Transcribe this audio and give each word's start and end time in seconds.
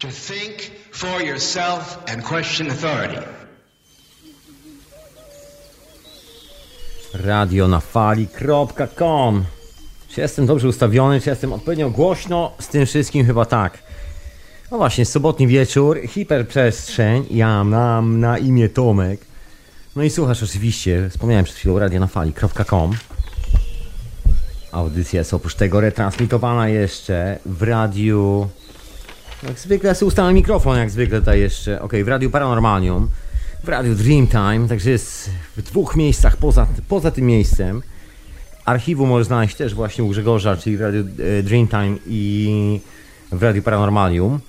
To 0.00 0.08
think 0.08 0.70
for 0.92 1.22
yourself 1.22 1.98
and 2.06 2.24
question 2.24 2.70
authority. 2.70 3.22
Radio 7.14 7.68
na 7.68 7.80
fali.com 7.80 9.44
Czy 10.08 10.20
jestem 10.20 10.46
dobrze 10.46 10.68
ustawiony, 10.68 11.20
czy 11.20 11.30
jestem 11.30 11.52
odpowiednio 11.52 11.90
głośno? 11.90 12.52
Z 12.58 12.68
tym 12.68 12.86
wszystkim 12.86 13.26
chyba 13.26 13.44
tak. 13.44 13.78
No 14.70 14.76
właśnie, 14.76 15.04
sobotni 15.04 15.46
wieczór, 15.46 16.00
hiperprzestrzeń, 16.08 17.26
ja 17.30 17.64
mam 17.64 18.20
na 18.20 18.38
imię 18.38 18.68
Tomek. 18.68 19.20
No 19.96 20.02
i 20.02 20.10
słuchasz 20.10 20.42
oczywiście, 20.42 21.08
wspomniałem 21.10 21.44
przed 21.44 21.56
chwilą 21.56 21.78
radionafali.com 21.78 22.92
Audycja 24.72 25.18
jest 25.18 25.34
oprócz 25.34 25.54
tego 25.54 25.80
retransmitowana 25.80 26.68
jeszcze 26.68 27.38
w 27.46 27.62
radiu... 27.62 28.48
Jak 29.42 29.58
zwykle 29.58 29.88
ja 29.88 29.94
sobie 29.94 30.08
ustawiam 30.08 30.34
mikrofon, 30.34 30.78
jak 30.78 30.90
zwykle 30.90 31.18
tutaj 31.18 31.40
jeszcze. 31.40 31.82
Ok, 31.82 31.92
w 32.04 32.08
radiu 32.08 32.30
Paranormalium, 32.30 33.08
w 33.64 33.68
radiu 33.68 33.94
Dreamtime, 33.94 34.68
także 34.68 34.90
jest 34.90 35.30
w 35.56 35.62
dwóch 35.62 35.96
miejscach 35.96 36.36
poza, 36.36 36.66
poza 36.88 37.10
tym 37.10 37.26
miejscem. 37.26 37.82
Archiwum 38.64 39.08
możesz 39.08 39.26
znaleźć 39.26 39.56
też 39.56 39.74
właśnie 39.74 40.04
u 40.04 40.08
Grzegorza, 40.08 40.56
czyli 40.56 40.76
w 40.76 40.80
radiu 40.80 41.00
e, 41.38 41.42
Dreamtime 41.42 41.96
i 42.06 42.80
w 43.32 43.42
radiu 43.42 43.62
Paranormalium. 43.62 44.40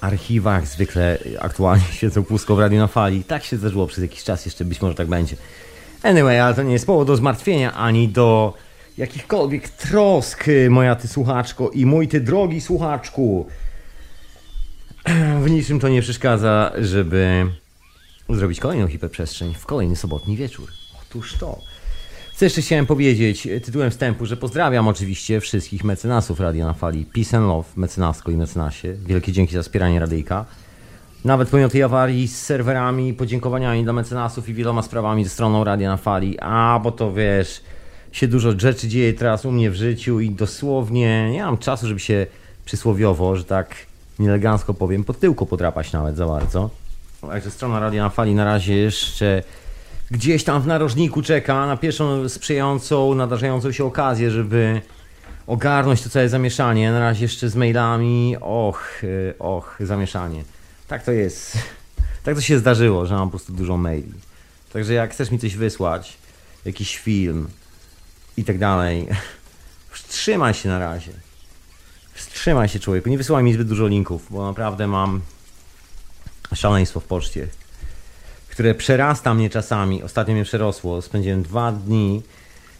Archiwa 0.00 0.54
jak 0.54 0.66
zwykle 0.66 1.18
aktualnie 1.40 1.84
świecą 1.98 2.24
pustko 2.24 2.56
w 2.56 2.60
radiu 2.60 2.78
na 2.78 2.86
fali. 2.86 3.24
Tak 3.24 3.44
się 3.44 3.56
zdarzyło 3.56 3.86
przez 3.86 4.02
jakiś 4.02 4.24
czas, 4.24 4.44
jeszcze 4.44 4.64
być 4.64 4.82
może 4.82 4.94
tak 4.94 5.08
będzie. 5.08 5.36
Anyway, 6.02 6.40
ale 6.40 6.54
to 6.54 6.62
nie 6.62 6.72
jest 6.72 6.86
powód 6.86 7.06
do 7.06 7.16
zmartwienia 7.16 7.74
ani 7.74 8.08
do 8.08 8.54
jakichkolwiek 8.98 9.68
trosk, 9.68 10.44
moja 10.70 10.96
ty 10.96 11.08
słuchaczko 11.08 11.70
i 11.70 11.86
mój 11.86 12.08
ty 12.08 12.20
drogi 12.20 12.60
słuchaczku. 12.60 13.46
W 15.42 15.50
niczym 15.50 15.80
to 15.80 15.88
nie 15.88 16.02
przeszkadza, 16.02 16.72
żeby 16.78 17.46
zrobić 18.28 18.60
kolejną 18.60 18.86
hiperprzestrzeń 18.86 19.54
w 19.54 19.66
kolejny 19.66 19.96
sobotni 19.96 20.36
wieczór. 20.36 20.68
Otóż 21.02 21.34
to. 21.34 21.58
Co 22.36 22.44
jeszcze 22.44 22.62
chciałem 22.62 22.86
powiedzieć 22.86 23.48
tytułem 23.64 23.90
wstępu, 23.90 24.26
że 24.26 24.36
pozdrawiam 24.36 24.88
oczywiście 24.88 25.40
wszystkich 25.40 25.84
mecenasów 25.84 26.40
Radia 26.40 26.66
na 26.66 26.74
Fali. 26.74 27.06
Peace 27.06 27.36
and 27.36 27.46
love, 27.46 27.68
mecenasko 27.76 28.30
i 28.30 28.36
mecenasie. 28.36 28.94
Wielkie 29.06 29.32
dzięki 29.32 29.54
za 29.54 29.62
wspieranie 29.62 30.00
radyjka. 30.00 30.44
Nawet 31.24 31.48
pomimo 31.48 31.68
tej 31.68 31.82
awarii 31.82 32.28
z 32.28 32.42
serwerami, 32.42 33.14
podziękowaniami 33.14 33.84
dla 33.84 33.92
mecenasów 33.92 34.48
i 34.48 34.54
wieloma 34.54 34.82
sprawami 34.82 35.24
ze 35.24 35.30
stroną 35.30 35.64
Radia 35.64 35.88
na 35.88 35.96
Fali. 35.96 36.38
A, 36.40 36.80
bo 36.82 36.92
to 36.92 37.12
wiesz, 37.12 37.60
się 38.12 38.28
dużo 38.28 38.58
rzeczy 38.58 38.88
dzieje 38.88 39.14
teraz 39.14 39.44
u 39.44 39.52
mnie 39.52 39.70
w 39.70 39.74
życiu 39.74 40.20
i 40.20 40.30
dosłownie 40.30 41.30
nie 41.30 41.42
mam 41.42 41.58
czasu, 41.58 41.88
żeby 41.88 42.00
się 42.00 42.26
przysłowiowo, 42.64 43.36
że 43.36 43.44
tak 43.44 43.74
nieelegancko 44.20 44.74
powiem, 44.74 45.04
pod 45.04 45.20
tyłku 45.20 45.46
podrapać 45.46 45.92
nawet 45.92 46.16
za 46.16 46.26
bardzo. 46.26 46.70
Także 47.20 47.50
strona 47.50 47.80
Radia 47.80 48.02
na 48.02 48.10
Fali 48.10 48.34
na 48.34 48.44
razie 48.44 48.76
jeszcze 48.76 49.42
gdzieś 50.10 50.44
tam 50.44 50.62
w 50.62 50.66
narożniku 50.66 51.22
czeka 51.22 51.66
na 51.66 51.76
pierwszą 51.76 52.28
sprzyjającą, 52.28 53.14
nadarzającą 53.14 53.72
się 53.72 53.84
okazję, 53.84 54.30
żeby 54.30 54.80
ogarnąć 55.46 56.02
to 56.02 56.10
całe 56.10 56.28
zamieszanie. 56.28 56.92
Na 56.92 57.00
razie 57.00 57.24
jeszcze 57.24 57.48
z 57.48 57.56
mailami. 57.56 58.36
Och, 58.40 59.04
y, 59.04 59.34
och, 59.38 59.76
zamieszanie. 59.80 60.44
Tak 60.88 61.02
to 61.02 61.12
jest. 61.12 61.58
Tak 62.24 62.34
to 62.34 62.40
się 62.40 62.58
zdarzyło, 62.58 63.06
że 63.06 63.14
mam 63.14 63.28
po 63.28 63.30
prostu 63.30 63.52
dużo 63.52 63.76
maili. 63.76 64.12
Także 64.72 64.94
jak 64.94 65.10
chcesz 65.10 65.30
mi 65.30 65.38
coś 65.38 65.56
wysłać, 65.56 66.18
jakiś 66.64 66.98
film 66.98 67.48
i 68.36 68.44
tak 68.44 68.58
dalej, 68.58 69.08
wstrzymaj 69.90 70.54
się 70.54 70.68
na 70.68 70.78
razie. 70.78 71.12
Wstrzymaj 72.32 72.68
się 72.68 72.78
człowieku, 72.78 73.08
nie 73.08 73.18
wysyłaj 73.18 73.44
mi 73.44 73.52
zbyt 73.54 73.68
dużo 73.68 73.86
linków, 73.86 74.26
bo 74.30 74.46
naprawdę 74.46 74.86
mam 74.86 75.20
szaleństwo 76.54 77.00
w 77.00 77.04
poczcie, 77.04 77.48
które 78.48 78.74
przerasta 78.74 79.34
mnie 79.34 79.50
czasami. 79.50 80.02
Ostatnio 80.02 80.34
mnie 80.34 80.44
przerosło, 80.44 81.02
spędziłem 81.02 81.42
dwa 81.42 81.72
dni 81.72 82.22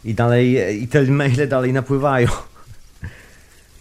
i 0.04 0.14
dalej, 0.14 0.82
i 0.82 0.88
te 0.88 1.02
maile 1.02 1.48
dalej 1.48 1.72
napływają. 1.72 2.28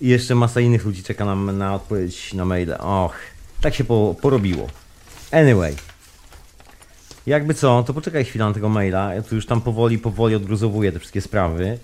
I 0.02 0.08
jeszcze 0.08 0.36
masa 0.36 0.60
innych 0.60 0.86
ludzi 0.86 1.04
czeka 1.04 1.26
na, 1.26 1.36
na 1.36 1.76
odpowiedź 1.76 2.34
na 2.34 2.46
maile. 2.46 2.74
Och, 2.80 3.16
tak 3.62 3.76
się 3.76 3.84
po, 3.84 4.16
porobiło. 4.22 4.68
Anyway. 5.32 5.76
Jakby 7.28 7.54
co, 7.54 7.84
to 7.84 7.94
poczekaj 7.94 8.26
chwilę 8.26 8.46
na 8.46 8.54
tego 8.54 8.70
maila. 8.70 9.14
Ja 9.14 9.22
tu 9.22 9.36
już 9.36 9.46
tam 9.46 9.62
powoli, 9.62 9.98
powoli 9.98 10.36
odgruzowuję 10.36 10.92
te 10.92 11.00
wszystkie 11.00 11.22
sprawy. 11.22 11.80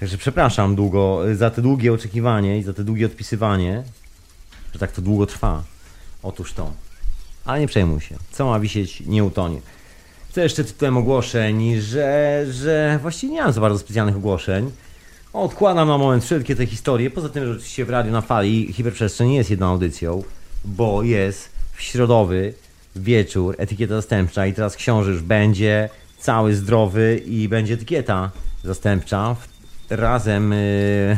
Także 0.00 0.18
przepraszam 0.18 0.74
długo 0.74 1.20
za 1.34 1.50
te 1.50 1.62
długie 1.62 1.92
oczekiwanie 1.92 2.58
i 2.58 2.62
za 2.62 2.72
te 2.72 2.84
długie 2.84 3.06
odpisywanie, 3.06 3.82
że 4.72 4.78
tak 4.78 4.92
to 4.92 5.02
długo 5.02 5.26
trwa. 5.26 5.62
Otóż 6.22 6.52
to. 6.52 6.72
Ale 7.44 7.60
nie 7.60 7.66
przejmuj 7.66 8.00
się. 8.00 8.16
Co 8.32 8.46
ma 8.46 8.60
wisieć, 8.60 9.00
nie 9.06 9.24
utonie. 9.24 9.60
Co 10.32 10.40
jeszcze 10.40 10.64
tytułem 10.64 10.96
ogłoszeń, 10.96 11.80
że, 11.80 12.46
że 12.50 12.98
właściwie 13.02 13.32
nie 13.32 13.42
mam 13.42 13.52
za 13.52 13.60
bardzo 13.60 13.78
specjalnych 13.78 14.16
ogłoszeń. 14.16 14.70
Odkładam 15.32 15.88
na 15.88 15.98
moment 15.98 16.24
wszelkie 16.24 16.56
te 16.56 16.66
historie. 16.66 17.10
Poza 17.10 17.28
tym, 17.28 17.44
że 17.46 17.50
oczywiście 17.50 17.84
w 17.84 17.90
radiu 17.90 18.12
na 18.12 18.20
fali 18.20 18.72
hiperprzestrzeń 18.72 19.28
nie 19.28 19.36
jest 19.36 19.50
jedną 19.50 19.66
audycją, 19.66 20.22
bo 20.64 21.02
jest 21.02 21.48
w 21.72 21.82
środowy 21.82 22.54
wieczór, 22.96 23.54
etykieta 23.58 23.94
zastępcza 23.94 24.46
i 24.46 24.54
teraz 24.54 24.76
książę 24.76 25.10
już 25.10 25.22
będzie 25.22 25.88
cały 26.18 26.54
zdrowy 26.54 27.22
i 27.26 27.48
będzie 27.48 27.74
etykieta 27.74 28.30
zastępcza 28.64 29.36
razem, 29.90 30.52
yy, 30.52 31.16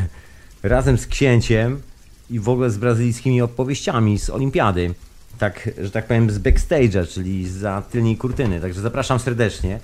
razem 0.63 0.99
z 0.99 1.07
księciem 1.07 1.83
i 2.31 2.41
w 2.41 2.49
ogóle 2.49 2.71
z 2.71 2.79
brazylijskimi 2.79 3.43
opowieściami 3.43 4.19
z 4.19 4.31
olimpiady. 4.31 4.95
Tak, 5.39 5.71
że 5.83 5.91
tak 5.91 6.07
powiem 6.07 6.31
z 6.31 6.39
backstage'a, 6.39 7.09
czyli 7.09 7.49
za 7.49 7.83
tylnej 7.83 8.17
kurtyny. 8.17 8.61
Także 8.61 8.81
zapraszam 8.81 9.19
serdecznie. 9.19 9.81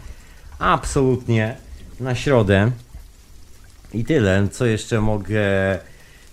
Absolutnie 0.59 1.57
na 2.01 2.15
środę. 2.15 2.71
I 3.95 4.05
tyle. 4.05 4.49
Co 4.49 4.67
jeszcze 4.67 5.01
mogę 5.01 5.43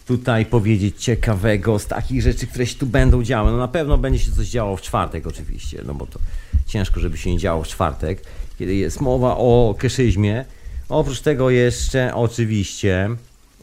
tutaj 0.06 0.46
powiedzieć 0.46 1.04
ciekawego 1.04 1.80
z 1.80 1.88
takich 1.88 2.22
rzeczy, 2.22 2.48
które 2.48 2.66
się 2.66 2.76
tu 2.76 2.86
będą 2.86 3.24
działy? 3.24 3.52
No 3.52 3.58
na 3.58 3.68
pewno 3.68 3.98
będzie 3.98 4.20
się 4.20 4.32
coś 4.32 4.48
działo 4.48 4.78
w 4.78 4.82
czwartek 4.82 5.28
oczywiście, 5.28 5.82
no 5.86 5.94
bo 5.94 6.06
to 6.06 6.20
ciężko, 6.66 7.00
żeby 7.00 7.18
się 7.18 7.32
nie 7.32 7.40
działo 7.40 7.64
w 7.64 7.68
czwartek, 7.68 8.22
kiedy 8.60 8.76
jest 8.76 9.02
mowa 9.02 9.38
o 9.38 9.76
keszyzmie. 9.80 10.46
Oprócz 10.90 11.22
tego 11.22 11.50
jeszcze 11.50 12.16
oczywiście 12.16 13.10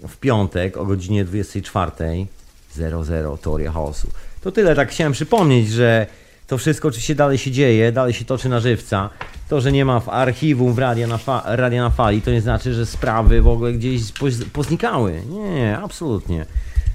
w 0.09 0.17
piątek 0.17 0.77
o 0.77 0.85
godzinie 0.85 1.25
24.00 1.25 3.39
Teoria 3.39 3.73
Chaosu. 3.73 4.09
To 4.41 4.53
tyle, 4.53 4.75
tak 4.75 4.91
chciałem 4.91 5.13
przypomnieć, 5.13 5.71
że 5.71 6.07
to 6.47 6.59
wszystko 6.59 6.89
oczywiście 6.89 7.15
dalej 7.15 7.39
się 7.39 7.51
dzieje, 7.51 7.93
dalej 7.93 8.13
się 8.13 8.25
toczy 8.25 8.49
na 8.49 8.61
żywca. 8.61 9.11
To, 9.49 9.61
że 9.61 9.73
nie 9.73 9.85
ma 9.85 10.01
w 10.01 10.09
archiwum 10.09 10.75
w 10.75 10.79
Radia 10.79 11.07
na, 11.07 11.19
fa- 11.19 11.43
Radia 11.47 11.83
na 11.83 11.91
Fali, 11.91 12.23
to 12.23 12.31
nie 12.31 12.41
znaczy, 12.41 12.75
że 12.75 12.87
sprawy 12.87 13.43
w 13.43 13.49
ogóle 13.49 13.73
gdzieś 13.73 14.03
poz- 14.03 14.45
poznikały. 14.53 15.23
Nie, 15.29 15.79
absolutnie. 15.83 16.47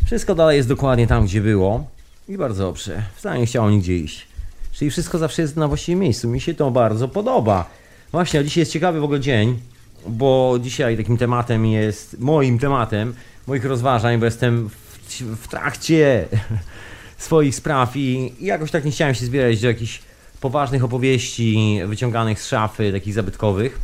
Wszystko 0.05 0.35
dalej 0.35 0.57
jest 0.57 0.69
dokładnie 0.69 1.07
tam, 1.07 1.25
gdzie 1.25 1.41
było. 1.41 1.87
I 2.29 2.37
bardzo 2.37 2.63
dobrze. 2.63 3.03
Wcale 3.15 3.39
nie 3.39 3.45
chciało 3.45 3.69
nigdzie 3.69 3.97
iść. 3.97 4.27
Czyli 4.71 4.91
wszystko 4.91 5.17
zawsze 5.17 5.41
jest 5.41 5.55
na 5.55 5.67
właściwym 5.67 5.99
miejscu. 5.99 6.27
Mi 6.27 6.41
się 6.41 6.53
to 6.53 6.71
bardzo 6.71 7.07
podoba. 7.07 7.69
Właśnie, 8.11 8.39
a 8.39 8.43
dzisiaj 8.43 8.61
jest 8.61 8.71
ciekawy 8.71 8.99
w 8.99 9.03
ogóle 9.03 9.19
dzień, 9.19 9.59
bo 10.09 10.57
dzisiaj 10.61 10.97
takim 10.97 11.17
tematem 11.17 11.65
jest, 11.65 12.19
moim 12.19 12.59
tematem, 12.59 13.13
moich 13.47 13.65
rozważań, 13.65 14.19
bo 14.19 14.25
jestem 14.25 14.69
w, 14.69 14.97
w 15.21 15.47
trakcie 15.47 16.27
swoich 17.17 17.55
spraw 17.55 17.97
i, 17.97 18.33
jakoś 18.41 18.71
tak 18.71 18.85
nie 18.85 18.91
chciałem 18.91 19.15
się 19.15 19.25
zbierać 19.25 19.61
do 19.61 19.67
jakichś 19.67 20.01
poważnych 20.41 20.83
opowieści 20.83 21.79
wyciąganych 21.85 22.41
z 22.41 22.47
szafy, 22.47 22.91
takich 22.91 23.13
zabytkowych, 23.13 23.79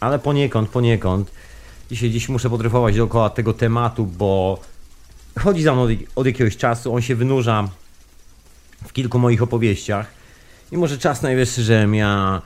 ale 0.00 0.18
poniekąd, 0.18 0.68
poniekąd. 0.68 1.30
Dzisiaj 1.90 2.10
dziś 2.10 2.28
muszę 2.28 2.50
podryfować 2.50 2.96
dookoła 2.96 3.30
tego 3.30 3.52
tematu, 3.52 4.06
bo 4.06 4.60
chodzi 5.38 5.62
za 5.62 5.72
mną 5.72 5.82
od, 5.82 5.90
od 6.16 6.26
jakiegoś 6.26 6.56
czasu, 6.56 6.94
on 6.94 7.02
się 7.02 7.14
wynurza 7.14 7.68
w 8.86 8.92
kilku 8.92 9.18
moich 9.18 9.42
opowieściach 9.42 10.06
i 10.72 10.76
może 10.76 10.98
czas 10.98 11.22
najwyższy, 11.22 11.62
żebym 11.62 11.94
ja 11.94 12.42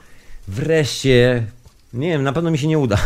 wreszcie, 0.48 1.46
nie 1.94 2.08
wiem, 2.08 2.22
na 2.22 2.32
pewno 2.32 2.50
mi 2.50 2.58
się 2.58 2.66
nie 2.66 2.78
uda 2.78 2.98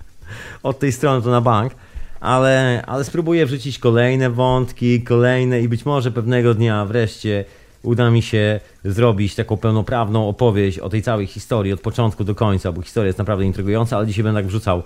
od 0.62 0.78
tej 0.78 0.92
strony 0.92 1.22
to 1.22 1.30
na 1.30 1.40
bank, 1.40 1.72
ale, 2.20 2.82
ale 2.86 3.04
spróbuję 3.04 3.46
wrzucić 3.46 3.78
kolejne 3.78 4.30
wątki, 4.30 5.02
kolejne 5.02 5.60
i 5.60 5.68
być 5.68 5.84
może 5.84 6.10
pewnego 6.10 6.54
dnia 6.54 6.84
wreszcie 6.84 7.44
uda 7.82 8.10
mi 8.10 8.22
się 8.22 8.60
zrobić 8.84 9.34
taką 9.34 9.56
pełnoprawną 9.56 10.28
opowieść 10.28 10.78
o 10.78 10.88
tej 10.88 11.02
całej 11.02 11.26
historii 11.26 11.72
od 11.72 11.80
początku 11.80 12.24
do 12.24 12.34
końca, 12.34 12.72
bo 12.72 12.82
historia 12.82 13.06
jest 13.06 13.18
naprawdę 13.18 13.44
intrygująca, 13.44 13.96
ale 13.96 14.06
dzisiaj 14.06 14.24
będę 14.24 14.38
tak 14.38 14.46
wrzucał 14.46 14.82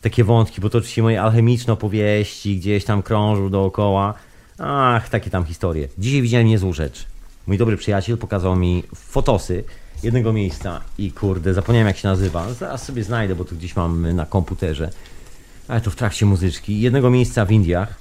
takie 0.00 0.24
wątki, 0.24 0.60
bo 0.60 0.70
to 0.70 0.78
oczywiście 0.78 1.02
moje 1.02 1.22
alchemiczne 1.22 1.72
opowieści 1.72 2.56
gdzieś 2.56 2.84
tam 2.84 3.02
krążą 3.02 3.50
dookoła. 3.50 4.14
Ach, 4.58 5.08
takie 5.08 5.30
tam 5.30 5.44
historie. 5.44 5.88
Dzisiaj 5.98 6.22
widziałem 6.22 6.46
niezłą 6.46 6.72
rzecz. 6.72 7.06
Mój 7.46 7.58
dobry 7.58 7.76
przyjaciel 7.76 8.18
pokazał 8.18 8.56
mi 8.56 8.82
fotosy 8.94 9.64
jednego 10.02 10.32
miejsca 10.32 10.80
i 10.98 11.12
kurde, 11.12 11.54
zapomniałem 11.54 11.86
jak 11.88 11.96
się 11.96 12.08
nazywa. 12.08 12.52
Zaraz 12.52 12.84
sobie 12.84 13.04
znajdę, 13.04 13.34
bo 13.34 13.44
tu 13.44 13.56
gdzieś 13.56 13.76
mam 13.76 14.14
na 14.16 14.26
komputerze. 14.26 14.90
Ale 15.68 15.80
to 15.80 15.90
w 15.90 15.96
trakcie 15.96 16.26
muzyczki. 16.26 16.80
Jednego 16.80 17.10
miejsca 17.10 17.44
w 17.44 17.52
Indiach, 17.52 17.94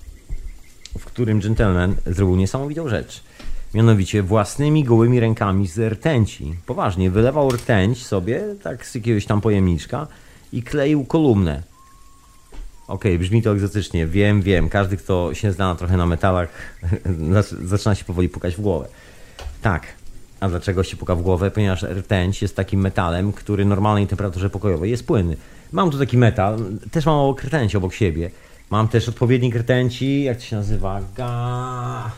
w 0.99 1.05
którym 1.05 1.39
gentleman 1.39 1.95
zrobił 2.05 2.35
niesamowitą 2.35 2.89
rzecz. 2.89 3.23
Mianowicie 3.73 4.23
własnymi 4.23 4.83
gołymi 4.83 5.19
rękami 5.19 5.67
z 5.67 5.93
rtęci. 5.93 6.55
Poważnie, 6.65 7.11
wylewał 7.11 7.51
rtęć 7.51 8.05
sobie, 8.05 8.43
tak 8.63 8.85
z 8.85 8.95
jakiegoś 8.95 9.25
tam 9.25 9.41
pojemniczka 9.41 10.07
i 10.53 10.63
kleił 10.63 11.05
kolumnę. 11.05 11.63
Okej, 12.87 13.19
brzmi 13.19 13.41
to 13.41 13.51
egzotycznie, 13.51 14.07
wiem, 14.07 14.41
wiem. 14.41 14.69
Każdy, 14.69 14.97
kto 14.97 15.33
się 15.33 15.51
zna 15.51 15.75
trochę 15.75 15.97
na 15.97 16.05
metalach, 16.05 16.49
zac- 17.33 17.65
zaczyna 17.65 17.95
się 17.95 18.05
powoli 18.05 18.29
pukać 18.29 18.55
w 18.55 18.61
głowę. 18.61 18.87
Tak. 19.61 19.98
A 20.39 20.49
dlaczego 20.49 20.83
się 20.83 20.97
puka 20.97 21.15
w 21.15 21.21
głowę? 21.21 21.51
Ponieważ 21.51 21.83
rtęć 21.83 22.41
jest 22.41 22.55
takim 22.55 22.79
metalem, 22.81 23.33
który 23.33 23.65
normalnej 23.65 24.07
temperaturze 24.07 24.49
pokojowej 24.49 24.91
jest 24.91 25.07
płynny. 25.07 25.37
Mam 25.71 25.91
tu 25.91 25.99
taki 25.99 26.17
metal, 26.17 26.59
też 26.91 27.05
mam 27.05 27.15
obok 27.15 27.43
rtęci 27.43 27.77
obok 27.77 27.93
siebie. 27.93 28.31
Mam 28.69 28.87
też 28.87 29.09
odpowiednik 29.09 29.55
rtęci, 29.55 30.23
jak 30.23 30.37
to 30.37 30.43
się 30.43 30.55
nazywa? 30.55 31.01
Ga... 31.15 32.11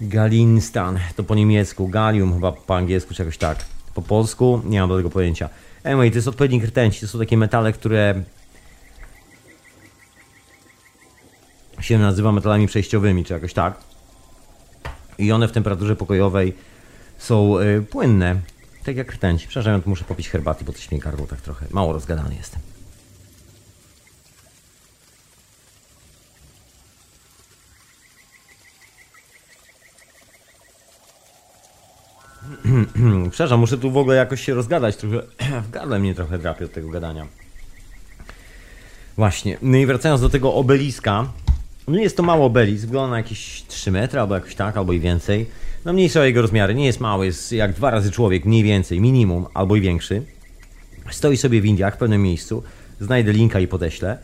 Galinstan, 0.00 0.98
to 1.16 1.22
po 1.22 1.34
niemiecku, 1.34 1.88
Galium 1.88 2.34
chyba 2.34 2.52
po 2.52 2.76
angielsku 2.76 3.14
czy 3.14 3.22
jakoś 3.22 3.38
tak. 3.38 3.64
Po 3.94 4.02
polsku 4.02 4.62
nie 4.64 4.80
mam 4.80 4.88
do 4.88 4.96
tego 4.96 5.10
pojęcia. 5.10 5.48
Anyway, 5.84 6.10
to 6.10 6.16
jest 6.16 6.28
odpowiednik 6.28 6.64
rtęci, 6.64 7.00
to 7.00 7.08
są 7.08 7.18
takie 7.18 7.36
metale, 7.36 7.72
które 7.72 8.22
się 11.80 11.98
nazywa 11.98 12.32
metalami 12.32 12.66
przejściowymi, 12.66 13.24
czy 13.24 13.34
jakoś 13.34 13.52
tak. 13.52 13.95
I 15.18 15.32
one 15.32 15.48
w 15.48 15.52
temperaturze 15.52 15.96
pokojowej 15.96 16.54
są 17.18 17.58
y, 17.58 17.82
płynne, 17.90 18.40
tak 18.84 18.96
jak 18.96 19.12
rtęć. 19.12 19.46
Przepraszam, 19.46 19.82
muszę 19.86 20.04
popić 20.04 20.28
herbaty, 20.28 20.64
bo 20.64 20.72
coś 20.72 20.90
mnie 20.90 21.00
gardło 21.00 21.26
tak 21.26 21.40
trochę. 21.40 21.66
Mało 21.70 21.92
rozgadany 21.92 22.34
jestem. 22.34 22.60
Przepraszam, 33.30 33.60
muszę 33.60 33.78
tu 33.78 33.90
w 33.90 33.96
ogóle 33.96 34.16
jakoś 34.16 34.44
się 34.44 34.54
rozgadać. 34.54 34.96
Trochę 34.96 35.22
w 35.68 35.70
gardle 35.70 35.98
mnie 35.98 36.14
trochę 36.14 36.38
drapie 36.38 36.64
od 36.64 36.72
tego 36.72 36.88
gadania. 36.88 37.26
Właśnie. 39.16 39.58
No 39.62 39.76
i 39.76 39.86
wracając 39.86 40.20
do 40.20 40.28
tego 40.28 40.54
obeliska. 40.54 41.26
No 41.88 41.98
jest 41.98 42.16
to 42.16 42.22
mały 42.22 42.42
obelisk, 42.42 42.84
wygląda 42.84 43.10
na 43.10 43.16
jakieś 43.16 43.64
3 43.68 43.90
metry 43.90 44.20
albo 44.20 44.34
jakoś 44.34 44.54
tak, 44.54 44.76
albo 44.76 44.92
i 44.92 45.00
więcej. 45.00 45.46
No 45.84 45.92
mniejsze 45.92 46.20
o 46.20 46.24
jego 46.24 46.42
rozmiary, 46.42 46.74
nie 46.74 46.86
jest 46.86 47.00
mały, 47.00 47.26
jest 47.26 47.52
jak 47.52 47.72
dwa 47.72 47.90
razy 47.90 48.10
człowiek, 48.10 48.44
mniej 48.44 48.62
więcej, 48.62 49.00
minimum, 49.00 49.46
albo 49.54 49.76
i 49.76 49.80
większy. 49.80 50.22
Stoi 51.10 51.36
sobie 51.36 51.60
w 51.60 51.64
Indiach, 51.64 51.94
w 51.94 51.98
pewnym 51.98 52.22
miejscu. 52.22 52.62
Znajdę 53.00 53.32
linka 53.32 53.60
i 53.60 53.68
podeślę. 53.68 54.18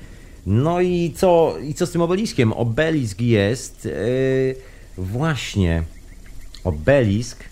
No 0.47 0.81
i 0.81 1.13
co, 1.17 1.55
i 1.63 1.75
co 1.75 1.87
z 1.87 1.91
tym 1.91 2.03
obeliskiem? 2.03 2.53
Obelisk 2.53 3.21
jest 3.21 3.85
yy, 3.85 4.55
właśnie 4.99 5.83
obelisk 6.65 7.45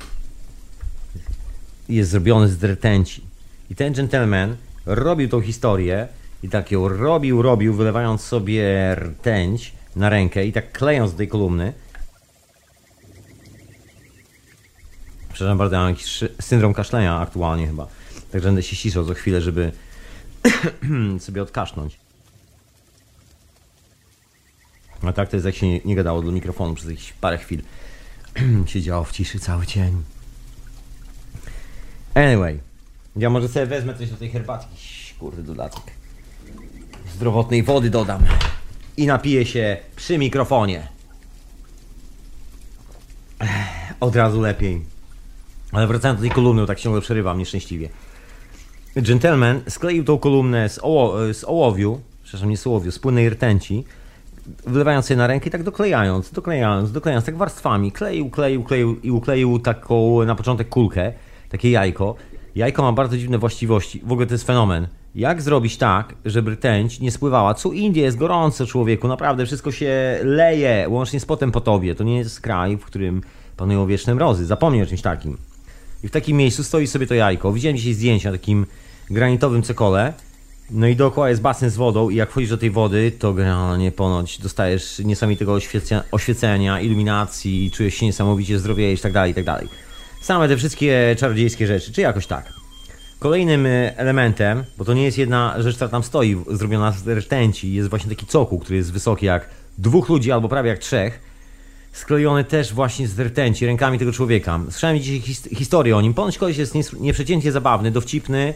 jest 1.89 2.11
zrobiony 2.11 2.49
z 2.49 2.65
rtęci. 2.65 3.23
I 3.71 3.75
ten 3.75 3.93
gentleman 3.93 4.57
robił 4.87 5.29
tą 5.29 5.41
historię 5.41 6.09
i 6.43 6.49
tak 6.49 6.71
ją 6.71 6.89
robił, 6.89 7.43
robił, 7.43 7.75
wylewając 7.75 8.21
sobie 8.21 8.95
rtęć 8.95 9.80
na 9.97 10.09
rękę 10.09 10.47
i 10.47 10.53
tak 10.53 10.73
klejąc 10.73 11.13
do 11.13 11.19
tej 11.19 11.29
kolumny. 11.29 11.73
Przepraszam 15.33 15.59
bardzo, 15.59 15.77
ja 15.77 15.83
mam 15.83 15.91
jakiś 15.91 16.25
syndrom 16.41 16.75
kaszlenia 16.75 17.19
aktualnie 17.19 17.67
chyba. 17.67 17.87
Także 18.33 18.49
będę 18.49 18.63
się 18.63 18.77
ściszał 18.77 19.07
co 19.07 19.15
chwilę, 19.15 19.41
żeby 19.41 19.73
sobie 21.19 21.43
odkasznąć. 21.43 21.99
A 25.03 25.13
tak 25.13 25.29
to 25.29 25.37
jest 25.37 25.47
jak 25.47 25.55
się 25.55 25.69
nie, 25.69 25.81
nie 25.85 25.95
gadało 25.95 26.23
do 26.23 26.33
mikrofonu 26.33 26.75
przez 26.75 26.91
jakieś 26.91 27.13
parę 27.13 27.39
chwil. 27.39 27.63
Siedziało 28.67 29.05
w 29.05 29.13
ciszy 29.13 29.41
cały 29.41 29.67
dzień. 29.67 30.03
Anyway, 32.15 32.61
ja 33.17 33.31
może 33.31 33.49
sobie 33.49 33.67
wezmę 33.67 33.95
coś 33.95 34.11
do 34.11 34.17
tej 34.17 34.31
herbatki. 34.31 34.77
Kurde, 35.19 35.43
dodatek. 35.43 35.83
Zdrowotnej 37.15 37.63
wody 37.63 37.91
dodam. 37.91 38.25
I 39.01 39.07
napiję 39.07 39.47
się 39.47 39.77
przy 39.97 40.19
mikrofonie. 40.19 40.89
Od 44.01 44.17
razu 44.17 44.41
lepiej. 44.41 44.83
Ale 45.73 45.87
wracając 45.87 46.21
do 46.21 46.27
tej 46.27 46.35
kolumny, 46.35 46.67
tak 46.67 46.81
ciągle 46.81 47.01
przerywam 47.01 47.39
nieszczęśliwie. 47.39 47.89
Gentleman 48.97 49.61
skleił 49.69 50.05
tą 50.05 50.19
kolumnę 50.19 50.69
z, 50.69 50.79
oło, 50.83 51.35
z 51.35 51.45
ołowiu, 51.45 52.01
przepraszam, 52.23 52.51
nie 52.51 52.57
z 52.57 52.67
ołowiu, 52.67 52.91
z 52.91 52.99
płynnej 52.99 53.31
rtęci, 53.31 53.85
wlewając 54.67 55.11
je 55.11 55.17
na 55.17 55.27
rękę 55.27 55.49
i 55.49 55.51
tak 55.51 55.63
doklejając, 55.63 56.31
doklejając, 56.31 56.93
doklejając, 56.93 57.27
tak 57.27 57.37
warstwami. 57.37 57.93
Kleił, 57.93 58.31
kleił, 58.31 58.65
kleił 58.65 59.01
i 59.03 59.11
ukleił 59.11 59.59
taką 59.59 60.25
na 60.25 60.35
początek 60.35 60.69
kulkę, 60.69 61.13
takie 61.49 61.71
jajko. 61.71 62.15
Jajko 62.55 62.83
ma 62.83 62.93
bardzo 62.93 63.17
dziwne 63.17 63.39
właściwości. 63.39 64.01
W 64.05 64.13
ogóle 64.13 64.27
to 64.27 64.35
jest 64.35 64.47
fenomen. 64.47 64.89
Jak 65.15 65.43
zrobić 65.43 65.77
tak, 65.77 66.15
żeby 66.25 66.51
rtęć 66.51 67.01
nie 67.01 67.11
spływała? 67.11 67.55
Co 67.55 67.73
Indie 67.73 68.03
jest 68.03 68.17
gorąco, 68.17 68.67
człowieku, 68.67 69.09
naprawdę 69.09 69.47
wszystko 69.47 69.73
się 69.73 70.21
leje, 70.23 70.87
łącznie 70.89 71.21
z 71.21 71.25
potem 71.25 71.53
po 71.53 71.61
tobie. 71.61 71.95
To 71.95 72.05
nie 72.05 72.19
jest 72.19 72.41
kraj, 72.41 72.77
w 72.77 72.85
którym 72.85 73.23
panują 73.57 73.87
wieczne 73.87 74.15
mrozy. 74.15 74.47
Zapomnij 74.47 74.83
o 74.83 74.87
czymś 74.87 75.03
takim. 75.03 75.39
I 76.05 76.09
w 76.09 76.11
takim 76.11 76.37
miejscu 76.37 76.65
stoi 76.65 76.87
sobie 76.87 77.07
to 77.07 77.15
jajko. 77.15 77.53
Widziałem 77.53 77.77
dzisiaj 77.77 77.95
zdjęcia 77.95 78.31
na 78.31 78.39
takim 78.39 78.67
granitowym 79.11 79.63
cekole. 79.63 80.13
No 80.71 80.87
i 80.87 80.97
dookoła 80.97 81.29
jest 81.29 81.43
basen 81.43 81.71
z 81.71 81.77
wodą 81.77 82.11
i 82.11 82.17
jak 82.17 82.31
wchodzisz 82.31 82.51
do 82.51 82.59
tej 82.59 82.71
wody, 82.71 83.13
to 83.19 83.33
generalnie 83.33 83.93
ponoć 83.93 84.39
dostajesz 84.39 84.99
niesamowitego 84.99 85.53
oświecia, 85.53 86.03
oświecenia, 86.13 86.81
iluminacji, 86.81 87.71
czujesz 87.71 87.95
się 87.95 88.07
niesamowicie 88.07 88.59
zdrowiejesz 88.59 89.01
i 89.01 89.03
tak 89.03 89.13
dalej, 89.13 89.31
i 89.33 89.35
tak 89.35 89.45
dalej. 89.45 89.69
Same 90.21 90.49
te 90.49 90.57
wszystkie 90.57 91.17
czarodziejskie 91.19 91.67
rzeczy, 91.67 91.93
czy 91.93 92.01
jakoś 92.01 92.27
tak. 92.27 92.60
Kolejnym 93.21 93.67
y, 93.67 93.93
elementem, 93.97 94.65
bo 94.79 94.85
to 94.85 94.95
nie 94.95 95.05
jest 95.05 95.19
jedna 95.19 95.55
rzecz, 95.63 95.75
która 95.75 95.89
tam 95.89 96.03
stoi, 96.03 96.37
zrobiona 96.51 96.93
z 96.93 97.09
rtęci, 97.09 97.73
jest 97.73 97.91
właśnie 97.91 98.11
taki 98.11 98.27
cokół, 98.27 98.59
który 98.59 98.77
jest 98.77 98.93
wysoki 98.93 99.27
jak 99.27 99.49
dwóch 99.79 100.09
ludzi 100.09 100.33
albo 100.33 100.49
prawie 100.49 100.71
jak 100.71 100.79
trzech, 100.79 101.21
sklejony 101.93 102.45
też 102.45 102.73
właśnie 102.73 103.09
z 103.09 103.21
rtęci, 103.21 103.67
rękami 103.67 103.99
tego 103.99 104.13
człowieka. 104.13 104.61
Słyszałem 104.71 104.99
dzisiaj 104.99 105.21
his 105.21 105.49
historię 105.57 105.97
o 105.97 106.01
nim. 106.01 106.15
Ponoć 106.15 106.39
koleś 106.39 106.57
jest 106.57 106.75
nieprzeciętnie 107.01 107.53
zabawny, 107.53 107.91
dowcipny 107.91 108.55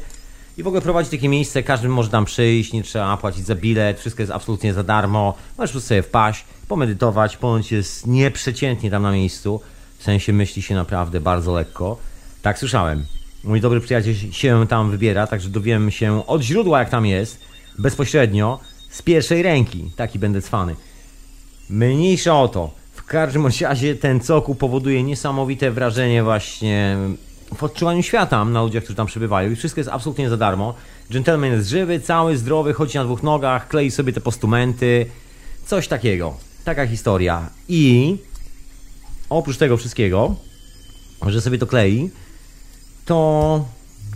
i 0.56 0.62
w 0.62 0.66
ogóle 0.66 0.82
prowadzi 0.82 1.10
takie 1.10 1.28
miejsce, 1.28 1.62
każdy 1.62 1.88
może 1.88 2.10
tam 2.10 2.24
przyjść, 2.24 2.72
nie 2.72 2.82
trzeba 2.82 3.16
płacić 3.16 3.46
za 3.46 3.54
bilet, 3.54 4.00
wszystko 4.00 4.22
jest 4.22 4.32
absolutnie 4.32 4.74
za 4.74 4.82
darmo. 4.82 5.34
Możesz 5.58 5.72
prostu 5.72 5.88
sobie 5.88 6.02
wpaść, 6.02 6.44
pomedytować, 6.68 7.36
ponoć 7.36 7.72
jest 7.72 8.06
nieprzeciętnie 8.06 8.90
tam 8.90 9.02
na 9.02 9.12
miejscu. 9.12 9.60
W 9.98 10.04
sensie 10.04 10.32
myśli 10.32 10.62
się 10.62 10.74
naprawdę 10.74 11.20
bardzo 11.20 11.52
lekko. 11.52 11.98
Tak 12.42 12.58
słyszałem. 12.58 13.06
Mój 13.44 13.60
dobry 13.60 13.80
przyjaciel 13.80 14.14
się 14.14 14.66
tam 14.68 14.90
wybiera, 14.90 15.26
także 15.26 15.48
dowiem 15.48 15.90
się 15.90 16.26
od 16.26 16.42
źródła 16.42 16.78
jak 16.78 16.90
tam 16.90 17.06
jest, 17.06 17.40
bezpośrednio, 17.78 18.60
z 18.90 19.02
pierwszej 19.02 19.42
ręki. 19.42 19.90
Taki 19.96 20.18
będę 20.18 20.42
cwany. 20.42 20.76
Mniejsza 21.70 22.40
o 22.40 22.48
to. 22.48 22.70
W 22.92 23.04
każdym 23.04 23.46
razie 23.60 23.94
ten 23.94 24.20
cokół 24.20 24.54
powoduje 24.54 25.02
niesamowite 25.02 25.70
wrażenie 25.70 26.22
właśnie 26.22 26.96
w 27.54 27.62
odczuwaniu 27.62 28.02
świata 28.02 28.44
na 28.44 28.62
ludziach, 28.62 28.82
którzy 28.82 28.96
tam 28.96 29.06
przebywają 29.06 29.50
i 29.50 29.56
wszystko 29.56 29.80
jest 29.80 29.90
absolutnie 29.90 30.28
za 30.28 30.36
darmo. 30.36 30.74
Gentleman 31.10 31.52
jest 31.52 31.68
żywy, 31.68 32.00
cały, 32.00 32.36
zdrowy, 32.36 32.72
chodzi 32.72 32.98
na 32.98 33.04
dwóch 33.04 33.22
nogach, 33.22 33.68
klei 33.68 33.90
sobie 33.90 34.12
te 34.12 34.20
postumenty, 34.20 35.06
coś 35.66 35.88
takiego. 35.88 36.34
Taka 36.64 36.86
historia. 36.86 37.50
I 37.68 38.16
oprócz 39.30 39.56
tego 39.56 39.76
wszystkiego, 39.76 40.36
że 41.26 41.40
sobie 41.40 41.58
to 41.58 41.66
klei, 41.66 42.10
to 43.04 43.64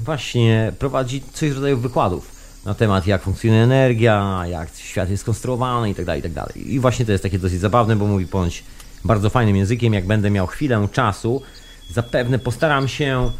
właśnie 0.04 0.72
prowadzi 0.78 1.22
coś 1.32 1.50
w 1.50 1.54
rodzaju 1.54 1.78
wykładów 1.78 2.38
na 2.64 2.74
temat 2.74 3.06
jak 3.06 3.22
funkcjonuje 3.22 3.62
energia, 3.62 4.44
jak 4.50 4.68
świat 4.76 5.10
jest 5.10 5.22
skonstruowany 5.22 5.90
i 5.90 5.94
tak 5.94 6.04
dalej, 6.04 6.22
i 6.26 6.30
tak. 6.30 6.56
I 6.56 6.80
właśnie 6.80 7.06
to 7.06 7.12
jest 7.12 7.22
takie 7.22 7.38
dosyć 7.38 7.60
zabawne, 7.60 7.96
bo 7.96 8.06
mówi 8.06 8.26
ponoć 8.26 8.64
bardzo 9.04 9.30
fajnym 9.30 9.56
językiem, 9.56 9.94
jak 9.94 10.06
będę 10.06 10.30
miał 10.30 10.46
chwilę 10.46 10.88
czasu, 10.92 11.42
zapewne 11.90 12.38
postaram 12.38 12.88
się, 12.88 13.30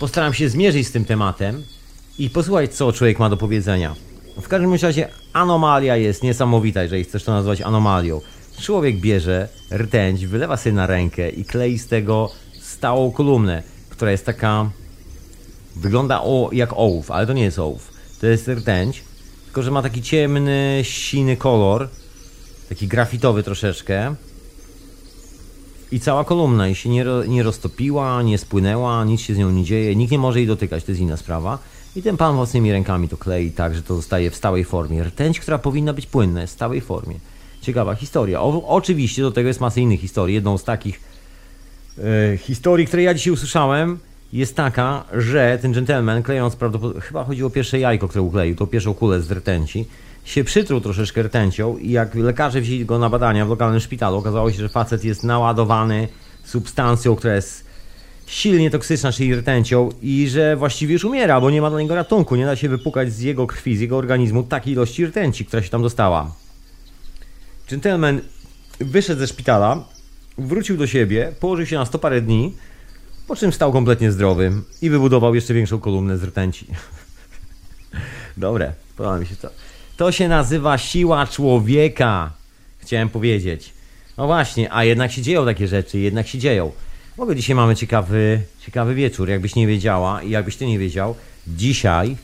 postaram 0.00 0.34
się 0.34 0.48
zmierzyć 0.48 0.86
z 0.86 0.92
tym 0.92 1.04
tematem 1.04 1.62
i 2.18 2.30
posłuchać, 2.30 2.74
co 2.74 2.92
człowiek 2.92 3.18
ma 3.18 3.30
do 3.30 3.36
powiedzenia. 3.36 3.94
W 4.36 4.48
każdym 4.48 4.70
bądź 4.70 4.82
razie 4.82 5.08
anomalia 5.32 5.96
jest 5.96 6.22
niesamowita, 6.22 6.82
jeżeli 6.82 7.04
chcesz 7.04 7.24
to 7.24 7.32
nazwać 7.32 7.60
anomalią. 7.60 8.20
Człowiek 8.60 9.00
bierze 9.00 9.48
rtęć, 9.72 10.26
wylewa 10.26 10.56
sobie 10.56 10.72
na 10.72 10.86
rękę 10.86 11.30
i 11.30 11.44
klei 11.44 11.78
z 11.78 11.86
tego 11.86 12.30
stałą 12.60 13.10
kolumnę, 13.12 13.62
która 13.90 14.10
jest 14.10 14.26
taka 14.26 14.70
Wygląda 15.76 16.20
o, 16.22 16.48
jak 16.52 16.72
ołów, 16.72 17.10
ale 17.10 17.26
to 17.26 17.32
nie 17.32 17.42
jest 17.42 17.58
ołów. 17.58 17.92
To 18.20 18.26
jest 18.26 18.48
rtęć, 18.48 19.04
tylko 19.44 19.62
że 19.62 19.70
ma 19.70 19.82
taki 19.82 20.02
ciemny, 20.02 20.80
siny 20.82 21.36
kolor, 21.36 21.88
taki 22.68 22.88
grafitowy 22.88 23.42
troszeczkę. 23.42 24.14
I 25.92 26.00
cała 26.00 26.24
kolumna 26.24 26.68
i 26.68 26.74
się 26.74 26.88
nie, 26.88 27.04
nie 27.28 27.42
roztopiła, 27.42 28.22
nie 28.22 28.38
spłynęła, 28.38 29.04
nic 29.04 29.20
się 29.20 29.34
z 29.34 29.38
nią 29.38 29.50
nie 29.50 29.64
dzieje, 29.64 29.96
nikt 29.96 30.12
nie 30.12 30.18
może 30.18 30.38
jej 30.38 30.46
dotykać, 30.46 30.84
to 30.84 30.90
jest 30.90 31.02
inna 31.02 31.16
sprawa. 31.16 31.58
I 31.96 32.02
ten 32.02 32.16
pan 32.16 32.36
własnymi 32.36 32.72
rękami 32.72 33.08
to 33.08 33.16
klei 33.16 33.50
tak, 33.50 33.74
że 33.74 33.82
to 33.82 33.94
zostaje 33.96 34.30
w 34.30 34.36
stałej 34.36 34.64
formie. 34.64 35.04
Rtęć, 35.04 35.40
która 35.40 35.58
powinna 35.58 35.92
być 35.92 36.06
płynna, 36.06 36.40
jest 36.40 36.52
w 36.52 36.56
stałej 36.56 36.80
formie. 36.80 37.14
ciekawa 37.60 37.94
historia. 37.94 38.40
O, 38.40 38.68
oczywiście 38.68 39.22
do 39.22 39.32
tego 39.32 39.48
jest 39.48 39.60
masa 39.60 39.80
innych 39.80 40.00
historii. 40.00 40.34
Jedną 40.34 40.58
z 40.58 40.64
takich 40.64 41.00
e, 41.98 42.36
historii, 42.36 42.86
które 42.86 43.02
ja 43.02 43.14
dzisiaj 43.14 43.32
usłyszałem, 43.32 43.98
jest 44.32 44.56
taka, 44.56 45.04
że 45.12 45.58
ten 45.62 45.72
gentleman, 45.72 46.22
klejąc 46.22 46.56
prawdopodobnie, 46.56 47.00
chyba 47.00 47.24
chodzi 47.24 47.44
o 47.44 47.50
pierwsze 47.50 47.78
jajko, 47.78 48.08
które 48.08 48.22
ukleił, 48.22 48.54
to 48.54 48.66
pierwszą 48.66 48.94
kulę 48.94 49.22
z 49.22 49.30
rtęci, 49.30 49.86
się 50.24 50.44
przytruł 50.44 50.80
troszeczkę 50.80 51.22
rtęcią 51.22 51.78
i 51.78 51.90
jak 51.90 52.14
lekarze 52.14 52.60
wzięli 52.60 52.84
go 52.84 52.98
na 52.98 53.10
badania 53.10 53.46
w 53.46 53.48
lokalnym 53.48 53.80
szpitalu, 53.80 54.16
okazało 54.16 54.52
się, 54.52 54.58
że 54.58 54.68
facet 54.68 55.04
jest 55.04 55.24
naładowany 55.24 56.08
substancją, 56.44 57.16
która 57.16 57.34
jest 57.34 57.66
silnie 58.26 58.70
toksyczna, 58.70 59.12
czyli 59.12 59.34
rtęcią 59.34 59.90
i 60.02 60.28
że 60.28 60.56
właściwie 60.56 60.92
już 60.92 61.04
umiera, 61.04 61.40
bo 61.40 61.50
nie 61.50 61.62
ma 61.62 61.70
dla 61.70 61.80
niego 61.80 61.94
ratunku, 61.94 62.36
nie 62.36 62.46
da 62.46 62.56
się 62.56 62.68
wypukać 62.68 63.12
z 63.12 63.20
jego 63.20 63.46
krwi, 63.46 63.76
z 63.76 63.80
jego 63.80 63.96
organizmu 63.96 64.42
takiej 64.42 64.72
ilości 64.72 65.06
rtęci, 65.06 65.44
która 65.44 65.62
się 65.62 65.68
tam 65.68 65.82
dostała. 65.82 66.32
Gentleman 67.70 68.20
wyszedł 68.80 69.20
ze 69.20 69.26
szpitala, 69.26 69.84
wrócił 70.38 70.76
do 70.76 70.86
siebie, 70.86 71.32
położył 71.40 71.66
się 71.66 71.76
na 71.76 71.86
sto 71.86 71.98
parę 71.98 72.20
dni, 72.20 72.52
po 73.26 73.36
czym 73.36 73.52
stał 73.52 73.72
kompletnie 73.72 74.12
zdrowy 74.12 74.52
i 74.82 74.90
wybudował 74.90 75.34
jeszcze 75.34 75.54
większą 75.54 75.80
kolumnę 75.80 76.18
z 76.18 76.24
rtęci. 76.24 76.66
Dobre, 78.36 78.72
podoba 78.96 79.18
mi 79.18 79.26
się 79.26 79.36
to. 79.36 79.50
To 79.96 80.12
się 80.12 80.28
nazywa 80.28 80.78
siła 80.78 81.26
człowieka, 81.26 82.32
chciałem 82.78 83.08
powiedzieć. 83.08 83.72
No 84.18 84.26
właśnie, 84.26 84.72
a 84.72 84.84
jednak 84.84 85.12
się 85.12 85.22
dzieją 85.22 85.44
takie 85.44 85.68
rzeczy, 85.68 85.98
jednak 85.98 86.26
się 86.28 86.38
dzieją. 86.38 86.72
W 87.16 87.20
ogóle 87.20 87.36
dzisiaj 87.36 87.56
mamy 87.56 87.76
ciekawy, 87.76 88.40
ciekawy 88.60 88.94
wieczór, 88.94 89.28
jakbyś 89.28 89.54
nie 89.54 89.66
wiedziała 89.66 90.22
i 90.22 90.30
jakbyś 90.30 90.56
ty 90.56 90.66
nie 90.66 90.78
wiedział. 90.78 91.14
Dzisiaj 91.46 92.16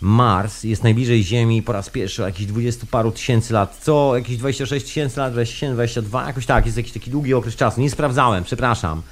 Mars 0.00 0.64
jest 0.64 0.82
najbliżej 0.82 1.24
Ziemi 1.24 1.62
po 1.62 1.72
raz 1.72 1.90
pierwszy 1.90 2.22
o 2.22 2.26
jakichś 2.26 2.46
20 2.46 2.86
paru 2.90 3.12
tysięcy 3.12 3.52
lat. 3.52 3.78
Co? 3.82 4.16
Jakieś 4.16 4.36
26 4.36 4.86
tysięcy 4.86 5.20
lat, 5.20 5.32
27, 5.32 5.74
22, 5.74 6.26
jakoś 6.26 6.46
tak, 6.46 6.66
jest 6.66 6.76
jakiś 6.76 6.92
taki 6.92 7.10
długi 7.10 7.34
okres 7.34 7.56
czasu. 7.56 7.80
Nie 7.80 7.90
sprawdzałem, 7.90 8.44
przepraszam. 8.44 9.02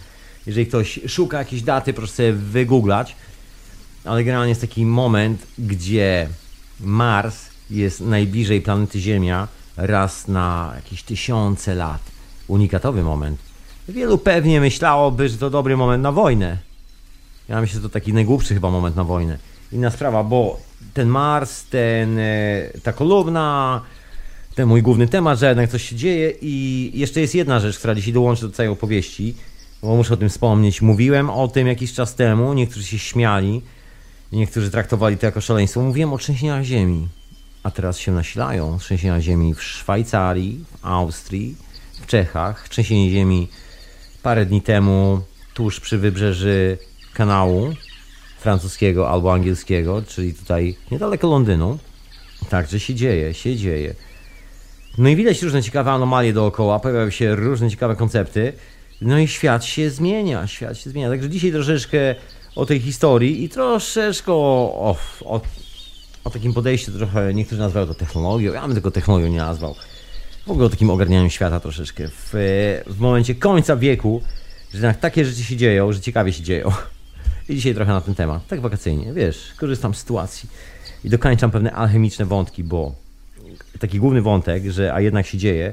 Jeżeli 0.48 0.66
ktoś 0.66 1.00
szuka 1.08 1.38
jakiejś 1.38 1.62
daty, 1.62 1.92
proszę 1.92 2.12
sobie 2.12 2.32
wygooglać. 2.32 3.16
Ale 4.04 4.24
generalnie 4.24 4.48
jest 4.48 4.60
taki 4.60 4.86
moment, 4.86 5.46
gdzie 5.58 6.28
Mars 6.80 7.46
jest 7.70 8.00
najbliżej 8.00 8.60
planety 8.60 9.00
Ziemia 9.00 9.48
raz 9.76 10.28
na 10.28 10.72
jakieś 10.76 11.02
tysiące 11.02 11.74
lat. 11.74 12.00
Unikatowy 12.46 13.02
moment. 13.02 13.38
Wielu 13.88 14.18
pewnie 14.18 14.60
myślałoby, 14.60 15.28
że 15.28 15.38
to 15.38 15.50
dobry 15.50 15.76
moment 15.76 16.02
na 16.02 16.12
wojnę. 16.12 16.58
Ja 17.48 17.60
myślę, 17.60 17.74
że 17.74 17.88
to 17.88 17.92
taki 17.92 18.12
najgłupszy 18.12 18.54
chyba 18.54 18.70
moment 18.70 18.96
na 18.96 19.04
wojnę. 19.04 19.38
Inna 19.72 19.90
sprawa, 19.90 20.24
bo 20.24 20.60
ten 20.94 21.08
Mars, 21.08 21.64
ten, 21.64 22.18
e, 22.18 22.70
ta 22.82 22.92
kolumna, 22.92 23.80
ten 24.54 24.68
mój 24.68 24.82
główny 24.82 25.08
temat, 25.08 25.38
że 25.38 25.48
jednak 25.48 25.70
coś 25.70 25.88
się 25.88 25.96
dzieje 25.96 26.32
i 26.40 26.90
jeszcze 26.94 27.20
jest 27.20 27.34
jedna 27.34 27.60
rzecz, 27.60 27.78
która 27.78 27.94
dzisiaj 27.94 28.12
dołączy 28.12 28.42
do 28.42 28.50
całej 28.50 28.72
opowieści, 28.72 29.34
bo 29.82 29.97
muszę 29.97 30.14
o 30.14 30.16
tym 30.16 30.28
wspomnieć. 30.28 30.82
Mówiłem 30.82 31.30
o 31.30 31.49
tym 31.49 31.66
jakiś 31.66 31.92
czas 31.92 32.14
temu, 32.14 32.54
niektórzy 32.54 32.87
się 32.87 32.99
śmiali, 32.99 33.62
niektórzy 34.32 34.70
traktowali 34.70 35.18
to 35.18 35.26
jako 35.26 35.40
szaleństwo. 35.40 35.80
Mówiłem 35.80 36.12
o 36.12 36.18
trzęsieniach 36.18 36.64
ziemi, 36.64 37.08
a 37.62 37.70
teraz 37.70 37.99
się 37.99 38.12
nasilają 38.12 38.78
trzęsienia 38.78 39.20
ziemi 39.20 39.54
w 39.54 39.62
Szwajcarii, 39.62 40.64
w 40.70 40.87
Austrii, 40.87 41.56
w 42.02 42.06
Czechach, 42.06 42.68
trzęsienie 42.68 43.11
ziemi 43.11 43.49
parę 44.23 44.47
dni 44.47 44.62
temu 44.62 45.20
tuż 45.54 45.80
przy 45.80 45.99
wybrzeży 45.99 46.78
kanału 47.14 47.75
francuskiego 48.38 49.11
albo 49.11 49.32
angielskiego, 49.32 50.02
czyli 50.02 50.35
tutaj 50.35 50.76
niedaleko 50.90 51.28
Londynu. 51.28 51.78
Także 52.50 52.80
się 52.80 52.94
dzieje, 52.94 53.35
się 53.35 53.56
dzieje. 53.56 53.94
No 54.99 55.08
i 55.08 55.16
widać 55.16 55.42
różne 55.42 55.62
ciekawe 55.62 55.92
anomalie 55.92 56.32
dookoła, 56.32 56.78
pojawiają 56.78 57.11
się 57.11 57.37
różne 57.37 57.70
ciekawe 57.70 57.97
koncepty. 57.97 58.52
No 59.00 59.18
i 59.18 59.28
świat 59.28 59.64
się 59.64 59.90
zmienia, 59.90 60.46
świat 60.46 60.78
się 60.78 60.90
zmienia. 60.90 61.08
Także 61.08 61.28
dzisiaj 61.28 61.52
troszeczkę 61.52 62.14
o 62.56 62.66
tej 62.66 62.80
historii 62.80 63.44
i 63.44 63.48
troszeczkę 63.48 64.32
o, 64.32 64.96
o, 65.24 65.40
o, 66.24 66.30
takim 66.30 66.54
podejściu, 66.54 66.92
trochę 66.92 67.34
niektórzy 67.34 67.60
nazywają 67.60 67.86
to 67.86 67.94
technologią, 67.94 68.52
ja 68.52 68.66
bym 68.66 68.74
tego 68.74 68.90
technologią 68.90 69.26
nie 69.26 69.38
nazwał 69.38 69.74
w 70.48 70.50
ogóle 70.50 70.66
o 70.66 70.70
takim 70.70 70.90
ogarnianiu 70.90 71.30
świata 71.30 71.60
troszeczkę. 71.60 72.08
W, 72.08 72.32
w 72.86 73.00
momencie 73.00 73.34
końca 73.34 73.76
wieku, 73.76 74.22
że 74.74 74.94
takie 75.00 75.24
rzeczy 75.24 75.44
się 75.44 75.56
dzieją, 75.56 75.92
że 75.92 76.00
ciekawie 76.00 76.32
się 76.32 76.42
dzieją. 76.42 76.72
I 77.48 77.54
dzisiaj 77.54 77.74
trochę 77.74 77.92
na 77.92 78.00
ten 78.00 78.14
temat, 78.14 78.46
tak 78.46 78.60
wakacyjnie, 78.60 79.12
wiesz, 79.12 79.52
korzystam 79.56 79.94
z 79.94 79.98
sytuacji 79.98 80.48
i 81.04 81.10
dokańczam 81.10 81.50
pewne 81.50 81.72
alchemiczne 81.72 82.24
wątki, 82.24 82.64
bo 82.64 82.94
taki 83.78 83.98
główny 83.98 84.22
wątek, 84.22 84.70
że 84.70 84.94
a 84.94 85.00
jednak 85.00 85.26
się 85.26 85.38
dzieje, 85.38 85.72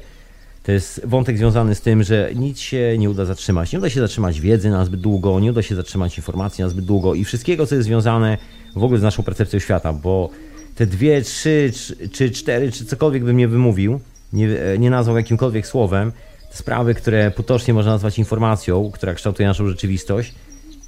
to 0.65 0.71
jest 0.71 1.01
wątek 1.03 1.37
związany 1.37 1.75
z 1.75 1.81
tym, 1.81 2.03
że 2.03 2.29
nic 2.35 2.59
się 2.59 2.95
nie 2.97 3.09
uda 3.09 3.25
zatrzymać. 3.25 3.71
Nie 3.71 3.79
uda 3.79 3.89
się 3.89 3.99
zatrzymać 3.99 4.41
wiedzy 4.41 4.69
na 4.69 4.85
zbyt 4.85 4.99
długo, 4.99 5.39
nie 5.39 5.49
uda 5.49 5.61
się 5.61 5.75
zatrzymać 5.75 6.17
informacji 6.17 6.63
na 6.63 6.69
zbyt 6.69 6.85
długo 6.85 7.15
i 7.15 7.23
wszystkiego, 7.23 7.67
co 7.67 7.75
jest 7.75 7.85
związane 7.85 8.37
w 8.75 8.83
ogóle 8.83 8.99
z 8.99 9.03
naszą 9.03 9.23
percepcją 9.23 9.59
świata, 9.59 9.93
bo 9.93 10.29
te 10.75 10.85
dwie, 10.85 11.21
trzy, 11.21 11.71
czy 12.11 12.31
cztery, 12.31 12.71
czy 12.71 12.85
cokolwiek 12.85 13.23
bym 13.23 13.37
nie 13.37 13.47
wymówił, 13.47 13.99
nie, 14.33 14.47
nie 14.79 14.89
nazwał 14.89 15.17
jakimkolwiek 15.17 15.67
słowem, 15.67 16.11
te 16.51 16.57
sprawy, 16.57 16.95
które 16.95 17.31
potocznie 17.31 17.73
można 17.73 17.91
nazwać 17.91 18.19
informacją, 18.19 18.91
która 18.91 19.13
kształtuje 19.13 19.47
naszą 19.47 19.67
rzeczywistość, 19.67 20.35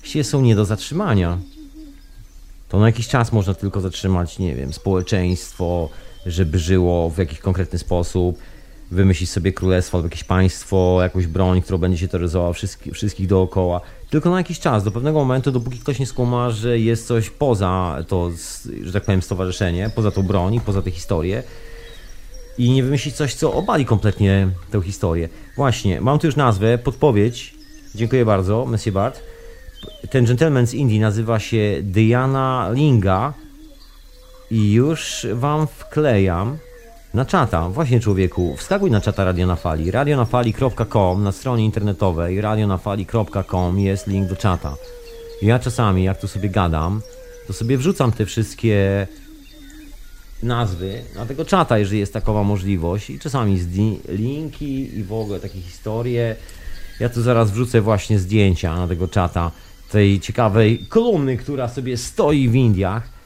się 0.03 0.23
są 0.23 0.41
nie 0.41 0.55
do 0.55 0.65
zatrzymania. 0.65 1.37
To 2.69 2.79
na 2.79 2.85
jakiś 2.85 3.07
czas 3.07 3.31
można 3.31 3.53
tylko 3.53 3.81
zatrzymać, 3.81 4.39
nie 4.39 4.55
wiem, 4.55 4.73
społeczeństwo, 4.73 5.89
żeby 6.25 6.59
żyło 6.59 7.09
w 7.09 7.17
jakiś 7.17 7.39
konkretny 7.39 7.79
sposób, 7.79 8.37
wymyślić 8.91 9.29
sobie 9.29 9.53
królestwo 9.53 9.97
albo 9.97 10.05
jakieś 10.05 10.23
państwo, 10.23 10.99
jakąś 11.01 11.27
broń, 11.27 11.61
którą 11.61 11.77
będzie 11.77 11.97
się 11.97 12.07
terroryzowała 12.07 12.53
wszystkich, 12.53 12.93
wszystkich 12.93 13.27
dookoła. 13.27 13.81
Tylko 14.09 14.29
na 14.29 14.37
jakiś 14.37 14.59
czas, 14.59 14.83
do 14.83 14.91
pewnego 14.91 15.19
momentu, 15.19 15.51
dopóki 15.51 15.79
ktoś 15.79 15.99
nie 15.99 16.05
skuma, 16.05 16.49
że 16.49 16.79
jest 16.79 17.07
coś 17.07 17.29
poza 17.29 18.03
to, 18.07 18.31
że 18.83 18.93
tak 18.93 19.03
powiem, 19.03 19.21
stowarzyszenie, 19.21 19.89
poza 19.95 20.11
tą 20.11 20.23
broń, 20.23 20.59
poza 20.65 20.81
tę 20.81 20.91
historię, 20.91 21.43
i 22.57 22.71
nie 22.71 22.83
wymyślić 22.83 23.15
coś, 23.15 23.33
co 23.33 23.53
obali 23.53 23.85
kompletnie 23.85 24.49
tę 24.71 24.81
historię. 24.81 25.29
Właśnie, 25.55 26.01
mam 26.01 26.19
tu 26.19 26.27
już 26.27 26.35
nazwę, 26.35 26.77
podpowiedź. 26.77 27.55
Dziękuję 27.95 28.25
bardzo, 28.25 28.65
Monsieur 28.65 28.93
Bart. 28.93 29.23
Ten 30.09 30.25
gentleman 30.25 30.67
z 30.67 30.73
Indii 30.73 30.99
nazywa 30.99 31.39
się 31.39 31.79
Diana 31.81 32.69
Linga 32.73 33.33
i 34.51 34.71
już 34.71 35.27
wam 35.33 35.67
wklejam 35.67 36.57
na 37.13 37.25
czata. 37.25 37.69
Właśnie 37.69 37.99
człowieku, 37.99 38.55
wskakuj 38.57 38.91
na 38.91 39.01
czata 39.01 39.23
Radio 39.23 39.47
na 39.47 39.55
Fali. 39.55 39.91
radionafali.com 39.91 41.23
na 41.23 41.31
stronie 41.31 41.65
internetowej 41.65 42.41
radionafali.com 42.41 43.79
jest 43.79 44.07
link 44.07 44.29
do 44.29 44.35
czata. 44.35 44.75
Ja 45.41 45.59
czasami, 45.59 46.03
jak 46.03 46.21
tu 46.21 46.27
sobie 46.27 46.49
gadam, 46.49 47.01
to 47.47 47.53
sobie 47.53 47.77
wrzucam 47.77 48.11
te 48.11 48.25
wszystkie 48.25 49.07
nazwy 50.43 51.01
na 51.15 51.25
tego 51.25 51.45
czata, 51.45 51.77
jeżeli 51.77 51.99
jest 51.99 52.13
takowa 52.13 52.43
możliwość 52.43 53.09
i 53.09 53.19
czasami 53.19 53.59
linki 54.07 54.97
i 54.99 55.03
w 55.03 55.13
ogóle 55.13 55.39
takie 55.39 55.61
historie. 55.61 56.35
Ja 56.99 57.09
tu 57.09 57.21
zaraz 57.21 57.51
wrzucę 57.51 57.81
właśnie 57.81 58.19
zdjęcia 58.19 58.75
na 58.75 58.87
tego 58.87 59.07
czata 59.07 59.51
tej 59.91 60.19
ciekawej 60.19 60.85
kolumny, 60.89 61.37
która 61.37 61.67
sobie 61.67 61.97
stoi 61.97 62.49
w 62.49 62.55
Indiach 62.55 63.16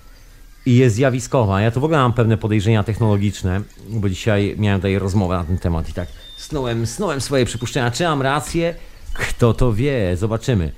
i 0.65 0.75
jest 0.75 0.95
zjawiskowa. 0.95 1.61
Ja 1.61 1.71
tu 1.71 1.81
w 1.81 1.83
ogóle 1.83 1.99
mam 1.99 2.13
pewne 2.13 2.37
podejrzenia 2.37 2.83
technologiczne, 2.83 3.61
bo 3.89 4.09
dzisiaj 4.09 4.55
miałem 4.57 4.79
tutaj 4.79 4.99
rozmowę 4.99 5.37
na 5.37 5.43
ten 5.43 5.57
temat 5.57 5.89
i 5.89 5.93
tak 5.93 6.07
snułem, 6.37 6.87
snułem 6.87 7.21
swoje 7.21 7.45
przypuszczenia. 7.45 7.91
Czy 7.91 8.03
mam 8.03 8.21
rację? 8.21 8.75
Kto 9.13 9.53
to 9.53 9.73
wie? 9.73 10.17
Zobaczymy. 10.17 10.71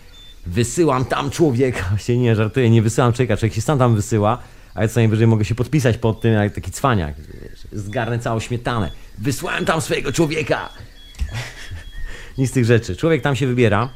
Wysyłam 0.45 1.05
tam 1.05 1.29
człowieka. 1.29 1.97
Się 2.05 2.17
nie 2.17 2.35
żartuję, 2.35 2.69
nie 2.69 2.81
wysyłam 2.81 3.13
człowieka. 3.13 3.37
Człowiek 3.37 3.53
się 3.53 3.61
sam 3.61 3.79
tam 3.79 3.95
wysyła 3.95 4.39
ale 4.73 4.89
co 4.89 4.99
najwyżej 4.99 5.27
mogę 5.27 5.45
się 5.45 5.55
podpisać 5.55 5.97
pod 5.97 6.21
tym, 6.21 6.33
jak 6.33 6.55
taki 6.55 6.71
cwaniak. 6.71 7.15
Zgarnę 7.71 8.19
całą 8.19 8.39
śmietanę. 8.39 8.91
Wysłałem 9.17 9.65
tam 9.65 9.81
swojego 9.81 10.11
człowieka. 10.11 10.69
Nic 12.37 12.49
z 12.49 12.53
tych 12.53 12.65
rzeczy. 12.65 12.95
Człowiek 12.95 13.21
tam 13.21 13.35
się 13.35 13.47
wybiera 13.47 13.89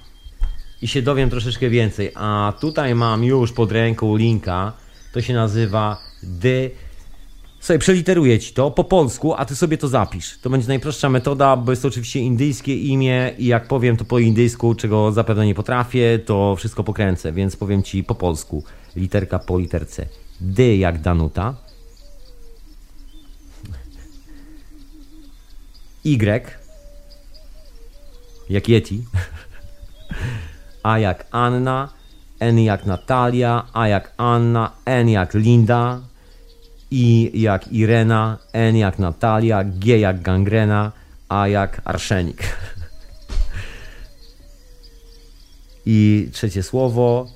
i 0.81 0.87
się 0.87 1.01
dowiem 1.01 1.29
troszeczkę 1.29 1.69
więcej. 1.69 2.11
A 2.15 2.53
tutaj 2.59 2.95
mam 2.95 3.23
już 3.23 3.51
pod 3.51 3.71
ręką 3.71 4.15
linka. 4.15 4.73
To 5.13 5.21
się 5.21 5.33
nazywa 5.33 6.01
The 6.41 6.69
Sobie 7.59 7.79
przeliteruję 7.79 8.39
ci 8.39 8.53
to 8.53 8.71
po 8.71 8.83
polsku, 8.83 9.33
a 9.33 9.45
ty 9.45 9.55
sobie 9.55 9.77
to 9.77 9.87
zapisz. 9.87 10.37
To 10.39 10.49
będzie 10.49 10.67
najprostsza 10.67 11.09
metoda, 11.09 11.57
bo 11.57 11.71
jest 11.71 11.81
to 11.81 11.87
oczywiście 11.87 12.19
indyjskie 12.19 12.75
imię 12.75 13.33
i 13.37 13.45
jak 13.45 13.67
powiem 13.67 13.97
to 13.97 14.05
po 14.05 14.19
indyjsku, 14.19 14.75
czego 14.75 15.11
zapewne 15.11 15.45
nie 15.45 15.55
potrafię, 15.55 16.19
to 16.19 16.55
wszystko 16.55 16.83
pokręcę, 16.83 17.31
więc 17.31 17.55
powiem 17.55 17.83
ci 17.83 18.03
po 18.03 18.15
polsku. 18.15 18.63
Literka 18.95 19.39
po 19.39 19.59
literce. 19.59 20.05
D 20.41 20.77
jak 20.77 21.01
Danuta. 21.01 21.55
Y 26.05 26.41
jak 28.49 28.69
Yeti. 28.69 29.03
A 30.83 30.99
jak 30.99 31.27
Anna. 31.31 31.96
N 32.39 32.59
jak 32.59 32.85
Natalia. 32.85 33.65
A 33.73 33.87
jak 33.87 34.13
Anna. 34.17 34.71
N 34.85 35.09
jak 35.09 35.33
Linda. 35.33 36.01
I 36.91 37.31
jak 37.41 37.67
Irena, 37.67 38.37
N 38.53 38.75
jak 38.75 38.99
Natalia, 38.99 39.63
G 39.63 39.99
jak 39.99 40.21
gangrena, 40.21 40.91
A 41.29 41.47
jak 41.47 41.81
arszenik. 41.85 42.43
I 45.85 46.29
trzecie 46.33 46.63
słowo. 46.63 47.27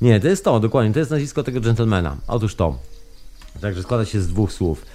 Nie, 0.00 0.20
to 0.20 0.28
jest 0.28 0.44
to, 0.44 0.60
dokładnie. 0.60 0.92
To 0.92 0.98
jest 0.98 1.10
nazwisko 1.10 1.42
tego 1.42 1.60
gentlemana. 1.60 2.16
Otóż 2.26 2.54
to. 2.54 2.78
Także 3.60 3.82
składa 3.82 4.04
się 4.04 4.20
z 4.20 4.28
dwóch 4.28 4.52
słów. 4.52 4.86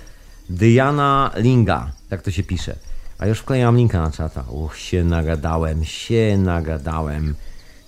Diana 0.50 1.32
Linga, 1.36 1.92
tak 2.10 2.22
to 2.22 2.32
się 2.32 2.44
pisze. 2.44 2.76
A 3.18 3.28
już 3.28 3.40
wklejam 3.40 3.78
linka 3.78 4.02
na 4.02 4.12
czata. 4.12 4.44
Uch, 4.50 4.78
się 4.78 5.04
nagadałem, 5.04 5.86
się 5.86 6.38
nagadałem. 6.38 7.36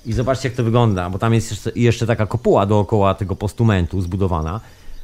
I 0.08 0.14
zobaczcie, 0.14 0.50
jak 0.50 0.56
to 0.58 0.64
wygląda, 0.64 1.10
bo 1.10 1.20
tam 1.20 1.34
jest 1.34 1.52
jeszcze, 1.52 1.72
jeszcze 1.76 2.08
taka 2.08 2.26
kopuła 2.26 2.66
dookoła 2.66 3.14
tego 3.14 3.36
postumentu 3.36 4.02
zbudowana. 4.02 4.62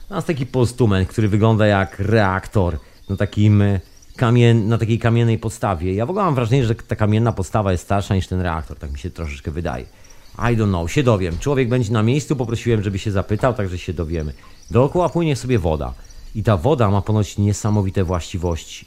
To 0.10 0.16
jest 0.16 0.28
taki 0.28 0.46
postument, 0.46 1.10
który 1.10 1.28
wygląda 1.28 1.68
jak 1.68 2.00
reaktor 2.00 2.80
na, 3.10 3.16
takim 3.16 3.64
kamien, 4.16 4.68
na 4.68 4.78
takiej 4.78 5.00
kamiennej 5.00 5.38
podstawie. 5.38 5.94
Ja 5.94 6.06
w 6.06 6.10
ogóle 6.10 6.26
mam 6.26 6.36
wrażenie, 6.36 6.66
że 6.66 6.76
ta 6.76 6.96
kamienna 6.96 7.32
podstawa 7.32 7.72
jest 7.72 7.84
starsza 7.84 8.16
niż 8.16 8.28
ten 8.28 8.42
reaktor, 8.42 8.80
tak 8.80 8.92
mi 8.92 9.00
się 9.00 9.10
troszeczkę 9.10 9.52
wydaje. 9.52 9.86
I 10.38 10.58
don't 10.58 10.68
know, 10.68 10.92
się 10.92 11.04
dowiem. 11.04 11.38
Człowiek 11.40 11.70
będzie 11.70 11.94
na 11.94 12.04
miejscu, 12.04 12.36
poprosiłem, 12.36 12.84
żeby 12.84 13.00
się 13.00 13.12
zapytał, 13.12 13.54
także 13.54 13.78
się 13.78 13.94
dowiemy. 13.94 14.34
Dookoła 14.72 15.10
płynie 15.10 15.36
sobie 15.36 15.60
woda. 15.60 15.94
I 16.36 16.44
ta 16.44 16.58
woda 16.58 16.90
ma 16.92 17.02
ponoć 17.02 17.38
niesamowite 17.38 18.04
właściwości. 18.04 18.86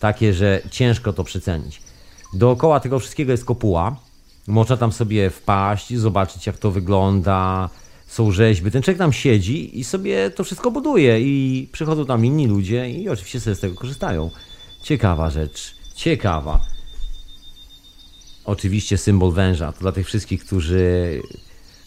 Takie, 0.00 0.32
że 0.32 0.62
ciężko 0.70 1.12
to 1.12 1.24
przecenić. 1.24 1.82
Dookoła 2.34 2.80
tego 2.80 2.98
wszystkiego 2.98 3.32
jest 3.32 3.44
kopuła. 3.44 3.96
Można 4.48 4.76
tam 4.76 4.92
sobie 4.92 5.30
wpaść, 5.30 5.96
zobaczyć 5.96 6.46
jak 6.46 6.58
to 6.58 6.70
wygląda. 6.70 7.70
Są 8.06 8.30
rzeźby. 8.30 8.70
Ten 8.70 8.82
człowiek 8.82 8.98
tam 8.98 9.12
siedzi 9.12 9.80
i 9.80 9.84
sobie 9.84 10.30
to 10.30 10.44
wszystko 10.44 10.70
buduje. 10.70 11.20
I 11.20 11.68
przychodzą 11.72 12.06
tam 12.06 12.24
inni 12.24 12.46
ludzie 12.46 12.90
i 12.90 13.08
oczywiście 13.08 13.40
sobie 13.40 13.56
z 13.56 13.60
tego 13.60 13.74
korzystają. 13.74 14.30
Ciekawa 14.82 15.30
rzecz. 15.30 15.74
Ciekawa. 15.94 16.60
Oczywiście 18.44 18.98
symbol 18.98 19.32
węża. 19.32 19.72
To 19.72 19.80
dla 19.80 19.92
tych 19.92 20.06
wszystkich, 20.06 20.44
którzy 20.44 21.22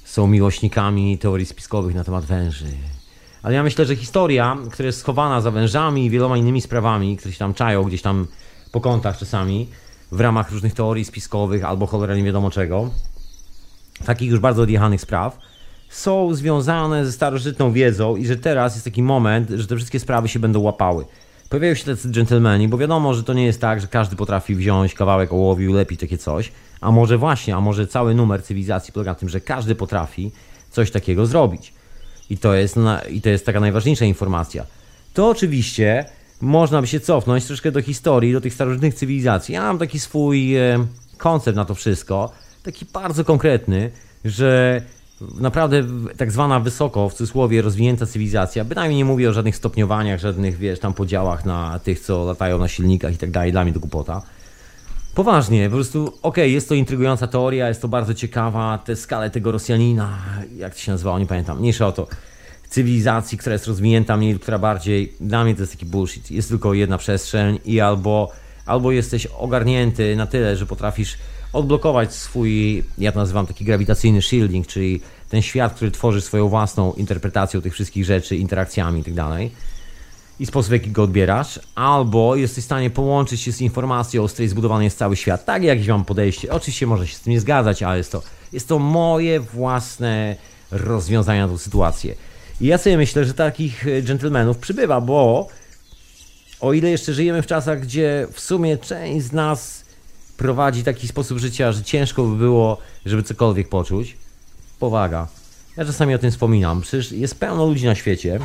są 0.06 0.28
miłośnikami 0.28 1.18
teorii 1.18 1.46
spiskowych 1.46 1.96
na 1.96 2.04
temat 2.04 2.26
węży. 2.26 2.66
Ale 3.42 3.56
ja 3.56 3.64
myślę, 3.64 3.86
że 3.86 3.96
historia, 3.96 4.58
która 4.72 4.86
jest 4.86 5.00
schowana 5.00 5.42
za 5.42 5.52
wężami 5.52 6.06
i 6.06 6.10
wieloma 6.10 6.38
innymi 6.38 6.62
sprawami, 6.62 7.18
które 7.18 7.34
się 7.34 7.40
tam 7.40 7.54
czają 7.54 7.84
gdzieś 7.84 8.02
tam 8.02 8.28
po 8.72 8.82
kątach 8.82 9.18
czasami, 9.18 9.68
w 10.12 10.20
ramach 10.20 10.52
różnych 10.52 10.74
teorii 10.74 11.06
spiskowych 11.06 11.66
albo 11.66 11.88
cholera 11.88 12.16
nie 12.16 12.24
wiadomo 12.24 12.52
czego, 12.52 12.90
takich 14.06 14.32
już 14.32 14.40
bardzo 14.40 14.62
odjechanych 14.62 15.02
spraw, 15.02 15.40
są 15.90 16.36
związane 16.36 17.06
ze 17.06 17.12
starożytną 17.12 17.72
wiedzą 17.72 18.16
i 18.16 18.26
że 18.26 18.38
teraz 18.38 18.74
jest 18.74 18.86
taki 18.86 19.04
moment, 19.04 19.50
że 19.50 19.68
te 19.68 19.76
wszystkie 19.76 20.00
sprawy 20.00 20.28
się 20.28 20.40
będą 20.40 20.60
łapały. 20.60 21.06
Pojawiają 21.50 21.76
się 21.76 21.86
tacy 21.86 22.10
dżentelmeni, 22.12 22.68
bo 22.68 22.78
wiadomo, 22.78 23.14
że 23.14 23.24
to 23.24 23.34
nie 23.34 23.46
jest 23.46 23.62
tak, 23.62 23.82
że 23.82 23.88
każdy 23.88 24.16
potrafi 24.16 24.56
wziąć 24.56 24.94
kawałek 24.94 25.34
ołowiu 25.34 25.64
i 25.64 25.68
ulepić 25.68 26.00
takie 26.00 26.18
coś, 26.18 26.52
a 26.82 26.92
może 26.92 27.18
właśnie, 27.18 27.56
a 27.56 27.62
może 27.62 27.88
cały 27.88 28.16
numer 28.16 28.44
cywilizacji 28.44 28.94
polega 28.94 29.12
na 29.12 29.16
tym, 29.16 29.30
że 29.30 29.42
każdy 29.42 29.76
potrafi 29.76 30.32
coś 30.72 30.92
takiego 30.92 31.26
zrobić. 31.26 31.74
I 32.30 32.38
to 32.38 32.54
jest, 32.54 32.76
i 33.12 33.22
to 33.22 33.30
jest 33.30 33.46
taka 33.46 33.60
najważniejsza 33.60 34.06
informacja. 34.06 34.66
To 35.14 35.30
oczywiście 35.30 36.06
można 36.42 36.82
by 36.82 36.88
się 36.88 37.00
cofnąć 37.00 37.46
troszkę 37.46 37.72
do 37.72 37.82
historii, 37.82 38.34
do 38.34 38.42
tych 38.42 38.54
starożytnych 38.54 38.94
cywilizacji. 38.94 39.54
Ja 39.54 39.62
mam 39.62 39.78
taki 39.78 40.00
swój 40.00 40.56
e, 40.56 40.86
koncept 41.18 41.56
na 41.56 41.66
to 41.66 41.76
wszystko, 41.76 42.32
taki 42.64 42.86
bardzo 42.94 43.26
konkretny, 43.26 43.92
że 44.26 44.82
naprawdę 45.40 45.84
tak 46.18 46.32
zwana 46.32 46.60
wysoko, 46.60 47.10
w 47.10 47.14
cudzysłowie, 47.14 47.62
rozwinięta 47.62 48.06
cywilizacja, 48.06 48.66
bynajmniej 48.66 48.98
nie 48.98 49.06
mówię 49.06 49.30
o 49.30 49.34
żadnych 49.34 49.56
stopniowaniach, 49.56 50.20
żadnych, 50.20 50.58
wiesz, 50.58 50.80
tam 50.80 50.94
podziałach 50.94 51.46
na 51.46 51.80
tych, 51.80 52.00
co 52.00 52.24
latają 52.26 52.58
na 52.58 52.68
silnikach 52.68 53.14
i 53.14 53.18
tak 53.18 53.32
dalej, 53.32 53.52
dla 53.52 53.64
mnie 53.64 53.74
to 53.74 53.80
głupota. 53.80 54.22
Poważnie, 55.16 55.70
po 55.70 55.76
prostu, 55.76 56.08
okej, 56.08 56.20
okay, 56.22 56.50
jest 56.50 56.70
to 56.70 56.76
intrygująca 56.76 57.28
teoria, 57.28 57.68
jest 57.68 57.82
to 57.82 57.88
bardzo 57.88 58.14
ciekawa, 58.14 58.78
te 58.78 58.96
skale 58.96 59.30
tego 59.30 59.52
Rosjanina, 59.52 60.18
jak 60.58 60.74
to 60.74 60.80
się 60.80 60.92
nazywało, 60.92 61.20
nie 61.20 61.26
pamiętam, 61.26 61.60
mniejsza 61.60 61.88
o 61.88 61.92
to, 61.92 62.08
cywilizacji, 62.70 63.38
która 63.38 63.54
jest 63.54 63.68
rozwinięta 63.68 64.18
mniej 64.18 64.34
lub 64.34 64.42
która 64.42 64.60
bardziej, 64.60 65.14
dla 65.20 65.44
mnie 65.44 65.56
to 65.56 65.62
jest 65.62 65.74
taki 65.74 65.86
bullshit, 65.86 66.32
jest 66.32 66.50
tylko 66.50 66.74
jedna 66.74 66.98
przestrzeń 66.98 67.60
i 67.66 67.80
albo, 67.80 68.32
albo 68.66 68.92
jesteś 68.92 69.26
ogarnięty 69.26 70.16
na 70.16 70.28
tyle, 70.28 70.58
że 70.58 70.66
potrafisz 70.66 71.18
odblokować 71.54 72.14
swój, 72.14 72.84
ja 72.98 73.12
to 73.12 73.20
nazywam 73.20 73.48
taki 73.48 73.66
grawitacyjny 73.66 74.22
shielding, 74.22 74.68
czyli 74.68 75.02
ten 75.30 75.42
świat, 75.42 75.74
który 75.74 75.92
tworzy 75.92 76.22
swoją 76.22 76.50
własną 76.50 76.94
interpretacją 76.94 77.62
tych 77.62 77.74
wszystkich 77.74 78.06
rzeczy, 78.06 78.36
interakcjami 78.36 79.00
itd. 79.00 79.50
I 80.40 80.46
sposób, 80.46 80.70
w 80.70 80.74
jaki 80.74 80.92
go 80.92 81.04
odbierasz, 81.04 81.60
albo 81.76 82.36
jesteś 82.36 82.64
w 82.64 82.66
stanie 82.66 82.90
połączyć 82.90 83.42
się 83.42 83.52
z 83.52 83.62
informacją, 83.62 84.28
z 84.28 84.34
której 84.34 84.50
zbudowany 84.50 84.84
jest 84.84 84.98
cały 84.98 85.16
świat. 85.16 85.46
Tak 85.46 85.64
jakieś 85.64 85.88
mam 85.88 86.06
podejście. 86.06 86.52
Oczywiście 86.52 86.88
może 86.88 87.08
się 87.08 87.16
z 87.16 87.22
tym 87.22 87.34
nie 87.34 87.40
zgadzać, 87.40 87.84
ale 87.84 87.98
jest 87.98 88.12
to, 88.12 88.22
jest 88.54 88.68
to 88.68 88.80
moje 88.80 89.40
własne 89.40 90.36
rozwiązania 90.72 91.48
na 91.48 91.54
tę 91.54 91.60
sytuację. 91.60 92.16
I 92.62 92.66
ja 92.66 92.78
sobie 92.78 92.98
myślę, 92.98 93.26
że 93.26 93.34
takich 93.34 93.86
dżentelmenów 94.02 94.58
przybywa, 94.58 95.02
bo 95.02 95.48
o 96.60 96.74
ile 96.74 96.90
jeszcze 96.90 97.14
żyjemy 97.14 97.42
w 97.42 97.48
czasach, 97.48 97.80
gdzie 97.80 98.28
w 98.32 98.40
sumie 98.40 98.78
część 98.78 99.26
z 99.26 99.32
nas 99.32 99.86
prowadzi 100.38 100.84
taki 100.84 101.08
sposób 101.08 101.38
życia, 101.38 101.72
że 101.72 101.84
ciężko 101.84 102.24
by 102.24 102.36
było, 102.36 102.78
żeby 103.06 103.24
cokolwiek 103.24 103.70
poczuć, 103.70 104.18
powaga. 104.80 105.28
Ja 105.78 105.86
czasami 105.86 106.16
o 106.16 106.18
tym 106.18 106.32
wspominam. 106.32 106.82
Przecież 106.82 107.12
jest 107.12 107.40
pełno 107.40 107.66
ludzi 107.66 107.86
na 107.86 107.96
świecie, 107.96 108.40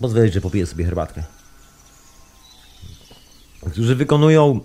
Pozwolić, 0.00 0.34
że 0.34 0.40
popiję 0.40 0.66
sobie 0.66 0.84
herbatkę. 0.84 1.22
Którzy 3.70 3.96
wykonują 3.96 4.60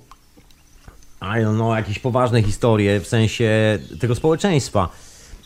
I 1.22 1.26
don't 1.26 1.56
know, 1.56 1.76
jakieś 1.76 2.00
poważne 2.00 2.44
historie 2.44 3.00
w 3.00 3.08
sensie 3.08 3.80
tego 4.00 4.16
społeczeństwa, 4.16 4.90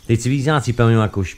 tej 0.07 0.17
cywilizacji 0.17 0.73
pełnią 0.73 1.01
jakąś 1.01 1.37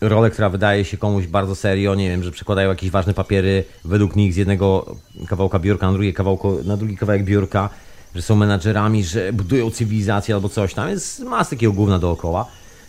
rolę, 0.00 0.30
która 0.30 0.48
wydaje 0.48 0.84
się 0.84 0.96
komuś 0.96 1.26
bardzo 1.26 1.54
serio, 1.54 1.94
nie 1.94 2.08
wiem, 2.08 2.22
że 2.22 2.30
przekładają 2.30 2.68
jakieś 2.68 2.90
ważne 2.90 3.14
papiery 3.14 3.64
według 3.84 4.16
nich 4.16 4.34
z 4.34 4.36
jednego 4.36 4.96
kawałka 5.28 5.58
biurka 5.58 5.86
na, 5.86 5.92
drugie 5.92 6.12
kawałko, 6.12 6.56
na 6.64 6.76
drugi 6.76 6.96
kawałek 6.96 7.24
biurka, 7.24 7.70
że 8.14 8.22
są 8.22 8.36
menadżerami, 8.36 9.04
że 9.04 9.32
budują 9.32 9.70
cywilizację 9.70 10.34
albo 10.34 10.48
coś 10.48 10.74
tam. 10.74 10.88
Jest 10.88 11.20
masa 11.20 11.50
takiego 11.50 11.72
gówna 11.72 11.98
dookoła, 11.98 12.46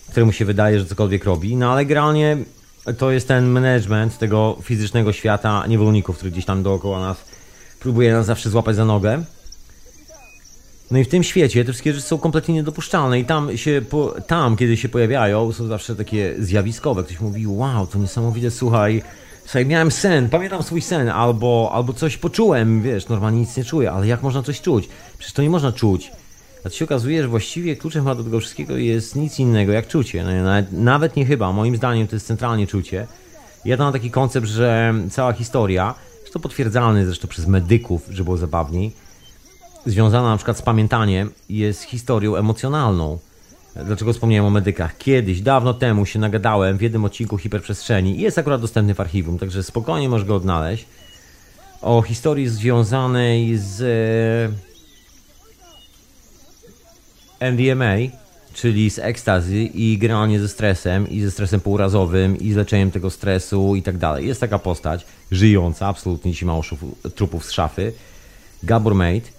któremu 0.09 0.31
się 0.31 0.45
wydaje, 0.45 0.79
że 0.79 0.85
cokolwiek 0.85 1.25
robi, 1.25 1.55
no 1.55 1.71
ale 1.71 1.85
generalnie 1.85 2.37
to 2.97 3.11
jest 3.11 3.27
ten 3.27 3.45
management 3.45 4.17
tego 4.17 4.57
fizycznego 4.61 5.13
świata 5.13 5.67
niewolników, 5.67 6.15
który 6.17 6.31
gdzieś 6.31 6.45
tam 6.45 6.63
dookoła 6.63 6.99
nas 6.99 7.17
próbuje 7.79 8.13
nas 8.13 8.25
zawsze 8.25 8.49
złapać 8.49 8.75
za 8.75 8.85
nogę. 8.85 9.23
No 10.91 10.97
i 10.97 11.03
w 11.03 11.07
tym 11.07 11.23
świecie 11.23 11.65
te 11.65 11.71
wszystkie 11.71 11.93
rzeczy 11.93 12.07
są 12.07 12.17
kompletnie 12.17 12.55
niedopuszczalne 12.55 13.19
i 13.19 13.25
tam 13.25 13.57
się, 13.57 13.81
po, 13.89 14.15
tam 14.27 14.55
kiedy 14.55 14.77
się 14.77 14.89
pojawiają, 14.89 15.51
są 15.51 15.67
zawsze 15.67 15.95
takie 15.95 16.35
zjawiskowe. 16.39 17.03
Ktoś 17.03 17.19
mówi, 17.19 17.47
wow, 17.47 17.87
to 17.87 17.99
niesamowite, 17.99 18.51
słuchaj, 18.51 19.03
słuchaj, 19.43 19.65
miałem 19.65 19.91
sen, 19.91 20.29
pamiętam 20.29 20.63
swój 20.63 20.81
sen, 20.81 21.09
albo, 21.09 21.69
albo 21.73 21.93
coś 21.93 22.17
poczułem, 22.17 22.81
wiesz, 22.81 23.07
normalnie 23.07 23.39
nic 23.39 23.57
nie 23.57 23.63
czuję, 23.63 23.91
ale 23.91 24.07
jak 24.07 24.23
można 24.23 24.43
coś 24.43 24.61
czuć? 24.61 24.89
Przecież 25.17 25.33
to 25.33 25.41
nie 25.41 25.49
można 25.49 25.71
czuć. 25.71 26.11
A 26.59 26.69
to 26.69 26.75
się 26.75 26.85
okazuje, 26.85 27.21
że 27.21 27.27
właściwie 27.27 27.75
kluczem 27.75 28.05
do 28.05 28.23
tego 28.23 28.39
wszystkiego 28.39 28.77
jest 28.77 29.15
nic 29.15 29.39
innego 29.39 29.71
jak 29.71 29.87
czucie. 29.87 30.23
No, 30.23 30.43
nawet, 30.43 30.71
nawet 30.71 31.15
nie 31.15 31.25
chyba, 31.25 31.53
moim 31.53 31.77
zdaniem 31.77 32.07
to 32.07 32.15
jest 32.15 32.27
centralnie 32.27 32.67
czucie. 32.67 33.07
Ja 33.65 33.77
mam 33.77 33.93
taki 33.93 34.11
koncept, 34.11 34.47
że 34.47 34.93
cała 35.11 35.33
historia, 35.33 35.95
to 36.37 36.41
potwierdzalny 36.41 37.05
zresztą 37.05 37.27
przez 37.27 37.47
medyków, 37.47 38.07
że 38.09 38.23
było 38.23 38.37
zabawniej, 38.37 38.91
związana 39.87 40.29
na 40.29 40.37
przykład 40.37 40.57
z 40.57 40.61
pamiętaniem, 40.61 41.31
jest 41.49 41.83
historią 41.83 42.35
emocjonalną. 42.35 43.19
Dlaczego 43.85 44.13
wspomniałem 44.13 44.45
o 44.45 44.49
medykach? 44.49 44.97
Kiedyś, 44.97 45.41
dawno 45.41 45.73
temu 45.73 46.05
się 46.05 46.19
nagadałem 46.19 46.77
w 46.77 46.81
jednym 46.81 47.05
odcinku 47.05 47.37
hiperprzestrzeni 47.37 48.17
i 48.17 48.21
jest 48.21 48.37
akurat 48.37 48.61
dostępny 48.61 48.93
w 48.93 48.99
archiwum, 48.99 49.39
także 49.39 49.63
spokojnie 49.63 50.09
możesz 50.09 50.27
go 50.27 50.35
odnaleźć. 50.35 50.85
O 51.81 52.01
historii 52.01 52.49
związanej 52.49 53.57
z 53.57 53.83
MDMA, 57.39 57.95
czyli 58.53 58.89
z 58.89 58.99
ekstazy 58.99 59.63
i 59.63 59.97
generalnie 59.97 60.39
ze 60.39 60.47
stresem 60.47 61.09
i 61.09 61.21
ze 61.21 61.31
stresem 61.31 61.59
półrazowym 61.59 62.37
i 62.37 62.51
z 62.51 62.55
leczeniem 62.55 62.91
tego 62.91 63.09
stresu 63.09 63.75
i 63.75 63.83
tak 63.83 63.97
dalej. 63.97 64.27
Jest 64.27 64.41
taka 64.41 64.59
postać 64.59 65.05
żyjąca, 65.31 65.87
absolutnie 65.87 66.33
ci 66.33 66.45
mało 66.45 66.63
trupów 67.15 67.45
z 67.45 67.51
szafy, 67.51 67.93
Gabor 68.63 68.95
Mate, 68.95 69.36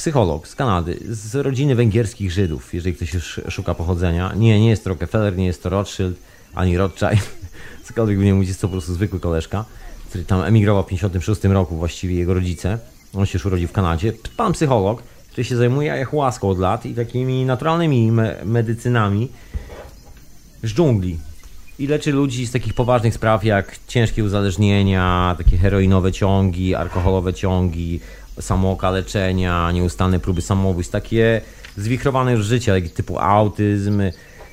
psycholog 0.00 0.48
z 0.48 0.54
Kanady, 0.54 0.98
z 1.08 1.34
rodziny 1.34 1.74
węgierskich 1.74 2.32
Żydów, 2.32 2.74
jeżeli 2.74 2.96
ktoś 2.96 3.14
już 3.14 3.40
szuka 3.48 3.74
pochodzenia. 3.74 4.32
Nie, 4.36 4.60
nie 4.60 4.70
jest 4.70 4.84
to 4.84 4.90
Rockefeller, 4.90 5.36
nie 5.36 5.46
jest 5.46 5.62
to 5.62 5.68
Rothschild, 5.68 6.16
ani 6.54 6.76
Rothschild, 6.76 7.30
cokolwiek 7.86 8.18
by 8.18 8.24
nie 8.24 8.34
mówić, 8.34 8.48
jest 8.48 8.60
to 8.60 8.68
po 8.68 8.72
prostu 8.72 8.94
zwykły 8.94 9.20
koleżka, 9.20 9.64
który 10.08 10.24
tam 10.24 10.42
emigrował 10.42 10.82
w 10.82 10.86
56 10.86 11.44
roku, 11.44 11.76
właściwie 11.76 12.14
jego 12.14 12.34
rodzice. 12.34 12.78
On 13.14 13.26
się 13.26 13.36
już 13.38 13.46
urodził 13.46 13.68
w 13.68 13.72
Kanadzie. 13.72 14.12
Pan 14.36 14.52
psycholog, 14.52 15.02
który 15.30 15.44
się 15.44 15.56
zajmuje 15.56 15.92
ayahuaską 15.92 16.48
od 16.48 16.58
lat 16.58 16.86
i 16.86 16.94
takimi 16.94 17.44
naturalnymi 17.44 18.12
me 18.12 18.36
medycynami 18.44 19.28
z 20.62 20.74
dżungli. 20.74 21.18
i 21.78 21.86
leczy 21.86 22.12
ludzi 22.12 22.46
z 22.46 22.52
takich 22.52 22.74
poważnych 22.74 23.14
spraw 23.14 23.44
jak 23.44 23.78
ciężkie 23.88 24.24
uzależnienia, 24.24 25.34
takie 25.38 25.56
heroinowe 25.56 26.12
ciągi, 26.12 26.74
alkoholowe 26.74 27.34
ciągi, 27.34 28.00
samookaleczenia, 28.40 29.70
nieustanne 29.72 30.20
próby 30.20 30.42
samobójstw, 30.42 30.92
takie 30.92 31.40
zwichrowane 31.76 32.32
już 32.32 32.46
życia, 32.46 32.74
jak 32.74 32.88
typu 32.88 33.18
autyzm, 33.18 34.02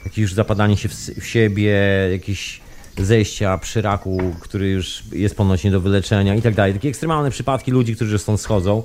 jakieś 0.05 0.17
już 0.17 0.33
zapadanie 0.33 0.77
się 0.77 0.89
w, 0.89 0.93
w 0.93 1.25
siebie, 1.25 1.79
jakieś 2.11 2.61
zejścia 2.97 3.57
przy 3.57 3.81
raku, 3.81 4.35
który 4.39 4.69
już 4.69 5.03
jest 5.11 5.35
ponoć 5.35 5.63
nie 5.63 5.71
do 5.71 5.81
wyleczenia 5.81 6.35
i 6.35 6.41
tak 6.41 6.55
dalej. 6.55 6.73
Takie 6.73 6.89
ekstremalne 6.89 7.31
przypadki 7.31 7.71
ludzi, 7.71 7.95
którzy 7.95 8.19
stąd 8.19 8.41
schodzą. 8.41 8.83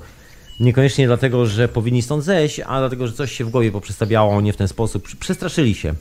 Niekoniecznie 0.59 1.07
dlatego, 1.07 1.45
że 1.45 1.67
powinni 1.67 2.01
stąd 2.01 2.23
zejść, 2.23 2.59
a 2.59 2.79
dlatego, 2.79 3.07
że 3.07 3.13
coś 3.13 3.31
się 3.31 3.45
w 3.45 3.49
głowie 3.49 3.71
poprzestawiało 3.71 4.41
nie 4.41 4.53
w 4.53 4.57
ten 4.57 4.67
sposób. 4.67 5.07
Przestraszyli 5.19 5.75
się. 5.75 5.93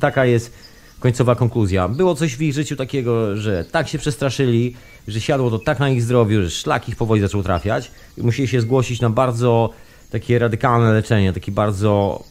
Taka 0.00 0.24
jest 0.24 0.52
końcowa 1.00 1.34
konkluzja. 1.34 1.88
Było 1.88 2.14
coś 2.14 2.36
w 2.36 2.42
ich 2.42 2.54
życiu 2.54 2.76
takiego, 2.76 3.36
że 3.36 3.64
tak 3.64 3.88
się 3.88 3.98
przestraszyli, 3.98 4.74
że 5.08 5.20
siadło 5.20 5.50
to 5.50 5.58
tak 5.58 5.78
na 5.80 5.90
ich 5.90 6.02
zdrowiu, 6.02 6.42
że 6.42 6.50
szlak 6.50 6.88
ich 6.88 6.96
powoli 6.96 7.20
zaczął 7.20 7.42
trafiać. 7.42 7.90
I 8.16 8.22
musieli 8.22 8.48
się 8.48 8.60
zgłosić 8.60 9.00
na 9.00 9.10
bardzo 9.10 9.70
takie 10.10 10.38
radykalne 10.38 10.92
leczenie, 10.92 11.32
taki 11.32 11.52
bardzo, 11.52 12.24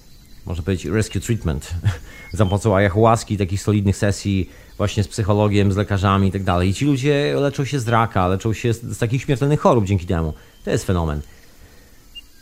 można 0.46 0.64
powiedzieć, 0.64 0.86
rescue 0.86 1.20
treatment. 1.20 1.76
Za 2.34 2.46
pomocą 2.46 2.76
ayahuaski, 2.76 3.38
takich 3.38 3.62
solidnych 3.62 3.98
sesji 3.98 4.50
właśnie 4.78 5.04
z 5.04 5.08
psychologiem, 5.08 5.72
z 5.72 5.78
lekarzami 5.78 6.28
i 6.28 6.32
tak 6.32 6.44
dalej. 6.44 6.70
I 6.70 6.74
ci 6.74 6.86
ludzie 6.86 7.36
leczą 7.40 7.66
się 7.66 7.80
z 7.80 7.88
raka, 7.88 8.28
leczą 8.28 8.54
się 8.54 8.74
z, 8.74 8.84
z 8.84 8.98
takich 8.98 9.22
śmiertelnych 9.22 9.60
chorób 9.60 9.86
dzięki 9.86 10.06
temu. 10.06 10.34
To 10.66 10.72
jest 10.72 10.86
fenomen. 10.86 11.22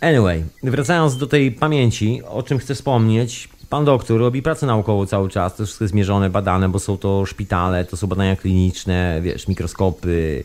Anyway, 0.02 0.46
wracając 0.64 1.18
do 1.18 1.28
tej 1.28 1.52
pamięci, 1.52 2.22
o 2.24 2.44
czym 2.44 2.58
chcę 2.60 2.76
wspomnieć, 2.76 3.50
pan 3.74 3.86
doktor 3.86 4.20
robi 4.20 4.42
pracę 4.42 4.66
naukową 4.66 5.06
cały 5.06 5.30
czas, 5.30 5.56
to 5.56 5.66
wszystko 5.66 5.84
jest 5.84 5.94
mierzone, 5.94 6.30
badane, 6.30 6.70
bo 6.70 6.80
są 6.80 6.98
to 6.98 7.26
szpitale, 7.26 7.86
to 7.86 7.98
są 7.98 8.08
badania 8.08 8.36
kliniczne, 8.36 9.20
wiesz, 9.22 9.48
mikroskopy, 9.48 10.44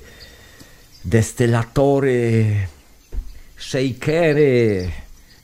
destylatory, 1.04 2.46
shakery, 3.56 4.90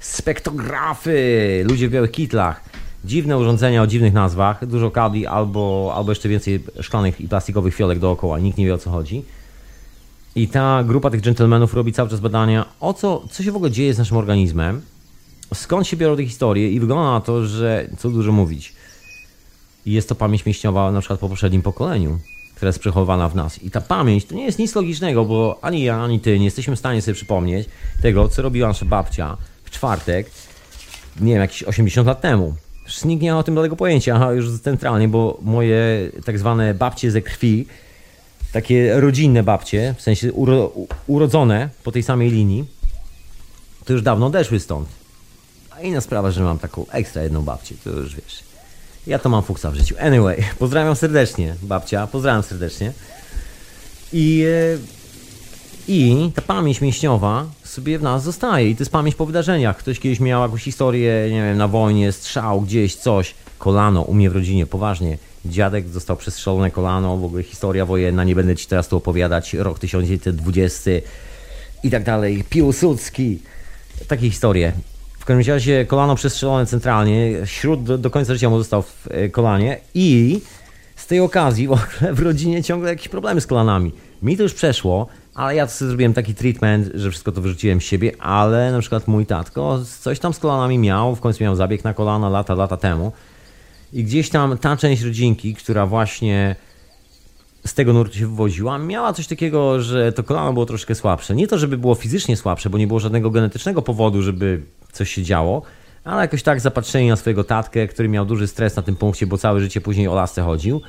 spektografy, 0.00 1.64
ludzie 1.68 1.88
w 1.88 1.90
białych 1.90 2.10
kitlach. 2.10 2.62
Dziwne 3.04 3.38
urządzenia 3.38 3.82
o 3.82 3.86
dziwnych 3.86 4.12
nazwach, 4.12 4.66
dużo 4.66 4.90
kabli 4.90 5.26
albo, 5.26 5.92
albo 5.96 6.12
jeszcze 6.12 6.28
więcej 6.28 6.60
szklanych 6.80 7.20
i 7.20 7.28
plastikowych 7.28 7.74
fiolek 7.74 7.98
dookoła, 7.98 8.38
nikt 8.38 8.58
nie 8.58 8.66
wie 8.66 8.74
o 8.74 8.78
co 8.78 8.90
chodzi. 8.90 9.24
I 10.34 10.48
ta 10.48 10.84
grupa 10.84 11.10
tych 11.10 11.20
dżentelmenów 11.20 11.74
robi 11.74 11.92
cały 11.92 12.08
czas 12.08 12.20
badania, 12.20 12.64
o 12.80 12.94
co, 12.94 13.22
co 13.30 13.42
się 13.42 13.52
w 13.52 13.56
ogóle 13.56 13.70
dzieje 13.70 13.94
z 13.94 13.98
naszym 13.98 14.16
organizmem, 14.16 14.82
skąd 15.54 15.86
się 15.86 15.96
biorą 15.96 16.16
te 16.16 16.24
historie 16.24 16.70
i 16.70 16.80
wygląda 16.80 17.12
na 17.12 17.20
to, 17.20 17.46
że 17.46 17.88
co 17.98 18.10
dużo 18.10 18.32
mówić. 18.32 18.72
Jest 19.86 20.08
to 20.08 20.14
pamięć 20.14 20.46
mięśniowa 20.46 20.92
na 20.92 21.00
przykład 21.00 21.20
po 21.20 21.28
poprzednim 21.28 21.62
pokoleniu, 21.62 22.18
która 22.54 22.68
jest 22.68 22.78
przechowywana 22.78 23.28
w 23.28 23.34
nas. 23.34 23.62
I 23.62 23.70
ta 23.70 23.80
pamięć 23.80 24.24
to 24.24 24.34
nie 24.34 24.44
jest 24.44 24.58
nic 24.58 24.74
logicznego, 24.74 25.24
bo 25.24 25.58
ani 25.62 25.82
ja, 25.82 26.02
ani 26.02 26.20
ty 26.20 26.38
nie 26.38 26.44
jesteśmy 26.44 26.76
w 26.76 26.78
stanie 26.78 27.02
sobie 27.02 27.14
przypomnieć 27.14 27.68
tego, 28.02 28.28
co 28.28 28.42
robiła 28.42 28.68
nasza 28.68 28.86
babcia 28.86 29.36
w 29.64 29.70
czwartek, 29.70 30.30
nie 31.20 31.32
wiem, 31.32 31.40
jakieś 31.40 31.62
80 31.62 32.06
lat 32.06 32.20
temu. 32.20 32.54
Przecież 32.84 33.04
nikt 33.04 33.22
nie 33.22 33.32
ma 33.32 33.38
o 33.38 33.42
tym 33.42 33.54
żadnego 33.54 33.76
pojęcia, 33.76 34.32
już 34.32 34.60
centralnie, 34.60 35.08
bo 35.08 35.38
moje 35.42 36.10
tak 36.24 36.38
zwane 36.38 36.74
babcie 36.74 37.10
ze 37.10 37.22
krwi, 37.22 37.66
takie 38.52 39.00
rodzinne 39.00 39.42
babcie, 39.42 39.94
w 39.98 40.02
sensie 40.02 40.32
uro, 40.32 40.72
urodzone 41.06 41.68
po 41.84 41.92
tej 41.92 42.02
samej 42.02 42.30
linii, 42.30 42.64
to 43.84 43.92
już 43.92 44.02
dawno 44.02 44.26
odeszły 44.26 44.60
stąd. 44.60 45.03
A 45.76 45.80
inna 45.80 46.00
sprawa, 46.00 46.30
że 46.30 46.42
mam 46.42 46.58
taką 46.58 46.86
ekstra 46.90 47.22
jedną 47.22 47.42
babcię, 47.42 47.74
to 47.84 47.90
już 47.90 48.16
wiesz. 48.16 48.44
Ja 49.06 49.18
to 49.18 49.28
mam 49.28 49.42
fuksa 49.42 49.70
w 49.70 49.74
życiu. 49.74 49.94
Anyway, 50.00 50.44
pozdrawiam 50.58 50.96
serdecznie, 50.96 51.54
babcia, 51.62 52.06
pozdrawiam 52.06 52.42
serdecznie. 52.42 52.92
I, 54.12 54.44
e, 54.44 54.78
I 55.88 56.30
ta 56.34 56.42
pamięć 56.42 56.80
mięśniowa 56.80 57.46
sobie 57.64 57.98
w 57.98 58.02
nas 58.02 58.22
zostaje. 58.22 58.70
I 58.70 58.76
to 58.76 58.82
jest 58.82 58.92
pamięć 58.92 59.16
po 59.16 59.26
wydarzeniach. 59.26 59.76
Ktoś 59.76 60.00
kiedyś 60.00 60.20
miał 60.20 60.42
jakąś 60.42 60.62
historię, 60.62 61.28
nie 61.30 61.42
wiem, 61.42 61.58
na 61.58 61.68
wojnie, 61.68 62.12
strzał, 62.12 62.60
gdzieś, 62.60 62.96
coś. 62.96 63.34
Kolano 63.58 64.02
u 64.02 64.14
mnie 64.14 64.30
w 64.30 64.34
rodzinie, 64.34 64.66
poważnie. 64.66 65.18
Dziadek 65.46 65.88
został 65.88 66.16
przestrzelone 66.16 66.70
kolano, 66.70 67.16
w 67.16 67.24
ogóle 67.24 67.42
historia 67.42 67.86
wojenna, 67.86 68.24
nie 68.24 68.34
będę 68.34 68.56
ci 68.56 68.66
teraz 68.66 68.88
tu 68.88 68.96
opowiadać, 68.96 69.54
rok 69.54 69.78
1920 69.78 70.90
i 71.82 71.90
tak 71.90 72.04
dalej. 72.04 72.44
Piłsudski. 72.50 73.38
Takie 74.08 74.30
historie. 74.30 74.72
W 75.24 75.26
każdym 75.26 75.54
razie 75.54 75.84
kolano 75.86 76.14
przestrzelone 76.14 76.66
centralnie, 76.66 77.32
śród 77.44 77.84
do, 77.84 77.98
do 77.98 78.10
końca 78.10 78.34
życia 78.34 78.50
mu 78.50 78.58
został 78.58 78.82
w 78.82 79.08
e, 79.10 79.28
kolanie 79.28 79.80
i 79.94 80.40
z 80.96 81.06
tej 81.06 81.20
okazji 81.20 81.68
w 81.68 81.72
ogóle 81.72 82.14
w 82.14 82.20
rodzinie 82.20 82.62
ciągle 82.62 82.90
jakieś 82.90 83.08
problemy 83.08 83.40
z 83.40 83.46
kolanami. 83.46 83.92
Mi 84.22 84.36
to 84.36 84.42
już 84.42 84.54
przeszło, 84.54 85.06
ale 85.34 85.54
ja 85.54 85.66
sobie 85.66 85.88
zrobiłem 85.88 86.14
taki 86.14 86.34
treatment, 86.34 86.90
że 86.94 87.10
wszystko 87.10 87.32
to 87.32 87.40
wyrzuciłem 87.40 87.80
z 87.80 87.84
siebie, 87.84 88.12
ale 88.18 88.72
na 88.72 88.80
przykład 88.80 89.08
mój 89.08 89.26
tatko 89.26 89.80
coś 90.00 90.18
tam 90.18 90.34
z 90.34 90.38
kolanami 90.38 90.78
miał, 90.78 91.16
w 91.16 91.20
końcu 91.20 91.44
miał 91.44 91.56
zabieg 91.56 91.84
na 91.84 91.94
kolana 91.94 92.28
lata, 92.28 92.54
lata 92.54 92.76
temu. 92.76 93.12
I 93.92 94.04
gdzieś 94.04 94.30
tam 94.30 94.58
ta 94.58 94.76
część 94.76 95.02
rodzinki, 95.02 95.54
która 95.54 95.86
właśnie 95.86 96.56
z 97.66 97.74
tego 97.74 97.92
nurtu 97.92 98.14
się 98.14 98.26
wywodziła, 98.26 98.78
miała 98.78 99.12
coś 99.12 99.26
takiego, 99.26 99.80
że 99.80 100.12
to 100.12 100.22
kolano 100.22 100.52
było 100.52 100.66
troszkę 100.66 100.94
słabsze. 100.94 101.34
Nie 101.34 101.48
to, 101.48 101.58
żeby 101.58 101.78
było 101.78 101.94
fizycznie 101.94 102.36
słabsze, 102.36 102.70
bo 102.70 102.78
nie 102.78 102.86
było 102.86 103.00
żadnego 103.00 103.30
genetycznego 103.30 103.82
powodu, 103.82 104.22
żeby 104.22 104.62
coś 104.94 105.10
się 105.10 105.22
działo, 105.22 105.62
ale 106.04 106.22
jakoś 106.22 106.42
tak 106.42 106.60
zapatrzeni 106.60 107.08
na 107.08 107.16
swojego 107.16 107.44
tatkę, 107.44 107.88
który 107.88 108.08
miał 108.08 108.24
duży 108.26 108.46
stres 108.46 108.76
na 108.76 108.82
tym 108.82 108.96
punkcie, 108.96 109.26
bo 109.26 109.38
całe 109.38 109.60
życie 109.60 109.80
później 109.80 110.08
o 110.08 110.14
lasce 110.14 110.42
chodził. 110.42 110.80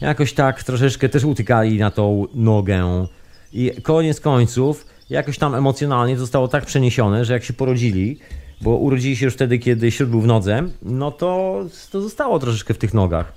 Jakoś 0.00 0.32
tak 0.32 0.62
troszeczkę 0.62 1.08
też 1.08 1.24
utykali 1.24 1.78
na 1.78 1.90
tą 1.90 2.26
nogę. 2.34 3.06
I 3.52 3.70
koniec 3.82 4.20
końców, 4.20 4.86
jakoś 5.10 5.38
tam 5.38 5.54
emocjonalnie 5.54 6.16
zostało 6.16 6.48
tak 6.48 6.66
przeniesione, 6.66 7.24
że 7.24 7.32
jak 7.32 7.44
się 7.44 7.52
porodzili, 7.52 8.18
bo 8.60 8.76
urodzili 8.76 9.16
się 9.16 9.24
już 9.24 9.34
wtedy, 9.34 9.58
kiedy 9.58 9.90
śród 9.90 10.10
był 10.10 10.20
w 10.20 10.26
nodze, 10.26 10.62
no 10.82 11.10
to, 11.10 11.60
to 11.90 12.00
zostało 12.00 12.38
troszeczkę 12.38 12.74
w 12.74 12.78
tych 12.78 12.94
nogach. 12.94 13.32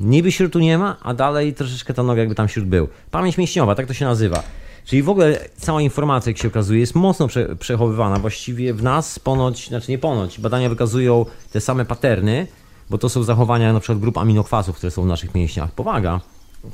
Niby 0.00 0.32
śrutu 0.32 0.58
nie 0.58 0.78
ma, 0.78 0.96
a 1.02 1.14
dalej 1.14 1.54
troszeczkę 1.54 1.94
ta 1.94 2.02
noga 2.02 2.20
jakby 2.20 2.34
tam 2.34 2.48
śród 2.48 2.66
był. 2.66 2.88
Pamięć 3.10 3.38
mięśniowa, 3.38 3.74
tak 3.74 3.86
to 3.86 3.94
się 3.94 4.04
nazywa. 4.04 4.42
Czyli 4.84 5.02
w 5.02 5.08
ogóle 5.08 5.38
cała 5.56 5.82
informacja, 5.82 6.30
jak 6.30 6.38
się 6.38 6.48
okazuje, 6.48 6.80
jest 6.80 6.94
mocno 6.94 7.28
prze 7.28 7.56
przechowywana. 7.56 8.18
Właściwie 8.18 8.74
w 8.74 8.82
nas 8.82 9.18
ponoć, 9.18 9.68
znaczy 9.68 9.90
nie 9.90 9.98
ponoć, 9.98 10.40
badania 10.40 10.68
wykazują 10.68 11.26
te 11.52 11.60
same 11.60 11.84
paterny, 11.84 12.46
bo 12.90 12.98
to 12.98 13.08
są 13.08 13.22
zachowania 13.22 13.72
na 13.72 13.80
przykład 13.80 13.98
grup 13.98 14.18
aminokwasów, 14.18 14.76
które 14.76 14.90
są 14.90 15.02
w 15.02 15.06
naszych 15.06 15.34
mięśniach. 15.34 15.72
Powaga. 15.72 16.20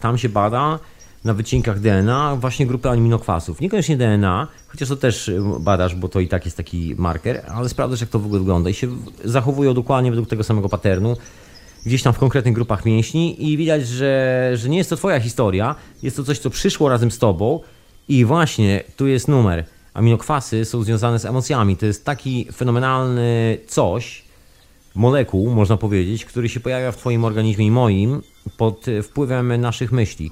Tam 0.01 0.19
się 0.19 0.29
bada 0.29 0.79
na 1.25 1.35
wycinkach 1.35 1.81
DNA 1.81 2.37
właśnie 2.37 2.67
grupy 2.67 2.91
aminokwasów. 2.91 3.61
Niekoniecznie 3.61 3.97
DNA, 3.97 4.49
chociaż 4.69 4.89
to 4.89 4.97
też 4.97 5.31
badasz, 5.61 5.95
bo 5.95 6.09
to 6.09 6.21
i 6.21 6.29
tak 6.29 6.45
jest 6.45 6.57
taki 6.57 6.95
marker, 6.99 7.43
ale 7.55 7.69
sprawdzasz, 7.69 8.01
jak 8.01 8.11
to 8.11 8.19
w 8.19 8.27
ogóle 8.27 8.41
wygląda 8.41 8.71
i 8.71 8.75
się 8.75 8.89
zachowują 9.25 9.75
dokładnie 9.75 10.11
według 10.11 10.29
tego 10.29 10.45
samego 10.45 10.69
paternu 10.69 11.17
gdzieś 11.87 12.03
tam 12.03 12.13
w 12.13 12.19
konkretnych 12.19 12.55
grupach 12.55 12.85
mięśni 12.85 13.51
i 13.51 13.57
widać, 13.57 13.87
że, 13.87 14.51
że 14.55 14.69
nie 14.69 14.79
jest 14.79 14.91
to 14.91 14.97
twoja 14.97 15.21
historia, 15.21 15.75
jest 16.03 16.17
to 16.17 16.25
coś, 16.25 16.39
co 16.39 16.51
przyszło 16.51 16.89
razem 16.89 17.11
z 17.11 17.19
tobą 17.19 17.61
i 18.11 18.25
właśnie 18.25 18.85
tu 18.97 19.07
jest 19.07 19.29
numer. 19.29 19.65
Aminokwasy 19.95 20.65
są 20.65 20.83
związane 20.83 21.19
z 21.19 21.25
emocjami. 21.25 21.77
To 21.77 21.87
jest 21.87 22.05
taki 22.05 22.49
fenomenalny 22.53 23.59
coś, 23.67 24.25
molekuł, 24.95 25.51
można 25.51 25.77
powiedzieć, 25.77 26.25
który 26.25 26.49
się 26.49 26.61
pojawia 26.61 26.93
w 26.93 26.97
Twoim 26.97 27.25
organizmie 27.25 27.67
i 27.67 27.71
moim 27.71 28.23
pod 28.57 28.87
wpływem 29.03 29.61
naszych 29.61 29.93
myśli. 29.93 30.31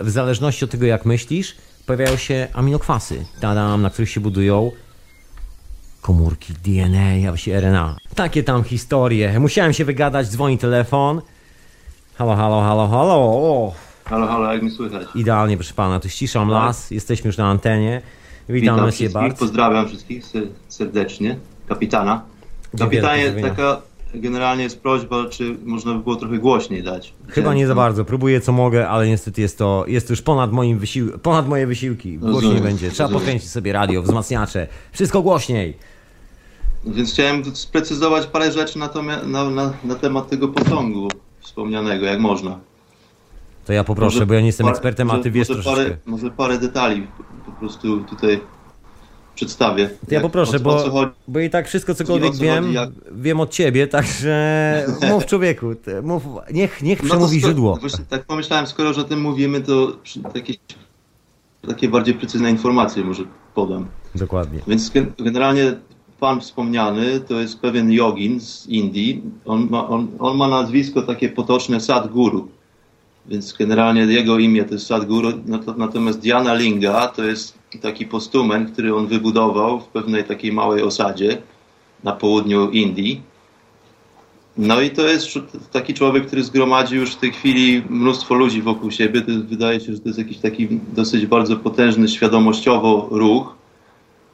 W 0.00 0.10
zależności 0.10 0.64
od 0.64 0.70
tego, 0.70 0.86
jak 0.86 1.04
myślisz, 1.04 1.56
pojawiają 1.86 2.16
się 2.16 2.48
aminokwasy, 2.52 3.24
tadam, 3.40 3.82
na 3.82 3.90
których 3.90 4.10
się 4.10 4.20
budują 4.20 4.70
komórki 6.00 6.52
DNA, 6.52 7.28
a 7.28 7.30
właściwie 7.30 7.60
RNA. 7.60 7.96
Takie 8.14 8.42
tam 8.42 8.64
historie. 8.64 9.40
Musiałem 9.40 9.72
się 9.72 9.84
wygadać, 9.84 10.28
dzwoni 10.28 10.58
telefon. 10.58 11.22
Halo, 12.14 12.36
halo, 12.36 12.60
halo, 12.60 12.88
halo. 12.88 13.87
Halo, 14.08 14.26
halo, 14.26 14.52
jak 14.52 14.62
mi 14.62 14.70
słychać? 14.70 15.08
Idealnie, 15.14 15.56
proszę 15.56 15.74
pana. 15.74 16.00
Tu 16.00 16.08
ściszam 16.08 16.48
las, 16.50 16.90
jesteśmy 16.90 17.28
już 17.28 17.36
na 17.36 17.46
antenie. 17.46 18.02
Witam, 18.48 18.74
Witam 18.76 18.90
wszystkich, 18.90 19.12
Bart. 19.12 19.38
pozdrawiam 19.38 19.88
wszystkich 19.88 20.24
ser- 20.26 20.48
serdecznie. 20.68 21.38
Kapitana. 21.68 22.22
Kapitanie, 22.78 23.32
taka 23.42 23.82
generalnie 24.14 24.62
jest 24.62 24.80
prośba, 24.80 25.28
czy 25.30 25.56
można 25.64 25.94
by 25.94 25.98
było 26.00 26.16
trochę 26.16 26.38
głośniej 26.38 26.82
dać. 26.82 27.12
Chyba 27.28 27.54
nie 27.54 27.66
za 27.66 27.74
bardzo. 27.74 28.04
Próbuję 28.04 28.40
co 28.40 28.52
mogę, 28.52 28.88
ale 28.88 29.06
niestety 29.08 29.40
jest 29.40 29.58
to, 29.58 29.84
jest 29.88 30.06
to 30.06 30.12
już 30.12 30.22
ponad 30.22 30.52
moim 30.52 30.78
wysił... 30.78 31.18
ponad 31.18 31.48
moje 31.48 31.66
wysiłki. 31.66 32.18
Głośniej 32.18 32.34
Rozumiem, 32.42 32.62
będzie. 32.62 32.90
Trzeba 32.90 33.04
rozumiem. 33.06 33.20
podkręcić 33.20 33.50
sobie 33.50 33.72
radio, 33.72 34.02
wzmacniacze. 34.02 34.66
Wszystko 34.92 35.22
głośniej. 35.22 35.76
Więc 36.84 37.12
chciałem 37.12 37.56
sprecyzować 37.56 38.26
parę 38.26 38.52
rzeczy 38.52 38.78
na, 38.78 38.88
to, 38.88 39.02
na, 39.02 39.50
na, 39.50 39.72
na 39.84 39.94
temat 39.94 40.28
tego 40.30 40.48
posągu 40.48 41.08
wspomnianego, 41.40 42.06
jak 42.06 42.18
można. 42.20 42.58
To 43.68 43.72
ja 43.72 43.84
poproszę, 43.84 44.14
Może 44.16 44.26
bo 44.26 44.34
ja 44.34 44.40
nie 44.40 44.46
jestem 44.46 44.66
parę- 44.66 44.70
ekspertem, 44.70 45.10
a 45.10 45.18
ty 45.18 45.30
wiesz 45.30 45.48
może 45.48 45.62
troszeczkę. 45.62 45.84
Parę, 45.84 45.98
może 46.06 46.30
parę 46.30 46.58
detali 46.58 47.06
po 47.46 47.52
prostu 47.52 48.00
tutaj 48.04 48.40
przedstawię. 49.34 49.88
To 50.08 50.14
ja 50.14 50.20
poproszę, 50.20 50.56
o, 50.56 50.60
bo, 50.60 50.84
o 51.00 51.08
bo 51.28 51.40
i 51.40 51.50
tak 51.50 51.68
wszystko 51.68 51.94
cokolwiek 51.94 52.34
co 52.34 52.42
wiem, 52.42 52.62
chodzi, 52.64 52.74
jak- 52.74 52.90
wiem 53.12 53.40
od 53.40 53.50
ciebie, 53.50 53.86
także 53.86 54.86
mów 55.10 55.26
człowieku, 55.26 55.66
mów, 56.02 56.22
niech, 56.52 56.82
niech 56.82 57.02
No 57.02 57.08
przemówi 57.08 57.36
sko- 57.40 57.46
źródło. 57.48 57.76
Właśnie 57.76 58.04
tak 58.08 58.24
pomyślałem, 58.24 58.66
skoro 58.66 58.88
już 58.88 58.98
o 58.98 59.04
tym 59.04 59.20
mówimy, 59.20 59.60
to 59.60 59.92
jakieś 60.34 60.58
takie 61.68 61.88
bardziej 61.88 62.14
precyzyjne 62.14 62.50
informacje 62.50 63.04
może 63.04 63.22
podam. 63.54 63.86
Dokładnie. 64.14 64.60
Więc 64.68 64.90
gen- 64.90 65.12
generalnie 65.18 65.74
pan 66.20 66.40
wspomniany 66.40 67.20
to 67.20 67.40
jest 67.40 67.60
pewien 67.60 67.92
jogin 67.92 68.40
z 68.40 68.66
Indii. 68.66 69.22
On 69.46 69.68
ma, 69.70 69.88
on, 69.88 70.08
on 70.18 70.36
ma 70.36 70.48
nazwisko 70.48 71.02
takie 71.02 71.28
potoczne 71.28 71.80
Sadhguru. 71.80 72.48
Więc 73.28 73.52
generalnie 73.52 74.00
jego 74.00 74.38
imię 74.38 74.64
to 74.64 74.74
jest 74.74 74.86
Sadhguru, 74.86 75.30
nat- 75.30 75.78
natomiast 75.78 76.20
Diana 76.20 76.54
Linga 76.54 77.08
to 77.08 77.24
jest 77.24 77.58
taki 77.82 78.06
postument, 78.06 78.70
który 78.72 78.94
on 78.94 79.06
wybudował 79.06 79.80
w 79.80 79.84
pewnej 79.84 80.24
takiej 80.24 80.52
małej 80.52 80.82
osadzie 80.82 81.38
na 82.04 82.12
południu 82.12 82.70
Indii. 82.70 83.22
No 84.56 84.80
i 84.80 84.90
to 84.90 85.02
jest 85.02 85.28
taki 85.72 85.94
człowiek, 85.94 86.26
który 86.26 86.44
zgromadzi 86.44 86.96
już 86.96 87.10
w 87.10 87.16
tej 87.16 87.32
chwili 87.32 87.82
mnóstwo 87.88 88.34
ludzi 88.34 88.62
wokół 88.62 88.90
siebie. 88.90 89.20
To 89.20 89.32
wydaje 89.44 89.80
się, 89.80 89.92
że 89.92 89.98
to 89.98 90.08
jest 90.08 90.18
jakiś 90.18 90.38
taki 90.38 90.68
dosyć 90.92 91.26
bardzo 91.26 91.56
potężny 91.56 92.08
świadomościowo 92.08 93.08
ruch. 93.10 93.54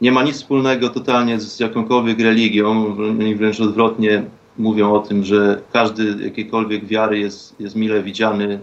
Nie 0.00 0.12
ma 0.12 0.22
nic 0.22 0.36
wspólnego 0.36 0.88
totalnie 0.88 1.40
z 1.40 1.60
jakąkolwiek 1.60 2.20
religią. 2.20 2.96
Oni 3.20 3.34
wręcz 3.34 3.60
odwrotnie 3.60 4.22
mówią 4.58 4.94
o 4.94 4.98
tym, 4.98 5.24
że 5.24 5.62
każdy 5.72 6.24
jakiejkolwiek 6.24 6.86
wiary 6.86 7.18
jest, 7.18 7.60
jest 7.60 7.76
mile 7.76 8.02
widziany 8.02 8.60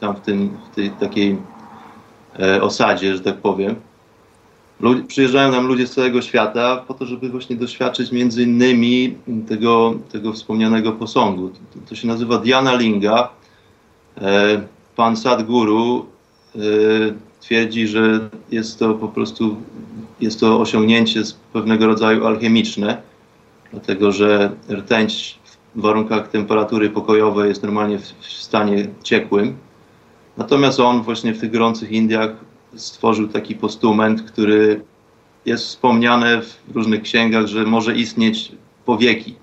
tam 0.00 0.16
w, 0.16 0.20
tym, 0.20 0.56
w 0.72 0.74
tej 0.74 0.90
takiej 0.90 1.36
e, 2.38 2.62
osadzie, 2.62 3.16
że 3.16 3.20
tak 3.20 3.36
powiem. 3.36 3.74
Lud- 4.80 5.06
przyjeżdżają 5.06 5.50
nam 5.50 5.66
ludzie 5.66 5.86
z 5.86 5.94
całego 5.94 6.22
świata 6.22 6.84
po 6.88 6.94
to, 6.94 7.06
żeby 7.06 7.28
właśnie 7.28 7.56
doświadczyć 7.56 8.12
między 8.12 8.42
innymi 8.42 9.16
tego, 9.48 9.94
tego 10.12 10.32
wspomnianego 10.32 10.92
posągu. 10.92 11.48
To, 11.48 11.80
to 11.88 11.94
się 11.94 12.08
nazywa 12.08 12.38
Diana 12.38 12.74
Linga. 12.74 13.28
E, 14.20 14.60
pan 14.96 15.16
Sadhguru 15.16 16.06
e, 16.56 16.60
twierdzi, 17.40 17.88
że 17.88 18.30
jest 18.50 18.78
to 18.78 18.94
po 18.94 19.08
prostu 19.08 19.56
jest 20.20 20.40
to 20.40 20.60
osiągnięcie 20.60 21.24
z 21.24 21.32
pewnego 21.32 21.86
rodzaju 21.86 22.26
alchemiczne, 22.26 23.02
dlatego 23.72 24.12
że 24.12 24.52
rtęć 24.70 25.38
w 25.74 25.80
warunkach 25.80 26.28
temperatury 26.28 26.90
pokojowej 26.90 27.48
jest 27.48 27.62
normalnie 27.62 27.98
w, 27.98 28.02
w 28.02 28.26
stanie 28.26 28.88
ciekłym. 29.02 29.56
Natomiast 30.40 30.80
on 30.80 31.02
właśnie 31.02 31.34
w 31.34 31.40
tych 31.40 31.52
gorących 31.52 31.92
Indiach 31.92 32.30
stworzył 32.76 33.28
taki 33.28 33.54
postument, 33.54 34.22
który 34.22 34.82
jest 35.46 35.64
wspomniane 35.64 36.42
w 36.68 36.76
różnych 36.76 37.02
księgach, 37.02 37.46
że 37.46 37.64
może 37.64 37.96
istnieć 37.96 38.52
po 38.84 38.98
wieki. 38.98 39.34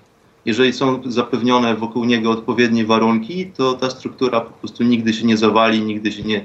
Jeżeli 0.44 0.72
są 0.72 1.00
zapewnione 1.06 1.76
wokół 1.76 2.04
niego 2.04 2.30
odpowiednie 2.30 2.84
warunki, 2.84 3.46
to 3.56 3.74
ta 3.74 3.90
struktura 3.90 4.40
po 4.40 4.50
prostu 4.50 4.84
nigdy 4.84 5.12
się 5.12 5.26
nie 5.26 5.36
zawali, 5.36 5.80
nigdy 5.80 6.12
się 6.12 6.22
nie 6.22 6.44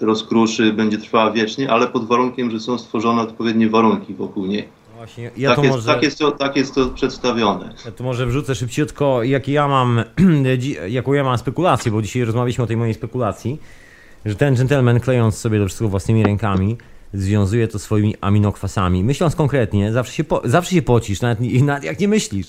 rozkruszy, 0.00 0.72
będzie 0.72 0.98
trwała 0.98 1.30
wiecznie, 1.30 1.70
ale 1.70 1.88
pod 1.88 2.06
warunkiem, 2.06 2.50
że 2.50 2.60
są 2.60 2.78
stworzone 2.78 3.22
odpowiednie 3.22 3.68
warunki 3.68 4.14
wokół 4.14 4.46
niej. 4.46 4.68
Właśnie, 4.98 5.30
ja 5.36 5.54
tak, 5.54 5.64
jest, 5.64 5.76
może... 5.76 5.94
tak, 5.94 6.02
jest 6.02 6.18
to, 6.18 6.32
tak 6.32 6.56
jest 6.56 6.74
to 6.74 6.88
przedstawione. 6.88 7.74
Ja 7.84 7.92
tu 7.92 8.04
może 8.04 8.26
wrzucę 8.26 8.54
szybciutko, 8.54 9.22
jakie 9.22 9.52
ja 9.52 9.68
mam, 9.68 10.04
jaką 10.88 11.12
ja 11.12 11.24
mam 11.24 11.38
spekulację, 11.38 11.92
bo 11.92 12.02
dzisiaj 12.02 12.24
rozmawialiśmy 12.24 12.64
o 12.64 12.66
tej 12.66 12.76
mojej 12.76 12.94
spekulacji, 12.94 13.60
że 14.24 14.34
ten 14.34 14.54
gentleman 14.54 15.00
klejąc 15.00 15.38
sobie 15.38 15.58
to 15.58 15.66
wszystko 15.66 15.88
własnymi 15.88 16.22
rękami, 16.22 16.76
związuje 17.12 17.68
to 17.68 17.78
swoimi 17.78 18.14
aminokwasami. 18.20 19.04
Myśląc 19.04 19.36
konkretnie, 19.36 19.92
zawsze 19.92 20.12
się, 20.12 20.24
po, 20.24 20.42
zawsze 20.44 20.74
się 20.74 20.82
pocisz, 20.82 21.20
nawet, 21.20 21.40
nawet 21.62 21.84
jak 21.84 22.00
nie 22.00 22.08
myślisz. 22.08 22.46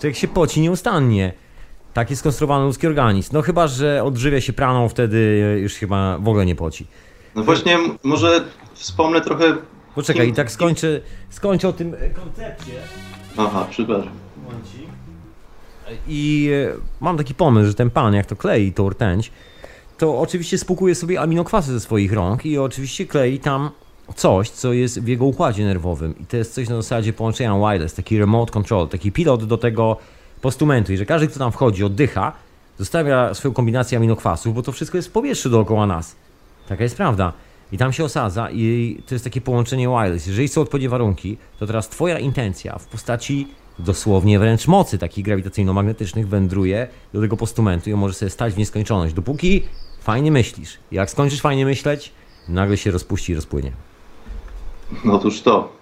Człowiek 0.00 0.16
się 0.16 0.28
poci 0.28 0.60
nieustannie. 0.60 1.32
Tak 1.94 2.10
jest 2.10 2.20
skonstruowany 2.20 2.64
ludzki 2.64 2.86
organizm. 2.86 3.30
No 3.32 3.42
chyba, 3.42 3.66
że 3.66 4.04
odżywia 4.04 4.40
się 4.40 4.52
praną, 4.52 4.88
wtedy 4.88 5.58
już 5.62 5.74
chyba 5.74 6.18
w 6.18 6.28
ogóle 6.28 6.46
nie 6.46 6.54
poci. 6.54 6.86
No 7.34 7.42
właśnie, 7.42 7.78
może 8.04 8.44
wspomnę 8.74 9.20
trochę. 9.20 9.56
Poczekaj, 9.98 10.28
i 10.28 10.32
tak 10.32 10.50
skończę, 10.50 11.00
skończę 11.30 11.68
o 11.68 11.72
tym 11.72 11.94
e, 11.94 12.10
koncepcie. 12.10 12.72
Aha, 13.36 13.66
przepraszam. 13.70 14.12
I 16.08 16.50
e, 16.52 16.76
mam 17.00 17.16
taki 17.16 17.34
pomysł, 17.34 17.66
że 17.66 17.74
ten 17.74 17.90
pan, 17.90 18.14
jak 18.14 18.26
to 18.26 18.36
klei, 18.36 18.72
tą 18.72 18.90
rtęć, 18.90 19.32
to 19.96 20.20
oczywiście 20.20 20.58
spłukuje 20.58 20.94
sobie 20.94 21.20
aminokwasy 21.20 21.72
ze 21.72 21.80
swoich 21.80 22.12
rąk 22.12 22.46
i 22.46 22.58
oczywiście 22.58 23.06
klei 23.06 23.38
tam 23.38 23.70
coś, 24.14 24.50
co 24.50 24.72
jest 24.72 25.00
w 25.00 25.08
jego 25.08 25.24
układzie 25.24 25.64
nerwowym. 25.64 26.18
I 26.18 26.26
to 26.26 26.36
jest 26.36 26.54
coś 26.54 26.68
na 26.68 26.76
zasadzie 26.76 27.12
połączenia 27.12 27.54
wireless, 27.54 27.94
taki 27.94 28.18
remote 28.18 28.52
control, 28.52 28.88
taki 28.88 29.12
pilot 29.12 29.44
do 29.44 29.58
tego 29.58 29.96
postumentu. 30.40 30.92
I 30.92 30.96
że 30.96 31.06
każdy, 31.06 31.28
kto 31.28 31.38
tam 31.38 31.52
wchodzi, 31.52 31.84
oddycha, 31.84 32.32
zostawia 32.78 33.34
swoją 33.34 33.54
kombinację 33.54 33.98
aminokwasów, 33.98 34.54
bo 34.54 34.62
to 34.62 34.72
wszystko 34.72 34.98
jest 34.98 35.08
w 35.08 35.12
powietrzu 35.12 35.50
dookoła 35.50 35.86
nas. 35.86 36.16
Taka 36.68 36.82
jest 36.82 36.96
prawda. 36.96 37.32
I 37.72 37.78
tam 37.78 37.92
się 37.92 38.04
osadza 38.04 38.50
i 38.50 38.96
to 39.06 39.14
jest 39.14 39.24
takie 39.24 39.40
połączenie 39.40 39.88
wireless. 39.88 40.26
Jeżeli 40.26 40.48
są 40.48 40.60
odpowiednie 40.60 40.88
warunki, 40.88 41.36
to 41.58 41.66
teraz 41.66 41.88
twoja 41.88 42.18
intencja 42.18 42.78
w 42.78 42.86
postaci 42.86 43.48
dosłownie 43.78 44.38
wręcz 44.38 44.68
mocy 44.68 44.98
takich 44.98 45.24
grawitacyjno-magnetycznych 45.24 46.28
wędruje 46.28 46.88
do 47.12 47.20
tego 47.20 47.36
postumentu 47.36 47.90
i 47.90 47.94
może 47.94 48.14
sobie 48.14 48.30
stać 48.30 48.54
w 48.54 48.58
nieskończoność. 48.58 49.14
Dopóki 49.14 49.62
fajnie 50.00 50.32
myślisz. 50.32 50.78
Jak 50.92 51.10
skończysz 51.10 51.40
fajnie 51.40 51.64
myśleć, 51.64 52.12
nagle 52.48 52.76
się 52.76 52.90
rozpuści 52.90 53.32
i 53.32 53.34
rozpłynie. 53.34 53.72
No 55.04 55.14
otóż 55.14 55.40
to. 55.40 55.78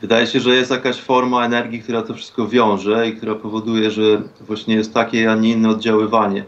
Wydaje 0.00 0.26
się, 0.26 0.40
że 0.40 0.50
jest 0.50 0.70
jakaś 0.70 0.96
forma 0.96 1.44
energii, 1.44 1.82
która 1.82 2.02
to 2.02 2.14
wszystko 2.14 2.48
wiąże 2.48 3.08
i 3.08 3.16
która 3.16 3.34
powoduje, 3.34 3.90
że 3.90 4.22
właśnie 4.40 4.74
jest 4.74 4.94
takie, 4.94 5.32
a 5.32 5.34
nie 5.34 5.50
inne 5.50 5.68
oddziaływanie. 5.68 6.44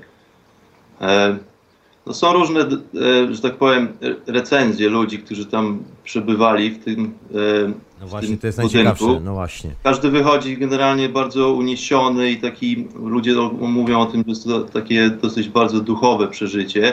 E, 1.01 1.39
no 2.07 2.15
są 2.15 2.33
różne, 2.33 2.61
e, 2.61 3.35
że 3.35 3.43
tak 3.43 3.57
powiem, 3.57 3.89
recenzje 4.27 4.89
ludzi, 4.89 5.19
którzy 5.19 5.47
tam 5.47 5.83
przebywali 6.05 6.71
w 6.71 6.85
tym, 6.85 7.15
e, 7.35 7.73
No 8.01 8.07
właśnie, 8.07 8.29
tym 8.29 8.39
to 8.39 8.47
jest 8.47 8.61
budynku. 8.63 8.85
najciekawsze. 8.85 9.21
No 9.25 9.35
właśnie. 9.35 9.71
Każdy 9.83 10.11
wychodzi 10.11 10.57
generalnie 10.59 11.09
bardzo 11.09 11.53
uniesiony 11.53 12.31
i 12.31 12.37
taki, 12.37 12.89
ludzie 13.05 13.35
mówią 13.61 14.01
o 14.01 14.07
tym, 14.07 14.23
że 14.27 14.31
jest 14.31 14.45
to 14.45 14.61
takie 14.61 15.11
dosyć 15.11 15.49
bardzo 15.49 15.81
duchowe 15.81 16.29
przeżycie. 16.29 16.93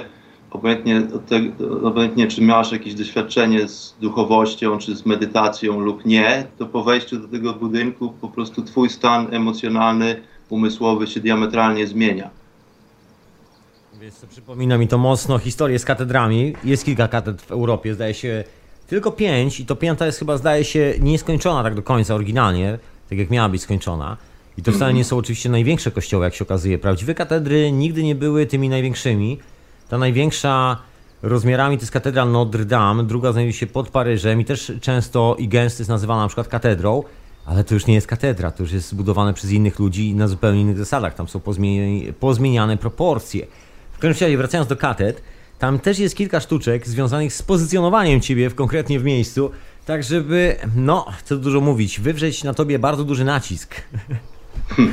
Obojętnie, 0.52 1.08
obojętnie 1.84 2.28
czy 2.28 2.42
masz 2.42 2.72
jakieś 2.72 2.94
doświadczenie 2.94 3.68
z 3.68 3.96
duchowością, 4.02 4.78
czy 4.78 4.96
z 4.96 5.06
medytacją 5.06 5.80
lub 5.80 6.06
nie, 6.06 6.48
to 6.58 6.66
po 6.66 6.84
wejściu 6.84 7.18
do 7.20 7.28
tego 7.28 7.54
budynku 7.54 8.14
po 8.22 8.28
prostu 8.28 8.62
twój 8.62 8.90
stan 8.90 9.28
emocjonalny, 9.32 10.22
umysłowy 10.50 11.08
się 11.08 11.20
diametralnie 11.20 11.88
zmienia. 11.88 12.30
Wiesz 14.02 14.14
co, 14.14 14.28
przypomina 14.28 14.78
mi 14.78 14.88
to 14.88 14.98
mocno 14.98 15.40
historię 15.40 15.80
z 15.80 15.86
katedrami. 15.86 16.54
Jest 16.64 16.86
kilka 16.86 17.08
katedr 17.08 17.44
w 17.44 17.52
Europie, 17.52 17.94
zdaje 17.94 18.14
się 18.14 18.44
tylko 18.88 19.12
pięć 19.12 19.60
i 19.60 19.66
to 19.66 19.76
piąta 19.76 20.06
jest 20.06 20.20
chyba, 20.20 20.38
zdaje 20.38 20.64
się, 20.64 20.94
nieskończona 21.00 21.64
tak 21.64 21.76
do 21.76 21.84
końca 21.84 22.16
oryginalnie, 22.16 22.80
tak 23.10 23.18
jak 23.18 23.30
miała 23.30 23.50
być 23.50 23.62
skończona. 23.62 24.18
I 24.58 24.62
to 24.62 24.72
wcale 24.72 24.94
nie 24.94 25.04
są 25.04 25.18
oczywiście 25.18 25.50
największe 25.50 25.92
kościoły, 25.92 26.26
jak 26.26 26.36
się 26.36 26.44
okazuje. 26.44 26.78
Prawdziwe 26.78 27.16
katedry 27.16 27.72
nigdy 27.72 28.04
nie 28.04 28.16
były 28.16 28.46
tymi 28.46 28.70
największymi. 28.70 29.40
Ta 29.90 29.98
największa 29.98 30.78
rozmiarami 31.22 31.78
to 31.78 31.82
jest 31.82 31.92
katedra 31.92 32.26
Notre 32.26 32.66
Dame, 32.66 33.04
druga 33.04 33.32
znajduje 33.32 33.54
się 33.54 33.68
pod 33.68 33.90
Paryżem 33.90 34.42
i 34.42 34.46
też 34.46 34.72
często 34.82 35.36
i 35.40 35.48
gęsto 35.48 35.82
jest 35.82 35.90
nazywana 35.90 36.22
na 36.22 36.28
przykład 36.28 36.48
katedrą, 36.48 37.04
ale 37.46 37.64
to 37.64 37.74
już 37.74 37.86
nie 37.86 37.94
jest 37.94 38.08
katedra, 38.08 38.52
to 38.52 38.64
już 38.64 38.72
jest 38.72 38.90
zbudowane 38.90 39.34
przez 39.34 39.52
innych 39.52 39.80
ludzi 39.80 40.16
na 40.16 40.28
zupełnie 40.28 40.62
innych 40.62 40.78
zasadach. 40.78 41.14
Tam 41.16 41.28
są 41.28 41.40
pozmieni- 41.40 42.14
pozmieniane 42.14 42.78
proporcje. 42.78 43.48
W 44.00 44.02
każdym 44.02 44.26
razie, 44.28 44.38
wracając 44.38 44.70
do 44.70 44.76
katedr, 44.76 45.22
tam 45.58 45.80
też 45.80 46.00
jest 46.00 46.16
kilka 46.16 46.40
sztuczek 46.40 46.88
związanych 46.88 47.34
z 47.34 47.42
pozycjonowaniem 47.42 48.22
ciebie 48.22 48.50
w 48.50 48.56
konkretnie 48.56 49.00
w 49.00 49.04
miejscu, 49.04 49.52
tak 49.86 50.04
żeby, 50.04 50.56
no, 50.76 51.06
co 51.26 51.38
dużo 51.38 51.62
mówić, 51.62 52.00
wywrzeć 52.00 52.44
na 52.44 52.54
tobie 52.54 52.80
bardzo 52.80 53.04
duży 53.04 53.26
nacisk. 53.26 53.76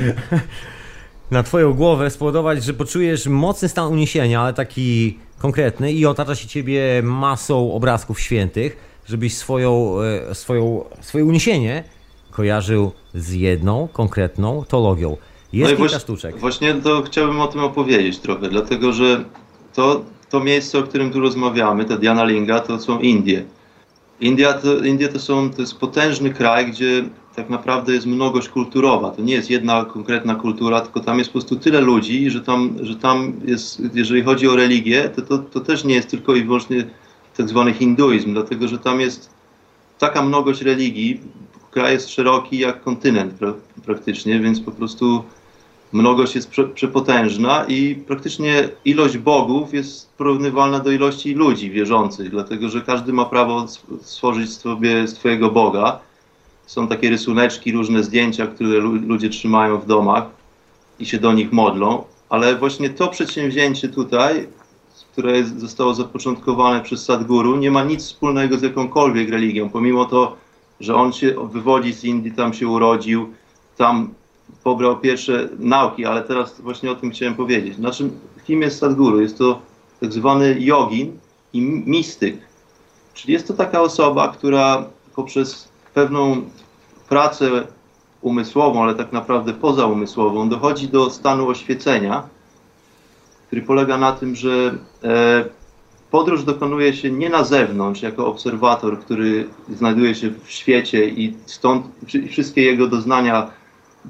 na 1.31 1.43
twoją 1.43 1.73
głowę, 1.73 2.09
spowodować, 2.09 2.63
że 2.63 2.73
poczujesz 2.73 3.27
mocny 3.27 3.69
stan 3.69 3.91
uniesienia, 3.91 4.41
ale 4.41 4.53
taki 4.53 5.19
konkretny 5.37 5.91
i 5.91 6.05
otacza 6.05 6.35
się 6.35 6.47
ciebie 6.47 7.01
masą 7.03 7.73
obrazków 7.73 8.19
świętych, 8.19 8.77
żebyś 9.05 9.37
swoją, 9.37 10.01
e, 10.29 10.35
swoją, 10.35 10.83
swoje 11.01 11.25
uniesienie 11.25 11.83
kojarzył 12.31 12.91
z 13.13 13.31
jedną 13.31 13.87
konkretną 13.87 14.65
teologią. 14.65 15.17
Jest 15.53 15.71
No 15.71 15.77
kilka 15.77 15.77
właśnie- 15.77 15.99
sztuczek. 15.99 16.37
Właśnie 16.39 16.73
to 16.73 17.01
chciałbym 17.01 17.39
o 17.41 17.47
tym 17.47 17.61
opowiedzieć 17.61 18.19
trochę, 18.19 18.49
dlatego 18.49 18.93
że 18.93 19.23
to, 19.73 20.05
to 20.29 20.39
miejsce, 20.39 20.79
o 20.79 20.83
którym 20.83 21.11
tu 21.11 21.19
rozmawiamy, 21.19 21.85
ta 21.85 21.97
Diana 21.97 22.25
Linga, 22.25 22.59
to 22.59 22.79
są 22.79 22.99
Indie. 22.99 23.43
India 24.19 24.53
to, 24.53 24.77
Indie 24.85 25.07
to, 25.07 25.19
są, 25.19 25.49
to 25.49 25.61
jest 25.61 25.77
potężny 25.79 26.29
kraj, 26.33 26.71
gdzie 26.71 27.03
tak 27.35 27.49
naprawdę 27.49 27.93
jest 27.93 28.05
mnogość 28.05 28.49
kulturowa. 28.49 29.11
To 29.11 29.21
nie 29.21 29.33
jest 29.33 29.49
jedna 29.49 29.85
konkretna 29.85 30.35
kultura, 30.35 30.81
tylko 30.81 30.99
tam 30.99 31.17
jest 31.17 31.29
po 31.29 31.33
prostu 31.33 31.55
tyle 31.55 31.81
ludzi, 31.81 32.29
że 32.29 32.41
tam, 32.41 32.75
że 32.81 32.95
tam 32.95 33.33
jest, 33.45 33.81
jeżeli 33.93 34.23
chodzi 34.23 34.47
o 34.47 34.55
religię, 34.55 35.09
to, 35.15 35.21
to, 35.21 35.37
to 35.37 35.59
też 35.59 35.83
nie 35.83 35.95
jest 35.95 36.09
tylko 36.09 36.35
i 36.35 36.43
wyłącznie 36.43 36.83
tak 37.37 37.49
zwany 37.49 37.73
hinduizm, 37.73 38.33
dlatego 38.33 38.67
że 38.67 38.77
tam 38.79 39.01
jest 39.01 39.29
taka 39.99 40.21
mnogość 40.21 40.61
religii, 40.61 41.21
kraj 41.71 41.93
jest 41.93 42.09
szeroki 42.09 42.57
jak 42.59 42.83
kontynent 42.83 43.33
praktycznie, 43.87 44.39
więc 44.39 44.59
po 44.59 44.71
prostu 44.71 45.23
mnogość 45.93 46.35
jest 46.35 46.49
prze, 46.49 46.63
przepotężna 46.63 47.65
i 47.67 47.95
praktycznie 47.95 48.69
ilość 48.85 49.17
bogów 49.17 49.73
jest 49.73 50.09
porównywalna 50.17 50.79
do 50.79 50.91
ilości 50.91 51.33
ludzi 51.33 51.71
wierzących, 51.71 52.29
dlatego 52.29 52.69
że 52.69 52.81
każdy 52.81 53.13
ma 53.13 53.25
prawo 53.25 53.65
stworzyć 54.01 54.53
sobie 54.53 55.07
swojego 55.07 55.51
Boga. 55.51 55.99
Są 56.65 56.87
takie 56.87 57.09
rysuneczki, 57.09 57.71
różne 57.71 58.03
zdjęcia, 58.03 58.47
które 58.47 58.79
ludzie 58.79 59.29
trzymają 59.29 59.77
w 59.77 59.85
domach 59.85 60.25
i 60.99 61.05
się 61.05 61.17
do 61.17 61.33
nich 61.33 61.51
modlą, 61.51 62.03
ale 62.29 62.55
właśnie 62.55 62.89
to 62.89 63.07
przedsięwzięcie 63.07 63.89
tutaj, 63.89 64.47
które 65.11 65.43
zostało 65.43 65.93
zapoczątkowane 65.93 66.81
przez 66.81 67.05
Sadhguru, 67.05 67.55
nie 67.55 67.71
ma 67.71 67.83
nic 67.83 68.01
wspólnego 68.01 68.57
z 68.57 68.61
jakąkolwiek 68.61 69.29
religią, 69.29 69.69
pomimo 69.69 70.05
to, 70.05 70.37
że 70.79 70.95
on 70.95 71.13
się 71.13 71.35
wywodzi 71.51 71.93
z 71.93 72.03
Indii, 72.03 72.31
tam 72.31 72.53
się 72.53 72.67
urodził, 72.67 73.33
tam 73.77 74.13
pobrał 74.63 74.99
pierwsze 74.99 75.49
nauki, 75.59 76.05
ale 76.05 76.21
teraz 76.21 76.61
właśnie 76.61 76.91
o 76.91 76.95
tym 76.95 77.11
chciałem 77.11 77.35
powiedzieć. 77.35 77.75
Znaczy, 77.75 78.09
kim 78.45 78.61
jest 78.61 78.79
Sadhguru? 78.79 79.21
Jest 79.21 79.37
to 79.37 79.61
tak 79.99 80.13
zwany 80.13 80.55
jogin 80.59 81.19
i 81.53 81.61
mistyk. 81.61 82.37
Czyli 83.13 83.33
jest 83.33 83.47
to 83.47 83.53
taka 83.53 83.81
osoba, 83.81 84.27
która 84.27 84.85
poprzez 85.15 85.67
pewną 85.93 86.41
pracę 87.09 87.67
umysłową, 88.21 88.83
ale 88.83 88.95
tak 88.95 89.11
naprawdę 89.13 89.53
pozaumysłową, 89.53 90.49
dochodzi 90.49 90.87
do 90.87 91.09
stanu 91.09 91.47
oświecenia, 91.47 92.23
który 93.47 93.61
polega 93.61 93.97
na 93.97 94.11
tym, 94.11 94.35
że 94.35 94.77
e, 95.03 95.45
podróż 96.11 96.43
dokonuje 96.43 96.93
się 96.93 97.11
nie 97.11 97.29
na 97.29 97.43
zewnątrz, 97.43 98.01
jako 98.01 98.27
obserwator, 98.27 98.99
który 98.99 99.47
znajduje 99.69 100.15
się 100.15 100.31
w 100.31 100.51
świecie 100.51 101.09
i 101.09 101.33
stąd 101.45 101.85
wszystkie 102.31 102.61
jego 102.61 102.87
doznania 102.87 103.51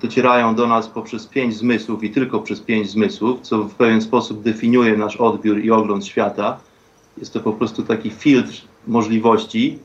docierają 0.02 0.56
do 0.56 0.68
nas 0.68 0.88
poprzez 0.88 1.28
pięć 1.28 1.58
zmysłów 1.58 2.04
i 2.04 2.10
tylko 2.10 2.40
przez 2.40 2.60
pięć 2.60 2.90
zmysłów, 2.90 3.42
co 3.42 3.64
w 3.64 3.76
pewien 3.76 4.02
sposób 4.02 4.42
definiuje 4.42 4.98
nasz 4.98 5.18
odbiór 5.18 5.60
i 5.60 5.72
ogląd 5.72 6.06
świata. 6.06 6.60
Jest 7.18 7.34
to 7.34 7.40
po 7.40 7.54
prostu 7.54 7.84
taki 7.84 8.10
filtr 8.10 8.62
możliwości, 8.88 9.80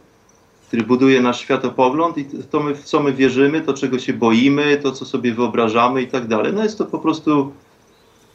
który 0.69 0.83
buduje 0.83 1.21
nasz 1.21 1.41
światopogląd 1.41 2.19
i 2.19 2.27
to, 2.51 2.61
my, 2.61 2.75
w 2.75 2.85
co 2.85 3.03
my 3.03 3.13
wierzymy, 3.13 3.61
to 3.61 3.75
czego 3.75 3.99
się 3.99 4.13
boimy, 4.13 4.77
to 4.83 4.93
co 4.93 5.05
sobie 5.05 5.35
wyobrażamy 5.35 6.03
i 6.03 6.07
tak 6.07 6.27
dalej. 6.27 6.53
No 6.53 6.63
jest 6.63 6.79
to 6.79 6.85
po 6.85 6.99
prostu 6.99 7.53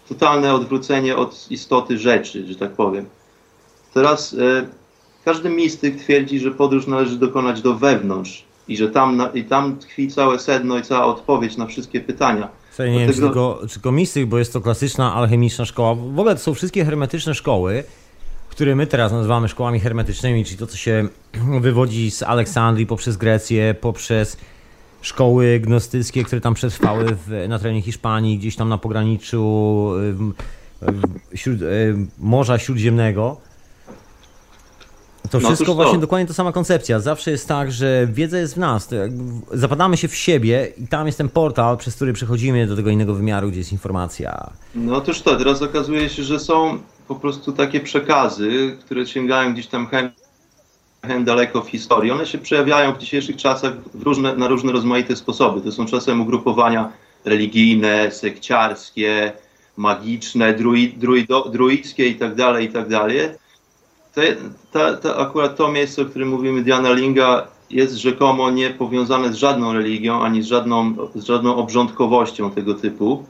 totalne 0.09 0.53
odwrócenie 0.53 1.15
od 1.15 1.51
istoty 1.51 1.97
rzeczy, 1.97 2.47
że 2.47 2.55
tak 2.55 2.71
powiem. 2.71 3.05
Teraz 3.93 4.33
e, 4.33 4.67
każdy 5.25 5.49
mistyk 5.49 5.95
twierdzi, 5.95 6.39
że 6.39 6.51
podróż 6.51 6.87
należy 6.87 7.17
dokonać 7.17 7.61
do 7.61 7.75
wewnątrz 7.75 8.46
i 8.67 8.77
że 8.77 8.89
tam, 8.89 9.17
na, 9.17 9.27
i 9.27 9.43
tam 9.43 9.77
tkwi 9.77 10.07
całe 10.07 10.39
sedno 10.39 10.79
i 10.79 10.81
cała 10.81 11.05
odpowiedź 11.05 11.57
na 11.57 11.65
wszystkie 11.65 12.01
pytania. 12.01 12.49
Słuchaj, 12.69 12.91
nie 12.91 13.05
Dlatego... 13.05 13.13
wiem, 13.13 13.15
czy 13.15 13.21
tylko, 13.21 13.67
czy 13.67 13.73
tylko 13.73 13.91
mistyk, 13.91 14.25
bo 14.25 14.39
jest 14.39 14.53
to 14.53 14.61
klasyczna 14.61 15.13
alchemiczna 15.13 15.65
szkoła. 15.65 15.95
W 15.95 16.19
ogóle 16.19 16.35
to 16.35 16.41
są 16.41 16.53
wszystkie 16.53 16.85
hermetyczne 16.85 17.33
szkoły, 17.33 17.83
które 18.49 18.75
my 18.75 18.87
teraz 18.87 19.11
nazywamy 19.11 19.47
szkołami 19.47 19.79
hermetycznymi, 19.79 20.45
czyli 20.45 20.57
to, 20.57 20.67
co 20.67 20.77
się 20.77 21.07
wywodzi 21.61 22.11
z 22.11 22.23
Aleksandrii 22.23 22.87
poprzez 22.87 23.17
Grecję, 23.17 23.75
poprzez 23.81 24.37
szkoły 25.01 25.59
gnostyckie, 25.59 26.23
które 26.23 26.41
tam 26.41 26.53
przetrwały 26.53 27.05
w, 27.05 27.45
na 27.49 27.59
terenie 27.59 27.81
Hiszpanii, 27.81 28.37
gdzieś 28.37 28.55
tam 28.55 28.69
na 28.69 28.77
pograniczu 28.77 29.91
śród, 31.35 31.59
Morza 32.19 32.59
Śródziemnego. 32.59 33.46
To 35.31 35.39
no 35.39 35.47
wszystko 35.47 35.73
właśnie 35.73 35.93
to. 35.93 36.01
dokładnie 36.01 36.27
ta 36.27 36.33
sama 36.33 36.51
koncepcja. 36.51 36.99
Zawsze 36.99 37.31
jest 37.31 37.47
tak, 37.47 37.71
że 37.71 38.07
wiedza 38.11 38.37
jest 38.37 38.53
w 38.53 38.57
nas. 38.57 38.89
Zapadamy 39.53 39.97
się 39.97 40.07
w 40.07 40.15
siebie 40.15 40.71
i 40.77 40.87
tam 40.87 41.05
jest 41.05 41.17
ten 41.17 41.29
portal, 41.29 41.77
przez 41.77 41.95
który 41.95 42.13
przechodzimy 42.13 42.67
do 42.67 42.75
tego 42.75 42.89
innego 42.89 43.13
wymiaru, 43.13 43.49
gdzie 43.49 43.59
jest 43.59 43.71
informacja. 43.71 44.49
No 44.75 44.95
otóż 44.95 45.21
to, 45.21 45.35
teraz 45.35 45.61
okazuje 45.61 46.09
się, 46.09 46.23
że 46.23 46.39
są 46.39 46.79
po 47.07 47.15
prostu 47.15 47.51
takie 47.51 47.79
przekazy, 47.79 48.77
które 48.79 49.07
sięgają 49.07 49.53
gdzieś 49.53 49.67
tam 49.67 49.87
hen 49.87 51.25
daleko 51.25 51.61
w 51.61 51.69
historii. 51.69 52.11
One 52.11 52.25
się 52.25 52.37
przejawiają 52.37 52.93
w 52.93 52.97
dzisiejszych 52.97 53.35
czasach 53.35 53.73
różne, 54.03 54.35
na 54.35 54.47
różne 54.47 54.71
rozmaite 54.71 55.15
sposoby. 55.15 55.61
To 55.61 55.71
są 55.71 55.85
czasem 55.85 56.21
ugrupowania 56.21 56.91
religijne, 57.25 58.11
sekciarskie, 58.11 59.33
magiczne, 59.77 60.53
druid, 60.53 60.97
druido, 60.97 61.49
druidzkie 61.49 62.07
itd., 62.07 62.35
tak 62.35 62.61
itd. 62.61 63.07
To, 65.01 65.17
akurat 65.17 65.55
to 65.55 65.71
miejsce, 65.71 66.01
o 66.01 66.05
którym 66.05 66.29
mówimy, 66.29 66.61
Diana 66.61 66.91
Linga, 66.91 67.47
jest 67.69 67.95
rzekomo 67.95 68.51
nie 68.51 68.69
powiązane 68.69 69.33
z 69.33 69.35
żadną 69.35 69.73
religią, 69.73 70.21
ani 70.21 70.43
z 70.43 70.45
żadną, 70.45 70.95
z 71.15 71.23
żadną 71.23 71.55
obrządkowością 71.55 72.51
tego 72.51 72.73
typu. 72.73 73.23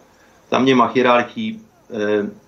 Tam 0.49 0.65
nie 0.65 0.75
ma 0.75 0.87
hierarchii 0.87 1.59
e, 1.91 1.95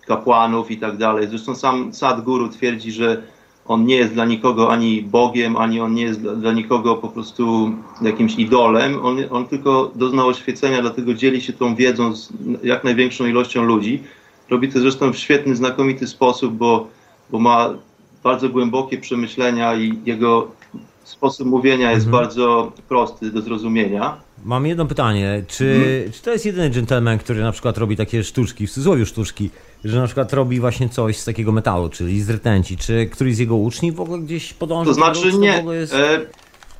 kapłanów 0.07 0.71
i 0.71 0.77
tak 0.77 0.97
dalej. 0.97 1.27
Zresztą 1.27 1.55
sam 1.55 1.93
Sadhguru 1.93 2.49
twierdzi, 2.49 2.91
że 2.91 3.23
on 3.65 3.85
nie 3.85 3.95
jest 3.95 4.13
dla 4.13 4.25
nikogo 4.25 4.71
ani 4.71 5.01
Bogiem, 5.01 5.57
ani 5.57 5.81
on 5.81 5.93
nie 5.93 6.01
jest 6.01 6.21
dla, 6.21 6.35
dla 6.35 6.53
nikogo 6.53 6.95
po 6.95 7.07
prostu 7.07 7.71
jakimś 8.01 8.35
idolem. 8.35 9.05
On, 9.05 9.17
on 9.29 9.47
tylko 9.47 9.91
doznał 9.95 10.27
oświecenia, 10.27 10.81
dlatego 10.81 11.13
dzieli 11.13 11.41
się 11.41 11.53
tą 11.53 11.75
wiedzą 11.75 12.15
z 12.15 12.29
jak 12.63 12.83
największą 12.83 13.25
ilością 13.25 13.63
ludzi. 13.63 14.03
Robi 14.49 14.69
to 14.69 14.79
zresztą 14.79 15.13
w 15.13 15.17
świetny, 15.17 15.55
znakomity 15.55 16.07
sposób, 16.07 16.53
bo, 16.53 16.87
bo 17.29 17.39
ma 17.39 17.69
bardzo 18.23 18.49
głębokie 18.49 18.97
przemyślenia 18.97 19.75
i 19.75 19.99
jego 20.05 20.51
sposób 21.03 21.47
mówienia 21.47 21.91
jest 21.91 22.05
mhm. 22.05 22.23
bardzo 22.23 22.71
prosty 22.89 23.31
do 23.31 23.41
zrozumienia. 23.41 24.17
Mam 24.45 24.65
jedno 24.67 24.85
pytanie. 24.85 25.43
Czy, 25.47 25.65
mhm. 25.65 26.11
czy 26.11 26.21
to 26.21 26.31
jest 26.31 26.45
jedyny 26.45 26.69
gentleman, 26.69 27.17
który 27.17 27.41
na 27.41 27.51
przykład 27.51 27.77
robi 27.77 27.97
takie 27.97 28.23
sztuczki, 28.23 28.67
w 28.67 28.71
cudzysłowie 28.71 29.05
sztuczki, 29.05 29.49
że 29.85 29.99
na 29.99 30.05
przykład 30.05 30.33
robi 30.33 30.59
właśnie 30.59 30.89
coś 30.89 31.17
z 31.17 31.25
takiego 31.25 31.51
metalu, 31.51 31.89
czyli 31.89 32.21
z 32.21 32.29
rtęci? 32.29 32.77
Czy 32.77 33.09
któryś 33.11 33.35
z 33.35 33.39
jego 33.39 33.55
uczniów 33.55 33.95
w 33.95 34.01
ogóle 34.01 34.19
gdzieś 34.19 34.53
podąża? 34.53 34.85
To 34.85 34.93
znaczy 34.93 35.33
nie. 35.33 35.63
To, 35.63 35.73
jest... 35.73 35.93
e, 35.93 36.19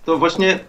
to 0.06 0.18
właśnie 0.18 0.60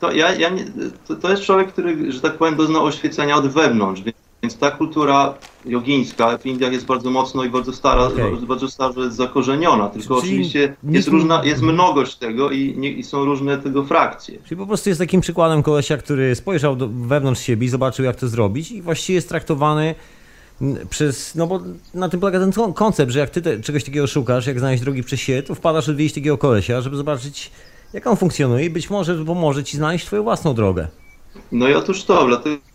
to, 0.00 0.12
ja, 0.12 0.34
ja 0.34 0.48
nie, 0.48 0.64
to, 1.08 1.16
to, 1.16 1.30
jest 1.30 1.42
człowiek, 1.42 1.72
który, 1.72 2.12
że 2.12 2.20
tak 2.20 2.38
powiem, 2.38 2.56
doznał 2.56 2.84
oświecenia 2.84 3.36
od 3.36 3.46
wewnątrz. 3.46 4.02
Więc 4.44 4.58
ta 4.58 4.70
kultura 4.70 5.34
jogińska 5.64 6.38
w 6.38 6.46
Indiach 6.46 6.72
jest 6.72 6.86
bardzo 6.86 7.10
mocno 7.10 7.44
i 7.44 7.50
bardzo 7.50 7.72
stara, 7.72 8.02
okay. 8.02 8.30
bardzo 8.48 8.68
stara 8.68 8.92
zakorzeniona, 9.08 9.88
tylko 9.88 10.20
Czyli 10.20 10.30
oczywiście 10.30 10.76
jest, 10.84 11.08
różna, 11.08 11.44
jest 11.44 11.62
mnogość 11.62 12.16
tego 12.16 12.50
i, 12.50 12.74
nie, 12.76 12.92
i, 12.92 13.02
są 13.02 13.24
różne 13.24 13.58
tego 13.58 13.84
frakcje. 13.84 14.38
Czyli 14.44 14.58
po 14.58 14.66
prostu 14.66 14.88
jest 14.88 15.00
takim 15.00 15.20
przykładem 15.20 15.62
kolesia, 15.62 15.96
który 15.96 16.34
spojrzał 16.34 16.76
do, 16.76 16.88
wewnątrz 16.88 17.40
siebie 17.42 17.66
i 17.66 17.68
zobaczył 17.68 18.04
jak 18.04 18.16
to 18.16 18.28
zrobić 18.28 18.72
i 18.72 18.82
właściwie 18.82 19.14
jest 19.14 19.28
traktowany 19.28 19.94
przez, 20.90 21.34
no 21.34 21.46
bo 21.46 21.60
na 21.94 22.08
tym 22.08 22.20
polega 22.20 22.40
ten 22.40 22.72
koncept, 22.72 23.12
że 23.12 23.18
jak 23.18 23.30
ty 23.30 23.42
te, 23.42 23.60
czegoś 23.60 23.84
takiego 23.84 24.06
szukasz, 24.06 24.46
jak 24.46 24.58
znaleźć 24.58 24.82
drogi 24.82 25.02
przez 25.02 25.20
siebie, 25.20 25.42
to 25.42 25.54
wpadasz 25.54 25.88
odwiedzić 25.88 26.14
takiego 26.14 26.38
kolesia, 26.38 26.80
żeby 26.80 26.96
zobaczyć 26.96 27.50
jak 27.92 28.06
on 28.06 28.16
funkcjonuje 28.16 28.64
i 28.64 28.70
być 28.70 28.90
może 28.90 29.24
pomoże 29.24 29.64
ci 29.64 29.76
znaleźć 29.76 30.06
twoją 30.06 30.22
własną 30.22 30.54
drogę. 30.54 30.88
No 31.52 31.68
i 31.68 31.74
otóż 31.74 32.04
to, 32.04 32.26
dlatego 32.26 32.73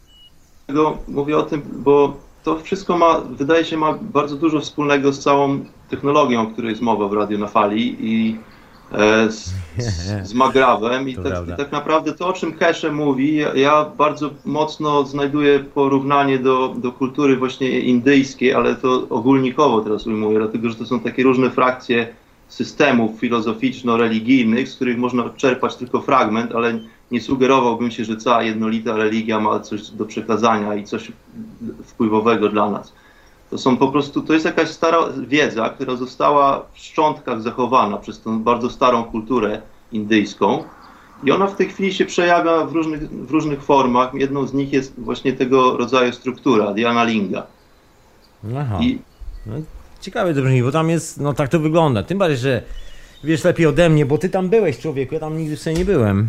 mówię 1.07 1.37
o 1.37 1.43
tym, 1.43 1.61
bo 1.73 2.13
to 2.43 2.59
wszystko 2.59 2.97
ma, 2.97 3.19
wydaje 3.19 3.65
się, 3.65 3.77
ma 3.77 3.93
bardzo 4.01 4.35
dużo 4.35 4.59
wspólnego 4.59 5.13
z 5.13 5.19
całą 5.19 5.59
technologią, 5.89 6.41
o 6.41 6.47
której 6.47 6.69
jest 6.69 6.81
mowa 6.81 7.07
w 7.07 7.13
Radio 7.13 7.37
na 7.37 7.47
Fali 7.47 7.97
i 7.99 8.37
e, 8.91 9.31
z, 9.31 9.53
z 10.23 10.33
Magrawem. 10.33 11.09
I 11.09 11.15
tak, 11.15 11.47
i 11.47 11.57
tak, 11.57 11.71
naprawdę 11.71 12.13
to, 12.13 12.27
o 12.27 12.33
czym 12.33 12.53
Kesze 12.53 12.91
mówi, 12.91 13.35
ja, 13.35 13.53
ja, 13.55 13.85
bardzo 13.97 14.29
mocno 14.45 15.03
znajduję 15.03 15.59
porównanie 15.59 16.39
do, 16.39 16.73
do 16.77 16.91
kultury 16.91 17.37
właśnie 17.37 17.79
indyjskiej, 17.79 18.53
ale 18.53 18.75
to 18.75 19.07
ogólnikowo 19.09 19.81
teraz 19.81 20.07
ujmuję, 20.07 20.39
dlatego 20.39 20.69
że 20.69 20.75
to 20.75 20.85
są 20.85 20.99
takie 20.99 21.23
różne 21.23 21.49
frakcje 21.49 22.07
systemów 22.49 23.19
filozoficzno-religijnych, 23.19 24.69
z 24.69 24.75
których 24.75 24.97
można 24.97 25.29
czerpać 25.29 25.75
tylko 25.75 26.01
fragment, 26.01 26.55
ale 26.55 26.79
nie 27.11 27.21
sugerowałbym 27.21 27.91
się, 27.91 28.05
że 28.05 28.17
cała 28.17 28.43
jednolita 28.43 28.95
religia 28.95 29.39
ma 29.39 29.59
coś 29.59 29.89
do 29.89 30.05
przekazania 30.05 30.75
i 30.75 30.83
coś 30.83 31.11
wpływowego 31.83 32.49
dla 32.49 32.69
nas. 32.71 32.93
To 33.49 33.57
są 33.57 33.77
po 33.77 33.87
prostu, 33.87 34.21
to 34.21 34.33
jest 34.33 34.45
jakaś 34.45 34.69
stara 34.69 34.97
wiedza, 35.27 35.69
która 35.69 35.95
została 35.95 36.65
w 36.73 36.79
szczątkach 36.79 37.41
zachowana 37.41 37.97
przez 37.97 38.21
tą 38.21 38.43
bardzo 38.43 38.69
starą 38.69 39.03
kulturę 39.03 39.61
indyjską 39.91 40.63
i 41.23 41.31
ona 41.31 41.47
w 41.47 41.55
tej 41.55 41.69
chwili 41.69 41.93
się 41.93 42.05
przejawia 42.05 42.65
w 42.65 42.71
różnych, 42.71 43.09
w 43.09 43.31
różnych 43.31 43.63
formach. 43.63 44.13
Jedną 44.13 44.47
z 44.47 44.53
nich 44.53 44.73
jest 44.73 44.93
właśnie 44.97 45.33
tego 45.33 45.77
rodzaju 45.77 46.13
struktura, 46.13 46.73
Diana 46.73 47.03
Linga. 47.03 47.47
Aha. 48.57 48.77
I... 48.81 48.99
Ciekawe 50.01 50.33
to 50.33 50.41
brzmi, 50.41 50.63
bo 50.63 50.71
tam 50.71 50.89
jest, 50.89 51.19
no 51.19 51.33
tak 51.33 51.49
to 51.49 51.59
wygląda. 51.59 52.03
Tym 52.03 52.17
bardziej, 52.17 52.37
że 52.37 52.61
wiesz 53.23 53.43
lepiej 53.43 53.65
ode 53.65 53.89
mnie, 53.89 54.05
bo 54.05 54.17
ty 54.17 54.29
tam 54.29 54.49
byłeś 54.49 54.79
człowieku, 54.79 55.13
ja 55.13 55.19
tam 55.19 55.37
nigdy 55.37 55.57
sobie 55.57 55.75
nie 55.75 55.85
byłem. 55.85 56.27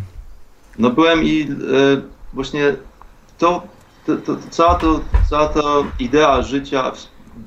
No 0.78 0.90
byłem 0.90 1.24
i 1.24 1.42
e, 1.42 1.46
właśnie 2.32 2.74
to, 3.38 3.62
to, 4.06 4.16
to, 4.16 4.36
cała, 4.50 4.74
to, 4.74 5.00
cała 5.30 5.48
ta 5.48 5.62
idea 5.98 6.42
życia, 6.42 6.92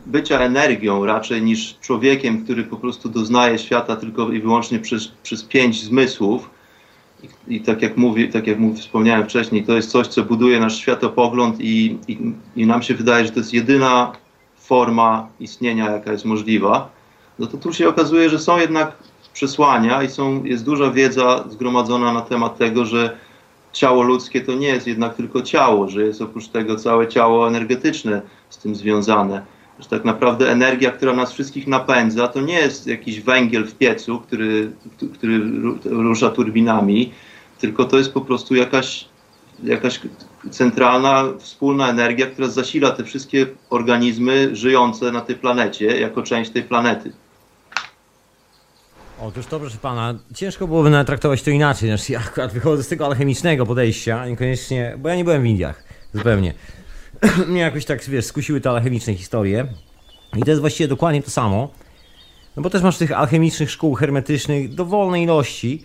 bycia 0.06 0.40
energią 0.40 1.06
raczej 1.06 1.42
niż 1.42 1.80
człowiekiem, 1.82 2.44
który 2.44 2.64
po 2.64 2.78
prostu 2.78 3.10
doznaje 3.10 3.60
świata 3.60 3.96
tylko 3.96 4.32
i 4.32 4.42
wyłącznie 4.42 4.80
przez, 4.80 5.08
przez 5.08 5.44
pięć 5.44 5.84
zmysłów, 5.84 6.50
I, 7.24 7.56
i 7.56 7.62
tak, 7.62 7.82
jak 7.82 7.98
mówi, 7.98 8.30
tak 8.30 8.48
jak 8.48 8.60
mówi, 8.60 8.82
wspomniałem 8.82 9.24
wcześniej, 9.24 9.64
to 9.64 9.74
jest 9.74 9.92
coś, 9.92 10.08
co 10.08 10.24
buduje 10.24 10.60
nasz 10.60 10.78
światopogląd 10.78 11.62
i, 11.62 11.98
i, 12.08 12.34
i 12.56 12.68
nam 12.68 12.82
się 12.82 12.94
wydaje, 12.94 13.26
że 13.26 13.32
to 13.32 13.40
jest 13.40 13.54
jedyna 13.54 14.12
forma 14.64 15.28
istnienia, 15.40 15.92
jaka 15.92 16.12
jest 16.12 16.26
możliwa, 16.26 16.90
no 17.40 17.48
to 17.48 17.58
tu 17.58 17.74
się 17.74 17.90
okazuje, 17.90 18.30
że 18.30 18.40
są 18.40 18.58
jednak 18.58 18.92
przesłania 19.34 20.04
i 20.04 20.10
są, 20.10 20.44
jest 20.44 20.66
duża 20.66 20.92
wiedza 20.92 21.44
zgromadzona 21.50 22.14
na 22.14 22.22
temat 22.22 22.58
tego, 22.58 22.86
że 22.86 23.18
ciało 23.72 24.04
ludzkie 24.04 24.42
to 24.42 24.54
nie 24.54 24.68
jest 24.68 24.88
jednak 24.88 25.16
tylko 25.16 25.42
ciało, 25.42 25.90
że 25.90 26.04
jest 26.04 26.22
oprócz 26.22 26.48
tego 26.48 26.76
całe 26.76 27.08
ciało 27.08 27.48
energetyczne 27.48 28.22
z 28.50 28.58
tym 28.58 28.76
związane. 28.76 29.42
Że 29.80 29.90
tak 29.90 30.06
naprawdę 30.06 30.52
energia, 30.52 30.92
która 30.92 31.14
nas 31.14 31.34
wszystkich 31.34 31.68
napędza, 31.68 32.28
to 32.28 32.42
nie 32.42 32.54
jest 32.54 32.88
jakiś 32.88 33.22
węgiel 33.22 33.66
w 33.66 33.76
piecu, 33.76 34.20
który, 34.20 34.72
który 35.14 35.42
rusza 35.86 36.30
turbinami, 36.30 37.12
tylko 37.60 37.86
to 37.86 37.98
jest 37.98 38.14
po 38.14 38.22
prostu 38.22 38.56
jakaś, 38.56 39.06
jakaś 39.64 40.00
centralna, 40.52 41.24
wspólna 41.40 41.90
energia, 41.90 42.28
która 42.28 42.48
zasila 42.48 42.92
te 42.92 43.04
wszystkie 43.04 43.48
organizmy 43.70 44.56
żyjące 44.56 45.12
na 45.12 45.22
tej 45.22 45.36
planecie 45.36 46.00
jako 46.00 46.24
część 46.24 46.52
tej 46.52 46.64
planety. 46.64 47.12
Otóż 49.22 49.46
to, 49.46 49.60
proszę 49.60 49.78
pana, 49.78 50.16
ciężko 50.36 50.68
byłoby 50.68 50.90
nawet 50.90 51.08
traktować 51.08 51.42
to 51.42 51.52
inaczej. 51.52 51.90
Znaczy, 51.90 52.14
ja 52.14 52.20
akurat 52.20 52.54
wychodzę 52.54 52.84
z 52.84 52.88
tego 52.88 53.06
alchemicznego 53.06 53.66
podejścia, 53.66 54.28
niekoniecznie, 54.28 54.96
bo 54.98 55.10
ja 55.10 55.16
nie 55.16 55.24
byłem 55.24 55.42
w 55.42 55.46
Indiach, 55.46 55.84
zupełnie. 56.14 56.54
Mnie 57.48 57.62
jakoś 57.62 57.86
tak, 57.86 58.04
wiesz, 58.04 58.26
skusiły 58.26 58.62
te 58.62 58.70
alchemiczne 58.70 59.16
historie. 59.16 59.68
I 60.36 60.42
to 60.44 60.50
jest 60.50 60.62
właściwie 60.62 60.88
dokładnie 60.88 61.24
to 61.24 61.32
samo. 61.32 61.72
No 62.56 62.64
bo 62.64 62.70
też 62.70 62.82
masz 62.82 62.98
tych 62.98 63.12
alchemicznych 63.12 63.72
szkół 63.72 63.94
hermetycznych 63.94 64.76
dowolnej 64.76 65.24
ilości. 65.24 65.84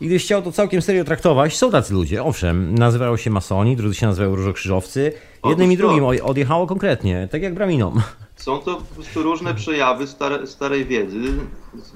I 0.00 0.06
gdybyś 0.06 0.24
chciał 0.24 0.42
to 0.42 0.52
całkiem 0.52 0.82
serio 0.82 1.04
traktować, 1.04 1.56
są 1.56 1.70
tacy 1.70 1.94
ludzie, 1.94 2.24
owszem, 2.24 2.74
nazywają 2.74 3.16
się 3.16 3.30
masoni, 3.30 3.76
drudzy 3.76 3.94
się 3.94 4.06
nazywają 4.06 4.36
różokrzyżowcy. 4.36 5.12
Jednym 5.44 5.72
i 5.72 5.76
drugim 5.76 6.04
odjechało 6.04 6.66
konkretnie, 6.66 7.28
tak 7.30 7.42
jak 7.42 7.54
braminom. 7.54 8.00
Są 8.36 8.58
to 8.58 8.76
po 8.76 8.94
prostu 8.94 9.22
różne 9.22 9.54
przejawy 9.54 10.06
stare, 10.06 10.46
starej 10.46 10.86
wiedzy, 10.86 11.18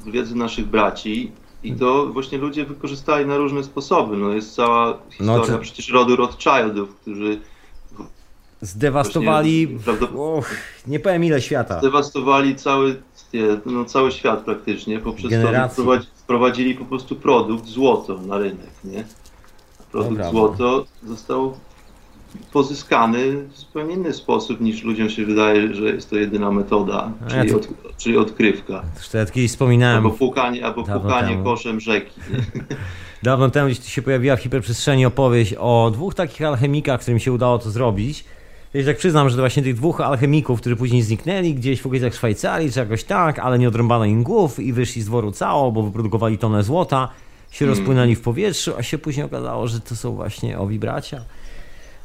wiedzy 0.07 0.34
naszych 0.34 0.66
braci 0.66 1.32
i 1.62 1.72
to 1.72 2.07
właśnie 2.07 2.38
ludzie 2.38 2.64
wykorzystali 2.64 3.26
na 3.26 3.36
różne 3.36 3.64
sposoby. 3.64 4.16
No 4.16 4.32
jest 4.32 4.55
cała 4.55 4.98
historia 5.11 5.36
no, 5.36 5.46
czy... 5.46 5.59
przecież 5.59 5.88
rodu 5.88 6.16
Rothschildów, 6.16 6.96
którzy 6.96 7.40
zdewastowali, 8.61 9.66
właśnie, 9.66 10.09
och, 10.09 10.57
nie 10.86 11.00
powiem 11.00 11.24
ile 11.24 11.42
świata. 11.42 11.78
Zdewastowali 11.78 12.57
cały, 12.57 13.02
no, 13.66 13.84
cały 13.84 14.12
świat 14.12 14.40
praktycznie, 14.44 14.98
poprzez 14.98 15.30
to, 15.30 15.48
że 15.48 15.68
wprowadzili 16.25 16.75
po 16.75 16.85
prostu 16.85 17.16
produkt 17.16 17.66
złoto 17.66 18.18
na 18.18 18.39
rynek, 18.39 18.70
nie? 18.85 19.05
Produkt 19.93 20.11
Dobra, 20.11 20.31
złoto 20.31 20.85
został 21.03 21.55
pozyskany 22.53 23.49
w 23.49 23.59
zupełnie 23.59 23.95
inny 23.95 24.12
sposób 24.12 24.61
niż 24.61 24.83
ludziom 24.83 25.11
się 25.11 25.27
wydaje, 25.27 25.75
że 25.75 25.85
jest 25.85 26.11
to 26.11 26.16
jedyna 26.16 26.51
metoda, 26.51 27.12
czyli, 27.29 27.39
ja 27.39 27.53
to... 27.53 27.57
od, 27.57 27.97
czyli 27.97 28.16
odkrywka. 28.16 28.83
Zresztą 28.95 29.18
ja 29.18 29.27
kiedyś 29.27 29.51
wspominałem. 29.51 29.97
Albo 29.97 30.11
pukanie, 30.11 30.66
albo 30.66 30.85
pukanie 30.85 31.39
koszem 31.45 31.81
rzeki. 31.81 32.20
Dawno 33.22 33.51
temu 33.51 33.70
gdzieś 33.70 33.93
się 33.93 34.03
pojawiła 34.03 34.37
w 34.37 34.41
hiperprzestrzeni 34.41 35.07
opowieść 35.07 35.55
o 35.59 35.91
dwóch 35.93 36.14
takich 36.14 36.43
alchemikach, 36.43 37.01
którym 37.01 37.18
się 37.18 37.33
udało 37.33 37.59
to 37.59 37.70
zrobić. 37.70 38.25
Ja 38.75 38.85
tak 38.85 38.97
przyznam, 38.97 39.29
że 39.29 39.37
to 39.37 39.43
właśnie 39.43 39.62
tych 39.62 39.75
dwóch 39.75 40.01
alchemików, 40.01 40.61
którzy 40.61 40.77
później 40.77 41.03
zniknęli 41.03 41.55
gdzieś 41.55 41.83
w 41.83 41.87
okolicach 41.87 42.14
Szwajcarii, 42.14 42.72
czy 42.72 42.79
jakoś 42.79 43.05
tak, 43.05 43.39
ale 43.39 43.59
nie 43.59 43.68
odrąbano 43.68 44.05
im 44.05 44.22
głów 44.22 44.61
i 44.61 44.72
wyszli 44.72 45.03
z 45.03 45.07
dworu 45.07 45.33
cało, 45.33 45.72
bo 45.72 45.83
wyprodukowali 45.83 46.39
tonę 46.39 46.62
złota, 46.62 47.09
się 47.51 47.59
hmm. 47.59 47.79
rozpłynęli 47.79 48.14
w 48.14 48.20
powietrzu, 48.20 48.72
a 48.79 48.83
się 48.83 48.99
później 48.99 49.27
okazało, 49.27 49.68
że 49.68 49.81
to 49.81 49.97
są 49.97 50.14
właśnie 50.14 50.59
owi 50.59 50.79
bracia. 50.79 51.25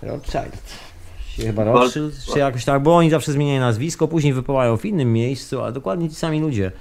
Rothschild. 0.02 0.80
Się 1.28 1.44
chyba 1.44 1.64
Rothschild, 1.64 2.26
czy 2.34 2.40
jakoś 2.40 2.66
tak, 2.66 2.84
bo 2.84 2.98
oni 2.98 3.10
zawsze 3.10 3.32
zmieniają 3.32 3.60
nazwisko, 3.60 4.08
później 4.08 4.34
wypływają 4.34 4.78
w 4.78 4.86
innym 4.86 5.14
miejscu, 5.14 5.62
a 5.62 5.72
dokładnie 5.72 6.10
ci 6.10 6.16
sami 6.16 6.40
ludzie. 6.40 6.72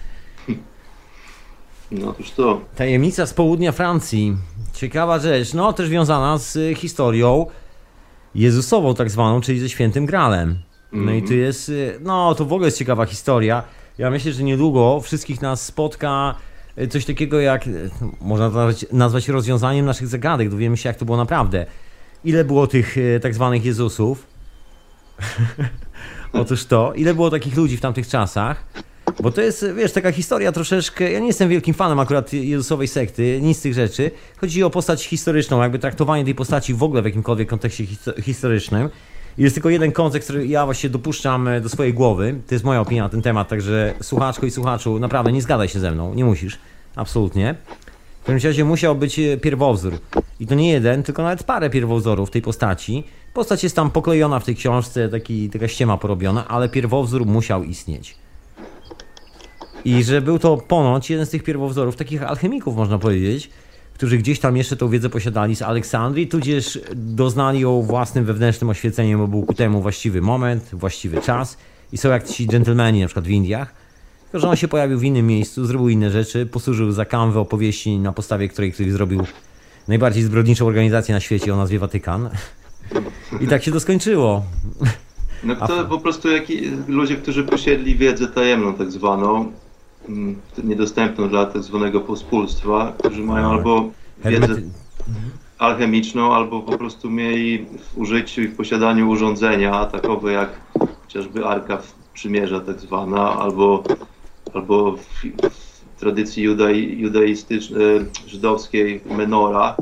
No 1.91 2.11
otóż 2.11 2.30
to. 2.30 2.61
Tajemnica 2.76 3.26
z 3.26 3.34
południa 3.34 3.72
Francji. 3.72 4.36
Ciekawa 4.74 5.18
rzecz, 5.18 5.55
no 5.55 5.72
też 5.72 5.89
związana 5.89 6.39
z 6.39 6.78
historią 6.78 7.47
Jezusową 8.35 8.95
tak 8.95 9.11
zwaną, 9.11 9.41
czyli 9.41 9.61
ze 9.61 9.68
świętym 9.68 10.07
Gralem. 10.07 10.59
No 10.93 10.99
mm 10.99 11.14
-hmm. 11.14 11.18
i 11.18 11.20
tu 11.20 11.24
mhm. 11.24 11.41
jest, 11.41 11.72
no 12.01 12.35
to 12.35 12.45
w 12.45 12.53
ogóle 12.53 12.66
jest 12.66 12.79
ciekawa 12.79 13.07
historia. 13.07 13.62
Ja 13.99 14.11
myślę, 14.11 14.33
że 14.33 14.43
niedługo 14.43 15.01
wszystkich 15.01 15.43
nas 15.43 15.64
spotka 15.64 16.35
coś 16.91 17.05
takiego 17.05 17.41
jak, 17.41 17.64
można 18.20 18.51
to 18.51 18.68
nazwać, 18.93 19.29
rozwiązaniem 19.29 19.87
naszych 19.87 20.07
zagadek, 20.07 20.49
dowiemy 20.49 20.76
się 20.76 20.89
jak 20.89 20.97
to 20.97 21.05
było 21.05 21.16
naprawdę. 21.16 21.66
Ile 22.24 22.45
było 22.45 22.66
tych 22.66 22.97
tak 23.22 23.35
zwanych 23.35 23.64
Jezusów? 23.64 24.26
Otóż 26.33 26.64
to, 26.64 26.93
ile 26.95 27.14
było 27.14 27.31
takich 27.31 27.57
ludzi 27.57 27.76
w 27.76 27.81
tamtych 27.81 28.09
czasach? 28.09 28.64
Bo 29.22 29.30
to 29.30 29.40
jest, 29.40 29.66
wiesz, 29.76 29.92
taka 29.92 30.12
historia 30.12 30.52
troszeczkę. 30.52 31.12
Ja 31.12 31.18
nie 31.18 31.26
jestem 31.26 31.48
wielkim 31.48 31.74
fanem 31.74 32.00
akurat 32.00 32.32
Jezusowej 32.32 32.88
sekty, 32.88 33.40
nic 33.42 33.59
z 33.59 33.61
tych 33.61 33.74
rzeczy. 33.74 34.11
Chodzi 34.36 34.62
o 34.62 34.70
postać 34.70 35.04
historyczną, 35.04 35.62
jakby 35.62 35.78
traktowanie 35.78 36.24
tej 36.24 36.34
postaci 36.34 36.74
w 36.74 36.82
ogóle 36.82 37.02
w 37.02 37.04
jakimkolwiek 37.04 37.48
kontekście 37.48 37.84
historycznym. 38.22 38.88
Jest 39.38 39.54
tylko 39.54 39.70
jeden 39.70 39.92
kontekst, 39.92 40.28
który 40.28 40.46
ja 40.46 40.64
właśnie 40.64 40.90
dopuszczam 40.90 41.48
e, 41.48 41.61
do 41.61 41.68
swojej 41.68 41.94
głowy. 41.94 42.40
To 42.46 42.54
jest 42.54 42.64
moja 42.64 42.80
opinia 42.80 43.02
na 43.02 43.09
ten 43.09 43.22
temat, 43.22 43.48
także 43.48 43.94
słuchaczko 44.02 44.46
i 44.46 44.50
słuchaczu, 44.50 44.98
naprawdę 44.98 45.32
nie 45.32 45.42
zgadaj 45.42 45.68
się 45.68 45.80
ze 45.80 45.90
mną, 45.90 46.14
nie 46.14 46.24
musisz. 46.24 46.59
Absolutnie. 46.96 47.54
W 48.22 48.26
każdym 48.26 48.50
razie 48.50 48.64
musiał 48.64 48.94
być 48.94 49.18
e, 49.18 49.36
pierwowzór. 49.36 49.98
I 50.40 50.46
to 50.46 50.54
nie 50.54 50.70
jeden, 50.70 51.02
tylko 51.02 51.22
nawet 51.22 51.42
parę 51.42 51.70
pierwowzorów 51.70 52.30
tej 52.30 52.42
postaci. 52.42 53.04
Postać 53.34 53.62
jest 53.62 53.76
tam 53.76 53.90
poklejona 53.90 54.40
w 54.40 54.44
tej 54.44 54.56
książce, 54.56 55.09
taki, 55.09 55.50
taka 55.50 55.68
ściema 55.68 55.98
porobiona, 55.98 56.48
ale 56.48 56.68
pierwowzór 56.68 57.26
musiał 57.26 57.64
istnieć. 57.64 58.16
I 59.85 60.05
że 60.05 60.20
był 60.20 60.39
to 60.39 60.57
ponoć 60.57 61.11
jeden 61.11 61.26
z 61.26 61.31
tych 61.31 61.43
pierwowzorów, 61.43 61.97
takich 61.97 62.22
alchemików 62.22 62.76
można 62.76 62.99
powiedzieć, 62.99 63.51
którzy 63.95 64.18
gdzieś 64.18 64.41
tam 64.41 64.57
jeszcze 64.57 64.76
tą 64.76 64.89
wiedzę 64.89 65.09
posiadali 65.09 65.57
z 65.57 65.62
Aleksandrii, 65.62 66.29
tudzież 66.29 66.81
doznali 66.95 67.61
ją 67.61 67.83
własnym 67.83 68.24
wewnętrznym 68.24 68.70
oświeceniem, 68.70 69.18
bo 69.18 69.29
był 69.29 69.43
ku 69.43 69.55
temu 69.55 69.83
właściwy 69.83 70.20
moment, 70.20 70.70
właściwy 70.72 71.20
czas. 71.20 71.57
I 71.93 71.99
są 71.99 72.09
jak 72.09 72.29
ci 72.29 72.47
dżentelmeni 72.47 73.01
na 73.01 73.07
przykład 73.07 73.26
w 73.26 73.31
Indiach, 73.31 73.74
tylko 74.22 74.39
że 74.39 74.49
on 74.49 74.57
się 74.57 74.68
pojawił 74.68 74.99
w 74.99 75.05
innym 75.05 75.26
miejscu, 75.26 75.66
zrobił 75.66 75.89
inne 75.89 76.11
rzeczy, 76.11 76.47
posłużył 76.47 76.93
za 76.93 77.05
kanwę 77.05 77.41
opowieści, 77.41 77.99
na 77.99 78.12
podstawie 78.12 78.49
której 78.49 78.72
ktoś 78.72 78.93
zrobił 78.93 79.26
najbardziej 79.89 80.22
zbrodniczą 80.22 80.66
organizację 80.66 81.14
na 81.14 81.20
świecie 81.20 81.55
o 81.55 81.57
nazwie 81.57 81.79
Watykan. 81.79 82.31
I 83.41 83.47
tak 83.47 83.64
się 83.64 83.72
to 83.72 83.81
skończyło. 83.81 84.43
No 85.45 85.57
to 85.57 85.85
po 85.85 85.99
prostu 85.99 86.29
jak 86.31 86.45
ludzie, 86.89 87.16
którzy 87.16 87.45
posiedli 87.45 87.97
wiedzę 87.97 88.26
tajemną 88.26 88.74
tak 88.74 88.91
zwaną, 88.91 89.53
niedostępną 90.64 91.28
dla 91.28 91.46
tak 91.46 91.62
zwanego 91.62 92.00
pospólstwa, 92.00 92.92
którzy 92.98 93.22
mają 93.22 93.50
albo 93.50 93.90
wiedzę 94.24 94.62
alchemiczną, 95.59 96.34
albo 96.34 96.62
po 96.62 96.78
prostu 96.78 97.11
mieli 97.11 97.66
w 97.66 97.98
użyciu 97.98 98.42
i 98.42 98.48
w 98.48 98.56
posiadaniu 98.56 99.11
urządzenia 99.11 99.84
takowe 99.86 100.32
jak 100.32 100.61
chociażby 101.02 101.46
Arka 101.46 101.78
Przymierza 102.14 102.61
tak 102.61 102.80
zwana, 102.80 103.36
albo, 103.38 103.82
albo 104.54 104.96
w, 104.96 105.24
w 105.50 106.00
tradycji 106.00 106.42
judai, 106.42 106.98
judaistycznej, 106.98 108.00
żydowskiej 108.26 109.00
menora, 109.16 109.76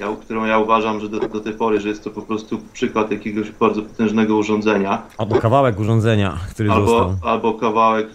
ja, 0.00 0.16
którą 0.20 0.44
ja 0.44 0.58
uważam, 0.58 1.00
że 1.00 1.08
do, 1.08 1.20
do, 1.20 1.40
tej 1.40 1.52
pory, 1.52 1.80
że 1.80 1.88
jest 1.88 2.04
to 2.04 2.10
po 2.10 2.22
prostu 2.22 2.58
przykład 2.72 3.10
jakiegoś 3.10 3.50
bardzo 3.50 3.82
potężnego 3.82 4.36
urządzenia. 4.36 5.02
Albo 5.18 5.38
kawałek 5.38 5.78
urządzenia, 5.80 6.38
który 6.50 6.70
albo, 6.70 6.86
został. 6.86 7.30
Albo 7.30 7.54
kawałek, 7.54 8.08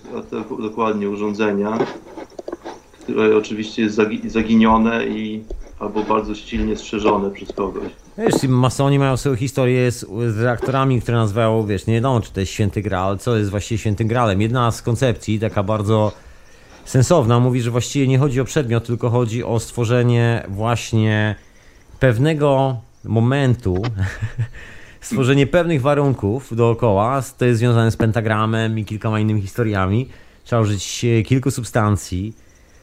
dokładnie 0.59 1.09
urządzenia, 1.09 1.77
które 2.99 3.37
oczywiście 3.37 3.81
jest 3.81 4.01
zaginione 4.25 5.07
i 5.07 5.43
albo 5.79 6.03
bardzo 6.03 6.35
silnie 6.35 6.75
strzeżone 6.75 7.31
przez 7.31 7.51
kogoś. 7.51 7.91
Wiesz, 8.17 8.33
masoni 8.47 8.99
mają 8.99 9.17
swoją 9.17 9.35
historię 9.35 9.91
z, 9.91 10.05
z 10.27 10.39
reaktorami, 10.39 11.01
które 11.01 11.17
nazywają, 11.17 11.65
wiesz, 11.65 11.87
nie 11.87 11.93
wiadomo 11.93 12.21
czy 12.21 12.31
to 12.31 12.39
jest 12.39 12.51
święty 12.51 12.81
graal, 12.81 13.17
co 13.17 13.37
jest 13.37 13.51
właściwie 13.51 13.77
świętym 13.77 14.07
graalem. 14.07 14.41
Jedna 14.41 14.71
z 14.71 14.81
koncepcji, 14.81 15.39
taka 15.39 15.63
bardzo 15.63 16.11
sensowna, 16.85 17.39
mówi, 17.39 17.61
że 17.61 17.71
właściwie 17.71 18.07
nie 18.07 18.19
chodzi 18.19 18.41
o 18.41 18.45
przedmiot, 18.45 18.85
tylko 18.85 19.09
chodzi 19.09 19.43
o 19.43 19.59
stworzenie 19.59 20.43
właśnie 20.49 21.35
pewnego 22.05 22.77
momentu, 23.05 23.81
stworzenie 25.01 25.47
pewnych 25.47 25.81
warunków 25.81 26.55
dookoła, 26.55 27.21
to 27.37 27.45
jest 27.45 27.59
związane 27.59 27.91
z 27.91 27.97
pentagramem 27.97 28.79
i 28.79 28.85
kilkoma 28.85 29.19
innymi 29.19 29.41
historiami. 29.41 30.09
Trzeba 30.43 30.61
użyć 30.61 31.05
kilku 31.25 31.51
substancji. 31.51 32.33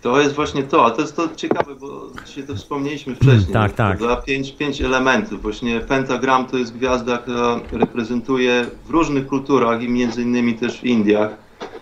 To 0.00 0.20
jest 0.20 0.34
właśnie 0.34 0.62
to, 0.62 0.86
a 0.86 0.90
to 0.90 1.00
jest 1.00 1.16
to 1.16 1.28
ciekawe, 1.36 1.74
bo 1.74 2.10
się 2.26 2.42
to 2.42 2.54
wspomnieliśmy 2.54 3.14
wcześniej. 3.14 3.52
tak, 3.52 3.72
tak. 3.72 3.98
Dla 3.98 4.16
pięć, 4.16 4.52
pięć 4.52 4.80
elementów. 4.80 5.42
Właśnie 5.42 5.80
pentagram 5.80 6.46
to 6.46 6.58
jest 6.58 6.74
gwiazda, 6.74 7.18
która 7.18 7.60
reprezentuje 7.72 8.66
w 8.86 8.90
różnych 8.90 9.26
kulturach 9.26 9.82
i 9.82 9.88
między 9.88 10.22
innymi 10.22 10.54
też 10.54 10.80
w 10.80 10.84
Indiach 10.84 11.30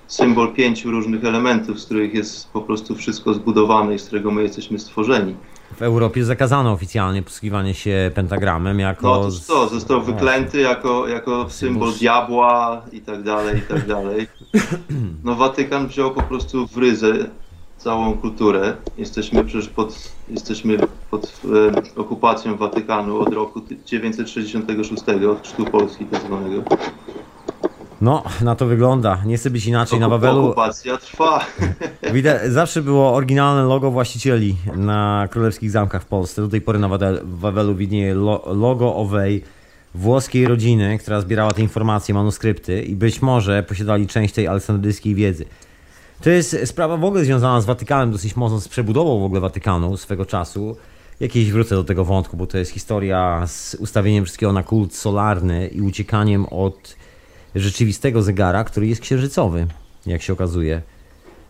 symbol 0.06 0.52
pięciu 0.52 0.90
różnych 0.90 1.24
elementów, 1.24 1.80
z 1.80 1.84
których 1.84 2.14
jest 2.14 2.50
po 2.50 2.60
prostu 2.60 2.94
wszystko 2.94 3.34
zbudowane 3.34 3.94
i 3.94 3.98
z 3.98 4.04
którego 4.04 4.30
my 4.30 4.42
jesteśmy 4.42 4.78
stworzeni. 4.78 5.34
W 5.76 5.82
Europie 5.82 6.24
zakazano 6.24 6.72
oficjalnie 6.72 7.22
posługiwanie 7.22 7.74
się 7.74 8.10
pentagramem 8.14 8.80
jako... 8.80 9.06
No 9.06 9.24
to 9.24 9.30
co, 9.30 9.68
został 9.68 10.02
wyklęty 10.02 10.60
jako, 10.60 11.08
jako 11.08 11.50
symbol 11.50 11.92
diabła 11.92 12.82
i 12.92 13.00
tak 13.00 13.22
dalej, 13.22 13.58
i 13.58 13.62
tak 13.62 13.86
dalej. 13.86 14.26
No 15.24 15.34
Watykan 15.34 15.86
wziął 15.86 16.10
po 16.10 16.22
prostu 16.22 16.66
w 16.66 16.76
ryzę 16.76 17.12
całą 17.78 18.14
kulturę. 18.14 18.76
Jesteśmy 18.98 19.44
przecież 19.44 19.68
pod, 19.68 20.12
jesteśmy 20.28 20.78
pod 21.10 21.40
e, 21.96 22.00
okupacją 22.00 22.56
Watykanu 22.56 23.18
od 23.18 23.34
roku 23.34 23.62
966, 23.86 25.04
od 25.30 25.42
chrztu 25.42 25.64
Polski 25.64 26.04
tak 26.04 26.22
zwanego. 26.22 26.62
No, 28.00 28.22
na 28.40 28.54
to 28.54 28.66
wygląda. 28.66 29.22
Nie 29.26 29.36
chce 29.36 29.50
być 29.50 29.66
inaczej. 29.66 30.00
Na 30.00 30.08
Wawelu 30.08 30.46
Okupacja 30.46 30.98
trwa. 30.98 31.46
widać, 32.12 32.52
zawsze 32.52 32.82
było 32.82 33.14
oryginalne 33.14 33.62
logo 33.62 33.90
właścicieli 33.90 34.56
na 34.76 35.28
królewskich 35.30 35.70
zamkach 35.70 36.02
w 36.02 36.06
Polsce. 36.06 36.42
Do 36.42 36.48
tej 36.48 36.60
pory 36.60 36.78
na 36.78 36.88
Wawelu 37.22 37.74
widnieje 37.74 38.14
lo, 38.14 38.42
logo 38.46 38.94
owej 38.94 39.44
włoskiej 39.94 40.46
rodziny, 40.46 40.98
która 40.98 41.20
zbierała 41.20 41.50
te 41.50 41.62
informacje, 41.62 42.14
manuskrypty 42.14 42.82
i 42.82 42.96
być 42.96 43.22
może 43.22 43.62
posiadali 43.62 44.06
część 44.06 44.34
tej 44.34 44.48
aleksandryjskiej 44.48 45.14
wiedzy. 45.14 45.44
To 46.22 46.30
jest 46.30 46.56
sprawa 46.64 46.96
w 46.96 47.04
ogóle 47.04 47.24
związana 47.24 47.60
z 47.60 47.64
Watykanem, 47.64 48.12
dosyć 48.12 48.36
mocno 48.36 48.60
z 48.60 48.68
przebudową 48.68 49.20
w 49.20 49.24
ogóle 49.24 49.40
Watykanu 49.40 49.96
swego 49.96 50.26
czasu. 50.26 50.76
Jakieś 51.20 51.52
wrócę 51.52 51.74
do 51.74 51.84
tego 51.84 52.04
wątku, 52.04 52.36
bo 52.36 52.46
to 52.46 52.58
jest 52.58 52.70
historia 52.70 53.46
z 53.46 53.74
ustawieniem 53.74 54.24
wszystkiego 54.24 54.52
na 54.52 54.62
kult 54.62 54.94
solarny 54.94 55.68
i 55.68 55.80
uciekaniem 55.80 56.46
od 56.46 56.96
rzeczywistego 57.54 58.22
zegara, 58.22 58.64
który 58.64 58.86
jest 58.86 59.00
księżycowy, 59.00 59.66
jak 60.06 60.22
się 60.22 60.32
okazuje. 60.32 60.82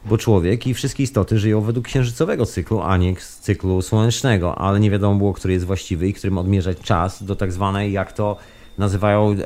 Bo 0.04 0.18
człowiek 0.18 0.66
i 0.66 0.74
wszystkie 0.74 1.02
istoty 1.02 1.38
żyją 1.38 1.60
według 1.60 1.86
księżycowego 1.86 2.46
cyklu, 2.46 2.80
a 2.82 2.96
nie 2.96 3.16
cyklu 3.40 3.82
słonecznego, 3.82 4.58
ale 4.58 4.80
nie 4.80 4.90
wiadomo 4.90 5.18
było, 5.18 5.32
który 5.32 5.54
jest 5.54 5.66
właściwy 5.66 6.08
i 6.08 6.14
którym 6.14 6.38
odmierzać 6.38 6.78
czas 6.78 7.22
do 7.22 7.36
tak 7.36 7.52
zwanej, 7.52 7.92
jak 7.92 8.12
to 8.12 8.36
nazywają 8.78 9.30
e, 9.30 9.36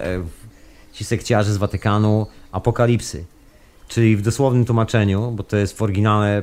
ci 0.92 1.04
sekciarze 1.04 1.52
z 1.52 1.56
Watykanu, 1.56 2.26
apokalipsy. 2.52 3.24
Czyli 3.88 4.16
w 4.16 4.22
dosłownym 4.22 4.64
tłumaczeniu, 4.64 5.30
bo 5.30 5.42
to 5.42 5.56
jest 5.56 5.78
w 5.78 5.82
oryginale 5.82 6.42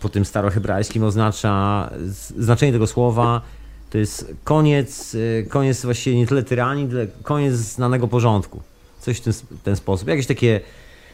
po 0.00 0.08
tym 0.08 0.24
starohebrajskim 0.24 1.04
oznacza, 1.04 1.90
znaczenie 2.36 2.72
tego 2.72 2.86
słowa 2.86 3.42
to 3.90 3.98
jest 3.98 4.34
koniec, 4.44 5.16
e, 5.40 5.42
koniec 5.42 5.84
właściwie 5.84 6.16
nie 6.16 6.26
tyle 6.26 6.42
tyranii, 6.42 6.88
tyle 6.88 7.06
koniec 7.22 7.54
znanego 7.54 8.08
porządku. 8.08 8.62
Coś 9.00 9.16
w 9.16 9.20
ten, 9.20 9.32
ten 9.62 9.76
sposób. 9.76 10.08
Jakieś 10.08 10.26
takie, 10.26 10.60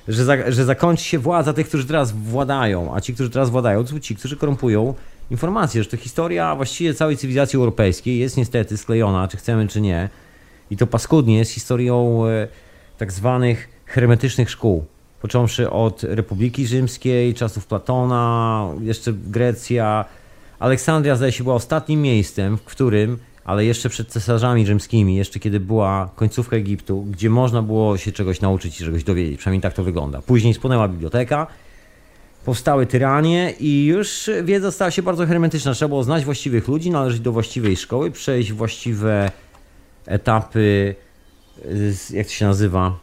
że, 0.08 0.24
za, 0.24 0.50
że 0.52 0.64
zakończy 0.64 1.04
się 1.04 1.18
władza 1.18 1.52
tych, 1.52 1.68
którzy 1.68 1.86
teraz 1.86 2.12
władają, 2.12 2.94
a 2.94 3.00
ci, 3.00 3.14
którzy 3.14 3.30
teraz 3.30 3.50
władają, 3.50 3.84
to 3.84 3.90
są 3.90 4.00
ci, 4.00 4.16
którzy 4.16 4.36
korumpują 4.36 4.94
informacje, 5.30 5.82
że 5.82 5.90
to 5.90 5.96
historia 5.96 6.56
właściwie 6.56 6.94
całej 6.94 7.16
cywilizacji 7.16 7.56
europejskiej 7.56 8.18
jest 8.18 8.36
niestety 8.36 8.76
sklejona, 8.76 9.28
czy 9.28 9.36
chcemy, 9.36 9.68
czy 9.68 9.80
nie. 9.80 10.08
I 10.70 10.76
to 10.76 10.86
paskudnie 10.86 11.38
jest 11.38 11.50
historią 11.50 12.26
e, 12.26 12.48
tak 12.98 13.12
zwanych 13.12 13.68
hermetycznych 13.86 14.50
szkół. 14.50 14.84
Począwszy 15.22 15.70
od 15.70 16.02
Republiki 16.04 16.66
Rzymskiej, 16.66 17.34
czasów 17.34 17.66
Platona, 17.66 18.68
jeszcze 18.80 19.12
Grecja. 19.12 20.04
Aleksandria 20.58 21.16
zdaje 21.16 21.32
się 21.32 21.44
była 21.44 21.54
ostatnim 21.54 22.02
miejscem, 22.02 22.56
w 22.56 22.64
którym, 22.64 23.18
ale 23.46 23.64
jeszcze 23.64 23.88
przed 23.88 24.08
cesarzami 24.08 24.66
rzymskimi, 24.66 25.16
jeszcze 25.16 25.38
kiedy 25.40 25.60
była 25.60 26.10
końcówka 26.16 26.56
Egiptu, 26.56 27.02
gdzie 27.02 27.30
można 27.30 27.62
było 27.62 27.98
się 27.98 28.12
czegoś 28.12 28.40
nauczyć 28.40 28.80
i 28.80 28.84
czegoś 28.84 29.04
dowiedzieć. 29.04 29.38
Przynajmniej 29.38 29.62
tak 29.62 29.72
to 29.74 29.84
wygląda. 29.84 30.22
Później 30.22 30.54
spłynęła 30.54 30.88
biblioteka, 30.88 31.46
powstały 32.44 32.86
tyranie 32.86 33.54
i 33.60 33.86
już 33.86 34.30
wiedza 34.44 34.72
stała 34.72 34.90
się 34.90 35.02
bardzo 35.02 35.26
hermetyczna. 35.26 35.74
Trzeba 35.74 35.88
było 35.88 36.04
znać 36.04 36.24
właściwych 36.24 36.68
ludzi, 36.68 36.90
należeć 36.90 37.20
do 37.20 37.32
właściwej 37.32 37.76
szkoły, 37.76 38.10
przejść 38.10 38.52
właściwe 38.52 39.30
etapy, 40.06 40.94
z- 41.90 42.10
jak 42.10 42.26
to 42.26 42.32
się 42.32 42.46
nazywa? 42.46 42.98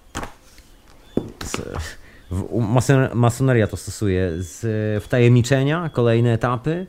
Masoneria 3.14 3.68
to 3.68 3.78
stosuje, 3.78 4.32
z 4.38 5.04
wtajemniczenia, 5.04 5.90
kolejne 5.94 6.34
etapy 6.34 6.88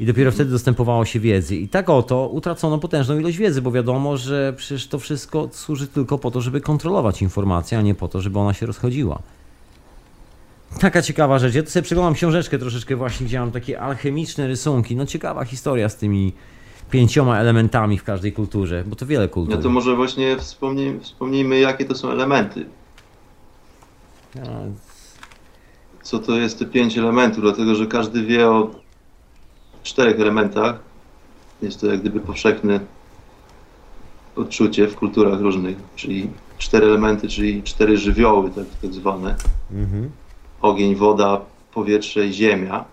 i 0.00 0.06
dopiero 0.06 0.32
wtedy 0.32 0.50
dostępowało 0.50 1.04
się 1.04 1.20
wiedzy. 1.20 1.56
I 1.56 1.68
tak 1.68 1.90
oto 1.90 2.28
utracono 2.28 2.78
potężną 2.78 3.18
ilość 3.18 3.36
wiedzy, 3.36 3.62
bo 3.62 3.72
wiadomo, 3.72 4.16
że 4.16 4.54
przecież 4.56 4.88
to 4.88 4.98
wszystko 4.98 5.48
służy 5.52 5.86
tylko 5.86 6.18
po 6.18 6.30
to, 6.30 6.40
żeby 6.40 6.60
kontrolować 6.60 7.22
informację, 7.22 7.78
a 7.78 7.82
nie 7.82 7.94
po 7.94 8.08
to, 8.08 8.20
żeby 8.20 8.38
ona 8.38 8.54
się 8.54 8.66
rozchodziła. 8.66 9.18
Taka 10.80 11.02
ciekawa 11.02 11.38
rzecz. 11.38 11.54
Ja 11.54 11.62
tu 11.62 11.70
sobie 11.70 11.82
przeglądam 11.82 12.14
książeczkę 12.14 12.58
troszeczkę 12.58 12.96
właśnie, 12.96 13.26
gdzie 13.26 13.40
mam 13.40 13.52
takie 13.52 13.80
alchemiczne 13.80 14.46
rysunki. 14.46 14.96
No 14.96 15.06
ciekawa 15.06 15.44
historia 15.44 15.88
z 15.88 15.96
tymi 15.96 16.32
pięcioma 16.90 17.38
elementami 17.38 17.98
w 17.98 18.04
każdej 18.04 18.32
kulturze, 18.32 18.84
bo 18.86 18.96
to 18.96 19.06
wiele 19.06 19.28
kultur. 19.28 19.56
No 19.56 19.62
to 19.62 19.70
może 19.70 19.96
właśnie 19.96 20.36
wspomnij, 20.38 21.00
wspomnijmy, 21.00 21.58
jakie 21.58 21.84
to 21.84 21.94
są 21.94 22.10
elementy. 22.10 22.66
Co 26.02 26.18
to 26.18 26.38
jest 26.38 26.58
te 26.58 26.64
pięć 26.64 26.98
elementów, 26.98 27.42
dlatego 27.42 27.74
że 27.74 27.86
każdy 27.86 28.22
wie 28.22 28.48
o 28.48 28.70
czterech 29.86 30.20
elementach. 30.20 30.78
Jest 31.62 31.80
to 31.80 31.86
jak 31.86 32.00
gdyby 32.00 32.20
powszechne 32.20 32.80
odczucie 34.36 34.88
w 34.88 34.96
kulturach 34.96 35.40
różnych, 35.40 35.76
czyli 35.96 36.30
cztery 36.58 36.86
elementy, 36.86 37.28
czyli 37.28 37.62
cztery 37.62 37.96
żywioły, 37.96 38.50
tak, 38.50 38.64
tak 38.82 38.94
zwane. 38.94 39.36
mhm. 39.72 40.10
Ogień, 40.62 40.94
woda, 40.94 41.40
powietrze 41.74 42.26
i 42.26 42.32
ziemia. 42.32 42.84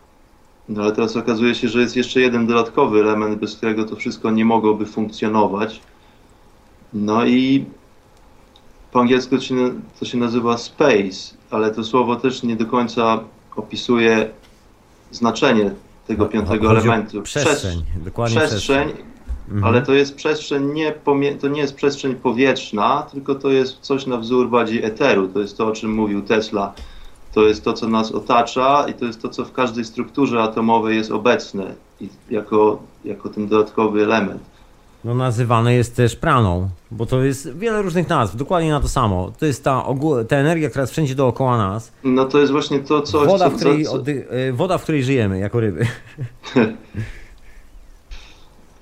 No 0.69 0.83
ale 0.83 0.91
teraz 0.91 1.17
okazuje 1.17 1.55
się, 1.55 1.67
że 1.67 1.81
jest 1.81 1.95
jeszcze 1.95 2.21
jeden 2.21 2.47
dodatkowy 2.47 2.99
element, 2.99 3.39
bez 3.39 3.55
którego 3.55 3.83
to 3.85 3.95
wszystko 3.95 4.31
nie 4.31 4.45
mogłoby 4.45 4.85
funkcjonować. 4.85 5.81
No 6.93 7.25
i 7.25 7.65
po 8.91 8.99
angielsku 8.99 9.35
to 9.35 9.41
się, 9.41 9.55
to 9.99 10.05
się 10.05 10.17
nazywa 10.17 10.57
space, 10.57 11.35
ale 11.51 11.71
to 11.71 11.83
słowo 11.83 12.15
też 12.15 12.43
nie 12.43 12.55
do 12.55 12.65
końca 12.65 13.23
opisuje 13.55 14.29
znaczenie 15.11 15.71
tego 16.07 16.25
piątego 16.25 16.67
Chodzi 16.67 16.79
o 16.79 16.81
elementu. 16.81 17.21
Przestrzeń, 17.21 17.83
dokładnie 17.95 18.37
przestrzeń, 18.37 18.89
Mhm. 19.47 19.63
ale 19.63 19.81
to 19.81 19.93
jest 19.93 20.15
przestrzeń 20.15 20.73
nie, 20.73 20.93
to 21.41 21.47
nie 21.47 21.61
jest 21.61 21.75
przestrzeń 21.75 22.15
powietrzna, 22.15 23.07
tylko 23.11 23.35
to 23.35 23.49
jest 23.49 23.79
coś 23.79 24.05
na 24.05 24.17
wzór 24.17 24.49
bardziej 24.49 24.83
eteru. 24.83 25.27
To 25.27 25.39
jest 25.39 25.57
to, 25.57 25.67
o 25.67 25.71
czym 25.71 25.93
mówił 25.93 26.21
Tesla. 26.21 26.73
To 27.33 27.41
jest 27.41 27.63
to, 27.63 27.73
co 27.73 27.87
nas 27.87 28.11
otacza 28.11 28.85
i 28.89 28.93
to 28.93 29.05
jest 29.05 29.21
to, 29.21 29.29
co 29.29 29.45
w 29.45 29.51
każdej 29.51 29.85
strukturze 29.85 30.41
atomowej 30.43 30.97
jest 30.97 31.11
obecne 31.11 31.75
i 32.01 32.09
jako, 32.29 32.81
jako 33.05 33.29
ten 33.29 33.47
dodatkowy 33.47 34.03
element. 34.03 34.41
No 35.03 35.15
nazywane 35.15 35.73
jest 35.73 35.95
też 35.95 36.15
praną, 36.15 36.69
bo 36.91 37.05
to 37.05 37.23
jest 37.23 37.57
wiele 37.57 37.81
różnych 37.81 38.09
nazw, 38.09 38.35
dokładnie 38.35 38.71
na 38.71 38.79
to 38.79 38.87
samo. 38.87 39.31
To 39.39 39.45
jest 39.45 39.63
ta, 39.63 39.85
ta 40.27 40.35
energia, 40.35 40.69
która 40.69 40.81
jest 40.81 40.93
wszędzie 40.93 41.15
dookoła 41.15 41.57
nas. 41.57 41.91
No 42.03 42.25
to 42.25 42.39
jest 42.39 42.51
właśnie 42.51 42.79
to, 42.79 43.01
coś, 43.01 43.27
Woda, 43.27 43.45
co, 43.45 43.51
w 43.51 43.55
której, 43.55 43.85
co, 43.85 43.91
co, 43.91 44.11
y, 44.11 44.53
woda, 44.53 44.77
w 44.77 44.83
której 44.83 45.03
żyjemy 45.03 45.39
jako 45.39 45.59
ryby. 45.59 45.87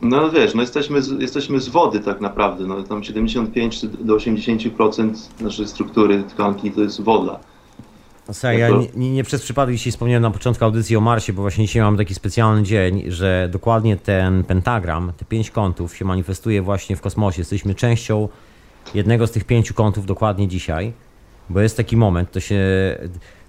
No 0.02 0.30
wiesz, 0.30 0.54
no 0.54 0.62
jesteśmy 0.62 1.02
z, 1.02 1.22
jesteśmy 1.22 1.60
z 1.60 1.70
wody 1.70 2.00
tak 2.00 2.22
naprawdę. 2.22 2.68
No, 2.68 2.84
tam 2.84 3.04
75 3.04 3.80
czy 3.80 3.88
do 3.88 4.16
80% 4.16 5.14
naszej 5.42 5.68
struktury 5.68 6.24
tkanki 6.24 6.72
to 6.72 6.82
jest 6.82 7.02
woda. 7.02 7.40
Słuchaj, 8.26 8.60
ja 8.60 8.70
nie, 8.70 8.88
nie, 8.96 9.12
nie 9.12 9.24
przez 9.24 9.42
przypadek 9.42 9.76
dzisiaj 9.76 9.92
wspomniałem 9.92 10.24
na 10.24 10.32
początku 10.32 10.66
audycji 10.66 10.96
o 10.96 11.02
Marsie, 11.02 11.34
bo 11.34 11.42
właśnie 11.42 11.66
dzisiaj 11.66 11.82
mam 11.82 11.98
taki 11.98 12.14
specjalny 12.14 12.64
dzień, 12.64 13.04
że 13.08 13.50
dokładnie 13.52 13.98
ten 13.98 14.44
pentagram, 14.44 15.14
te 15.18 15.26
pięć 15.26 15.52
kątów 15.52 15.96
się 15.98 16.06
manifestuje 16.06 16.62
właśnie 16.62 16.96
w 16.96 17.02
kosmosie. 17.02 17.42
Jesteśmy 17.42 17.76
częścią 17.76 18.30
jednego 18.94 19.28
z 19.28 19.32
tych 19.32 19.44
pięciu 19.44 19.74
kątów 19.74 20.06
dokładnie 20.06 20.48
dzisiaj, 20.48 20.94
bo 21.50 21.62
jest 21.62 21.78
taki 21.78 21.98
moment, 21.98 22.32
to 22.32 22.40
się, 22.40 22.60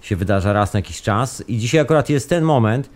się 0.01 0.17
wydarza 0.17 0.53
raz 0.53 0.73
na 0.73 0.79
jakiś 0.79 1.03
czas 1.03 1.45
i 1.49 1.59
dzisiaj 1.59 1.81
akurat 1.81 2.11
jest 2.11 2.29
ten 2.29 2.45
moment, 2.45 2.91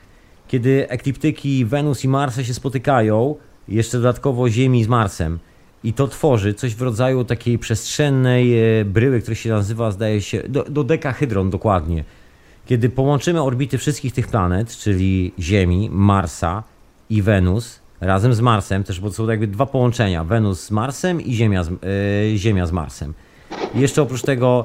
kiedy 0.49 0.89
ekliptyki 0.89 1.65
Wenus 1.65 2.05
i 2.05 2.09
Marsa 2.09 2.45
się 2.45 2.55
spotykają, 2.55 3.35
jeszcze 3.69 3.99
dodatkowo 3.99 4.51
Ziemi 4.51 4.85
z 4.85 4.89
Marsem. 4.89 5.39
I 5.85 5.93
to 5.93 6.09
tworzy 6.09 6.55
coś 6.55 6.75
w 6.75 6.83
rodzaju 6.83 7.25
takiej 7.25 7.59
przestrzennej 7.59 8.81
e, 8.81 8.85
bryły, 8.85 9.21
która 9.21 9.35
się 9.35 9.51
nazywa, 9.51 9.91
zdaje 9.91 10.23
się, 10.23 10.43
do, 10.49 10.65
do 10.65 10.85
dekahydron 10.85 11.51
dokładnie. 11.51 12.05
Kiedy 12.67 12.89
połączymy 12.89 13.43
orbity 13.43 13.79
wszystkich 13.79 14.13
tych 14.13 14.29
planet, 14.29 14.77
czyli 14.77 15.33
Ziemi, 15.39 15.89
Marsa 15.93 16.63
i 17.11 17.23
Wenus, 17.23 17.81
razem 18.01 18.35
z 18.35 18.41
Marsem, 18.41 18.85
też 18.85 19.01
bo 19.01 19.09
to 19.09 19.15
są 19.15 19.29
jakby 19.29 19.47
dwa 19.47 19.67
połączenia, 19.67 20.25
Wenus 20.25 20.61
z 20.61 20.71
Marsem 20.71 21.21
i 21.21 21.35
Ziemia 21.35 21.65
z, 21.65 21.69
e, 21.69 22.37
Ziemia 22.37 22.67
z 22.67 22.73
Marsem. 22.73 23.15
I 23.75 23.81
jeszcze 23.81 24.03
oprócz 24.03 24.23
tego 24.23 24.65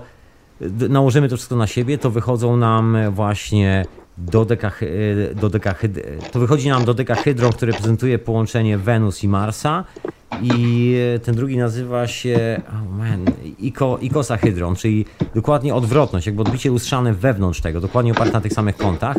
nałożymy 0.90 1.30
to 1.30 1.36
wszystko 1.36 1.56
na 1.56 1.68
siebie, 1.68 1.98
to 1.98 2.12
wychodzą 2.12 2.58
nam 2.58 2.98
właśnie 3.12 3.86
do 4.18 4.46
dekahydron, 4.46 5.36
do 5.36 5.50
dekahyd, 5.50 6.00
to 6.32 6.40
wychodzi 6.40 6.70
nam 6.70 6.86
do 6.86 6.94
dekahydron, 6.94 7.52
który 7.52 7.72
reprezentuje 7.72 8.20
połączenie 8.20 8.78
Wenus 8.78 9.24
i 9.24 9.28
Marsa 9.28 9.84
i 10.42 10.96
ten 11.24 11.36
drugi 11.36 11.58
nazywa 11.58 12.08
się 12.08 12.62
oh 12.70 12.96
man, 12.98 13.26
iko, 13.60 13.98
ikosahydron, 14.02 14.76
czyli 14.76 15.06
dokładnie 15.36 15.76
odwrotność, 15.76 16.26
jakby 16.26 16.42
odbicie 16.42 16.70
lustrzane 16.70 17.14
wewnątrz 17.14 17.62
tego, 17.62 17.82
dokładnie 17.82 18.12
oparte 18.12 18.34
na 18.34 18.42
tych 18.42 18.54
samych 18.54 18.78
kątach 18.78 19.18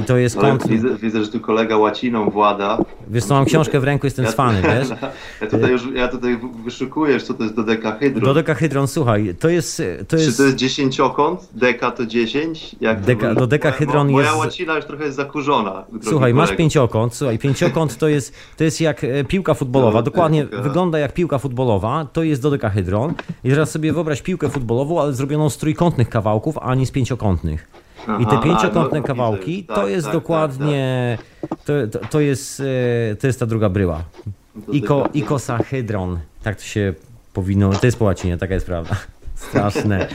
I 0.00 0.02
to 0.02 0.16
jest 0.16 0.38
Ale 0.38 0.48
kąt... 0.48 0.68
widzę, 0.68 0.88
widzę, 0.96 1.24
że 1.24 1.30
tu 1.30 1.40
kolega 1.40 1.76
łaciną 1.76 2.30
włada. 2.30 2.78
Wiesz 3.10 3.24
co, 3.24 3.34
mam 3.34 3.44
książkę 3.44 3.80
w 3.80 3.84
ręku, 3.84 4.06
jestem 4.06 4.26
cwany, 4.26 4.62
wiesz? 4.62 4.88
Ja 5.40 5.46
tutaj 5.46 5.70
już, 5.70 5.82
ja 5.94 6.08
tutaj 6.08 6.38
wyszukuję, 6.64 7.20
co 7.20 7.34
to 7.34 7.42
jest 7.42 7.54
dodekahydron. 7.56 8.24
Dodekahydron, 8.24 8.88
słuchaj, 8.88 9.34
to 9.40 9.48
jest... 9.48 9.82
To 10.08 10.16
Czy 10.16 10.22
jest... 10.22 10.36
to 10.36 10.42
jest 10.42 10.56
dziesięciokąt? 10.56 11.48
Deka 11.54 11.90
to 11.90 12.06
10? 12.06 12.76
Jak 12.80 13.00
to 13.00 13.06
Deka- 13.06 13.18
było? 13.20 13.34
dodekahydron 13.34 14.08
moja, 14.10 14.24
jest- 14.26 14.36
Moja 14.36 14.46
łacina 14.46 14.76
już 14.76 14.84
trochę 14.84 15.04
jest 15.04 15.16
zakurzona. 15.16 15.84
Słuchaj, 16.02 16.34
masz 16.34 16.46
kolego. 16.48 16.58
pięciokąt, 16.58 17.14
słuchaj, 17.14 17.38
pięciokąt 17.38 17.98
to 17.98 18.08
jest, 18.08 18.34
to 18.56 18.64
jest 18.64 18.80
jak 18.80 19.04
e, 19.04 19.24
piłka 19.24 19.54
futbolowa, 19.54 19.98
No, 19.98 20.02
dokładnie. 20.02 20.47
Wygląda 20.62 20.98
jak 20.98 21.12
piłka 21.14 21.38
futbolowa, 21.38 22.06
to 22.12 22.22
jest 22.22 22.42
dodekahydron 22.42 23.14
i 23.44 23.50
teraz 23.50 23.70
sobie 23.70 23.92
wyobraź 23.92 24.22
piłkę 24.22 24.48
futbolową, 24.48 25.00
ale 25.00 25.12
zrobioną 25.12 25.50
z 25.50 25.56
trójkątnych 25.58 26.08
kawałków, 26.08 26.58
a 26.58 26.74
nie 26.74 26.86
z 26.86 26.90
pięciokątnych. 26.90 27.68
I 28.20 28.26
te 28.26 28.32
Aha, 28.32 28.42
pięciokątne 28.44 29.00
no, 29.00 29.06
kawałki, 29.06 29.56
widzę. 29.56 29.74
to 29.74 29.80
Tak, 29.80 29.90
jest 29.90 30.06
tak, 30.06 30.14
dokładnie, 30.14 31.18
To, 31.64 31.72
to, 31.92 31.98
to, 32.10 32.20
jest, 32.20 32.60
e, 33.12 33.16
to 33.16 33.26
jest 33.26 33.40
ta 33.40 33.46
druga 33.46 33.68
bryła. 33.68 34.02
Iko, 34.72 35.08
ikosahydron, 35.14 36.18
tak 36.42 36.56
to 36.56 36.62
się 36.62 36.94
powinno, 37.32 37.70
to 37.72 37.86
jest 37.86 37.98
po 37.98 38.04
łacinie, 38.04 38.38
taka 38.38 38.54
jest 38.54 38.66
prawda. 38.66 38.96
Straszne. 39.34 40.08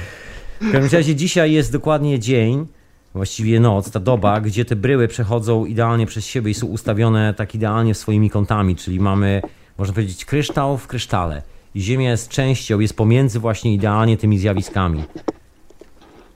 W 0.61 0.71
każdym 0.71 0.99
razie 0.99 1.15
dzisiaj 1.15 1.51
jest 1.51 1.71
dokładnie 1.71 2.19
dzień, 2.19 2.67
właściwie 3.13 3.59
noc, 3.59 3.91
ta 3.91 3.99
doba, 3.99 4.41
gdzie 4.41 4.65
te 4.65 4.75
bryły 4.75 5.07
przechodzą 5.07 5.65
idealnie 5.65 6.05
przez 6.05 6.25
siebie 6.25 6.51
i 6.51 6.53
są 6.53 6.67
ustawione 6.67 7.33
tak 7.33 7.55
idealnie 7.55 7.95
swoimi 7.95 8.29
kątami, 8.29 8.75
czyli 8.75 8.99
mamy, 8.99 9.41
można 9.77 9.93
powiedzieć, 9.93 10.25
kryształ 10.25 10.77
w 10.77 10.87
krysztale. 10.87 11.41
I 11.75 11.81
Ziemia 11.81 12.11
jest 12.11 12.29
częścią, 12.29 12.79
jest 12.79 12.97
pomiędzy 12.97 13.39
właśnie 13.39 13.73
idealnie 13.73 14.17
tymi 14.17 14.39
zjawiskami. 14.39 15.03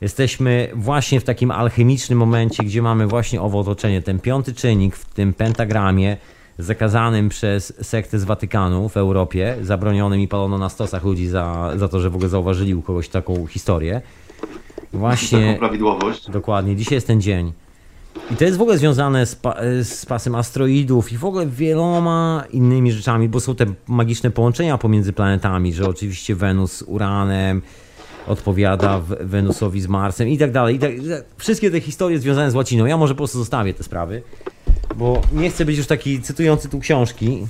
Jesteśmy 0.02 0.70
właśnie 0.76 1.20
w 1.20 1.24
takim 1.24 1.52
alchemicznym 1.52 2.20
momencie, 2.20 2.64
gdzie 2.64 2.82
mamy 2.82 3.08
właśnie 3.08 3.42
owo 3.42 3.60
otoczenie. 3.60 4.02
Ten 4.02 4.20
piąty 4.20 4.54
czynnik 4.54 4.96
w 4.96 5.06
tym 5.06 5.34
pentagramie 5.34 6.18
zakazanym 6.60 7.30
przez 7.30 7.74
sektę 7.88 8.20
z 8.20 8.24
Watykanu 8.24 8.90
w 8.90 8.98
Europie, 8.98 9.58
zabronionym 9.62 10.20
i 10.20 10.28
palono 10.28 10.58
na 10.58 10.70
stosach 10.70 11.04
ludzi 11.04 11.28
za, 11.28 11.74
za 11.76 11.88
to, 11.88 12.00
że 12.00 12.10
w 12.10 12.16
ogóle 12.16 12.30
zauważyli 12.30 12.76
u 12.76 12.82
kogoś 12.82 13.10
taką 13.10 13.48
historię. 13.48 14.02
Taką 14.76 14.88
Właśnie, 14.94 15.56
prawidłowość. 15.60 16.30
dokładnie, 16.32 16.76
dzisiaj 16.76 16.96
jest 16.96 17.08
ten 17.08 17.22
dzień. 17.22 17.52
I 18.32 18.36
to 18.36 18.44
jest 18.46 18.58
w 18.58 18.62
ogóle 18.62 18.78
związane 18.78 19.26
z, 19.26 19.36
pa, 19.36 19.56
z 19.84 20.06
pasem 20.06 20.36
asteroidów 20.36 21.12
i 21.12 21.18
w 21.18 21.26
ogóle 21.26 21.48
wieloma 21.48 22.44
innymi 22.52 22.92
rzeczami, 22.92 23.30
bo 23.30 23.40
są 23.40 23.56
te 23.56 23.66
magiczne 23.88 24.32
połączenia 24.32 24.78
pomiędzy 24.78 25.14
planetami, 25.14 25.74
że 25.74 25.86
oczywiście 25.86 26.36
Wenus 26.36 26.74
z 26.74 26.82
Uranem 26.82 27.62
odpowiada 28.28 29.02
Wenusowi 29.20 29.82
z 29.82 29.88
Marsem 29.88 30.28
i 30.28 30.38
tak 30.38 30.52
dalej. 30.52 30.76
I 30.76 30.80
tak. 30.80 30.92
Wszystkie 31.38 31.72
te 31.72 31.82
historie 31.82 32.20
związane 32.20 32.52
z 32.52 32.56
łaciną. 32.56 32.86
Ja 32.86 32.98
może 32.98 33.14
po 33.14 33.18
prostu 33.18 33.38
zostawię 33.38 33.74
te 33.74 33.84
sprawy, 33.84 34.22
bo 34.96 35.22
nie 35.34 35.50
chcę 35.50 35.66
być 35.66 35.78
już 35.78 35.88
taki 35.88 36.22
cytujący 36.22 36.70
tu 36.70 36.80
książki. 36.80 37.48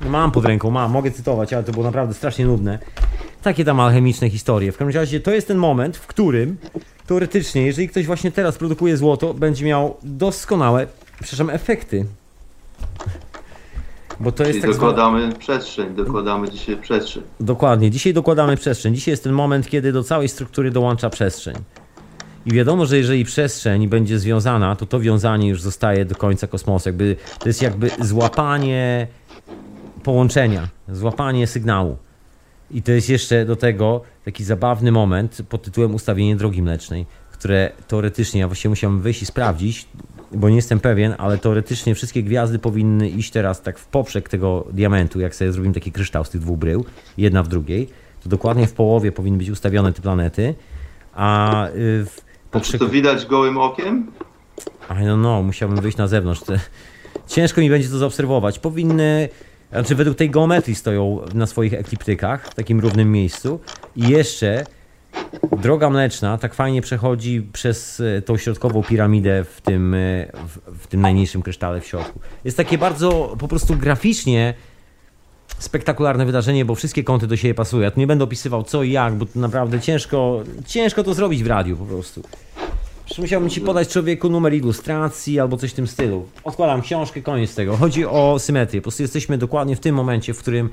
Mam 0.00 0.30
pod 0.30 0.44
ręką, 0.44 0.70
mam, 0.70 0.90
mogę 0.90 1.10
cytować, 1.10 1.52
ale 1.52 1.64
to 1.64 1.72
było 1.72 1.84
naprawdę 1.84 2.14
strasznie 2.14 2.46
nudne. 2.46 2.78
Takie 3.42 3.64
tam 3.64 3.80
alchemiczne 3.80 4.30
historie. 4.30 4.72
W 4.72 4.76
każdym 4.76 5.00
razie 5.00 5.20
to 5.20 5.30
jest 5.30 5.48
ten 5.48 5.58
moment, 5.58 5.96
w 5.96 6.06
którym 6.06 6.56
teoretycznie, 7.06 7.66
jeżeli 7.66 7.88
ktoś 7.88 8.06
właśnie 8.06 8.32
teraz 8.32 8.58
produkuje 8.58 8.96
złoto, 8.96 9.34
będzie 9.34 9.64
miał 9.64 9.96
doskonałe, 10.02 10.86
przepraszam, 11.20 11.50
efekty. 11.50 12.06
Bo 14.20 14.32
to 14.32 14.42
jest 14.42 14.52
Czyli 14.52 14.62
tak 14.62 14.74
zwane... 14.74 14.92
dokładamy 14.92 15.32
przestrzeń, 15.32 15.94
dokładamy 15.94 16.50
dzisiaj 16.50 16.76
przestrzeń. 16.76 17.22
Dokładnie. 17.40 17.90
Dzisiaj 17.90 18.14
dokładamy 18.14 18.56
przestrzeń. 18.56 18.94
Dzisiaj 18.94 19.12
jest 19.12 19.24
ten 19.24 19.32
moment, 19.32 19.68
kiedy 19.68 19.92
do 19.92 20.04
całej 20.04 20.28
struktury 20.28 20.70
dołącza 20.70 21.10
przestrzeń. 21.10 21.56
I 22.46 22.52
wiadomo, 22.52 22.86
że 22.86 22.96
jeżeli 22.96 23.24
przestrzeń 23.24 23.88
będzie 23.88 24.18
związana, 24.18 24.76
to 24.76 24.86
to 24.86 25.00
wiązanie 25.00 25.48
już 25.48 25.62
zostaje 25.62 26.04
do 26.04 26.14
końca 26.14 26.46
kosmosu. 26.46 26.88
Jakby, 26.88 27.16
to 27.38 27.48
jest 27.48 27.62
jakby 27.62 27.90
złapanie 28.00 29.06
połączenia, 30.02 30.68
złapanie 30.88 31.46
sygnału. 31.46 31.96
I 32.70 32.82
to 32.82 32.92
jest 32.92 33.08
jeszcze 33.08 33.44
do 33.44 33.56
tego 33.56 34.00
taki 34.24 34.44
zabawny 34.44 34.92
moment 34.92 35.38
pod 35.48 35.62
tytułem 35.62 35.94
Ustawienie 35.94 36.36
drogi 36.36 36.62
mlecznej, 36.62 37.06
które 37.32 37.70
teoretycznie, 37.88 38.40
ja 38.40 38.46
właściwie 38.46 38.70
musiałem 38.70 39.00
wyjść 39.00 39.22
i 39.22 39.26
sprawdzić, 39.26 39.88
bo 40.32 40.48
nie 40.48 40.56
jestem 40.56 40.80
pewien, 40.80 41.14
ale 41.18 41.38
teoretycznie 41.38 41.94
wszystkie 41.94 42.22
gwiazdy 42.22 42.58
powinny 42.58 43.08
iść 43.08 43.30
teraz 43.30 43.62
tak 43.62 43.78
w 43.78 43.86
poprzek 43.86 44.28
tego 44.28 44.66
diamentu, 44.72 45.20
jak 45.20 45.34
sobie 45.34 45.52
zrobimy 45.52 45.74
taki 45.74 45.92
kryształ 45.92 46.24
z 46.24 46.30
tych 46.30 46.40
dwóch 46.40 46.58
brył, 46.58 46.84
jedna 47.18 47.42
w 47.42 47.48
drugiej, 47.48 47.88
to 48.22 48.28
dokładnie 48.28 48.66
w 48.66 48.72
połowie 48.72 49.12
powinny 49.12 49.38
być 49.38 49.50
ustawione 49.50 49.92
te 49.92 50.02
planety, 50.02 50.54
a 51.14 51.66
y, 51.68 51.70
w 52.04 52.14
Czy 52.16 52.22
poprzek... 52.50 52.80
to 52.80 52.88
widać 52.88 53.26
gołym 53.26 53.58
okiem? 53.58 54.12
I 54.90 54.92
don't 54.92 55.20
know, 55.20 55.44
musiałbym 55.44 55.80
wyjść 55.80 55.98
na 55.98 56.06
zewnątrz. 56.06 56.40
Ciężko 57.26 57.60
mi 57.60 57.70
będzie 57.70 57.88
to 57.88 57.98
zaobserwować. 57.98 58.58
Powinny, 58.58 59.28
znaczy 59.72 59.94
według 59.94 60.16
tej 60.16 60.30
geometrii 60.30 60.74
stoją 60.74 61.20
na 61.34 61.46
swoich 61.46 61.74
ekliptykach 61.74 62.48
w 62.48 62.54
takim 62.54 62.80
równym 62.80 63.12
miejscu 63.12 63.60
i 63.96 64.08
jeszcze 64.08 64.64
droga 65.62 65.90
mleczna 65.90 66.38
tak 66.38 66.54
fajnie 66.54 66.82
przechodzi 66.82 67.48
przez 67.52 68.00
e, 68.00 68.22
tą 68.22 68.36
środkową 68.36 68.82
piramidę 68.82 69.44
w 69.44 69.60
tym, 69.60 69.94
e, 69.94 69.98
w, 70.46 70.82
w 70.82 70.86
tym 70.86 71.00
najmniejszym 71.00 71.42
krysztale 71.42 71.80
w 71.80 71.86
środku. 71.86 72.20
Jest 72.44 72.56
takie 72.56 72.78
bardzo 72.78 73.36
po 73.38 73.48
prostu 73.48 73.76
graficznie 73.76 74.54
spektakularne 75.58 76.26
wydarzenie, 76.26 76.64
bo 76.64 76.74
wszystkie 76.74 77.04
kąty 77.04 77.26
do 77.26 77.36
siebie 77.36 77.54
pasują. 77.54 77.82
Ja 77.82 77.90
tu 77.90 78.00
nie 78.00 78.06
będę 78.06 78.24
opisywał 78.24 78.62
co 78.62 78.82
i 78.82 78.92
jak, 78.92 79.14
bo 79.14 79.26
to 79.26 79.40
naprawdę 79.40 79.80
ciężko, 79.80 80.42
ciężko 80.66 81.04
to 81.04 81.14
zrobić 81.14 81.42
w 81.42 81.46
radiu 81.46 81.76
po 81.76 81.84
prostu. 81.84 82.22
Przecież 83.06 83.18
musiałbym 83.18 83.50
ci 83.50 83.60
podać 83.60 83.88
człowieku 83.88 84.28
numer 84.28 84.54
ilustracji 84.54 85.40
albo 85.40 85.56
coś 85.56 85.70
w 85.70 85.74
tym 85.74 85.86
stylu. 85.86 86.26
Odkładam 86.44 86.82
książkę, 86.82 87.22
koniec 87.22 87.54
tego. 87.54 87.76
Chodzi 87.76 88.06
o 88.06 88.38
symetrię. 88.38 88.80
Po 88.80 88.82
prostu 88.82 89.02
jesteśmy 89.02 89.38
dokładnie 89.38 89.76
w 89.76 89.80
tym 89.80 89.94
momencie, 89.94 90.34
w 90.34 90.38
którym 90.38 90.70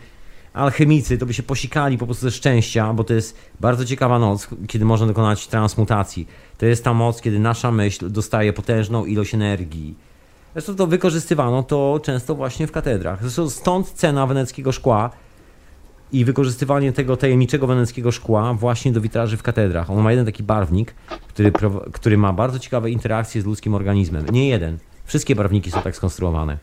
alchemicy 0.54 1.18
to 1.18 1.26
by 1.26 1.34
się 1.34 1.44
posikali 1.44 1.98
po 1.98 2.06
prostu 2.06 2.22
ze 2.22 2.32
szczęścia, 2.32 2.94
bo 2.94 3.04
to 3.04 3.14
jest 3.14 3.38
bardzo 3.60 3.86
ciekawa 3.86 4.20
noc, 4.20 4.48
kiedy 4.68 4.86
można 4.86 5.08
dokonać 5.08 5.48
transmutacji. 5.48 6.28
To 6.58 6.66
jest 6.66 6.84
ta 6.84 6.94
moc, 6.94 7.22
kiedy 7.22 7.40
nasza 7.40 7.72
myśl 7.72 8.12
dostaje 8.12 8.54
potężną 8.54 9.06
ilość 9.06 9.34
energii. 9.34 9.96
Zresztą 10.54 10.76
to 10.76 10.88
wykorzystywano 10.88 11.64
to 11.64 12.00
często 12.04 12.36
właśnie 12.36 12.68
w 12.68 12.72
katedrach. 12.72 13.22
Zresztą 13.22 13.50
stąd 13.50 13.92
cena 13.92 14.28
weneckiego 14.28 14.72
szkła 14.72 15.10
i 16.14 16.26
wykorzystywanie 16.26 16.94
tego 16.94 17.18
tajemniczego 17.18 17.68
weneckiego 17.68 18.12
szkła 18.12 18.54
właśnie 18.54 18.92
do 18.92 19.02
witraży 19.02 19.38
w 19.38 19.44
katedrach. 19.44 19.90
On 19.90 20.02
ma 20.02 20.12
jeden 20.12 20.26
taki 20.26 20.44
barwnik, 20.44 20.94
który, 21.28 21.52
który 21.94 22.18
ma 22.18 22.34
bardzo 22.34 22.60
ciekawe 22.60 22.92
interakcje 22.92 23.42
z 23.42 23.46
ludzkim 23.46 23.74
organizmem. 23.74 24.26
Nie 24.32 24.50
jeden. 24.50 24.78
Wszystkie 25.06 25.36
barwniki 25.36 25.72
są 25.72 25.82
tak 25.82 25.96
skonstruowane. 25.96 26.58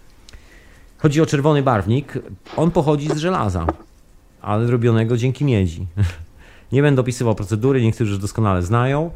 Chodzi 0.99 1.21
o 1.21 1.27
czerwony 1.27 1.63
barwnik. 1.63 2.19
On 2.57 2.71
pochodzi 2.71 3.09
z 3.09 3.17
żelaza, 3.17 3.67
ale 4.43 4.71
robionego 4.71 5.17
dzięki 5.17 5.45
miedzi. 5.45 5.87
Nie 6.73 6.83
będę 6.83 7.01
opisywał 7.01 7.35
procedury, 7.35 7.83
niektórzy 7.83 8.11
już 8.11 8.21
doskonale 8.21 8.63
znają. 8.63 9.11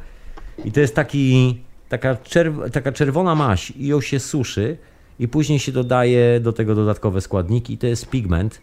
I 0.65 0.73
to 0.73 0.81
jest 0.81 0.95
taki, 0.95 1.59
taka, 1.89 2.15
czerw- 2.15 2.71
taka 2.71 2.93
czerwona 2.93 3.35
maź 3.35 3.71
i 3.71 3.87
ją 3.87 4.01
się 4.01 4.21
suszy 4.21 4.77
i 5.19 5.29
później 5.29 5.59
się 5.59 5.73
dodaje 5.73 6.41
do 6.41 6.53
tego 6.53 6.75
dodatkowe 6.75 7.21
składniki 7.21 7.73
i 7.73 7.79
to 7.79 7.87
jest 7.87 8.11
pigment, 8.11 8.61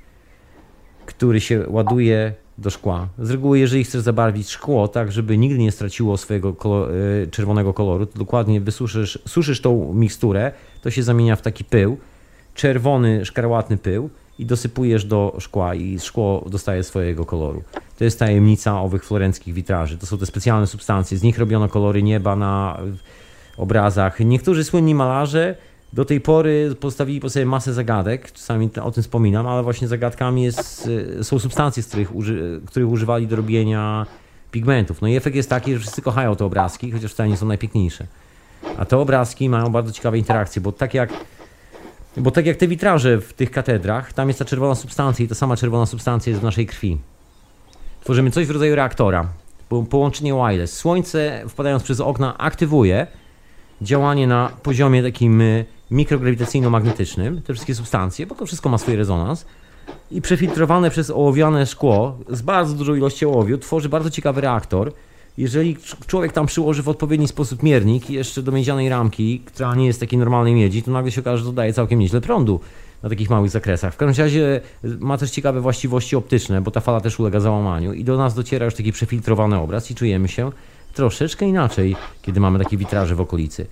który 1.14 1.42
się 1.42 1.66
ładuje 1.70 2.34
do 2.58 2.70
szkła. 2.70 3.08
Z 3.20 3.32
reguły, 3.32 3.60
jeżeli 3.60 3.84
chcesz 3.84 4.02
zabarwić 4.02 4.50
szkło 4.50 4.88
tak, 4.88 5.12
żeby 5.12 5.38
nigdy 5.38 5.58
nie 5.60 5.72
straciło 5.72 6.18
swojego 6.18 6.54
kolor, 6.54 6.92
y, 6.92 7.28
czerwonego 7.32 7.74
koloru, 7.74 8.06
to 8.06 8.20
dokładnie 8.20 8.62
wysuszysz 8.62 9.20
suszysz 9.28 9.62
tą 9.62 9.94
miksturę, 9.94 10.52
to 10.82 10.92
się 10.92 11.04
zamienia 11.04 11.36
w 11.36 11.42
taki 11.42 11.64
pył, 11.64 11.98
czerwony, 12.56 13.26
szkarłatny 13.26 13.78
pył 13.78 14.10
i 14.40 14.46
dosypujesz 14.46 15.06
do 15.06 15.36
szkła 15.40 15.76
i 15.76 16.00
szkło 16.00 16.46
dostaje 16.50 16.84
swojego 16.84 17.26
koloru. 17.26 17.64
To 17.98 18.04
jest 18.04 18.20
tajemnica 18.20 18.82
owych 18.82 19.06
florenckich 19.06 19.54
witraży. 19.54 19.98
To 19.98 20.06
są 20.06 20.18
te 20.18 20.26
specjalne 20.26 20.68
substancje. 20.68 21.18
Z 21.18 21.24
nich 21.24 21.40
robiono 21.40 21.70
kolory 21.70 22.04
nieba 22.04 22.36
na 22.36 22.80
obrazach. 23.58 24.20
Niektórzy 24.20 24.64
słynni 24.64 24.96
malarze 24.96 25.56
do 25.94 26.06
tej 26.06 26.22
pory 26.22 26.76
postawili 26.80 27.20
po 27.20 27.30
sobie 27.30 27.46
masę 27.46 27.74
zagadek, 27.74 28.32
czasami 28.32 28.70
o 28.82 28.92
tym 28.92 29.04
wspominam, 29.04 29.48
ale 29.48 29.64
właśnie 29.64 29.88
zagadkami 29.88 30.44
jest, 30.44 30.88
y, 31.20 31.24
są 31.24 31.40
substancje, 31.40 31.84
z 31.84 31.88
których, 31.88 32.16
uży, 32.16 32.62
których 32.66 32.90
używali 32.90 33.28
do 33.28 33.36
robienia 33.36 34.06
pigmentów. 34.52 35.02
No 35.02 35.08
i 35.08 35.16
efekt 35.16 35.36
jest 35.36 35.50
taki, 35.50 35.74
że 35.74 35.80
wszyscy 35.80 36.02
kochają 36.02 36.36
te 36.36 36.46
obrazki, 36.46 36.92
chociaż 36.92 37.12
wcale 37.12 37.30
nie 37.30 37.38
są 37.38 37.46
najpiękniejsze. 37.46 38.08
A 38.78 38.86
te 38.86 38.98
obrazki 38.98 39.50
mają 39.50 39.70
bardzo 39.70 39.92
ciekawe 39.92 40.18
interakcje, 40.18 40.62
bo 40.62 40.72
tak 40.72 40.94
jak 40.94 41.10
bo 42.18 42.32
tak 42.32 42.46
jak 42.46 42.58
te 42.58 42.68
witraże 42.68 43.18
w 43.22 43.34
tych 43.34 43.52
katedrach, 43.52 44.14
tam 44.14 44.28
jest 44.28 44.40
ta 44.40 44.46
czerwona 44.46 44.76
substancja 44.76 45.26
i 45.26 45.28
ta 45.28 45.36
sama 45.36 45.58
czerwona 45.58 45.86
substancja 45.86 46.30
jest 46.30 46.42
w 46.42 46.44
naszej 46.44 46.66
krwi. 46.66 46.98
Tworzymy 48.04 48.32
coś 48.32 48.48
w 48.48 48.52
rodzaju 48.52 48.76
reaktora. 48.76 49.28
Po- 49.70 49.84
Połączenie 49.84 50.34
wireless. 50.34 50.74
Słońce 50.78 51.44
wpadając 51.50 51.84
przez 51.84 52.00
okna 52.00 52.38
aktywuje 52.38 53.08
działanie 53.82 54.28
na 54.28 54.52
poziomie 54.64 55.04
takim 55.04 55.42
y, 55.42 55.66
mikrograwitacyjno-magnetycznym, 55.92 57.42
te 57.42 57.54
wszystkie 57.54 57.76
substancje, 57.76 58.26
bo 58.26 58.36
to 58.36 58.46
wszystko 58.46 58.70
ma 58.70 58.78
swój 58.78 58.96
rezonans. 58.96 59.46
I 60.12 60.22
przefiltrowane 60.22 60.90
przez 60.90 61.10
ołowiane 61.10 61.66
szkło 61.66 62.18
z 62.30 62.42
bardzo 62.42 62.74
dużą 62.74 62.96
ilością 62.96 63.34
ołowiu 63.34 63.58
tworzy 63.58 63.90
bardzo 63.90 64.10
ciekawy 64.10 64.42
reaktor, 64.42 64.94
jeżeli 65.38 65.78
człowiek 66.08 66.32
tam 66.32 66.46
przyłoży 66.46 66.84
w 66.84 66.90
odpowiedni 66.90 67.28
sposób 67.28 67.64
miernik 67.64 68.10
jeszcze 68.10 68.42
do 68.42 68.52
miedzianej 68.52 68.90
ramki, 68.90 69.40
która 69.46 69.76
nie 69.76 69.86
jest 69.86 70.00
takiej 70.00 70.20
normalnej 70.20 70.54
miedzi, 70.54 70.84
to 70.84 70.92
nagle 70.92 71.12
się 71.12 71.22
okaże, 71.22 71.38
że 71.38 71.50
to 71.50 71.54
daje 71.54 71.74
całkiem 71.74 72.00
nieźle 72.00 72.22
prądu 72.22 72.60
na 73.04 73.10
takich 73.10 73.30
małych 73.30 73.50
zakresach. 73.50 73.94
W 73.94 73.98
każdym 73.98 74.26
razie 74.26 74.62
ma 75.00 75.18
też 75.18 75.32
ciekawe 75.32 75.62
właściwości 75.62 76.16
optyczne, 76.16 76.62
bo 76.62 76.72
ta 76.72 76.80
fala 76.80 77.02
też 77.02 77.20
ulega 77.20 77.40
załamaniu 77.40 77.94
i 77.94 78.04
do 78.04 78.18
nas 78.18 78.36
dociera 78.36 78.66
już 78.66 78.76
taki 78.76 78.92
przefiltrowany 78.92 79.58
obraz 79.58 79.92
i 79.92 79.96
czujemy 79.96 80.28
się 80.28 80.52
troszeczkę 80.94 81.46
inaczej, 81.46 81.96
kiedy 82.22 82.40
mamy 82.40 82.60
takie 82.60 82.78
witraże 82.78 83.16
w 83.16 83.22
okolicy. 83.22 83.66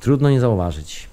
Trudno 0.00 0.30
nie 0.30 0.40
zauważyć. 0.40 1.08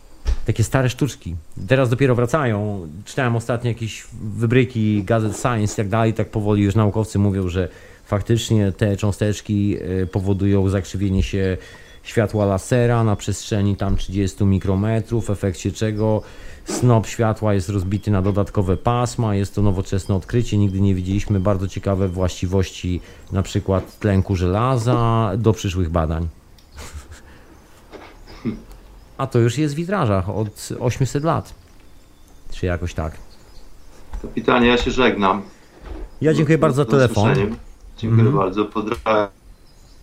Takie 0.46 0.64
stare 0.64 0.90
sztuczki. 0.90 1.36
Teraz 1.68 1.90
dopiero 1.90 2.16
wracają. 2.16 2.88
Czytałem 3.06 3.36
ostatnio 3.36 3.68
jakieś 3.70 4.06
wybryki 4.24 5.04
gazet 5.04 5.38
Science 5.38 5.74
i 5.74 5.76
tak 5.76 5.90
dalej. 5.90 6.14
Tak 6.14 6.30
powoli 6.30 6.64
już 6.64 6.76
naukowcy 6.76 7.20
mówią, 7.20 7.48
że 7.50 7.70
faktycznie 8.06 8.72
te 8.72 8.98
cząsteczki 8.98 9.78
e, 10.02 10.06
powodują 10.06 10.70
zakrzywienie 10.70 11.24
się 11.24 11.58
światła 12.04 12.45
lasera 12.45 13.04
na 13.04 13.16
przestrzeni 13.16 13.76
tam 13.76 13.97
30 13.97 14.45
mikrometrów, 14.45 15.26
w 15.26 15.30
efekcie 15.30 15.72
czego 15.72 16.22
snop 16.66 17.08
światła 17.08 17.54
jest 17.54 17.70
rozbity 17.70 18.12
na 18.12 18.22
dodatkowe 18.22 18.78
pasma. 18.78 19.36
Jest 19.36 19.56
to 19.56 19.62
nowoczesne 19.62 20.16
odkrycie, 20.16 20.58
nigdy 20.58 20.82
nie 20.82 20.95
widzieliśmy. 20.95 21.39
Bardzo 21.39 21.68
ciekawe 21.68 22.08
właściwości 22.08 23.02
na 23.32 23.41
przykład 23.41 23.99
tlenku 23.99 24.36
żelaza 24.36 25.32
do 25.38 25.54
przyszłych 25.54 25.89
badań. 25.89 26.28
A 29.18 29.28
to 29.28 29.39
już 29.39 29.58
jest 29.58 29.74
w 29.74 29.78
witrażach 29.78 30.30
od 30.30 30.70
800 30.80 31.24
lat. 31.24 31.54
Czy 32.52 32.66
jakoś 32.66 32.93
tak. 32.93 33.18
Kapitanie, 34.22 34.68
ja 34.68 34.78
się 34.78 34.91
żegnam. 34.91 35.41
Ja 36.22 36.34
dziękuję 36.34 36.58
bardzo 36.58 36.84
za 36.84 36.89
telefon. 36.91 37.36
Dziękuję 37.97 38.24
Mhm. 38.24 38.38
bardzo. 38.38 38.66
Pozdrawiam 38.66 39.30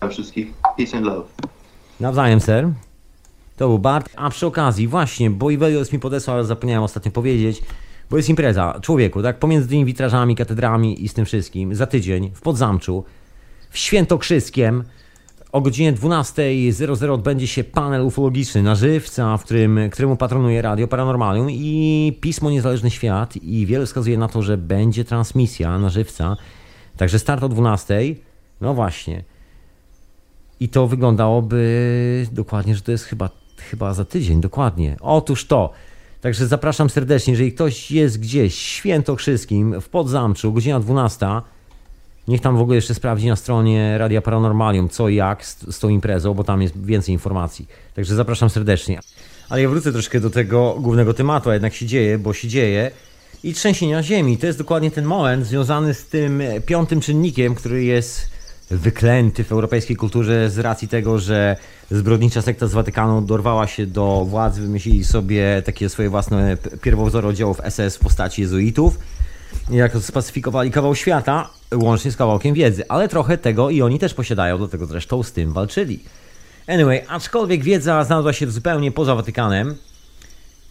wszystkich. 0.09 0.53
Peace 0.77 0.97
and 0.97 1.05
love. 1.05 1.27
Nawzajem, 1.99 2.39
ser. 2.39 2.69
To 3.57 3.67
był 3.67 3.79
Bart. 3.79 4.09
A 4.15 4.29
przy 4.29 4.47
okazji, 4.47 4.87
właśnie, 4.87 5.29
bo 5.29 5.49
Ivelios 5.49 5.93
mi 5.93 5.99
podesłał, 5.99 6.35
ale 6.35 6.45
zapomniałem 6.45 6.83
ostatnio 6.83 7.11
powiedzieć, 7.11 7.61
bo 8.09 8.17
jest 8.17 8.29
impreza, 8.29 8.79
człowieku, 8.81 9.23
tak, 9.23 9.39
pomiędzy 9.39 9.67
tymi 9.67 9.85
witrażami, 9.85 10.35
katedrami 10.35 11.03
i 11.03 11.09
z 11.09 11.13
tym 11.13 11.25
wszystkim, 11.25 11.75
za 11.75 11.85
tydzień 11.85 12.31
w 12.33 12.41
Podzamczu, 12.41 13.03
w 13.69 13.77
Świętokrzyskiem, 13.77 14.83
o 15.51 15.61
godzinie 15.61 15.93
12.00 15.93 17.11
odbędzie 17.11 17.47
się 17.47 17.63
panel 17.63 18.01
ufologiczny 18.01 18.63
na 18.63 18.75
żywca, 18.75 19.37
w 19.37 19.43
którym, 19.43 19.79
któremu 19.91 20.15
patronuje 20.15 20.61
Radio 20.61 20.87
Paranormalium 20.87 21.51
i 21.51 22.17
pismo 22.21 22.51
Niezależny 22.51 22.89
Świat 22.89 23.37
i 23.37 23.65
wiele 23.65 23.85
wskazuje 23.85 24.17
na 24.17 24.27
to, 24.27 24.41
że 24.41 24.57
będzie 24.57 25.05
transmisja 25.05 25.79
na 25.79 25.89
żywca. 25.89 26.37
Także 26.97 27.19
start 27.19 27.43
o 27.43 27.49
12.00. 27.49 28.15
No 28.61 28.73
właśnie. 28.73 29.23
I 30.59 30.69
to 30.69 30.87
wyglądałoby 30.87 32.27
dokładnie, 32.31 32.75
że 32.75 32.81
to 32.81 32.91
jest 32.91 33.03
chyba, 33.03 33.29
chyba 33.57 33.93
za 33.93 34.05
tydzień, 34.05 34.41
dokładnie. 34.41 34.97
Otóż 35.01 35.45
to. 35.45 35.73
Także 36.21 36.47
zapraszam 36.47 36.89
serdecznie, 36.89 37.31
jeżeli 37.33 37.51
ktoś 37.51 37.91
jest 37.91 38.19
gdzieś 38.19 38.55
w 38.55 38.59
Świętokrzyskim, 38.59 39.81
w 39.81 39.89
Podzamczu, 39.89 40.53
godzina 40.53 40.79
12, 40.79 41.27
niech 42.27 42.41
tam 42.41 42.57
w 42.57 42.61
ogóle 42.61 42.75
jeszcze 42.75 42.93
sprawdzi 42.93 43.27
na 43.27 43.35
stronie 43.35 43.97
Radia 43.97 44.21
Paranormalium, 44.21 44.89
co 44.89 45.09
i 45.09 45.15
jak 45.15 45.45
z, 45.45 45.75
z 45.75 45.79
tą 45.79 45.89
imprezą, 45.89 46.33
bo 46.33 46.43
tam 46.43 46.61
jest 46.61 46.85
więcej 46.85 47.13
informacji. 47.13 47.67
Także 47.95 48.15
zapraszam 48.15 48.49
serdecznie. 48.49 48.99
Ale 49.49 49.61
ja 49.61 49.69
wrócę 49.69 49.91
troszkę 49.91 50.19
do 50.19 50.29
tego 50.29 50.75
głównego 50.79 51.13
tematu, 51.13 51.49
a 51.49 51.53
jednak 51.53 51.73
się 51.73 51.85
dzieje, 51.85 52.17
bo 52.17 52.33
się 52.33 52.47
dzieje. 52.47 52.91
I 53.43 53.53
trzęsienia 53.53 54.03
ziemi. 54.03 54.37
To 54.37 54.47
jest 54.47 54.59
dokładnie 54.59 54.91
ten 54.91 55.05
moment 55.05 55.45
związany 55.45 55.93
z 55.93 56.05
tym 56.05 56.41
piątym 56.65 57.01
czynnikiem, 57.01 57.55
który 57.55 57.83
jest 57.83 58.29
wyklęty 58.71 59.43
w 59.43 59.51
europejskiej 59.51 59.95
kulturze 59.95 60.49
z 60.49 60.59
racji 60.59 60.87
tego, 60.87 61.19
że 61.19 61.55
zbrodnicza 61.91 62.41
sekta 62.41 62.67
z 62.67 62.73
Watykanu 62.73 63.21
dorwała 63.21 63.67
się 63.67 63.87
do 63.87 64.25
władzy, 64.25 64.61
wymyślili 64.61 65.03
sobie 65.03 65.61
takie 65.65 65.89
swoje 65.89 66.09
własne 66.09 66.57
pierwowzory 66.81 67.27
oddziałów 67.27 67.61
SS 67.69 67.97
w 67.97 67.99
postaci 67.99 68.41
jezuitów. 68.41 68.99
Jak 69.69 69.97
spacyfikowali 69.97 70.71
kawał 70.71 70.95
świata, 70.95 71.49
łącznie 71.73 72.11
z 72.11 72.15
kawałkiem 72.15 72.53
wiedzy, 72.53 72.83
ale 72.89 73.07
trochę 73.07 73.37
tego 73.37 73.69
i 73.69 73.81
oni 73.81 73.99
też 73.99 74.13
posiadają, 74.13 74.57
dlatego 74.57 74.85
zresztą 74.85 75.23
z 75.23 75.31
tym 75.31 75.53
walczyli. 75.53 75.99
Anyway, 76.67 77.01
aczkolwiek 77.07 77.63
wiedza 77.63 78.03
znalazła 78.03 78.33
się 78.33 78.51
zupełnie 78.51 78.91
poza 78.91 79.15
Watykanem, 79.15 79.75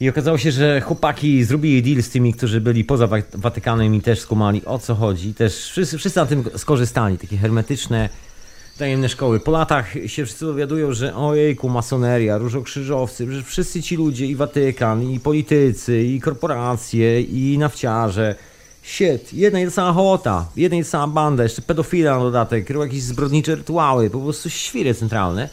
i 0.01 0.09
okazało 0.09 0.39
się, 0.39 0.53
że 0.53 0.81
chłopaki 0.81 1.45
zrobili 1.45 1.83
deal 1.83 2.03
z 2.03 2.11
tymi, 2.11 2.35
którzy 2.35 2.61
byli 2.61 2.85
poza 2.85 3.07
Wa- 3.07 3.17
Watykanem 3.35 3.95
i 3.95 4.01
też 4.01 4.21
skumali 4.21 4.65
o 4.65 4.79
co 4.79 4.95
chodzi. 4.95 5.35
Też 5.35 5.55
wszyscy, 5.71 5.99
wszyscy 5.99 6.21
na 6.21 6.27
tym 6.27 6.45
skorzystali. 6.57 7.19
Takie 7.19 7.37
hermetyczne, 7.37 8.09
tajemne 8.79 9.09
szkoły. 9.09 9.41
Po 9.41 9.51
latach 9.51 9.93
się 10.07 10.25
wszyscy 10.25 10.45
dowiadują, 10.45 10.93
że 10.93 11.17
ojejku, 11.17 11.69
masoneria, 11.69 12.39
różokrzyżowcy, 12.39 13.33
że 13.33 13.43
wszyscy 13.43 13.83
ci 13.83 13.97
ludzie 13.97 14.27
i 14.27 14.37
Watykan, 14.37 15.03
i 15.03 15.21
politycy, 15.21 16.03
i 16.03 16.21
korporacje, 16.21 17.21
i 17.23 17.59
nafciarze. 17.59 18.35
Shit, 18.83 19.35
jedna 19.35 19.61
i 19.61 19.71
sama 19.71 19.93
hołota, 19.93 20.49
jedna 20.57 20.77
i 20.79 20.85
sama 20.85 21.15
banda, 21.15 21.43
jeszcze 21.43 21.63
pedofila 21.63 22.17
na 22.19 22.21
dodatek, 22.25 22.71
robią 22.71 22.87
jakieś 22.87 23.03
zbrodnicze 23.03 23.55
rytuały, 23.55 24.11
po 24.11 24.21
prostu 24.21 24.51
świry 24.51 24.95
centralne. 24.95 25.49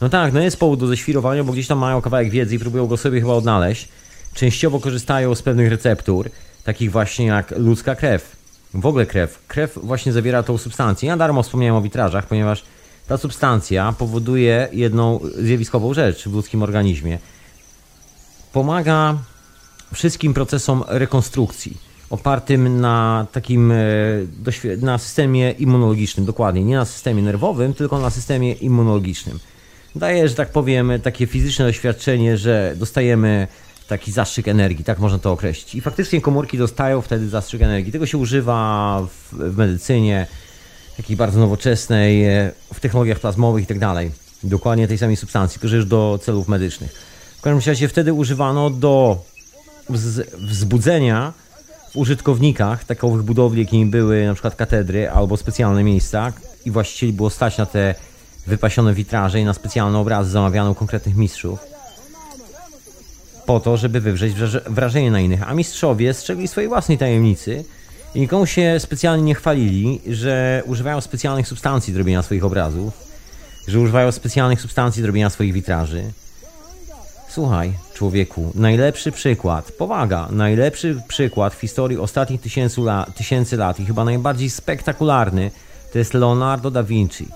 No 0.00 0.08
tak, 0.08 0.32
no 0.32 0.40
jest 0.40 0.56
powód 0.56 0.80
do 0.80 0.86
ześwirowania, 0.86 1.44
bo 1.44 1.52
gdzieś 1.52 1.66
tam 1.66 1.78
mają 1.78 2.00
kawałek 2.00 2.30
wiedzy 2.30 2.54
i 2.54 2.58
próbują 2.58 2.86
go 2.86 2.96
sobie 2.96 3.20
chyba 3.20 3.32
odnaleźć. 3.32 3.88
Częściowo 4.34 4.80
korzystają 4.80 5.34
z 5.34 5.42
pewnych 5.42 5.70
receptur, 5.70 6.30
takich 6.64 6.92
właśnie 6.92 7.26
jak 7.26 7.50
ludzka 7.58 7.94
krew. 7.94 8.36
W 8.74 8.86
ogóle 8.86 9.06
krew. 9.06 9.38
Krew 9.48 9.78
właśnie 9.82 10.12
zawiera 10.12 10.42
tą 10.42 10.58
substancję. 10.58 11.08
Ja 11.08 11.16
darmo 11.16 11.42
wspomniałem 11.42 11.76
o 11.76 11.82
witrażach, 11.82 12.26
ponieważ 12.26 12.64
ta 13.08 13.16
substancja 13.16 13.94
powoduje 13.98 14.68
jedną 14.72 15.20
zjawiskową 15.38 15.94
rzecz 15.94 16.28
w 16.28 16.32
ludzkim 16.32 16.62
organizmie. 16.62 17.18
Pomaga 18.52 19.18
wszystkim 19.94 20.34
procesom 20.34 20.84
rekonstrukcji 20.88 21.88
opartym 22.10 22.80
na 22.80 23.26
takim 23.32 23.72
e, 23.72 23.76
na 24.80 24.98
systemie 24.98 25.50
immunologicznym, 25.50 26.26
dokładnie, 26.26 26.64
nie 26.64 26.76
na 26.76 26.84
systemie 26.84 27.22
nerwowym, 27.22 27.74
tylko 27.74 27.98
na 27.98 28.10
systemie 28.10 28.52
immunologicznym. 28.52 29.38
Daje, 29.98 30.28
że 30.28 30.34
tak 30.34 30.48
powiem, 30.48 30.92
takie 31.02 31.26
fizyczne 31.26 31.64
doświadczenie, 31.64 32.36
że 32.36 32.74
dostajemy 32.76 33.46
taki 33.88 34.12
zastrzyk 34.12 34.48
energii, 34.48 34.84
tak 34.84 34.98
można 34.98 35.18
to 35.18 35.32
określić. 35.32 35.74
I 35.74 35.80
faktycznie 35.80 36.20
komórki 36.20 36.58
dostają 36.58 37.02
wtedy 37.02 37.28
zastrzyk 37.28 37.62
energii. 37.62 37.92
Tego 37.92 38.06
się 38.06 38.18
używa 38.18 39.00
w, 39.06 39.34
w 39.52 39.56
medycynie, 39.56 40.26
takiej 40.96 41.16
bardzo 41.16 41.40
nowoczesnej, 41.40 42.24
e, 42.24 42.52
w 42.74 42.80
technologiach 42.80 43.20
plazmowych 43.20 43.64
i 43.64 43.66
tak 43.66 43.78
dalej. 43.78 44.10
Dokładnie 44.42 44.88
tej 44.88 44.98
samej 44.98 45.16
substancji, 45.16 45.54
tylko 45.54 45.68
że 45.68 45.76
już 45.76 45.86
do 45.86 46.18
celów 46.22 46.48
medycznych. 46.48 46.92
W 47.38 47.40
każdym 47.40 47.72
razie 47.72 47.88
wtedy 47.88 48.12
używano 48.12 48.70
do 48.70 49.24
wz- 49.90 50.36
wzbudzenia 50.36 51.32
w 51.92 51.96
użytkownikach 51.96 52.84
takowych 52.84 53.22
budowli, 53.22 53.62
jakimi 53.62 53.86
były 53.86 54.26
na 54.26 54.34
przykład 54.34 54.54
katedry 54.54 55.10
albo 55.10 55.36
specjalne 55.36 55.84
miejsca 55.84 56.32
i 56.64 56.70
właścicieli 56.70 57.12
było 57.12 57.30
stać 57.30 57.58
na 57.58 57.66
te 57.66 57.94
wypasione 58.48 58.94
witraże 58.94 59.40
i 59.40 59.44
na 59.44 59.54
specjalne 59.54 59.98
obrazy 59.98 60.30
zamawiane 60.30 60.70
u 60.70 60.74
konkretnych 60.74 61.16
mistrzów 61.16 61.58
po 63.46 63.60
to, 63.60 63.76
żeby 63.76 64.00
wywrzeć 64.00 64.34
wraże- 64.34 64.62
wrażenie 64.70 65.10
na 65.10 65.20
innych. 65.20 65.50
A 65.50 65.54
mistrzowie 65.54 66.14
strzegli 66.14 66.48
swojej 66.48 66.68
własnej 66.68 66.98
tajemnicy 66.98 67.64
i 68.14 68.20
nikomu 68.20 68.46
się 68.46 68.76
specjalnie 68.78 69.22
nie 69.22 69.34
chwalili, 69.34 70.00
że 70.10 70.62
używają 70.66 71.00
specjalnych 71.00 71.48
substancji 71.48 71.92
do 71.92 71.98
robienia 71.98 72.22
swoich 72.22 72.44
obrazów, 72.44 72.92
że 73.68 73.80
używają 73.80 74.12
specjalnych 74.12 74.60
substancji 74.60 75.02
do 75.02 75.06
robienia 75.06 75.30
swoich 75.30 75.52
witraży. 75.52 76.04
Słuchaj, 77.28 77.72
człowieku, 77.94 78.52
najlepszy 78.54 79.12
przykład, 79.12 79.72
powaga, 79.72 80.28
najlepszy 80.30 81.02
przykład 81.08 81.54
w 81.54 81.60
historii 81.60 81.98
ostatnich 81.98 82.40
tysięcy, 82.40 82.80
tysięcy 83.14 83.56
lat 83.56 83.80
i 83.80 83.86
chyba 83.86 84.04
najbardziej 84.04 84.50
spektakularny 84.50 85.50
to 85.92 85.98
jest 85.98 86.14
Leonardo 86.14 86.70
da 86.70 86.82
Vinci, 86.82 87.28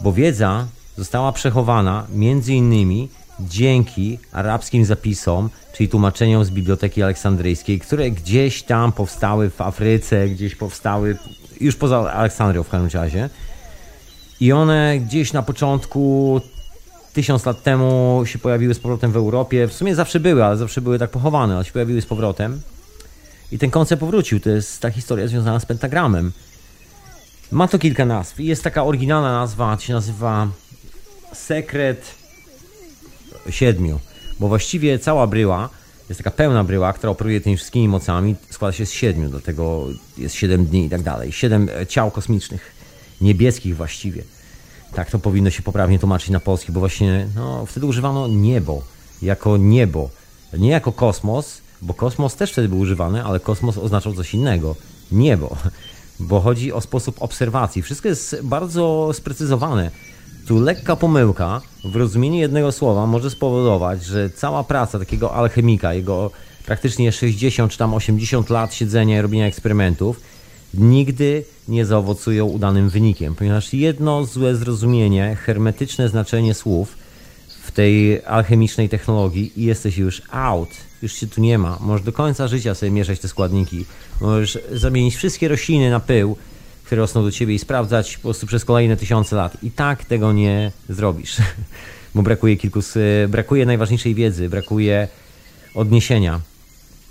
bo 0.00 0.12
wiedza 0.12 0.66
została 0.96 1.32
przechowana 1.32 2.06
między 2.14 2.54
innymi 2.54 3.08
dzięki 3.40 4.18
arabskim 4.32 4.84
zapisom, 4.84 5.50
czyli 5.72 5.88
tłumaczeniom 5.88 6.44
z 6.44 6.50
Biblioteki 6.50 7.02
Aleksandryjskiej, 7.02 7.80
które 7.80 8.10
gdzieś 8.10 8.62
tam 8.62 8.92
powstały 8.92 9.50
w 9.50 9.60
Afryce, 9.60 10.28
gdzieś 10.28 10.56
powstały 10.56 11.16
już 11.60 11.76
poza 11.76 12.12
Aleksandrią 12.12 12.62
w 12.62 12.68
każdym 12.68 13.00
razie. 13.00 13.30
I 14.40 14.52
one 14.52 14.98
gdzieś 14.98 15.32
na 15.32 15.42
początku 15.42 16.40
tysiąc 17.12 17.46
lat 17.46 17.62
temu 17.62 18.22
się 18.26 18.38
pojawiły 18.38 18.74
z 18.74 18.78
powrotem 18.78 19.12
w 19.12 19.16
Europie. 19.16 19.68
W 19.68 19.72
sumie 19.72 19.94
zawsze 19.94 20.20
były, 20.20 20.44
ale 20.44 20.56
zawsze 20.56 20.80
były 20.80 20.98
tak 20.98 21.10
pochowane, 21.10 21.54
ale 21.54 21.64
się 21.64 21.72
pojawiły 21.72 22.00
z 22.00 22.06
powrotem. 22.06 22.60
I 23.52 23.58
ten 23.58 23.70
koncept 23.70 24.00
powrócił. 24.00 24.40
To 24.40 24.50
jest 24.50 24.80
ta 24.80 24.90
historia 24.90 25.28
związana 25.28 25.60
z 25.60 25.66
pentagramem. 25.66 26.32
Ma 27.52 27.68
to 27.68 27.78
kilka 27.78 28.04
nazw. 28.04 28.40
Jest 28.40 28.64
taka 28.64 28.84
oryginalna 28.84 29.32
nazwa, 29.32 29.78
się 29.78 29.92
nazywa 29.92 30.48
Sekret 31.32 32.14
Siedmiu. 33.50 34.00
Bo 34.40 34.48
właściwie 34.48 34.98
cała 34.98 35.26
bryła, 35.26 35.68
jest 36.08 36.18
taka 36.18 36.30
pełna 36.30 36.64
bryła, 36.64 36.92
która 36.92 37.10
operuje 37.10 37.40
tymi 37.40 37.56
wszystkimi 37.56 37.88
mocami, 37.88 38.36
składa 38.50 38.72
się 38.72 38.86
z 38.86 38.92
siedmiu, 38.92 39.28
dlatego 39.28 39.86
jest 40.18 40.34
siedem 40.34 40.66
dni 40.66 40.86
i 40.86 40.90
tak 40.90 41.02
dalej. 41.02 41.32
Siedem 41.32 41.68
e, 41.80 41.86
ciał 41.86 42.10
kosmicznych, 42.10 42.72
niebieskich 43.20 43.76
właściwie. 43.76 44.22
Tak 44.94 45.10
to 45.10 45.18
powinno 45.18 45.50
się 45.50 45.62
poprawnie 45.62 45.98
tłumaczyć 45.98 46.30
na 46.30 46.40
polski, 46.40 46.72
bo 46.72 46.80
właśnie 46.80 47.28
no, 47.36 47.66
wtedy 47.66 47.86
używano 47.86 48.28
niebo 48.28 48.82
jako 49.22 49.56
niebo, 49.56 50.10
nie 50.58 50.70
jako 50.70 50.92
kosmos, 50.92 51.60
bo 51.82 51.94
kosmos 51.94 52.36
też 52.36 52.52
wtedy 52.52 52.68
był 52.68 52.78
używany, 52.78 53.24
ale 53.24 53.40
kosmos 53.40 53.78
oznaczał 53.78 54.14
coś 54.14 54.34
innego. 54.34 54.76
Niebo, 55.12 55.56
bo 56.20 56.40
chodzi 56.40 56.72
o 56.72 56.80
sposób 56.80 57.22
obserwacji. 57.22 57.82
Wszystko 57.82 58.08
jest 58.08 58.36
bardzo 58.42 59.10
sprecyzowane. 59.12 59.90
Tu 60.46 60.60
lekka 60.60 60.96
pomyłka 60.96 61.60
w 61.84 61.96
rozumieniu 61.96 62.40
jednego 62.40 62.72
słowa 62.72 63.06
może 63.06 63.30
spowodować, 63.30 64.04
że 64.04 64.30
cała 64.30 64.64
praca 64.64 64.98
takiego 64.98 65.34
alchemika, 65.34 65.94
jego 65.94 66.30
praktycznie 66.66 67.12
60 67.12 67.72
czy 67.72 67.78
tam 67.78 67.94
80 67.94 68.50
lat 68.50 68.74
siedzenia 68.74 69.18
i 69.18 69.22
robienia 69.22 69.46
eksperymentów, 69.46 70.20
nigdy 70.74 71.44
nie 71.68 71.86
zaowocują 71.86 72.46
udanym 72.46 72.88
wynikiem, 72.88 73.34
ponieważ 73.34 73.74
jedno 73.74 74.24
złe 74.24 74.56
zrozumienie, 74.56 75.36
hermetyczne 75.40 76.08
znaczenie 76.08 76.54
słów 76.54 77.03
tej 77.74 78.24
alchemicznej 78.24 78.88
technologii 78.88 79.52
i 79.56 79.64
jesteś 79.64 79.98
już 79.98 80.22
out, 80.30 80.70
już 81.02 81.12
się 81.12 81.26
tu 81.26 81.40
nie 81.40 81.58
ma. 81.58 81.78
Możesz 81.80 82.06
do 82.06 82.12
końca 82.12 82.48
życia 82.48 82.74
sobie 82.74 82.92
mieszać 82.92 83.20
te 83.20 83.28
składniki. 83.28 83.84
Możesz 84.20 84.58
zamienić 84.72 85.16
wszystkie 85.16 85.48
rośliny 85.48 85.90
na 85.90 86.00
pył, 86.00 86.36
które 86.84 87.00
rosną 87.00 87.22
do 87.22 87.30
ciebie 87.30 87.54
i 87.54 87.58
sprawdzać 87.58 88.16
po 88.16 88.22
prostu 88.22 88.46
przez 88.46 88.64
kolejne 88.64 88.96
tysiące 88.96 89.36
lat. 89.36 89.56
I 89.62 89.70
tak 89.70 90.04
tego 90.04 90.32
nie 90.32 90.72
zrobisz, 90.88 91.36
bo 92.14 92.22
brakuje 92.22 92.56
kilku, 92.56 92.80
brakuje 93.28 93.66
najważniejszej 93.66 94.14
wiedzy, 94.14 94.48
brakuje 94.48 95.08
odniesienia. 95.74 96.40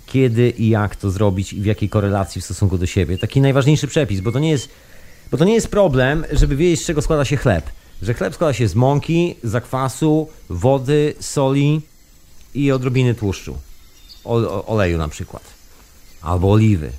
Kiedy 0.06 0.50
i 0.50 0.70
jak 0.70 0.96
to 0.96 1.12
zrobić 1.12 1.54
i 1.54 1.62
w 1.62 1.66
jakiej 1.66 1.90
korelacji 1.90 2.42
w 2.42 2.46
stosunku 2.46 2.78
do 2.78 2.86
siebie. 2.86 3.18
Taki 3.18 3.42
najważniejszy 3.42 3.88
przepis, 3.88 4.20
bo 4.20 4.32
to 4.32 4.40
nie 4.40 4.52
jest, 4.52 4.70
bo 5.32 5.38
to 5.38 5.46
nie 5.46 5.54
jest 5.54 5.68
problem, 5.68 6.26
żeby 6.32 6.56
wiedzieć, 6.56 6.82
z 6.82 6.86
czego 6.86 7.02
składa 7.02 7.26
się 7.26 7.38
chleb. 7.38 7.66
Że 8.02 8.14
chleb 8.14 8.36
składa 8.36 8.54
się 8.54 8.68
z 8.68 8.76
mąki, 8.76 9.36
zakwasu, 9.44 10.30
wody, 10.50 11.14
soli 11.20 11.82
i 12.54 12.72
odrobiny 12.72 13.16
tłuszczu. 13.16 13.58
O, 14.24 14.66
oleju 14.66 14.98
na 14.98 15.08
przykład. 15.08 15.44
Albo 16.22 16.52
oliwy. 16.52 16.92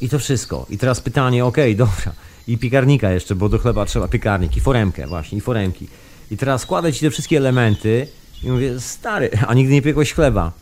I 0.00 0.08
to 0.08 0.18
wszystko. 0.18 0.66
I 0.70 0.78
teraz 0.78 1.00
pytanie, 1.00 1.44
okej, 1.44 1.74
okay, 1.74 1.76
dobra. 1.86 2.12
I 2.48 2.58
piekarnika 2.58 3.10
jeszcze, 3.10 3.34
bo 3.34 3.48
do 3.48 3.58
chleba 3.58 3.86
trzeba 3.86 4.08
piekarnik 4.08 4.56
i 4.56 4.60
foremkę 4.60 5.06
właśnie, 5.06 5.38
i 5.38 5.40
foremki. 5.40 5.88
I 6.30 6.36
teraz 6.36 6.62
składać 6.62 6.96
ci 6.96 7.00
te 7.00 7.10
wszystkie 7.10 7.36
elementy 7.36 8.08
i 8.42 8.50
mówię, 8.50 8.80
stary, 8.80 9.30
a 9.46 9.54
nigdy 9.54 9.72
nie 9.72 9.82
piekłeś 9.82 10.12
chleba. 10.12 10.52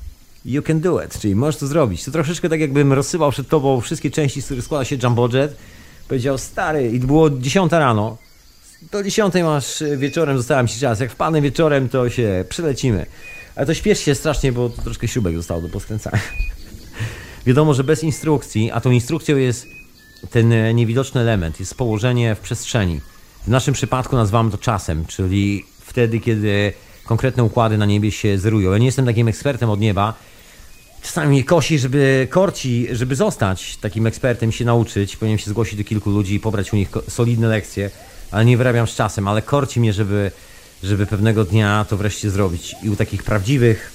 You 0.45 0.63
can 0.63 0.81
do 0.81 1.03
it, 1.03 1.19
czyli 1.19 1.37
możesz 1.37 1.57
to 1.57 1.67
zrobić. 1.67 2.05
To 2.05 2.11
troszeczkę 2.11 2.49
tak 2.49 2.61
jakbym 2.61 2.93
rozsyłał 2.93 3.31
przed 3.31 3.49
tobą 3.49 3.81
wszystkie 3.81 4.11
części, 4.11 4.43
z 4.43 4.45
których 4.45 4.65
składa 4.65 4.85
się 4.85 4.97
Jumbo 5.03 5.29
Jet. 5.33 5.57
Powiedział, 6.09 6.39
stary, 6.39 6.91
i 6.91 7.01
było 7.01 7.31
10 7.31 7.73
rano. 7.73 8.17
Do 8.83 9.03
10 9.03 9.35
masz 9.35 9.83
wieczorem, 9.97 10.37
zostałem 10.37 10.69
ci 10.69 10.81
czas. 10.81 11.01
Jak 11.01 11.11
wpadnę 11.11 11.41
wieczorem, 11.41 11.89
to 11.89 12.11
się 12.11 12.45
przelecimy. 12.49 13.07
Ale 13.55 13.67
to 13.67 13.75
śpiesz 13.75 14.01
się 14.01 14.15
strasznie, 14.15 14.53
bo 14.53 14.69
to 14.69 14.83
troszkę 14.83 15.09
śrubek 15.09 15.37
zostało 15.37 15.61
do 15.61 15.69
poskręcania. 15.69 16.19
Wiadomo, 17.47 17.75
że 17.75 17.85
bez 17.85 18.05
instrukcji, 18.05 18.71
a 18.71 18.81
tą 18.81 18.91
instrukcją 18.91 19.37
jest 19.37 19.67
ten 20.31 20.77
niewidoczny 20.77 21.21
element, 21.21 21.61
jest 21.61 21.75
położenie 21.75 22.35
w 22.35 22.41
przestrzeni. 22.41 23.01
W 23.45 23.49
naszym 23.49 23.75
przypadku 23.75 24.17
nazywamy 24.17 24.51
to 24.51 24.59
czasem, 24.59 25.07
czyli 25.07 25.65
wtedy, 25.81 26.21
kiedy 26.21 26.73
konkretne 27.05 27.45
układy 27.45 27.79
na 27.79 27.87
niebie 27.87 28.13
się 28.13 28.39
zerują. 28.39 28.73
Ja 28.73 28.79
nie 28.79 28.87
jestem 28.87 29.07
takim 29.07 29.29
ekspertem 29.29 29.71
od 29.71 29.81
nieba. 29.81 30.15
Czasami 31.03 31.29
mnie 31.29 31.45
kosi, 31.45 31.79
żeby 31.79 32.29
korci, 32.31 32.89
żeby 32.93 33.17
zostać 33.17 33.77
takim 33.77 34.07
ekspertem, 34.07 34.53
się 34.53 34.65
nauczyć. 34.65 35.17
Powinienem 35.17 35.39
się 35.39 35.51
zgłosić 35.51 35.79
do 35.79 35.85
kilku 35.85 36.11
ludzi 36.11 36.35
i 36.35 36.41
pobrać 36.41 36.73
u 36.73 36.77
nich 36.77 36.89
solidne 37.09 37.49
lekcje, 37.49 37.91
ale 38.31 38.45
nie 38.45 38.57
wyrabiam 38.57 38.87
z 38.87 38.95
czasem, 38.95 39.29
ale 39.29 39.43
korci 39.43 39.81
mnie, 39.81 39.93
żeby, 39.93 40.31
żeby 40.83 41.07
pewnego 41.07 41.45
dnia 41.45 41.87
to 41.89 41.97
wreszcie 41.97 42.31
zrobić. 42.31 42.77
I 42.83 42.91
u 42.91 42.97
takich 42.97 43.23
prawdziwych 43.23 43.93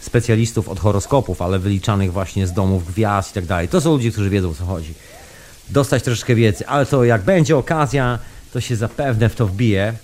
specjalistów 0.00 0.68
od 0.68 0.80
horoskopów, 0.80 1.42
ale 1.42 1.58
wyliczanych 1.58 2.12
właśnie 2.12 2.46
z 2.46 2.52
domów 2.52 2.86
gwiazd 2.86 3.30
i 3.30 3.34
tak 3.34 3.46
dalej. 3.46 3.68
To 3.68 3.80
są 3.80 3.90
ludzie, 3.90 4.10
którzy 4.10 4.30
wiedzą 4.30 4.50
o 4.50 4.54
co 4.54 4.64
chodzi. 4.64 4.94
Dostać 5.70 6.02
troszeczkę 6.02 6.34
wiedzy, 6.34 6.66
ale 6.66 6.86
to 6.86 7.04
jak 7.04 7.22
będzie 7.22 7.56
okazja, 7.56 8.18
to 8.52 8.60
się 8.60 8.76
zapewne 8.76 9.28
w 9.28 9.34
to 9.34 9.46
wbije. 9.46 9.94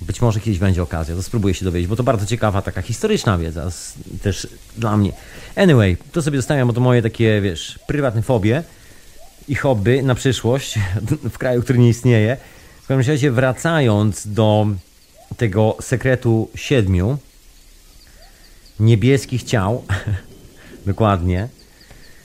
Być 0.00 0.20
może 0.20 0.40
kiedyś 0.40 0.58
będzie 0.58 0.82
okazja, 0.82 1.14
to 1.14 1.22
spróbuję 1.22 1.54
się 1.54 1.64
dowiedzieć, 1.64 1.88
bo 1.88 1.96
to 1.96 2.02
bardzo 2.02 2.26
ciekawa 2.26 2.62
taka 2.62 2.82
historyczna 2.82 3.38
wiedza 3.38 3.70
też 4.22 4.48
dla 4.76 4.96
mnie. 4.96 5.12
Anyway, 5.56 5.96
to 6.12 6.22
sobie 6.22 6.38
zostawiam, 6.38 6.68
bo 6.68 6.74
to 6.74 6.80
moje 6.80 7.02
takie, 7.02 7.40
wiesz, 7.40 7.78
prywatne 7.86 8.22
fobie 8.22 8.62
i 9.48 9.54
hobby 9.54 10.02
na 10.02 10.14
przyszłość 10.14 10.78
w 11.34 11.38
kraju, 11.38 11.62
który 11.62 11.78
nie 11.78 11.88
istnieje. 11.88 12.36
W 12.84 12.86
każdym 12.86 13.12
razie 13.12 13.30
wracając 13.30 14.26
do 14.26 14.66
tego 15.36 15.76
sekretu 15.80 16.48
siedmiu, 16.54 17.18
niebieskich 18.80 19.42
ciał, 19.42 19.84
dokładnie, 20.86 21.48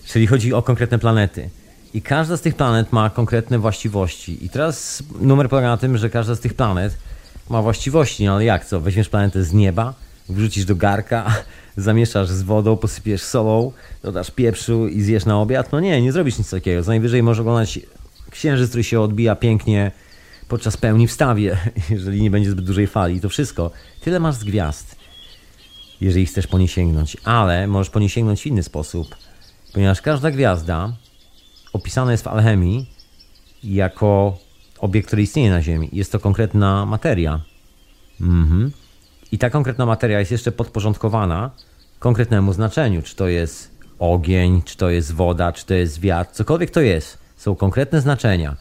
czyli 0.06 0.28
chodzi 0.28 0.54
o 0.54 0.62
konkretne 0.62 1.00
planety. 1.00 1.50
I 1.94 2.02
każda 2.02 2.38
z 2.38 2.42
tych 2.42 2.56
planet 2.56 2.94
ma 2.94 3.10
konkretne 3.10 3.60
właściwości. 3.60 4.46
I 4.46 4.50
teraz 4.50 5.04
numer 5.22 5.50
polega 5.50 5.68
na 5.68 5.78
tym, 5.78 5.98
że 5.98 6.10
każda 6.10 6.36
z 6.36 6.40
tych 6.40 6.54
planet 6.54 6.98
ma 7.50 7.62
właściwości, 7.62 8.26
no 8.26 8.34
ale 8.36 8.46
jak 8.46 8.66
co? 8.66 8.80
Weźmiesz 8.80 9.10
planetę 9.10 9.44
z 9.44 9.54
nieba, 9.54 9.94
wrzucisz 10.30 10.66
do 10.66 10.76
garka, 10.76 11.36
zamieszasz 11.78 12.30
z 12.30 12.42
wodą, 12.42 12.78
posypiesz 12.78 13.22
solą, 13.22 13.72
dodasz 14.04 14.32
pieprzu 14.32 14.88
i 14.88 15.02
zjesz 15.02 15.26
na 15.26 15.42
obiad? 15.42 15.72
No 15.72 15.80
nie, 15.80 16.02
nie 16.02 16.12
zrobisz 16.12 16.38
nic 16.38 16.50
takiego. 16.50 16.84
Co 16.84 16.90
najwyżej 16.90 17.24
możesz 17.24 17.42
oglądać 17.42 17.80
księżyc, 18.30 18.70
który 18.70 18.84
się 18.84 19.02
odbija 19.02 19.36
pięknie 19.36 19.92
podczas 20.50 20.78
pełni 20.78 21.08
w 21.08 21.12
stawie, 21.12 21.58
jeżeli 21.90 22.22
nie 22.22 22.32
będzie 22.32 22.52
zbyt 22.52 22.66
dużej 22.66 22.88
fali. 22.88 23.22
To 23.22 23.30
wszystko. 23.30 23.72
Tyle 24.02 24.20
masz 24.20 24.36
z 24.36 24.44
gwiazd 24.44 25.00
jeżeli 26.02 26.26
chcesz 26.26 26.48
po 26.48 26.58
nie 26.58 26.68
sięgnąć, 26.68 27.18
ale 27.24 27.68
możesz 27.68 27.90
po 27.90 28.00
nie 28.00 28.10
sięgnąć 28.10 28.42
w 28.42 28.46
inny 28.46 28.64
sposób, 28.64 29.16
ponieważ 29.74 30.02
każda 30.02 30.32
gwiazda 30.32 30.94
opisana 31.74 32.12
jest 32.12 32.24
w 32.24 32.28
alchemii 32.28 32.90
jako 33.64 34.38
obiekt, 34.80 35.08
który 35.08 35.22
istnieje 35.22 35.50
na 35.50 35.62
Ziemi. 35.62 35.90
Jest 35.94 36.12
to 36.12 36.20
konkretna 36.20 36.86
materia. 36.86 37.42
Mhm. 38.22 38.72
I 39.32 39.38
ta 39.38 39.50
konkretna 39.50 39.86
materia 39.86 40.20
jest 40.20 40.32
jeszcze 40.32 40.52
podporządkowana 40.52 41.52
konkretnemu 42.00 42.54
znaczeniu. 42.54 43.02
Czy 43.02 43.16
to 43.16 43.28
jest 43.28 43.72
ogień, 44.00 44.62
czy 44.66 44.78
to 44.78 44.90
jest 44.90 45.14
woda, 45.14 45.52
czy 45.52 45.66
to 45.66 45.74
jest 45.74 46.00
wiatr, 46.00 46.32
cokolwiek 46.32 46.72
to 46.72 46.82
jest. 46.82 47.18
Są 47.38 47.56
konkretne 47.56 48.02
znaczenia. 48.02 48.56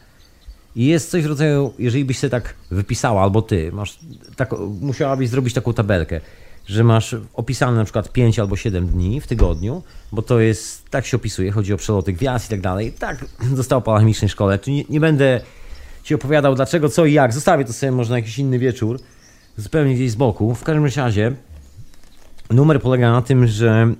I 0.75 0.85
jest 0.85 1.11
coś 1.11 1.23
w 1.23 1.25
rodzaju, 1.25 1.73
jeżeli 1.79 2.05
byś 2.05 2.19
się 2.19 2.29
tak 2.29 2.53
wypisała, 2.71 3.21
albo 3.21 3.41
ty, 3.41 3.71
masz 3.71 3.99
tak, 4.35 4.55
musiałabyś 4.81 5.29
zrobić 5.29 5.53
taką 5.53 5.73
tabelkę 5.73 6.21
że 6.69 6.83
masz 6.83 7.15
opisane 7.33 7.77
na 7.77 7.83
przykład 7.83 8.11
5 8.11 8.39
albo 8.39 8.55
7 8.55 8.87
dni 8.87 9.21
w 9.21 9.27
tygodniu, 9.27 9.83
bo 10.11 10.21
to 10.21 10.39
jest, 10.39 10.89
tak 10.89 11.05
się 11.05 11.17
opisuje, 11.17 11.51
chodzi 11.51 11.73
o 11.73 11.77
przeloty 11.77 12.13
gwiazd 12.13 12.45
i 12.45 12.49
tak 12.49 12.61
dalej. 12.61 12.91
Tak 12.91 13.25
zostało 13.55 13.81
po 13.81 13.93
alchemicznej 13.93 14.29
szkole. 14.29 14.57
Tu 14.57 14.71
nie, 14.71 14.83
nie, 14.89 14.99
będę 14.99 15.41
ci 16.03 16.15
opowiadał 16.15 16.55
dlaczego, 16.55 16.89
co 16.89 17.05
i 17.05 17.13
jak. 17.13 17.33
Zostawię 17.33 17.65
to 17.65 17.73
sobie 17.73 17.91
może 17.91 18.09
na 18.09 18.17
jakiś 18.17 18.39
inny 18.39 18.59
wieczór, 18.59 18.99
zupełnie 19.57 19.95
gdzieś 19.95 20.11
z 20.11 20.15
boku. 20.15 20.55
W 20.55 20.63
każdym 20.63 20.85
razie 20.85 21.31
numer 22.49 22.81
polega 22.81 23.11
na 23.11 23.21
tym, 23.21 23.47
że 23.47 23.93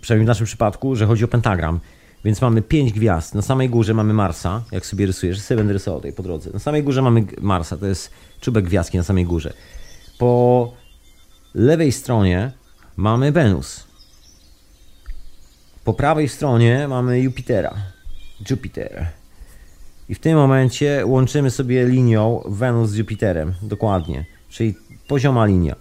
przynajmniej 0.00 0.26
w 0.26 0.28
naszym 0.28 0.46
przypadku, 0.46 0.96
że 0.96 1.06
chodzi 1.06 1.24
o 1.24 1.28
pentagram. 1.28 1.80
Więc 2.24 2.42
mamy 2.42 2.62
5 2.62 2.92
gwiazd. 2.92 3.34
Na 3.34 3.42
samej 3.42 3.70
górze 3.70 3.94
mamy 3.94 4.14
Marsa, 4.14 4.62
jak 4.72 4.86
sobie 4.86 5.06
rysujesz, 5.06 5.40
sobie 5.40 5.58
będę 5.58 5.72
rysował 5.72 6.00
tutaj 6.00 6.12
po 6.12 6.22
drodze. 6.22 6.50
Na 6.50 6.58
samej 6.58 6.82
górze 6.82 7.02
mamy 7.02 7.26
Marsa, 7.40 7.76
to 7.76 7.86
jest 7.86 8.10
czubek 8.40 8.64
gwiazdki 8.64 8.96
na 8.96 9.04
samej 9.04 9.24
górze. 9.24 9.52
Po 10.18 10.72
lewej 11.54 11.92
stronie 11.92 12.52
mamy 12.96 13.32
Wenus. 13.32 13.84
Po 15.84 15.94
prawej 15.94 16.28
stronie 16.28 16.88
mamy 16.88 17.20
Jupitera. 17.20 17.74
Jupiter. 18.50 19.06
I 20.08 20.14
w 20.14 20.18
tym 20.18 20.36
momencie 20.36 21.02
łączymy 21.06 21.50
sobie 21.50 21.86
linią 21.86 22.42
Wenus 22.46 22.90
z 22.90 22.94
Jupiterem. 22.94 23.54
Dokładnie. 23.62 24.24
Czyli 24.48 24.74
pozioma 25.08 25.46
linia. 25.46 25.76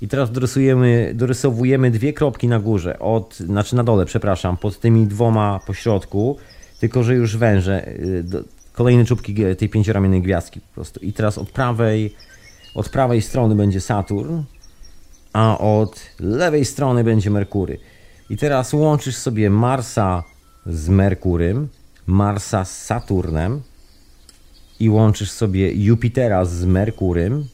I 0.00 0.08
teraz 0.08 0.32
dorysujemy, 0.32 1.12
dorysowujemy 1.14 1.90
dwie 1.90 2.12
kropki 2.12 2.48
na 2.48 2.60
górze, 2.60 2.98
od, 2.98 3.36
znaczy 3.36 3.76
na 3.76 3.84
dole, 3.84 4.06
przepraszam, 4.06 4.56
pod 4.56 4.80
tymi 4.80 5.06
dwoma 5.06 5.60
pośrodku, 5.66 6.36
tylko 6.80 7.02
że 7.02 7.14
już 7.14 7.36
węże, 7.36 7.88
y, 7.88 8.24
kolejne 8.72 9.04
czubki 9.04 9.34
tej 9.58 9.68
pięcioramiennej 9.68 10.22
gwiazdki 10.22 10.60
po 10.60 10.74
prostu. 10.74 11.00
I 11.00 11.12
teraz 11.12 11.38
od 11.38 11.50
prawej, 11.50 12.14
od 12.74 12.88
prawej 12.88 13.22
strony 13.22 13.54
będzie 13.54 13.80
Saturn, 13.80 14.42
a 15.32 15.58
od 15.58 16.00
lewej 16.20 16.64
strony 16.64 17.04
będzie 17.04 17.30
Merkury. 17.30 17.78
I 18.30 18.36
teraz 18.36 18.72
łączysz 18.72 19.16
sobie 19.16 19.50
Marsa 19.50 20.24
z 20.66 20.88
Merkurym, 20.88 21.68
Marsa 22.06 22.64
z 22.64 22.84
Saturnem 22.84 23.62
i 24.80 24.90
łączysz 24.90 25.30
sobie 25.30 25.72
Jupitera 25.72 26.44
z 26.44 26.64
Merkurym 26.64 27.48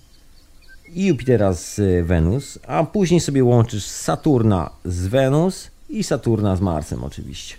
Jupitera 0.94 1.52
z 1.52 1.80
Wenus, 2.06 2.58
a 2.66 2.84
później 2.84 3.20
sobie 3.20 3.44
łączysz 3.44 3.84
Saturna 3.84 4.70
z 4.84 5.06
Wenus 5.06 5.70
i 5.88 6.04
Saturna 6.04 6.56
z 6.56 6.60
Marsem 6.60 7.04
oczywiście. 7.04 7.54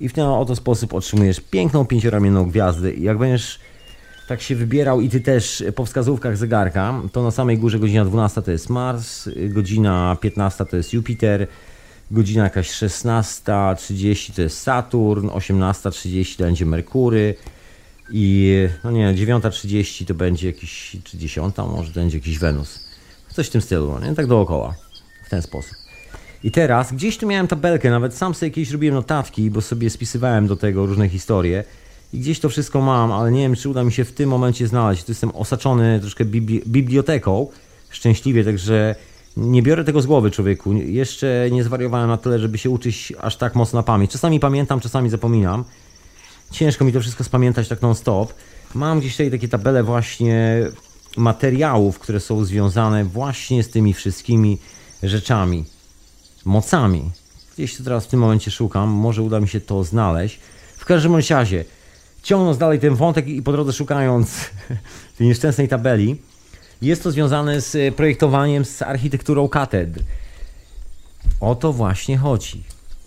I 0.00 0.08
w 0.08 0.12
ten 0.12 0.24
oto 0.24 0.56
sposób 0.56 0.94
otrzymujesz 0.94 1.40
piękną 1.40 1.86
pięcioramienną 1.86 2.50
gwiazdę. 2.50 2.94
Jak 2.94 3.18
będziesz 3.18 3.58
tak 4.28 4.42
się 4.42 4.56
wybierał 4.56 5.00
i 5.00 5.08
ty 5.08 5.20
też 5.20 5.64
po 5.74 5.84
wskazówkach 5.84 6.36
zegarka, 6.36 7.02
to 7.12 7.22
na 7.22 7.30
samej 7.30 7.58
górze 7.58 7.78
godzina 7.78 8.04
12 8.04 8.42
to 8.42 8.50
jest 8.50 8.70
Mars, 8.70 9.28
godzina 9.48 10.16
15 10.20 10.64
to 10.64 10.76
jest 10.76 10.92
Jupiter, 10.92 11.46
godzina 12.10 12.44
jakaś 12.44 12.70
16.30 12.70 14.36
to 14.36 14.42
jest 14.42 14.60
Saturn, 14.60 15.28
18.30 15.28 16.36
to 16.36 16.44
będzie 16.44 16.66
Merkury 16.66 17.34
i 18.12 18.54
no 18.84 18.90
nie, 18.90 19.14
9.30 19.14 20.06
to 20.06 20.14
będzie 20.14 20.46
jakiś, 20.46 20.96
czy 21.04 21.18
10 21.18 21.56
może 21.56 21.92
będzie 21.92 22.18
jakiś 22.18 22.38
Wenus. 22.38 22.80
Coś 23.30 23.46
w 23.46 23.50
tym 23.50 23.60
stylu, 23.60 23.98
nie? 23.98 24.14
Tak 24.14 24.26
dookoła, 24.26 24.74
w 25.24 25.30
ten 25.30 25.42
sposób. 25.42 25.72
I 26.44 26.50
teraz 26.50 26.92
gdzieś 26.92 27.18
tu 27.18 27.26
miałem 27.26 27.48
tabelkę, 27.48 27.90
nawet 27.90 28.14
sam 28.14 28.34
sobie 28.34 28.50
jakieś 28.50 28.70
robiłem 28.70 28.94
notatki, 28.94 29.50
bo 29.50 29.60
sobie 29.60 29.90
spisywałem 29.90 30.46
do 30.46 30.56
tego 30.56 30.86
różne 30.86 31.08
historie. 31.08 31.64
I 32.12 32.18
gdzieś 32.18 32.40
to 32.40 32.48
wszystko 32.48 32.80
mam, 32.80 33.12
ale 33.12 33.32
nie 33.32 33.40
wiem, 33.40 33.56
czy 33.56 33.68
uda 33.68 33.84
mi 33.84 33.92
się 33.92 34.04
w 34.04 34.12
tym 34.12 34.28
momencie 34.28 34.66
znaleźć. 34.66 35.04
Tu 35.04 35.12
jestem 35.12 35.30
osaczony 35.30 36.00
troszkę 36.00 36.24
bibli 36.24 36.62
biblioteką, 36.66 37.46
szczęśliwie, 37.90 38.44
także 38.44 38.94
nie 39.36 39.62
biorę 39.62 39.84
tego 39.84 40.02
z 40.02 40.06
głowy, 40.06 40.30
człowieku. 40.30 40.72
Jeszcze 40.72 41.48
nie 41.52 41.64
zwariowałem 41.64 42.08
na 42.08 42.16
tyle, 42.16 42.38
żeby 42.38 42.58
się 42.58 42.70
uczyć 42.70 43.12
aż 43.20 43.36
tak 43.36 43.54
mocno 43.54 43.78
na 43.78 43.82
pamięć. 43.82 44.10
Czasami 44.10 44.40
pamiętam, 44.40 44.80
czasami 44.80 45.10
zapominam. 45.10 45.64
Ciężko 46.52 46.84
mi 46.84 46.92
to 46.92 47.00
wszystko 47.00 47.24
spamiętać 47.24 47.68
tak 47.68 47.82
non-stop. 47.82 48.34
Mam 48.74 49.00
gdzieś 49.00 49.12
tutaj 49.12 49.30
takie 49.30 49.48
tabele 49.48 49.82
właśnie 49.82 50.62
materiałów, 51.16 51.98
które 51.98 52.20
są 52.20 52.44
związane 52.44 53.04
właśnie 53.04 53.62
z 53.62 53.70
tymi 53.70 53.94
wszystkimi 53.94 54.58
rzeczami, 55.02 55.64
mocami. 56.44 57.10
Gdzieś 57.54 57.76
to 57.76 57.84
teraz 57.84 58.04
w 58.04 58.08
tym 58.08 58.20
momencie 58.20 58.50
szukam, 58.50 58.88
może 58.88 59.22
uda 59.22 59.40
mi 59.40 59.48
się 59.48 59.60
to 59.60 59.84
znaleźć. 59.84 60.40
W 60.76 60.84
każdym 60.84 61.16
razie, 61.30 61.64
ciągnąc 62.22 62.58
dalej 62.58 62.80
ten 62.80 62.94
wątek 62.94 63.28
i 63.28 63.42
po 63.42 63.52
drodze 63.52 63.72
szukając 63.72 64.50
tej 65.18 65.26
nieszczęsnej 65.26 65.68
tabeli, 65.68 66.16
jest 66.82 67.02
to 67.02 67.10
związane 67.10 67.60
z 67.60 67.94
projektowaniem, 67.94 68.64
z 68.64 68.82
architekturą 68.82 69.48
katedr. 69.48 70.00
O 71.40 71.54
to 71.54 71.72
właśnie 71.72 72.18
chodzi, 72.18 72.64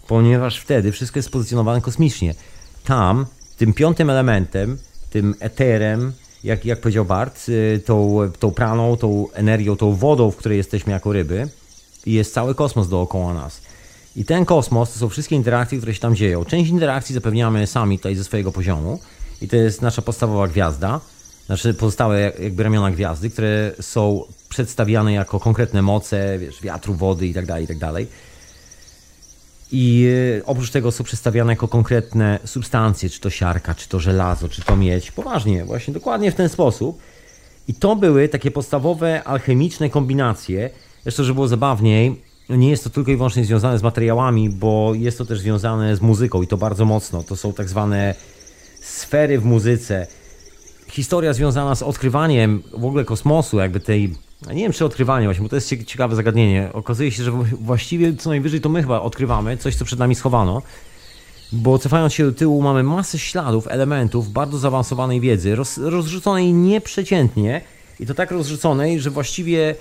ponieważ 0.08 0.60
wtedy 0.60 0.92
wszystko 0.92 1.20
jest 1.20 1.30
pozycjonowane 1.30 1.82
kosmicznie. 1.82 2.36
Tam, 2.84 3.26
tym 3.58 3.74
piątym 3.74 4.10
elementem, 4.10 4.78
tym 5.10 5.36
eterem, 5.40 6.14
jak, 6.44 6.66
jak 6.66 6.82
powiedział 6.82 7.06
Bart, 7.06 7.50
y, 7.50 7.82
tą, 7.86 8.20
tą 8.40 8.52
praną, 8.52 8.98
tą 8.98 9.32
energią, 9.34 9.76
tą 9.76 9.96
wodą, 9.96 10.32
w 10.32 10.36
której 10.36 10.58
jesteśmy 10.58 10.94
jako 10.94 11.14
ryby, 11.14 11.48
jest 12.06 12.34
cały 12.34 12.56
kosmos 12.56 12.90
dookoła 12.90 13.34
nas. 13.34 13.62
I 14.16 14.26
ten 14.26 14.46
kosmos 14.46 14.94
to 14.94 15.00
są 15.00 15.10
wszystkie 15.10 15.36
interakcje, 15.36 15.78
które 15.78 15.94
się 15.94 16.00
tam 16.00 16.16
dzieją. 16.16 16.46
Część 16.46 16.72
interakcji 16.72 17.16
zapewniamy 17.16 17.68
sami 17.68 18.00
tutaj 18.00 18.16
ze 18.16 18.24
swojego 18.24 18.52
poziomu 18.52 19.00
i 19.42 19.48
to 19.48 19.56
jest 19.56 19.82
nasza 19.82 20.02
podstawowa 20.02 20.48
gwiazda, 20.48 21.02
nasze 21.50 21.74
pozostałe 21.74 22.32
jakby 22.40 22.64
ramiona 22.64 22.92
gwiazdy, 22.92 23.30
które 23.30 23.72
są 23.82 24.24
przedstawiane 24.50 25.14
jako 25.14 25.40
konkretne 25.40 25.82
moce, 25.82 26.40
wiesz, 26.40 26.62
wiatru, 26.62 26.94
wody 26.94 27.28
itd., 27.28 27.48
tak 27.48 27.62
itd. 27.62 28.06
I 29.78 30.08
e, 30.40 30.46
oprócz 30.46 30.72
tego 30.72 30.92
są 30.92 31.04
przedstawiane 31.04 31.52
jako 31.52 31.68
konkretne 31.68 32.40
substancje, 32.46 33.10
czy 33.10 33.20
to 33.20 33.30
siarka, 33.30 33.76
czy 33.76 33.90
to 33.90 34.00
żelazo, 34.00 34.50
czy 34.50 34.62
to 34.62 34.76
miedź. 34.76 35.12
Poważnie, 35.12 35.66
właśnie 35.66 35.94
dokładnie 35.94 36.32
w 36.32 36.36
ten 36.36 36.50
sposób. 36.50 37.00
I 37.68 37.74
to 37.74 37.96
były 37.96 38.30
takie 38.30 38.52
podstawowe 38.52 39.24
alchemiczne 39.24 39.90
kombinacje. 39.90 40.70
Zresztą, 41.04 41.24
żeby 41.24 41.36
było 41.36 41.48
zabawniej, 41.48 42.22
nie 42.50 42.70
jest 42.70 42.84
to 42.84 42.90
tylko 42.90 43.12
i 43.12 43.16
wyłącznie 43.16 43.46
związane 43.46 43.80
z 43.80 43.84
materiałami, 43.84 44.50
bo 44.50 44.94
jest 44.94 45.18
to 45.18 45.26
też 45.26 45.40
związane 45.40 45.96
z 45.96 46.02
muzyką 46.02 46.42
i 46.42 46.48
to 46.48 46.58
bardzo 46.58 46.86
mocno. 46.86 47.24
To 47.24 47.36
są 47.36 47.54
tak 47.54 47.70
zwane 47.70 48.16
sfery 48.82 49.40
w 49.40 49.46
muzyce. 49.46 50.08
Historia 50.88 51.34
związana 51.34 51.76
z 51.76 51.84
odkrywaniem 51.84 52.64
w 52.78 52.86
ogóle 52.86 53.06
kosmosu, 53.06 53.58
jakby 53.58 53.80
tej. 53.80 54.16
Nie 54.54 54.64
wiem, 54.64 54.72
czy 54.72 54.86
odkrywanie 54.86 55.28
właśnie, 55.28 55.44
bo 55.44 55.50
to 55.50 55.56
jest 55.56 55.76
ciekawe 55.86 56.16
zagadnienie. 56.16 56.70
Okazuje 56.74 57.12
się, 57.12 57.24
że 57.24 57.32
właściwie 57.62 58.14
co 58.14 58.30
najwyżej 58.30 58.62
to 58.62 58.70
my 58.70 58.82
chyba 58.82 59.02
odkrywamy 59.02 59.58
coś, 59.58 59.76
co 59.76 59.86
przed 59.86 60.00
nami 60.00 60.16
schowano. 60.16 60.62
Bo 61.52 61.80
cofając 61.80 62.14
się 62.14 62.26
do 62.26 62.32
tyłu, 62.32 62.62
mamy 62.62 62.84
masę 62.84 63.20
śladów, 63.20 63.68
elementów 63.68 64.32
bardzo 64.32 64.58
zaawansowanej 64.58 65.22
wiedzy, 65.22 65.56
roz, 65.56 65.78
rozrzuconej 65.78 66.54
nieprzeciętnie 66.54 67.62
i 68.00 68.06
to 68.06 68.14
tak 68.14 68.32
rozrzuconej, 68.32 69.00
że 69.00 69.10
właściwie 69.10 69.76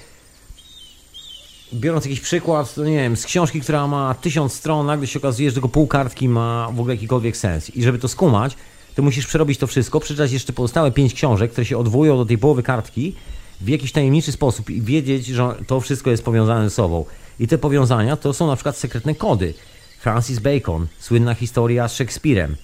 biorąc 1.75 2.05
jakiś 2.05 2.21
przykład, 2.21 2.75
to 2.75 2.85
nie 2.85 2.97
wiem, 2.97 3.17
z 3.17 3.27
książki, 3.27 3.61
która 3.61 3.87
ma 3.87 4.15
tysiąc 4.15 4.53
stron, 4.53 4.87
nagle 4.87 5.07
się 5.07 5.19
okazuje, 5.19 5.51
że 5.51 5.55
tylko 5.55 5.69
pół 5.69 5.87
kartki 5.87 6.29
ma 6.29 6.69
w 6.73 6.81
ogóle 6.81 6.95
jakikolwiek 6.95 7.37
sens. 7.37 7.71
I 7.71 7.83
żeby 7.83 7.99
to 7.99 8.09
skumać, 8.09 8.57
to 8.95 9.03
musisz 9.03 9.27
przerobić 9.27 9.59
to 9.59 9.67
wszystko, 9.67 10.01
przeczytać 10.01 10.33
jeszcze 10.33 10.53
pozostałe 10.53 10.91
pięć 10.91 11.15
książek, 11.15 11.53
które 11.53 11.65
się 11.65 11.79
odwołują 11.79 12.17
do 12.17 12.25
tej 12.25 12.39
połowy 12.39 12.62
kartki 12.62 13.15
w 13.61 13.69
jakiś 13.69 13.93
tajemniczy 13.93 14.33
sposób 14.33 14.71
i 14.71 14.83
wiedzieć, 14.83 15.27
że 15.27 15.55
to 15.67 15.81
wszystko 15.81 16.11
jest 16.11 16.25
powiązane 16.25 16.65
ze 16.65 16.75
sobą. 16.75 17.05
I 17.41 17.49
te 17.49 17.59
powiązania 17.59 18.17
to 18.17 18.33
są 18.33 18.47
na 18.47 18.57
przykład 18.57 18.77
sekretne 18.77 19.15
kody. 19.15 19.55
Francis 20.01 20.39
Bacon, 20.39 20.87
słynna 20.99 21.35
historia 21.35 21.89
z 21.89 21.95
Szekspirem. 21.95 22.57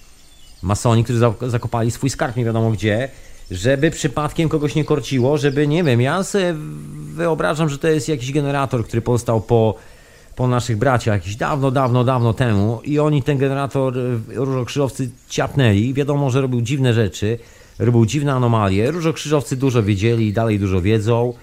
Masoni, 0.61 1.03
którzy 1.03 1.19
zakopali 1.47 1.91
swój 1.91 2.09
skarb 2.09 2.35
nie 2.35 2.45
wiadomo 2.45 2.71
gdzie, 2.71 3.09
żeby 3.51 3.91
przypadkiem 3.91 4.49
kogoś 4.49 4.75
nie 4.75 4.83
korciło, 4.83 5.37
żeby, 5.37 5.67
nie 5.67 5.83
wiem, 5.83 6.01
ja 6.01 6.23
sobie 6.23 6.55
wyobrażam, 7.13 7.69
że 7.69 7.77
to 7.77 7.87
jest 7.87 8.09
jakiś 8.09 8.31
generator, 8.31 8.85
który 8.85 9.01
powstał 9.01 9.41
po, 9.41 9.75
po 10.35 10.47
naszych 10.47 10.77
braciach 10.77 11.15
jakiś 11.15 11.35
dawno, 11.35 11.71
dawno, 11.71 12.03
dawno 12.03 12.33
temu 12.33 12.81
i 12.83 12.99
oni 12.99 13.23
ten 13.23 13.37
generator 13.37 13.97
e, 13.97 14.01
różokrzyżowcy 14.35 15.09
ciapnęli. 15.29 15.93
Wiadomo, 15.93 16.29
że 16.29 16.41
robił 16.41 16.61
dziwne 16.61 16.93
rzeczy, 16.93 17.39
robił 17.85 18.05
dziwne 18.05 18.33
anomalie. 18.33 18.91
Różokrzyżowcy 18.91 19.55
dużo 19.55 19.83
wiedzieli 19.83 20.27
i 20.27 20.33
dalej 20.33 20.59
dużo 20.59 20.81
wiedzą. 20.81 21.33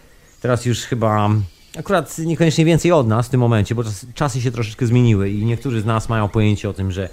Teraz 0.40 0.66
już 0.66 0.80
chyba 0.80 1.30
akurat 1.78 2.18
niekoniecznie 2.18 2.64
więcej 2.64 2.92
od 2.92 3.08
nas 3.08 3.26
w 3.26 3.30
tym 3.30 3.40
momencie, 3.40 3.74
bo 3.74 3.84
czas, 3.84 4.06
czasy 4.14 4.40
się 4.40 4.50
troszeczkę 4.50 4.86
zmieniły 4.86 5.30
i 5.30 5.44
niektórzy 5.44 5.80
z 5.80 5.84
nas 5.84 6.08
mają 6.08 6.28
pojęcie 6.28 6.68
o 6.68 6.72
tym, 6.72 6.92
że 6.92 7.08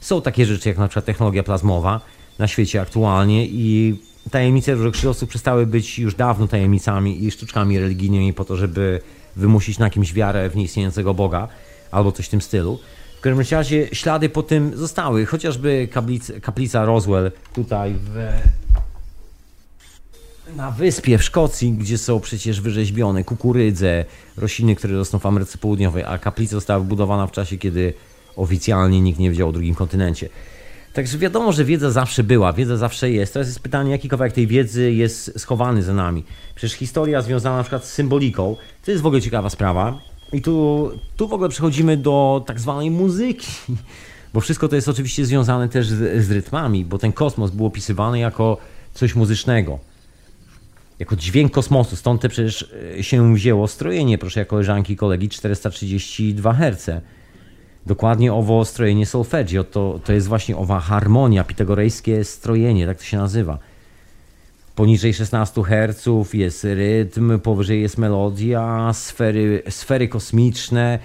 są 0.00 0.22
takie 0.22 0.46
rzeczy 0.46 0.68
jak 0.68 0.78
na 0.78 0.88
przykład 0.88 1.04
technologia 1.04 1.42
plazmowa 1.42 2.00
na 2.38 2.48
świecie 2.48 2.80
aktualnie 2.80 3.46
i 3.46 3.96
tajemnice 4.30 4.74
różokrzyżowców 4.74 5.28
przestały 5.28 5.66
być 5.66 5.98
już 5.98 6.14
dawno 6.14 6.48
tajemnicami 6.48 7.24
i 7.24 7.30
sztuczkami 7.30 7.78
religijnymi 7.78 8.32
po 8.32 8.44
to, 8.44 8.56
żeby 8.56 9.00
wymusić 9.36 9.78
na 9.78 9.90
kimś 9.90 10.12
wiarę 10.12 10.50
w 10.50 10.56
nieistniejącego 10.56 11.14
Boga 11.14 11.48
albo 11.90 12.12
coś 12.12 12.26
w 12.26 12.28
tym 12.28 12.40
stylu. 12.40 12.78
W 13.20 13.22
każdym 13.22 13.58
razie 13.58 13.88
ślady 13.92 14.28
po 14.28 14.42
tym 14.42 14.76
zostały, 14.76 15.26
chociażby 15.26 15.88
kaplica, 15.92 16.32
kaplica 16.40 16.84
Roswell 16.84 17.32
tutaj 17.52 17.94
w, 17.94 18.28
na 20.56 20.70
wyspie 20.70 21.18
w 21.18 21.24
Szkocji, 21.24 21.72
gdzie 21.72 21.98
są 21.98 22.20
przecież 22.20 22.60
wyrzeźbione 22.60 23.24
kukurydze, 23.24 24.04
rośliny, 24.36 24.76
które 24.76 24.94
rosną 24.94 25.18
w 25.18 25.26
Ameryce 25.26 25.58
Południowej, 25.58 26.04
a 26.04 26.18
kaplica 26.18 26.50
została 26.50 26.80
wybudowana 26.80 27.26
w 27.26 27.32
czasie, 27.32 27.58
kiedy 27.58 27.94
oficjalnie 28.36 29.00
nikt 29.00 29.18
nie 29.18 29.30
wiedział 29.30 29.48
o 29.48 29.52
drugim 29.52 29.74
kontynencie. 29.74 30.28
Także 30.92 31.18
wiadomo, 31.18 31.52
że 31.52 31.64
wiedza 31.64 31.90
zawsze 31.90 32.24
była, 32.24 32.52
wiedza 32.52 32.76
zawsze 32.76 33.10
jest. 33.10 33.32
Teraz 33.32 33.48
jest 33.48 33.60
pytanie, 33.60 33.90
jaki 33.90 34.08
kawałek 34.08 34.32
tej 34.32 34.46
wiedzy 34.46 34.92
jest 34.92 35.40
schowany 35.40 35.82
za 35.82 35.94
nami. 35.94 36.24
Przecież 36.54 36.78
historia 36.78 37.22
związana 37.22 37.56
na 37.56 37.62
przykład 37.62 37.84
z 37.84 37.92
symboliką, 37.92 38.56
to 38.84 38.90
jest 38.90 39.02
w 39.02 39.06
ogóle 39.06 39.22
ciekawa 39.22 39.50
sprawa. 39.50 40.00
I 40.32 40.42
tu, 40.42 40.90
tu 41.16 41.28
w 41.28 41.32
ogóle 41.32 41.48
przechodzimy 41.48 41.96
do 41.96 42.44
tak 42.46 42.60
zwanej 42.60 42.90
muzyki. 42.90 43.48
Bo 44.34 44.40
wszystko 44.40 44.68
to 44.68 44.76
jest 44.76 44.88
oczywiście 44.88 45.26
związane 45.26 45.68
też 45.68 45.88
z, 45.88 46.24
z 46.26 46.30
rytmami, 46.30 46.84
bo 46.84 46.98
ten 46.98 47.12
kosmos 47.12 47.50
był 47.50 47.66
opisywany 47.66 48.18
jako 48.18 48.56
coś 48.94 49.14
muzycznego. 49.14 49.78
Jako 50.98 51.16
dźwięk 51.16 51.52
kosmosu. 51.52 51.96
Stąd 51.96 52.20
te 52.20 52.28
przecież 52.28 52.74
e, 52.98 53.02
się 53.02 53.34
wzięło 53.34 53.68
strojenie, 53.68 54.18
proszę, 54.18 54.46
koleżanki 54.46 54.92
i 54.92 54.96
kolegi, 54.96 55.28
432 55.28 56.54
Hz 56.54 56.90
Dokładnie 57.86 58.34
owo 58.34 58.64
strojenie 58.64 59.06
solfeggio 59.06 59.64
to, 59.64 60.00
to 60.04 60.12
jest 60.12 60.28
właśnie 60.28 60.56
owa 60.56 60.80
harmonia, 60.80 61.44
pitagorejskie 61.44 62.24
strojenie, 62.24 62.86
tak 62.86 62.98
to 62.98 63.04
się 63.04 63.16
nazywa. 63.16 63.58
Poniżej 64.80 65.14
16 65.14 65.62
Hz 65.62 66.34
jest 66.34 66.64
rytm, 66.64 67.40
powyżej 67.40 67.82
jest 67.82 67.98
melodia, 67.98 68.90
sfery, 68.92 69.62
sfery 69.68 70.08
kosmiczne, 70.08 70.98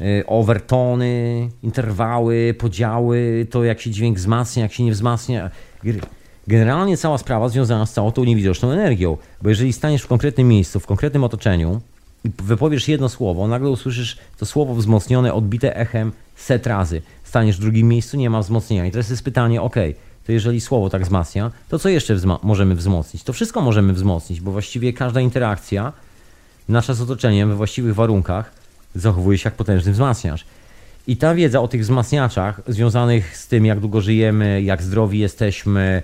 y, 0.00 0.24
overtony, 0.26 1.48
interwały, 1.62 2.54
podziały, 2.58 3.46
to 3.50 3.64
jak 3.64 3.80
się 3.80 3.90
dźwięk 3.90 4.16
wzmacnia, 4.16 4.62
jak 4.62 4.72
się 4.72 4.84
nie 4.84 4.92
wzmacnia. 4.92 5.50
Generalnie 6.46 6.96
cała 6.96 7.18
sprawa 7.18 7.48
związana 7.48 7.86
z 7.86 7.92
całą 7.92 8.12
tą 8.12 8.24
niewidoczną 8.24 8.70
energią, 8.70 9.16
bo 9.42 9.48
jeżeli 9.48 9.72
staniesz 9.72 10.02
w 10.02 10.06
konkretnym 10.06 10.48
miejscu, 10.48 10.80
w 10.80 10.86
konkretnym 10.86 11.24
otoczeniu, 11.24 11.80
i 12.24 12.30
wypowiesz 12.42 12.88
jedno 12.88 13.08
słowo, 13.08 13.48
nagle 13.48 13.70
usłyszysz 13.70 14.18
to 14.38 14.46
słowo 14.46 14.74
wzmocnione, 14.74 15.34
odbite 15.34 15.76
echem 15.76 16.12
set 16.36 16.66
razy. 16.66 17.02
Staniesz 17.24 17.56
w 17.56 17.60
drugim 17.60 17.88
miejscu, 17.88 18.16
nie 18.16 18.30
ma 18.30 18.40
wzmocnienia. 18.40 18.86
I 18.86 18.90
teraz 18.90 19.10
jest 19.10 19.24
pytanie, 19.24 19.62
ok, 19.62 19.76
to 20.28 20.32
jeżeli 20.32 20.60
słowo 20.60 20.90
tak 20.90 21.02
wzmacnia, 21.02 21.50
to 21.68 21.78
co 21.78 21.88
jeszcze 21.88 22.14
wzma 22.14 22.38
możemy 22.42 22.74
wzmocnić? 22.74 23.22
To 23.22 23.32
wszystko 23.32 23.60
możemy 23.60 23.92
wzmocnić, 23.92 24.40
bo 24.40 24.52
właściwie 24.52 24.92
każda 24.92 25.20
interakcja 25.20 25.92
nasza 26.68 26.94
z 26.94 27.00
otoczeniem 27.00 27.48
we 27.48 27.54
właściwych 27.54 27.94
warunkach 27.94 28.52
zachowuje 28.94 29.38
się 29.38 29.46
jak 29.46 29.54
potężny 29.54 29.92
wzmacniacz. 29.92 30.44
I 31.06 31.16
ta 31.16 31.34
wiedza 31.34 31.60
o 31.60 31.68
tych 31.68 31.80
wzmacniaczach 31.80 32.60
związanych 32.66 33.36
z 33.36 33.48
tym, 33.48 33.66
jak 33.66 33.80
długo 33.80 34.00
żyjemy, 34.00 34.62
jak 34.62 34.82
zdrowi 34.82 35.18
jesteśmy, 35.18 36.02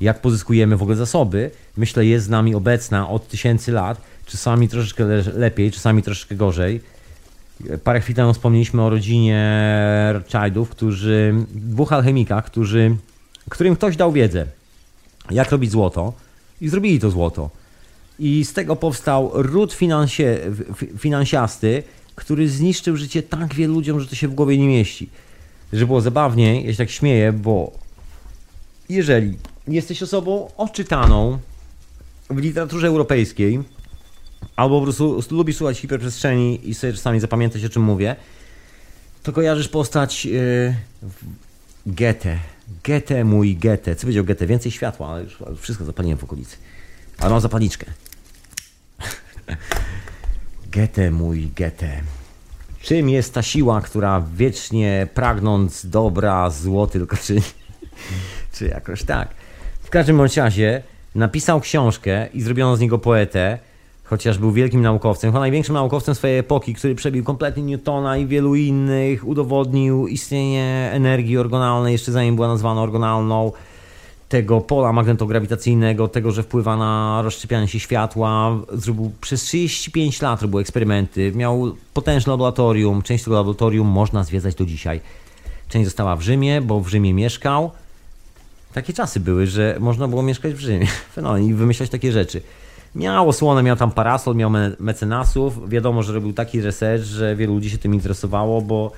jak 0.00 0.20
pozyskujemy 0.20 0.76
w 0.76 0.82
ogóle 0.82 0.96
zasoby, 0.96 1.50
myślę, 1.76 2.06
jest 2.06 2.26
z 2.26 2.28
nami 2.28 2.54
obecna 2.54 3.08
od 3.08 3.28
tysięcy 3.28 3.72
lat. 3.72 4.00
Czasami 4.26 4.68
troszeczkę 4.68 5.04
le 5.04 5.22
lepiej, 5.34 5.70
czasami 5.72 6.02
troszeczkę 6.02 6.34
gorzej. 6.34 6.80
Parę 7.84 8.00
chwil 8.00 8.16
temu 8.16 8.32
wspomnieliśmy 8.32 8.82
o 8.82 8.90
rodzinie 8.90 9.64
Rothschildów, 10.12 10.70
którzy, 10.70 11.34
dwóch 11.54 11.92
alchemikach, 11.92 12.44
którzy, 12.44 12.96
którym 13.48 13.76
ktoś 13.76 13.96
dał 13.96 14.12
wiedzę, 14.12 14.46
jak 15.30 15.50
robić 15.50 15.70
złoto 15.70 16.12
i 16.60 16.68
zrobili 16.68 17.00
to 17.00 17.10
złoto. 17.10 17.50
I 18.18 18.44
z 18.44 18.52
tego 18.52 18.76
powstał 18.76 19.30
ród 19.34 19.72
finansie, 19.72 20.38
finansiasty, 20.98 21.82
który 22.14 22.48
zniszczył 22.48 22.96
życie 22.96 23.22
tak 23.22 23.54
wielu 23.54 23.74
ludziom, 23.74 24.00
że 24.00 24.06
to 24.06 24.14
się 24.14 24.28
w 24.28 24.34
głowie 24.34 24.58
nie 24.58 24.68
mieści. 24.68 25.08
Żeby 25.72 25.86
było 25.86 26.00
zabawniej, 26.00 26.66
ja 26.66 26.72
się 26.72 26.78
tak 26.78 26.90
śmieję, 26.90 27.32
bo 27.32 27.72
jeżeli 28.88 29.38
jesteś 29.68 30.02
osobą 30.02 30.50
oczytaną 30.56 31.38
w 32.30 32.38
literaturze 32.38 32.86
europejskiej, 32.86 33.60
albo 34.56 34.78
po 34.78 34.84
prostu 34.84 35.22
lubisz 35.30 35.56
słuchać 35.56 35.78
hiperprzestrzeni 35.78 36.68
i 36.68 36.74
sobie 36.74 36.92
czasami 36.92 37.20
zapamiętać 37.20 37.64
o 37.64 37.68
czym 37.68 37.82
mówię, 37.82 38.16
to 39.22 39.32
kojarzysz 39.32 39.68
postać 39.68 40.24
yy, 40.24 40.74
Goethe. 41.86 42.38
Goethe, 42.84 43.24
mój 43.24 43.56
Goethe. 43.56 43.96
Co 43.96 44.00
powiedział 44.00 44.24
Goethe? 44.24 44.46
Więcej 44.46 44.72
światła, 44.72 45.08
ale 45.08 45.22
już 45.22 45.38
wszystko 45.60 45.84
zapaliłem 45.84 46.18
w 46.18 46.24
okolicy. 46.24 46.56
Ale 47.18 47.30
mam 47.30 47.40
zapalniczkę. 47.40 47.86
Goethe, 50.72 51.10
mój 51.10 51.50
Goethe. 51.56 52.00
Czym 52.82 53.08
jest 53.08 53.34
ta 53.34 53.42
siła, 53.42 53.80
która 53.80 54.24
wiecznie 54.34 55.08
pragnąc 55.14 55.86
dobra, 55.86 56.50
zło 56.50 56.86
tylko 56.86 57.16
czyni? 57.16 57.42
Czy 58.54 58.66
jakoś 58.66 59.04
tak. 59.04 59.28
W 59.82 59.90
każdym 59.90 60.16
bądź 60.16 60.36
razie 60.36 60.82
napisał 61.14 61.60
książkę 61.60 62.28
i 62.34 62.42
zrobiono 62.42 62.76
z 62.76 62.80
niego 62.80 62.98
poetę, 62.98 63.58
chociaż 64.10 64.38
był 64.38 64.52
wielkim 64.52 64.82
naukowcem, 64.82 65.30
chyba 65.30 65.40
największym 65.40 65.74
naukowcem 65.74 66.14
swojej 66.14 66.38
epoki, 66.38 66.74
który 66.74 66.94
przebił 66.94 67.24
kompletnie 67.24 67.62
Newtona 67.62 68.16
i 68.16 68.26
wielu 68.26 68.54
innych, 68.54 69.26
udowodnił 69.26 70.06
istnienie 70.06 70.90
energii 70.92 71.38
orgonalnej, 71.38 71.92
jeszcze 71.92 72.12
zanim 72.12 72.36
była 72.36 72.48
nazwana 72.48 72.82
orgonalną, 72.82 73.52
tego 74.28 74.60
pola 74.60 74.92
magnetograwitacyjnego, 74.92 76.08
tego, 76.08 76.30
że 76.30 76.42
wpływa 76.42 76.76
na 76.76 77.22
rozszczepianie 77.22 77.68
się 77.68 77.80
światła. 77.80 78.58
Zrobił 78.72 79.12
przez 79.20 79.42
35 79.42 80.22
lat 80.22 80.42
robił 80.42 80.58
eksperymenty, 80.58 81.32
miał 81.34 81.76
potężne 81.94 82.30
laboratorium, 82.30 83.02
część 83.02 83.24
tego 83.24 83.36
laboratorium 83.36 83.86
można 83.86 84.24
zwiedzać 84.24 84.54
do 84.54 84.66
dzisiaj. 84.66 85.00
Część 85.68 85.84
została 85.84 86.16
w 86.16 86.22
Rzymie, 86.22 86.60
bo 86.60 86.80
w 86.80 86.88
Rzymie 86.88 87.14
mieszkał. 87.14 87.70
Takie 88.72 88.92
czasy 88.92 89.20
były, 89.20 89.46
że 89.46 89.76
można 89.80 90.08
było 90.08 90.22
mieszkać 90.22 90.54
w 90.54 90.60
Rzymie 90.60 90.86
Fenomen 91.14 91.44
i 91.50 91.54
wymyślać 91.54 91.90
takie 91.90 92.12
rzeczy. 92.12 92.42
Miał 92.94 93.28
osłonę, 93.28 93.62
miał 93.62 93.76
tam 93.76 93.90
parasol, 93.90 94.36
miał 94.36 94.50
mecenasów. 94.78 95.70
Wiadomo, 95.70 96.02
że 96.02 96.12
robił 96.12 96.32
taki 96.32 96.60
research, 96.60 97.04
że 97.04 97.36
wielu 97.36 97.54
ludzi 97.54 97.70
się 97.70 97.78
tym 97.78 97.94
interesowało, 97.94 98.62
bo 98.62 98.92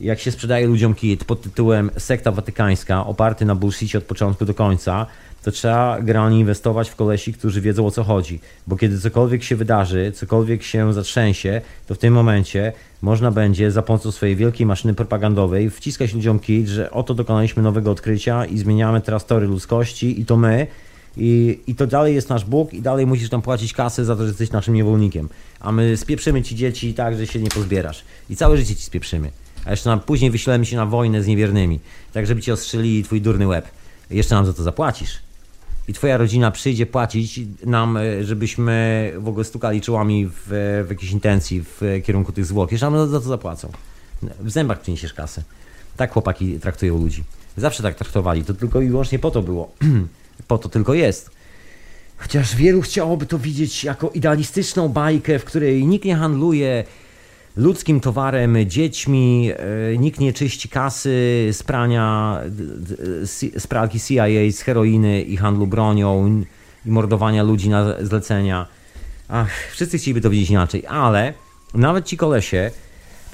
jak 0.00 0.18
się 0.20 0.30
sprzedaje 0.30 0.66
ludziom 0.66 0.94
kit 0.94 1.24
pod 1.24 1.42
tytułem 1.42 1.90
sekta 1.98 2.32
watykańska, 2.32 3.06
oparty 3.06 3.44
na 3.44 3.54
bullshitie 3.54 3.98
od 3.98 4.04
początku 4.04 4.44
do 4.44 4.54
końca, 4.54 5.06
to 5.42 5.50
trzeba 5.50 6.00
generalnie 6.00 6.40
inwestować 6.40 6.90
w 6.90 6.96
kolesi, 6.96 7.32
którzy 7.32 7.60
wiedzą 7.60 7.86
o 7.86 7.90
co 7.90 8.04
chodzi. 8.04 8.40
Bo 8.66 8.76
kiedy 8.76 9.00
cokolwiek 9.00 9.42
się 9.42 9.56
wydarzy, 9.56 10.12
cokolwiek 10.12 10.62
się 10.62 10.92
zatrzęsie, 10.92 11.60
to 11.86 11.94
w 11.94 11.98
tym 11.98 12.14
momencie 12.14 12.72
można 13.02 13.30
będzie 13.30 13.70
za 13.70 13.82
pomocą 13.82 14.12
swojej 14.12 14.36
wielkiej 14.36 14.66
maszyny 14.66 14.94
propagandowej 14.94 15.70
wciskać 15.70 16.14
ludziom 16.14 16.38
kit, 16.38 16.68
że 16.68 16.90
oto 16.90 17.14
dokonaliśmy 17.14 17.62
nowego 17.62 17.90
odkrycia 17.90 18.44
i 18.44 18.58
zmieniamy 18.58 19.00
teraz 19.00 19.26
tory 19.26 19.46
ludzkości 19.46 20.20
i 20.20 20.24
to 20.24 20.36
my. 20.36 20.66
I, 21.16 21.60
I 21.66 21.74
to 21.74 21.86
dalej 21.86 22.14
jest 22.14 22.28
nasz 22.28 22.44
Bóg 22.44 22.74
i 22.74 22.82
dalej 22.82 23.06
musisz 23.06 23.30
tam 23.30 23.42
płacić 23.42 23.72
kasę 23.72 24.04
za 24.04 24.16
to, 24.16 24.22
że 24.22 24.28
jesteś 24.28 24.50
naszym 24.50 24.74
niewolnikiem. 24.74 25.28
A 25.60 25.72
my 25.72 25.96
spieprzymy 25.96 26.42
ci 26.42 26.56
dzieci 26.56 26.94
tak, 26.94 27.16
że 27.16 27.26
się 27.26 27.38
nie 27.38 27.50
pozbierasz. 27.50 28.04
I 28.30 28.36
całe 28.36 28.56
życie 28.56 28.76
ci 28.76 28.82
spieprzymy 28.82 29.30
a 29.66 29.70
jeszcze 29.70 29.90
nam 29.90 30.00
później 30.00 30.30
wyślemy 30.30 30.66
się 30.66 30.76
na 30.76 30.86
wojnę 30.86 31.22
z 31.22 31.26
niewiernymi, 31.26 31.80
tak 32.12 32.26
żeby 32.26 32.42
ci 32.42 32.52
ostrzelili 32.52 33.04
twój 33.04 33.20
durny 33.20 33.46
łeb. 33.46 33.68
Jeszcze 34.10 34.34
nam 34.34 34.46
za 34.46 34.52
to 34.52 34.62
zapłacisz. 34.62 35.18
I 35.88 35.92
twoja 35.92 36.16
rodzina 36.16 36.50
przyjdzie 36.50 36.86
płacić 36.86 37.40
nam, 37.64 37.96
e, 37.96 38.24
żebyśmy 38.24 39.12
w 39.18 39.28
ogóle 39.28 39.44
stukali 39.44 39.80
czołami 39.80 40.26
w, 40.26 40.32
w 40.86 40.90
jakiejś 40.90 41.12
intencji 41.12 41.62
w 41.62 41.80
kierunku 42.04 42.32
tych 42.32 42.46
zwłok. 42.46 42.72
Jeszcze 42.72 42.90
nam 42.90 43.10
za 43.10 43.20
to 43.20 43.26
zapłacą. 43.26 43.72
W 44.40 44.50
zębach 44.50 44.80
przyniesiesz 44.80 45.14
kasę. 45.14 45.42
Tak 45.96 46.12
chłopaki 46.12 46.60
traktują 46.60 46.98
ludzi. 46.98 47.24
Zawsze 47.56 47.82
tak 47.82 47.94
traktowali. 47.94 48.44
To 48.44 48.54
tylko 48.54 48.80
i 48.80 48.88
wyłącznie 48.88 49.18
po 49.18 49.30
to 49.30 49.42
było. 49.42 49.72
po 50.48 50.58
to 50.58 50.68
tylko 50.68 50.94
jest. 50.94 51.30
Chociaż 52.16 52.56
wielu 52.56 52.82
chciałoby 52.82 53.26
to 53.26 53.38
widzieć 53.38 53.84
jako 53.84 54.10
idealistyczną 54.10 54.88
bajkę, 54.88 55.38
w 55.38 55.44
której 55.44 55.86
nikt 55.86 56.04
nie 56.04 56.16
handluje 56.16 56.84
ludzkim 57.56 58.00
towarem, 58.00 58.56
dziećmi, 58.66 59.50
e, 59.52 59.96
nikt 59.98 60.20
nie 60.20 60.32
czyści 60.32 60.68
kasy 60.68 61.48
z 61.52 61.62
prania, 61.62 62.40
z 63.56 63.66
pralki 63.66 64.00
CIA, 64.00 64.26
z 64.50 64.60
heroiny 64.60 65.22
i 65.22 65.36
handlu 65.36 65.66
bronią 65.66 66.44
i 66.86 66.90
mordowania 66.90 67.42
ludzi 67.42 67.68
na 67.68 68.04
zlecenia. 68.04 68.66
Ach, 69.28 69.50
wszyscy 69.72 69.98
chcieliby 69.98 70.20
to 70.20 70.30
widzieć 70.30 70.50
inaczej, 70.50 70.86
ale 70.86 71.32
nawet 71.74 72.06
ci 72.06 72.16
kolesie, 72.16 72.70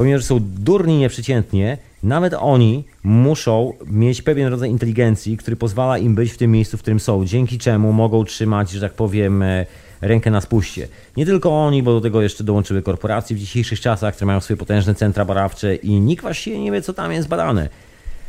pomimo 0.02 0.18
że 0.18 0.24
są 0.24 0.40
durni 0.40 0.98
nieprzeciętnie, 0.98 1.78
nawet 2.02 2.34
oni 2.34 2.84
muszą 3.02 3.72
mieć 3.86 4.22
pewien 4.22 4.48
rodzaj 4.48 4.70
inteligencji, 4.70 5.36
który 5.36 5.56
pozwala 5.56 5.98
im 5.98 6.14
być 6.14 6.32
w 6.32 6.38
tym 6.38 6.50
miejscu, 6.50 6.78
w 6.78 6.80
którym 6.80 7.00
są, 7.00 7.24
dzięki 7.24 7.58
czemu 7.58 7.92
mogą 7.92 8.24
trzymać, 8.24 8.70
że 8.70 8.80
tak 8.80 8.92
powiem, 8.92 9.42
e, 9.42 9.66
rękę 10.00 10.30
na 10.30 10.40
spuście. 10.40 10.88
Nie 11.16 11.26
tylko 11.26 11.64
oni, 11.64 11.82
bo 11.82 11.92
do 11.92 12.00
tego 12.00 12.22
jeszcze 12.22 12.44
dołączyły 12.44 12.82
korporacje 12.82 13.36
w 13.36 13.38
dzisiejszych 13.38 13.80
czasach, 13.80 14.14
które 14.14 14.26
mają 14.26 14.40
swoje 14.40 14.56
potężne 14.56 14.94
centra 14.94 15.24
badawcze 15.24 15.74
i 15.74 16.00
nikt 16.00 16.22
właściwie 16.22 16.58
nie 16.58 16.72
wie, 16.72 16.82
co 16.82 16.92
tam 16.92 17.12
jest 17.12 17.28
badane. 17.28 17.68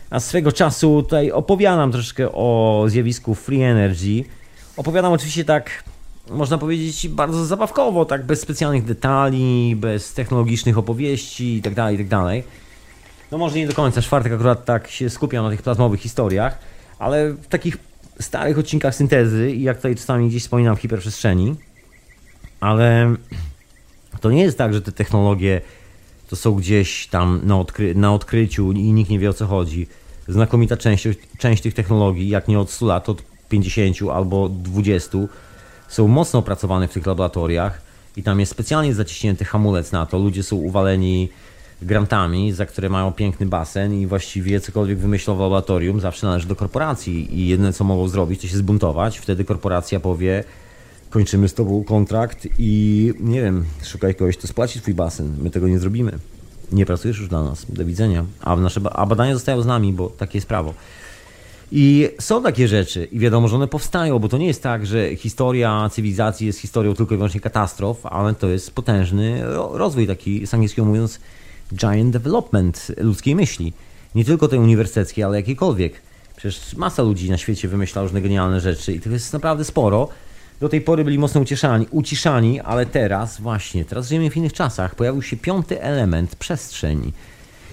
A 0.10 0.20
swego 0.20 0.52
czasu 0.52 1.04
tutaj 1.04 1.32
opowiadam 1.32 1.92
troszkę 1.92 2.32
o 2.32 2.86
zjawisku 2.88 3.36
free 3.36 3.62
energy. 3.62 4.24
Opowiadam 4.78 5.14
oczywiście 5.14 5.46
tak, 5.46 5.84
można 6.30 6.58
powiedzieć, 6.58 7.08
bardzo 7.08 7.46
zabawkowo, 7.46 8.06
tak 8.06 8.26
bez 8.26 8.42
specjalnych 8.42 8.86
detali, 8.86 9.76
bez 9.76 10.14
technologicznych 10.14 10.78
opowieści 10.78 11.56
itd., 11.56 11.76
tak 11.76 11.92
itd. 11.92 12.10
Tak 12.10 12.44
no 13.32 13.38
może 13.38 13.58
nie 13.58 13.68
do 13.68 13.74
końca, 13.74 14.02
czwartek 14.02 14.34
akurat 14.34 14.66
tak 14.66 14.88
się 14.88 15.10
skupiam 15.10 15.46
na 15.46 15.52
tych 15.52 15.62
plazmowych 15.62 16.00
historiach, 16.00 16.60
ale 17.00 17.30
w 17.34 17.48
takich 17.48 17.78
starych 18.20 18.60
odcinkach 18.60 18.96
syntezy 18.96 19.52
i 19.52 19.64
jak 19.64 19.78
tutaj 19.78 19.96
czasami 19.96 20.30
gdzieś 20.30 20.44
wspominam 20.44 20.76
w 20.76 20.80
hiperprzestrzeni, 20.80 21.56
ale 22.60 23.16
to 24.22 24.32
nie 24.32 24.42
jest 24.42 24.58
tak, 24.58 24.74
że 24.74 24.82
te 24.82 24.92
technologie 24.92 25.62
to 26.30 26.36
są 26.36 26.56
gdzieś 26.56 27.08
tam 27.08 27.42
na, 27.44 27.60
odkry 27.60 27.96
na 27.96 28.14
odkryciu 28.14 28.72
i 28.72 28.92
nikt 28.92 29.10
nie 29.10 29.20
wie 29.20 29.30
o 29.30 29.34
co 29.34 29.48
chodzi. 29.48 29.88
Znakomita 30.28 30.78
część, 30.78 31.08
część 31.38 31.64
tych 31.64 31.74
technologii, 31.74 32.30
jak 32.30 32.48
nie 32.48 32.60
od 32.60 32.72
100 32.72 32.86
lat, 32.86 33.10
od 33.10 33.24
50 33.50 33.98
albo 34.12 34.50
20, 34.50 35.18
są 35.94 36.08
mocno 36.08 36.40
opracowane 36.40 36.88
w 36.88 36.94
tych 36.94 37.06
laboratoriach 37.06 37.82
i 38.18 38.24
tam 38.24 38.40
jest 38.40 38.52
specjalnie 38.52 38.94
zaciśnięty 38.94 39.46
hamulec 39.46 39.92
na 39.92 40.06
to. 40.06 40.18
Ludzie 40.18 40.44
są 40.44 40.56
uwaleni 40.56 41.30
grantami, 41.82 42.52
za 42.52 42.66
które 42.66 42.90
mają 42.90 43.12
piękny 43.12 43.46
basen 43.46 43.94
i 43.94 44.08
właściwie 44.08 44.60
cokolwiek 44.60 44.98
wymyślą 44.98 45.36
w 45.36 45.40
laboratorium 45.40 46.00
zawsze 46.00 46.28
należy 46.28 46.48
do 46.48 46.56
korporacji 46.56 47.40
i 47.40 47.48
jedyne 47.48 47.74
co 47.74 47.84
mogą 47.84 48.08
zrobić 48.08 48.42
to 48.42 48.48
się 48.48 48.58
zbuntować. 48.58 49.18
Wtedy 49.18 49.46
korporacja 49.46 50.00
powie 50.00 50.44
kończymy 51.10 51.50
z 51.50 51.54
tobą 51.54 51.84
kontrakt 51.84 52.48
i 52.60 53.14
nie 53.20 53.42
wiem, 53.42 53.66
szukaj 53.84 54.16
kogoś, 54.16 54.38
kto 54.38 54.48
spłaci 54.48 54.82
twój 54.82 54.94
basen. 54.94 55.36
My 55.42 55.50
tego 55.50 55.68
nie 55.68 55.80
zrobimy. 55.80 56.20
Nie 56.72 56.86
pracujesz 56.86 57.20
już 57.20 57.30
dla 57.30 57.44
nas. 57.44 57.66
Do 57.70 57.86
widzenia. 57.86 58.26
A, 58.42 58.56
nasze, 58.56 58.82
a 58.92 59.06
badania 59.06 59.34
zostają 59.34 59.62
z 59.62 59.66
nami, 59.66 59.94
bo 59.94 60.10
takie 60.10 60.38
jest 60.38 60.48
prawo. 60.48 60.74
I 61.76 62.10
są 62.20 62.44
takie 62.44 62.68
rzeczy 62.68 63.08
i 63.12 63.20
wiadomo, 63.20 63.48
że 63.48 63.56
one 63.56 63.68
powstają, 63.68 64.20
bo 64.20 64.30
to 64.30 64.38
nie 64.38 64.48
jest 64.48 64.64
tak, 64.64 64.86
że 64.86 65.16
historia 65.16 65.90
cywilizacji 65.92 66.48
jest 66.48 66.60
historią 66.60 66.94
tylko 66.94 67.14
i 67.14 67.18
wyłącznie 67.18 67.40
katastrof, 67.42 68.06
ale 68.06 68.34
to 68.34 68.48
jest 68.48 68.72
potężny 68.72 69.42
rozwój, 69.72 70.08
taki 70.08 70.48
z 70.48 70.54
angielskiego 70.54 70.86
mówiąc 70.86 71.20
giant 71.76 72.14
development 72.14 72.92
ludzkiej 72.98 73.36
myśli. 73.36 73.74
Nie 74.16 74.26
tylko 74.26 74.48
tej 74.48 74.60
uniwersyteckiej, 74.60 75.24
ale 75.24 75.38
jakiejkolwiek. 75.38 75.94
Przecież 76.36 76.76
masa 76.76 77.04
ludzi 77.04 77.30
na 77.30 77.38
świecie 77.38 77.68
wymyśla 77.68 78.02
różne 78.02 78.22
genialne 78.22 78.60
rzeczy 78.60 78.94
i 78.94 79.00
to 79.00 79.10
jest 79.10 79.34
naprawdę 79.34 79.64
sporo. 79.64 80.10
Do 80.60 80.70
tej 80.70 80.82
pory 80.82 81.04
byli 81.04 81.20
mocno 81.20 81.42
uciszani, 81.42 81.88
uciszani, 81.92 82.60
ale 82.60 82.86
teraz 82.86 83.42
właśnie, 83.42 83.86
teraz 83.86 84.08
żyjemy 84.08 84.30
w 84.30 84.38
innych 84.38 84.54
czasach. 84.54 84.96
Pojawił 84.96 85.22
się 85.22 85.38
piąty 85.38 85.82
element 85.82 86.36
przestrzeni. 86.36 87.14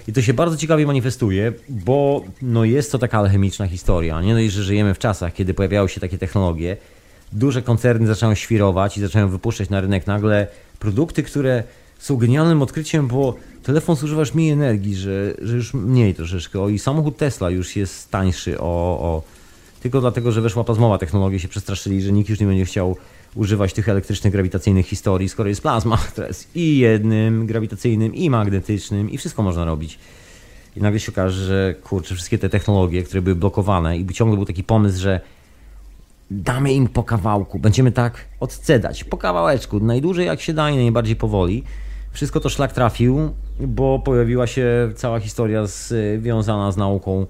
I 0.07 0.13
to 0.13 0.21
się 0.21 0.33
bardzo 0.33 0.57
ciekawie 0.57 0.85
manifestuje, 0.85 1.53
bo 1.69 2.21
no 2.41 2.65
jest 2.65 2.91
to 2.91 2.97
taka 2.97 3.19
alchemiczna 3.19 3.67
historia. 3.67 4.21
Nie 4.21 4.33
dość, 4.33 4.51
że 4.51 4.63
żyjemy 4.63 4.93
w 4.93 4.99
czasach, 4.99 5.33
kiedy 5.33 5.53
pojawiały 5.53 5.89
się 5.89 6.01
takie 6.01 6.17
technologie, 6.17 6.77
duże 7.33 7.61
koncerny 7.61 8.07
zaczęły 8.07 8.35
świrować 8.35 8.97
i 8.97 9.01
zaczęły 9.01 9.31
wypuszczać 9.31 9.69
na 9.69 9.81
rynek 9.81 10.07
nagle 10.07 10.47
produkty, 10.79 11.23
które 11.23 11.63
są 11.99 12.17
genialnym 12.17 12.61
odkryciem, 12.61 13.07
bo 13.07 13.35
telefon 13.63 13.95
zużywasz 13.95 14.33
mniej 14.33 14.49
energii, 14.49 14.95
że, 14.95 15.33
że 15.41 15.55
już 15.55 15.73
mniej 15.73 16.15
troszeczkę. 16.15 16.61
O, 16.61 16.69
I 16.69 16.79
samochód 16.79 17.17
Tesla 17.17 17.49
już 17.49 17.75
jest 17.75 18.11
tańszy 18.11 18.59
o, 18.59 18.63
o 18.99 19.23
tylko 19.81 20.01
dlatego, 20.01 20.31
że 20.31 20.41
weszła 20.41 20.63
plazmowa 20.63 20.97
technologia, 20.97 21.39
się 21.39 21.47
przestraszyli, 21.47 22.01
że 22.01 22.11
nikt 22.11 22.29
już 22.29 22.39
nie 22.39 22.47
będzie 22.47 22.65
chciał 22.65 22.97
używać 23.35 23.73
tych 23.73 23.89
elektrycznych, 23.89 24.33
grawitacyjnych 24.33 24.87
historii, 24.87 25.29
skoro 25.29 25.49
jest 25.49 25.61
plazma, 25.61 25.97
która 26.11 26.27
jest 26.27 26.55
i 26.55 26.77
jednym 26.77 27.45
grawitacyjnym, 27.45 28.15
i 28.15 28.29
magnetycznym, 28.29 29.09
i 29.09 29.17
wszystko 29.17 29.43
można 29.43 29.65
robić. 29.65 29.99
I 30.75 30.81
nagle 30.81 30.99
się 30.99 31.11
okaże, 31.11 31.45
że 31.45 31.75
kurczę, 31.83 32.15
wszystkie 32.15 32.37
te 32.37 32.49
technologie, 32.49 33.03
które 33.03 33.21
były 33.21 33.35
blokowane, 33.35 33.97
i 33.97 34.05
ciągle 34.07 34.37
był 34.37 34.45
taki 34.45 34.63
pomysł, 34.63 35.01
że 35.01 35.21
damy 36.31 36.73
im 36.73 36.87
po 36.87 37.03
kawałku, 37.03 37.59
będziemy 37.59 37.91
tak 37.91 38.25
odcedać, 38.39 39.03
po 39.03 39.17
kawałeczku, 39.17 39.79
najdłużej 39.79 40.25
jak 40.25 40.41
się 40.41 40.53
da 40.53 40.69
i 40.69 40.75
najbardziej 40.75 41.15
powoli. 41.15 41.63
Wszystko 42.11 42.39
to 42.39 42.49
szlak 42.49 42.73
trafił, 42.73 43.33
bo 43.59 43.99
pojawiła 43.99 44.47
się 44.47 44.91
cała 44.95 45.19
historia 45.19 45.63
związana 45.67 46.71
z 46.71 46.77
nauką 46.77 47.25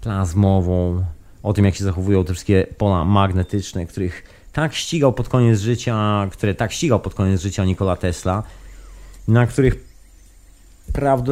plazmową, 0.00 1.04
o 1.42 1.52
tym 1.52 1.64
jak 1.64 1.74
się 1.74 1.84
zachowują 1.84 2.24
te 2.24 2.32
wszystkie 2.32 2.66
pola 2.78 3.04
magnetyczne, 3.04 3.86
których 3.86 4.22
tak 4.52 4.74
ścigał 4.74 5.12
pod 5.12 5.28
koniec 5.28 5.60
życia, 5.60 6.28
które 6.32 6.54
tak 6.54 6.72
ścigał 6.72 7.00
pod 7.00 7.14
koniec 7.14 7.40
życia 7.40 7.64
Nikola 7.64 7.96
Tesla, 7.96 8.42
na 9.28 9.46
których 9.46 9.92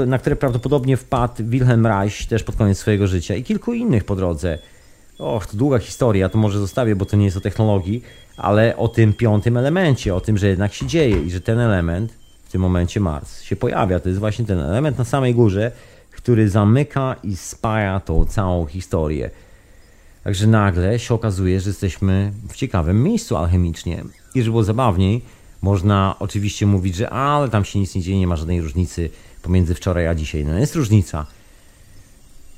na 0.06 0.18
które 0.18 0.36
prawdopodobnie 0.36 0.96
wpadł 0.96 1.34
Wilhelm 1.44 1.86
Reich 1.86 2.26
też 2.28 2.42
pod 2.42 2.56
koniec 2.56 2.78
swojego 2.78 3.06
życia 3.06 3.34
i 3.34 3.42
kilku 3.42 3.72
innych 3.72 4.04
po 4.04 4.16
drodze. 4.16 4.58
Och, 5.18 5.46
to 5.46 5.56
długa 5.56 5.78
historia, 5.78 6.28
to 6.28 6.38
może 6.38 6.58
zostawię, 6.58 6.96
bo 6.96 7.04
to 7.04 7.16
nie 7.16 7.24
jest 7.24 7.36
o 7.36 7.40
technologii, 7.40 8.02
ale 8.36 8.76
o 8.76 8.88
tym 8.88 9.12
piątym 9.12 9.56
elemencie, 9.56 10.14
o 10.14 10.20
tym, 10.20 10.38
że 10.38 10.48
jednak 10.48 10.74
się 10.74 10.86
dzieje 10.86 11.22
i 11.22 11.30
że 11.30 11.40
ten 11.40 11.58
element, 11.58 12.12
w 12.44 12.52
tym 12.52 12.60
momencie 12.60 13.00
Mars, 13.00 13.42
się 13.42 13.56
pojawia. 13.56 14.00
To 14.00 14.08
jest 14.08 14.20
właśnie 14.20 14.44
ten 14.44 14.60
element 14.60 14.98
na 14.98 15.04
samej 15.04 15.34
górze, 15.34 15.72
który 16.10 16.48
zamyka 16.48 17.16
i 17.22 17.36
spaja 17.36 18.00
tą 18.00 18.24
całą 18.24 18.66
historię. 18.66 19.30
Także 20.24 20.46
nagle 20.46 20.98
się 20.98 21.14
okazuje, 21.14 21.60
że 21.60 21.70
jesteśmy 21.70 22.32
w 22.48 22.56
ciekawym 22.56 23.02
miejscu 23.02 23.36
alchemicznie. 23.36 24.04
I 24.34 24.42
żeby 24.42 24.50
było 24.50 24.64
zabawniej, 24.64 25.22
można 25.62 26.16
oczywiście 26.18 26.66
mówić, 26.66 26.96
że 26.96 27.10
ale 27.10 27.48
tam 27.48 27.64
się 27.64 27.78
nic 27.78 27.94
nie 27.94 28.02
dzieje, 28.02 28.18
nie 28.18 28.26
ma 28.26 28.36
żadnej 28.36 28.60
różnicy 28.60 29.10
pomiędzy 29.42 29.74
wczoraj 29.74 30.08
a 30.08 30.14
dzisiaj. 30.14 30.44
No 30.44 30.58
jest 30.58 30.74
różnica. 30.74 31.26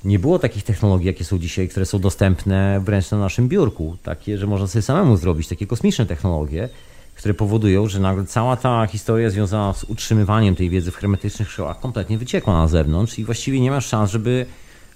Nie 0.03 0.19
było 0.19 0.39
takich 0.39 0.63
technologii, 0.63 1.07
jakie 1.07 1.23
są 1.23 1.39
dzisiaj, 1.39 1.69
które 1.69 1.85
są 1.85 1.99
dostępne 1.99 2.81
wręcz 2.85 3.11
na 3.11 3.17
naszym 3.17 3.49
biurku. 3.49 3.97
Takie, 4.03 4.37
że 4.37 4.47
można 4.47 4.67
sobie 4.67 4.81
samemu 4.81 5.17
zrobić, 5.17 5.47
takie 5.47 5.67
kosmiczne 5.67 6.05
technologie, 6.05 6.69
które 7.15 7.33
powodują, 7.33 7.87
że 7.87 7.99
nagle 7.99 8.25
cała 8.25 8.55
ta 8.57 8.87
historia 8.87 9.29
związana 9.29 9.73
z 9.73 9.83
utrzymywaniem 9.83 10.55
tej 10.55 10.69
wiedzy 10.69 10.91
w 10.91 10.95
hermetycznych 10.95 11.51
szkołach 11.51 11.79
kompletnie 11.79 12.17
wyciekła 12.17 12.53
na 12.53 12.67
zewnątrz 12.67 13.19
i 13.19 13.25
właściwie 13.25 13.59
nie 13.59 13.71
ma 13.71 13.81
szans, 13.81 14.11
żeby 14.11 14.45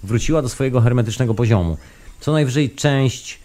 wróciła 0.02 0.42
do 0.42 0.48
swojego 0.48 0.80
hermetycznego 0.80 1.34
poziomu. 1.34 1.76
Co 2.20 2.32
najwyżej 2.32 2.70
część 2.70 3.38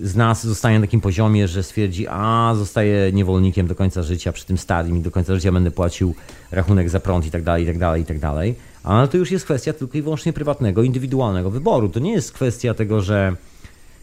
z 0.00 0.16
nas 0.16 0.46
zostaje 0.46 0.78
na 0.78 0.86
takim 0.86 1.00
poziomie, 1.00 1.48
że 1.48 1.62
stwierdzi, 1.62 2.06
a 2.08 2.54
zostaję 2.56 3.12
niewolnikiem 3.12 3.66
do 3.66 3.74
końca 3.74 4.02
życia 4.02 4.32
przy 4.32 4.46
tym 4.46 4.58
stadium 4.58 4.98
i 4.98 5.00
do 5.00 5.10
końca 5.10 5.34
życia 5.34 5.52
będę 5.52 5.70
płacił 5.70 6.14
rachunek 6.50 6.90
za 6.90 7.00
prąd 7.00 7.26
i 7.26 7.30
tak 7.30 7.42
dalej, 7.42 7.62
i 7.62 7.66
tak 7.66 7.78
dalej, 7.78 8.02
i 8.02 8.04
tak 8.04 8.18
dalej. 8.18 8.54
Ale 8.82 9.08
to 9.08 9.16
już 9.16 9.30
jest 9.30 9.44
kwestia 9.44 9.72
tylko 9.72 9.98
i 9.98 10.02
wyłącznie 10.02 10.32
prywatnego, 10.32 10.82
indywidualnego 10.82 11.50
wyboru. 11.50 11.88
To 11.88 12.00
nie 12.00 12.12
jest 12.12 12.32
kwestia 12.32 12.74
tego, 12.74 13.00
że 13.00 13.36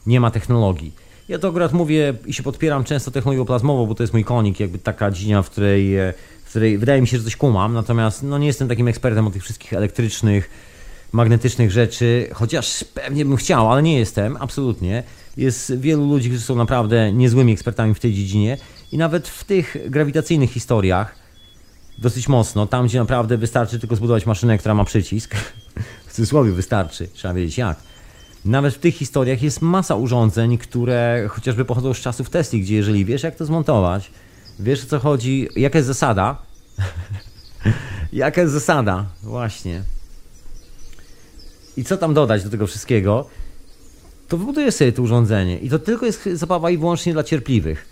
nie 0.05 0.19
ma 0.19 0.31
technologii. 0.31 0.91
Ja 1.29 1.39
to 1.39 1.47
akurat 1.47 1.73
mówię 1.73 2.13
i 2.25 2.33
się 2.33 2.43
podpieram 2.43 2.83
często 2.83 3.11
technologią 3.11 3.45
plazmową, 3.45 3.85
bo 3.85 3.95
to 3.95 4.03
jest 4.03 4.13
mój 4.13 4.23
konik, 4.23 4.59
jakby 4.59 4.77
taka 4.77 5.11
dziedzina, 5.11 5.41
w 5.41 5.49
której, 5.49 5.95
w 6.43 6.49
której 6.49 6.77
wydaje 6.77 7.01
mi 7.01 7.07
się, 7.07 7.17
że 7.17 7.23
coś 7.23 7.35
kumam, 7.35 7.73
natomiast 7.73 8.23
no, 8.23 8.37
nie 8.37 8.47
jestem 8.47 8.67
takim 8.67 8.87
ekspertem 8.87 9.27
o 9.27 9.31
tych 9.31 9.43
wszystkich 9.43 9.73
elektrycznych, 9.73 10.49
magnetycznych 11.15 11.71
rzeczy, 11.71 12.29
chociaż 12.33 12.83
pewnie 12.93 13.25
bym 13.25 13.37
chciał, 13.37 13.71
ale 13.71 13.83
nie 13.83 13.99
jestem, 13.99 14.37
absolutnie. 14.39 15.03
Jest 15.37 15.79
wielu 15.79 16.09
ludzi, 16.09 16.29
którzy 16.29 16.43
są 16.43 16.55
naprawdę 16.55 17.11
niezłymi 17.11 17.53
ekspertami 17.53 17.93
w 17.93 17.99
tej 17.99 18.13
dziedzinie 18.13 18.57
i 18.91 18.97
nawet 18.97 19.27
w 19.27 19.43
tych 19.43 19.77
grawitacyjnych 19.89 20.51
historiach 20.51 21.15
dosyć 21.97 22.27
mocno, 22.27 22.67
tam 22.67 22.87
gdzie 22.87 22.99
naprawdę 22.99 23.37
wystarczy 23.37 23.79
tylko 23.79 23.95
zbudować 23.95 24.25
maszynę, 24.25 24.57
która 24.57 24.75
ma 24.75 24.85
przycisk, 24.85 25.35
w 26.07 26.13
cudzysłowie 26.13 26.51
wystarczy, 26.51 27.07
trzeba 27.07 27.33
wiedzieć 27.33 27.57
jak. 27.57 27.77
Nawet 28.45 28.73
w 28.73 28.79
tych 28.79 28.95
historiach 28.95 29.41
jest 29.41 29.61
masa 29.61 29.95
urządzeń, 29.95 30.57
które 30.57 31.27
chociażby 31.29 31.65
pochodzą 31.65 31.93
z 31.93 31.97
czasów 31.97 32.29
Tesli, 32.29 32.61
gdzie 32.61 32.75
jeżeli 32.75 33.05
wiesz 33.05 33.23
jak 33.23 33.35
to 33.35 33.45
zmontować, 33.45 34.11
wiesz 34.59 34.83
o 34.83 34.87
co 34.87 34.99
chodzi, 34.99 35.47
jaka 35.55 35.77
jest 35.77 35.87
zasada, 35.87 36.37
jaka 38.13 38.41
jest 38.41 38.53
zasada, 38.53 39.05
właśnie, 39.23 39.83
i 41.77 41.83
co 41.83 41.97
tam 41.97 42.13
dodać 42.13 42.43
do 42.43 42.49
tego 42.49 42.67
wszystkiego, 42.67 43.25
to 44.27 44.37
wybuduje 44.37 44.71
sobie 44.71 44.91
to 44.91 45.01
urządzenie. 45.01 45.57
I 45.57 45.69
to 45.69 45.79
tylko 45.79 46.05
jest 46.05 46.25
zabawa 46.33 46.69
i 46.69 46.77
wyłącznie 46.77 47.13
dla 47.13 47.23
cierpliwych. 47.23 47.85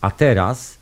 A 0.00 0.10
teraz, 0.10 0.78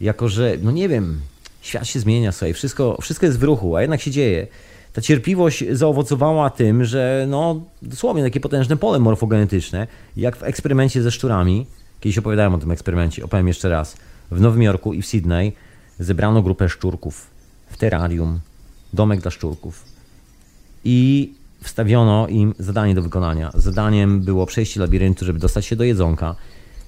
jako 0.00 0.28
że, 0.28 0.56
no 0.62 0.70
nie 0.70 0.88
wiem, 0.88 1.20
świat 1.60 1.86
się 1.86 2.00
zmienia 2.00 2.32
sobie, 2.32 2.54
wszystko, 2.54 2.98
wszystko 3.00 3.26
jest 3.26 3.38
w 3.38 3.42
ruchu, 3.42 3.76
a 3.76 3.80
jednak 3.82 4.00
się 4.00 4.10
dzieje. 4.10 4.46
Ta 4.92 5.00
cierpliwość 5.00 5.64
zaowocowała 5.72 6.50
tym, 6.50 6.84
że 6.84 7.26
no 7.28 7.60
dosłownie 7.82 8.22
takie 8.22 8.40
potężne 8.40 8.76
pole 8.76 8.98
morfogenetyczne, 8.98 9.86
jak 10.16 10.36
w 10.36 10.42
eksperymencie 10.42 11.02
ze 11.02 11.10
szczurami, 11.10 11.66
kiedyś 12.00 12.18
opowiadałem 12.18 12.54
o 12.54 12.58
tym 12.58 12.70
eksperymencie, 12.70 13.24
opowiem 13.24 13.48
jeszcze 13.48 13.68
raz, 13.68 13.96
w 14.30 14.40
Nowym 14.40 14.62
Jorku 14.62 14.92
i 14.92 15.02
w 15.02 15.06
Sydney 15.06 15.52
zebrano 15.98 16.42
grupę 16.42 16.68
szczurków 16.68 17.26
w 17.70 17.76
terrarium, 17.76 18.40
domek 18.92 19.20
dla 19.20 19.30
szczurków. 19.30 19.84
I 20.84 21.32
wstawiono 21.66 22.28
im 22.28 22.54
zadanie 22.58 22.94
do 22.94 23.02
wykonania. 23.02 23.50
Zadaniem 23.54 24.20
było 24.20 24.46
przejście 24.46 24.80
labiryntu, 24.80 25.24
żeby 25.24 25.38
dostać 25.38 25.66
się 25.66 25.76
do 25.76 25.84
jedzonka. 25.84 26.34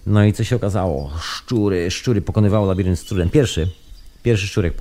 No 0.06 0.24
i 0.24 0.32
co 0.32 0.44
się 0.44 0.56
okazało? 0.56 1.10
Szczury, 1.20 1.90
szczury 1.90 2.22
pokonywały 2.22 2.68
labirynt 2.68 2.98
z 2.98 3.04
trudem. 3.04 3.30
Pierwszy, 3.30 3.68
pierwszy 4.22 4.46
szczurek 4.46 4.74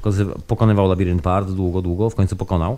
pokonywał 0.47 0.87
labirynt 0.87 1.21
bardzo 1.21 1.53
długo, 1.53 1.81
długo, 1.81 2.09
w 2.09 2.15
końcu 2.15 2.35
pokonał. 2.35 2.77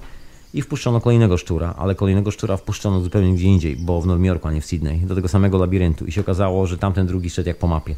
I 0.53 0.61
wpuszczono 0.61 1.01
kolejnego 1.01 1.37
szczura, 1.37 1.75
ale 1.77 1.95
kolejnego 1.95 2.31
szczura 2.31 2.57
wpuszczono 2.57 3.01
zupełnie 3.01 3.33
gdzie 3.33 3.47
indziej, 3.47 3.75
bo 3.75 4.01
w 4.01 4.07
Nowym 4.07 4.25
Jorku, 4.25 4.47
a 4.47 4.51
nie 4.51 4.61
w 4.61 4.65
Sydney, 4.65 4.99
do 4.99 5.15
tego 5.15 5.27
samego 5.27 5.57
labiryntu. 5.57 6.05
I 6.05 6.11
się 6.11 6.21
okazało, 6.21 6.67
że 6.67 6.77
tamten 6.77 7.07
drugi 7.07 7.29
szedł 7.29 7.47
jak 7.47 7.57
po 7.57 7.67
mapie. 7.67 7.95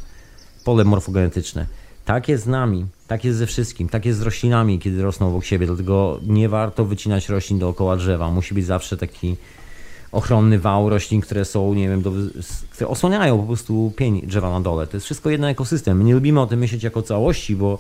Pole 0.65 0.83
morfogenetyczne. 0.83 1.65
Tak 2.05 2.27
jest 2.27 2.43
z 2.43 2.47
nami, 2.47 2.85
tak 3.07 3.25
jest 3.25 3.37
ze 3.37 3.45
wszystkim, 3.45 3.89
tak 3.89 4.05
jest 4.05 4.19
z 4.19 4.21
roślinami, 4.21 4.79
kiedy 4.79 5.01
rosną 5.01 5.27
obok 5.27 5.45
siebie, 5.45 5.67
dlatego 5.67 6.19
nie 6.27 6.49
warto 6.49 6.85
wycinać 6.85 7.29
roślin 7.29 7.59
dookoła 7.59 7.97
drzewa. 7.97 8.31
Musi 8.31 8.53
być 8.53 8.65
zawsze 8.65 8.97
taki 8.97 9.35
ochronny 10.11 10.59
wał 10.59 10.89
roślin, 10.89 11.21
które 11.21 11.45
są, 11.45 11.73
nie 11.73 11.89
wiem, 11.89 12.01
do, 12.01 12.11
które 12.69 12.87
osłaniają 12.87 13.39
po 13.39 13.43
prostu 13.43 13.93
pień 13.95 14.21
drzewa 14.21 14.51
na 14.51 14.61
dole. 14.61 14.87
To 14.87 14.97
jest 14.97 15.05
wszystko 15.05 15.29
jeden 15.29 15.45
ekosystem. 15.45 15.97
My 15.97 16.03
nie 16.03 16.13
lubimy 16.13 16.41
o 16.41 16.47
tym 16.47 16.59
myśleć 16.59 16.83
jako 16.83 17.01
całości, 17.01 17.55
bo, 17.55 17.79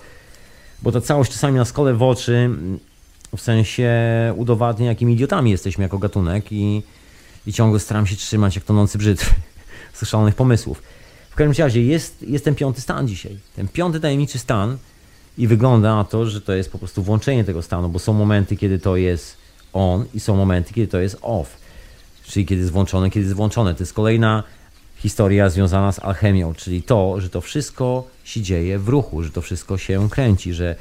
bo 0.81 0.91
ta 0.91 1.01
całość 1.01 1.31
czasami 1.31 1.57
nas 1.57 1.73
kole 1.73 1.93
w 1.93 2.03
oczy, 2.03 2.49
w 3.37 3.41
sensie 3.41 3.89
udowadnia, 4.35 4.85
jakimi 4.85 5.13
idiotami 5.13 5.51
jesteśmy 5.51 5.83
jako 5.83 5.97
gatunek 5.97 6.51
i, 6.51 6.83
i 7.47 7.53
ciągle 7.53 7.79
staram 7.79 8.07
się 8.07 8.15
trzymać 8.15 8.55
jak 8.55 8.65
tonący 8.65 8.97
brzytwy 8.97 9.33
z 9.93 10.05
szalonych 10.07 10.35
pomysłów. 10.35 10.81
W 11.31 11.35
każdym 11.35 11.65
razie 11.65 11.83
jest, 11.83 12.21
jest 12.21 12.45
ten 12.45 12.55
piąty 12.55 12.81
stan 12.81 13.07
dzisiaj. 13.07 13.37
Ten 13.55 13.67
piąty 13.67 13.99
tajemniczy 13.99 14.39
stan 14.39 14.77
i 15.37 15.47
wygląda 15.47 15.95
na 15.95 16.03
to, 16.03 16.25
że 16.25 16.41
to 16.41 16.53
jest 16.53 16.71
po 16.71 16.77
prostu 16.77 17.03
włączenie 17.03 17.43
tego 17.43 17.61
stanu, 17.61 17.89
bo 17.89 17.99
są 17.99 18.13
momenty, 18.13 18.57
kiedy 18.57 18.79
to 18.79 18.95
jest 18.95 19.37
on 19.73 20.05
i 20.13 20.19
są 20.19 20.35
momenty, 20.35 20.73
kiedy 20.73 20.87
to 20.87 20.99
jest 20.99 21.17
off. 21.21 21.57
Czyli 22.23 22.45
kiedy 22.45 22.61
jest 22.61 22.73
włączone, 22.73 23.09
kiedy 23.09 23.25
jest 23.25 23.35
włączone. 23.35 23.75
To 23.75 23.83
jest 23.83 23.93
kolejna 23.93 24.43
historia 24.95 25.49
związana 25.49 25.91
z 25.91 25.99
alchemią, 25.99 26.53
czyli 26.53 26.83
to, 26.83 27.21
że 27.21 27.29
to 27.29 27.41
wszystko 27.41 28.07
się 28.23 28.41
dzieje 28.41 28.79
w 28.79 28.89
ruchu, 28.89 29.23
że 29.23 29.29
to 29.29 29.41
wszystko 29.41 29.77
się 29.77 30.09
kręci, 30.09 30.53
że 30.53 30.75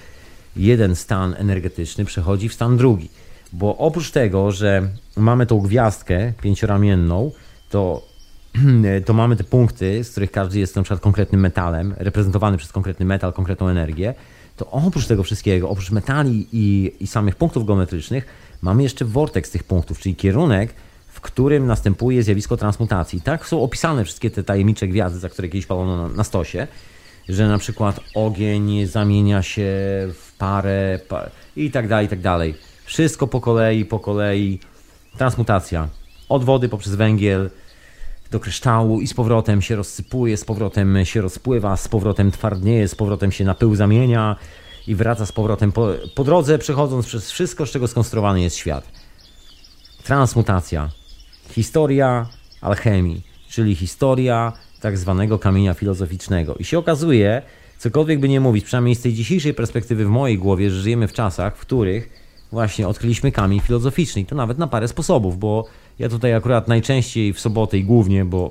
jeden 0.57 0.97
stan 0.97 1.35
energetyczny 1.39 2.05
przechodzi 2.05 2.49
w 2.49 2.55
stan 2.55 2.77
drugi. 2.77 3.09
Bo 3.53 3.77
oprócz 3.77 4.11
tego, 4.11 4.53
że 4.53 4.89
mamy 5.17 5.47
tą 5.47 5.61
gwiazdkę 5.61 6.33
pięcioramienną, 6.43 7.33
to 7.71 8.10
to 9.07 9.13
mamy 9.13 9.37
te 9.37 9.45
punkty, 9.45 10.05
z 10.05 10.11
których 10.11 10.31
każdy 10.31 10.59
jest 10.59 10.77
na 10.77 10.83
przykład 10.83 11.01
konkretnym 11.01 11.41
metalem, 11.41 11.95
reprezentowany 11.97 12.57
przez 12.57 12.73
konkretny 12.73 13.07
metal, 13.07 13.33
konkretną 13.33 13.69
energię, 13.69 14.15
to 14.57 14.71
oprócz 14.71 15.07
tego 15.07 15.23
wszystkiego, 15.23 15.71
oprócz 15.71 15.91
metali 15.91 16.49
i, 16.53 16.93
i 17.01 17.07
samych 17.07 17.37
punktów 17.37 17.67
geometrycznych, 17.67 18.27
mamy 18.63 18.83
jeszcze 18.83 19.05
vortex 19.05 19.51
tych 19.51 19.65
punktów, 19.65 19.99
czyli 19.99 20.17
kierunek, 20.17 20.75
w 21.09 21.21
którym 21.21 21.67
następuje 21.67 22.23
zjawisko 22.23 22.57
transmutacji. 22.57 23.21
Tak 23.21 23.47
są 23.47 23.63
opisane 23.63 24.05
wszystkie 24.05 24.31
te 24.31 24.45
tajemnicze 24.45 24.89
gwiazdy, 24.89 25.19
za 25.19 25.29
które 25.29 25.49
kiedyś 25.49 25.67
palono 25.67 26.09
na, 26.09 26.15
na 26.15 26.25
stosie, 26.25 26.67
że 27.29 27.49
na 27.49 27.59
przykład 27.59 28.01
ogień 28.15 28.87
zamienia 28.87 29.43
się 29.43 29.67
w 30.15 30.33
parę 30.39 31.01
i 31.57 31.71
tak 31.71 31.89
dalej, 31.89 32.07
i 32.07 32.09
tak 32.09 32.21
dalej. 32.21 32.55
Wszystko 32.85 33.27
po 33.27 33.41
kolei, 33.41 33.85
po 33.85 33.99
kolei. 33.99 34.61
Transmutacja. 35.19 35.89
Od 36.29 36.45
wody 36.45 36.69
poprzez 36.69 36.95
węgiel, 36.95 37.51
do 38.31 38.41
kryształu 38.41 39.01
i 39.01 39.07
z 39.07 39.15
powrotem 39.15 39.63
się 39.63 39.77
rozsypuje, 39.77 40.37
z 40.37 40.45
powrotem 40.45 41.05
się 41.05 41.21
rozpływa, 41.21 41.77
z 41.77 41.89
powrotem 41.89 42.31
twardnieje, 42.31 42.89
z 42.89 42.95
powrotem 42.95 43.33
się 43.33 43.45
na 43.45 43.55
pył 43.55 43.75
zamienia 43.75 44.37
i 44.87 44.95
wraca 44.95 45.27
z 45.27 45.33
powrotem 45.33 45.73
po, 45.73 45.89
po 46.15 46.25
drodze, 46.25 46.59
przechodząc 46.59 47.07
przez 47.07 47.31
wszystko, 47.31 47.67
z 47.67 47.71
czego 47.71 47.89
skonstruowany 47.89 48.41
jest 48.41 48.57
świat. 48.57 48.93
Transmutacja, 50.05 50.89
historia 51.51 52.29
alchemii, 52.61 53.23
czyli 53.49 53.75
historia 53.75 54.53
tak 54.81 54.99
zwanego 54.99 55.39
kamienia 55.39 55.75
filozoficznego. 55.75 56.55
I 56.55 56.65
się 56.65 56.79
okazuje, 56.79 57.43
cokolwiek 57.79 58.21
by 58.21 58.29
nie 58.29 58.41
mówić, 58.41 58.65
przynajmniej 58.65 58.95
z 58.95 59.01
tej 59.01 59.15
dzisiejszej 59.15 59.55
perspektywy 59.55 60.05
w 60.05 60.09
mojej 60.09 60.39
głowie, 60.39 60.71
że 60.71 60.81
żyjemy 60.81 61.09
w 61.09 61.13
czasach, 61.13 61.57
w 61.57 61.61
których 61.61 62.11
właśnie 62.53 62.89
odkryliśmy 62.89 63.33
kamień 63.33 63.61
filozoficzny 63.61 64.23
i 64.23 64.27
to 64.27 64.35
nawet 64.35 64.59
na 64.59 64.67
parę 64.67 64.89
sposobów, 64.89 65.39
bo 65.39 65.65
ja 66.01 66.09
tutaj 66.09 66.35
akurat 66.35 66.69
najczęściej 66.69 67.33
w 67.33 67.41
sobotę 67.41 67.79
i 67.79 67.85
głównie, 67.85 68.25
bo 68.25 68.51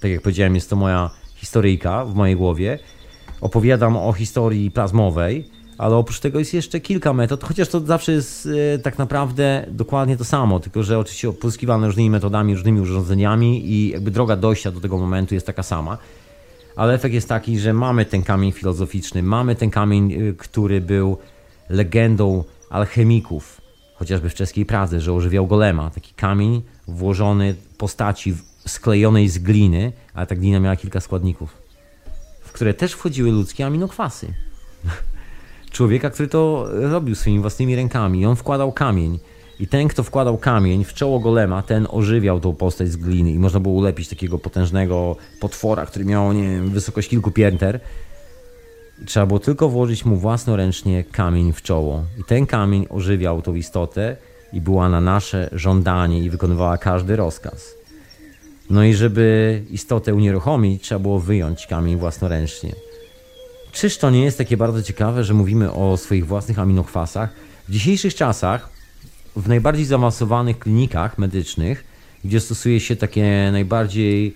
tak 0.00 0.10
jak 0.10 0.22
powiedziałem, 0.22 0.54
jest 0.54 0.70
to 0.70 0.76
moja 0.76 1.10
historyjka 1.34 2.04
w 2.04 2.14
mojej 2.14 2.36
głowie, 2.36 2.78
opowiadam 3.40 3.96
o 3.96 4.12
historii 4.12 4.70
plazmowej, 4.70 5.48
ale 5.78 5.96
oprócz 5.96 6.20
tego 6.20 6.38
jest 6.38 6.54
jeszcze 6.54 6.80
kilka 6.80 7.12
metod, 7.12 7.44
chociaż 7.44 7.68
to 7.68 7.80
zawsze 7.80 8.12
jest 8.12 8.48
e, 8.74 8.78
tak 8.78 8.98
naprawdę 8.98 9.66
dokładnie 9.70 10.16
to 10.16 10.24
samo, 10.24 10.60
tylko 10.60 10.82
że 10.82 10.98
oczywiście 10.98 11.32
pozyskiwane 11.32 11.86
różnymi 11.86 12.10
metodami, 12.10 12.54
różnymi 12.54 12.80
urządzeniami 12.80 13.70
i 13.70 13.88
jakby 13.88 14.10
droga 14.10 14.36
dojścia 14.36 14.70
do 14.70 14.80
tego 14.80 14.98
momentu 14.98 15.34
jest 15.34 15.46
taka 15.46 15.62
sama. 15.62 15.98
Ale 16.76 16.94
efekt 16.94 17.14
jest 17.14 17.28
taki, 17.28 17.58
że 17.58 17.72
mamy 17.72 18.04
ten 18.04 18.22
kamień 18.22 18.52
filozoficzny, 18.52 19.22
mamy 19.22 19.54
ten 19.54 19.70
kamień, 19.70 20.12
e, 20.12 20.32
który 20.32 20.80
był 20.80 21.18
legendą 21.68 22.44
alchemików, 22.70 23.65
chociażby 23.98 24.30
w 24.30 24.34
czeskiej 24.34 24.66
Pradze, 24.66 25.00
że 25.00 25.12
ożywiał 25.12 25.46
golema. 25.46 25.90
Taki 25.90 26.14
kamień 26.14 26.62
włożony 26.88 27.54
postaci 27.78 28.34
sklejonej 28.66 29.28
z 29.28 29.38
gliny, 29.38 29.92
ale 30.14 30.26
ta 30.26 30.34
glina 30.34 30.60
miała 30.60 30.76
kilka 30.76 31.00
składników, 31.00 31.56
w 32.40 32.52
które 32.52 32.74
też 32.74 32.92
wchodziły 32.92 33.30
ludzkie 33.30 33.66
aminokwasy. 33.66 34.34
Człowieka, 35.72 36.10
który 36.10 36.28
to 36.28 36.68
robił 36.72 37.14
swoimi 37.14 37.40
własnymi 37.40 37.76
rękami. 37.76 38.26
On 38.26 38.36
wkładał 38.36 38.72
kamień. 38.72 39.18
I 39.60 39.66
ten, 39.66 39.88
kto 39.88 40.02
wkładał 40.02 40.38
kamień 40.38 40.84
w 40.84 40.94
czoło 40.94 41.20
golema, 41.20 41.62
ten 41.62 41.86
ożywiał 41.90 42.40
tą 42.40 42.54
postać 42.54 42.88
z 42.88 42.96
gliny. 42.96 43.30
I 43.30 43.38
można 43.38 43.60
było 43.60 43.74
ulepić 43.74 44.08
takiego 44.08 44.38
potężnego 44.38 45.16
potwora, 45.40 45.86
który 45.86 46.04
miał, 46.04 46.32
nie 46.32 46.42
wiem, 46.42 46.70
wysokość 46.70 47.08
kilku 47.08 47.30
pięter. 47.30 47.80
Trzeba 49.04 49.26
było 49.26 49.38
tylko 49.38 49.68
włożyć 49.68 50.04
mu 50.04 50.16
własnoręcznie 50.16 51.04
kamień 51.04 51.52
w 51.52 51.62
czoło. 51.62 52.04
I 52.20 52.24
ten 52.24 52.46
kamień 52.46 52.86
ożywiał 52.90 53.42
tą 53.42 53.54
istotę 53.54 54.16
i 54.52 54.60
była 54.60 54.88
na 54.88 55.00
nasze 55.00 55.50
żądanie 55.52 56.24
i 56.24 56.30
wykonywała 56.30 56.78
każdy 56.78 57.16
rozkaz. 57.16 57.74
No 58.70 58.84
i 58.84 58.94
żeby 58.94 59.62
istotę 59.70 60.14
unieruchomić, 60.14 60.82
trzeba 60.82 60.98
było 60.98 61.20
wyjąć 61.20 61.66
kamień 61.66 61.96
własnoręcznie. 61.96 62.72
Czyż 63.72 63.98
to 63.98 64.10
nie 64.10 64.24
jest 64.24 64.38
takie 64.38 64.56
bardzo 64.56 64.82
ciekawe, 64.82 65.24
że 65.24 65.34
mówimy 65.34 65.72
o 65.72 65.96
swoich 65.96 66.26
własnych 66.26 66.58
aminokwasach? 66.58 67.30
W 67.68 67.72
dzisiejszych 67.72 68.14
czasach, 68.14 68.68
w 69.36 69.48
najbardziej 69.48 69.84
zaawansowanych 69.84 70.58
klinikach 70.58 71.18
medycznych, 71.18 71.84
gdzie 72.24 72.40
stosuje 72.40 72.80
się 72.80 72.96
takie 72.96 73.48
najbardziej, 73.52 74.34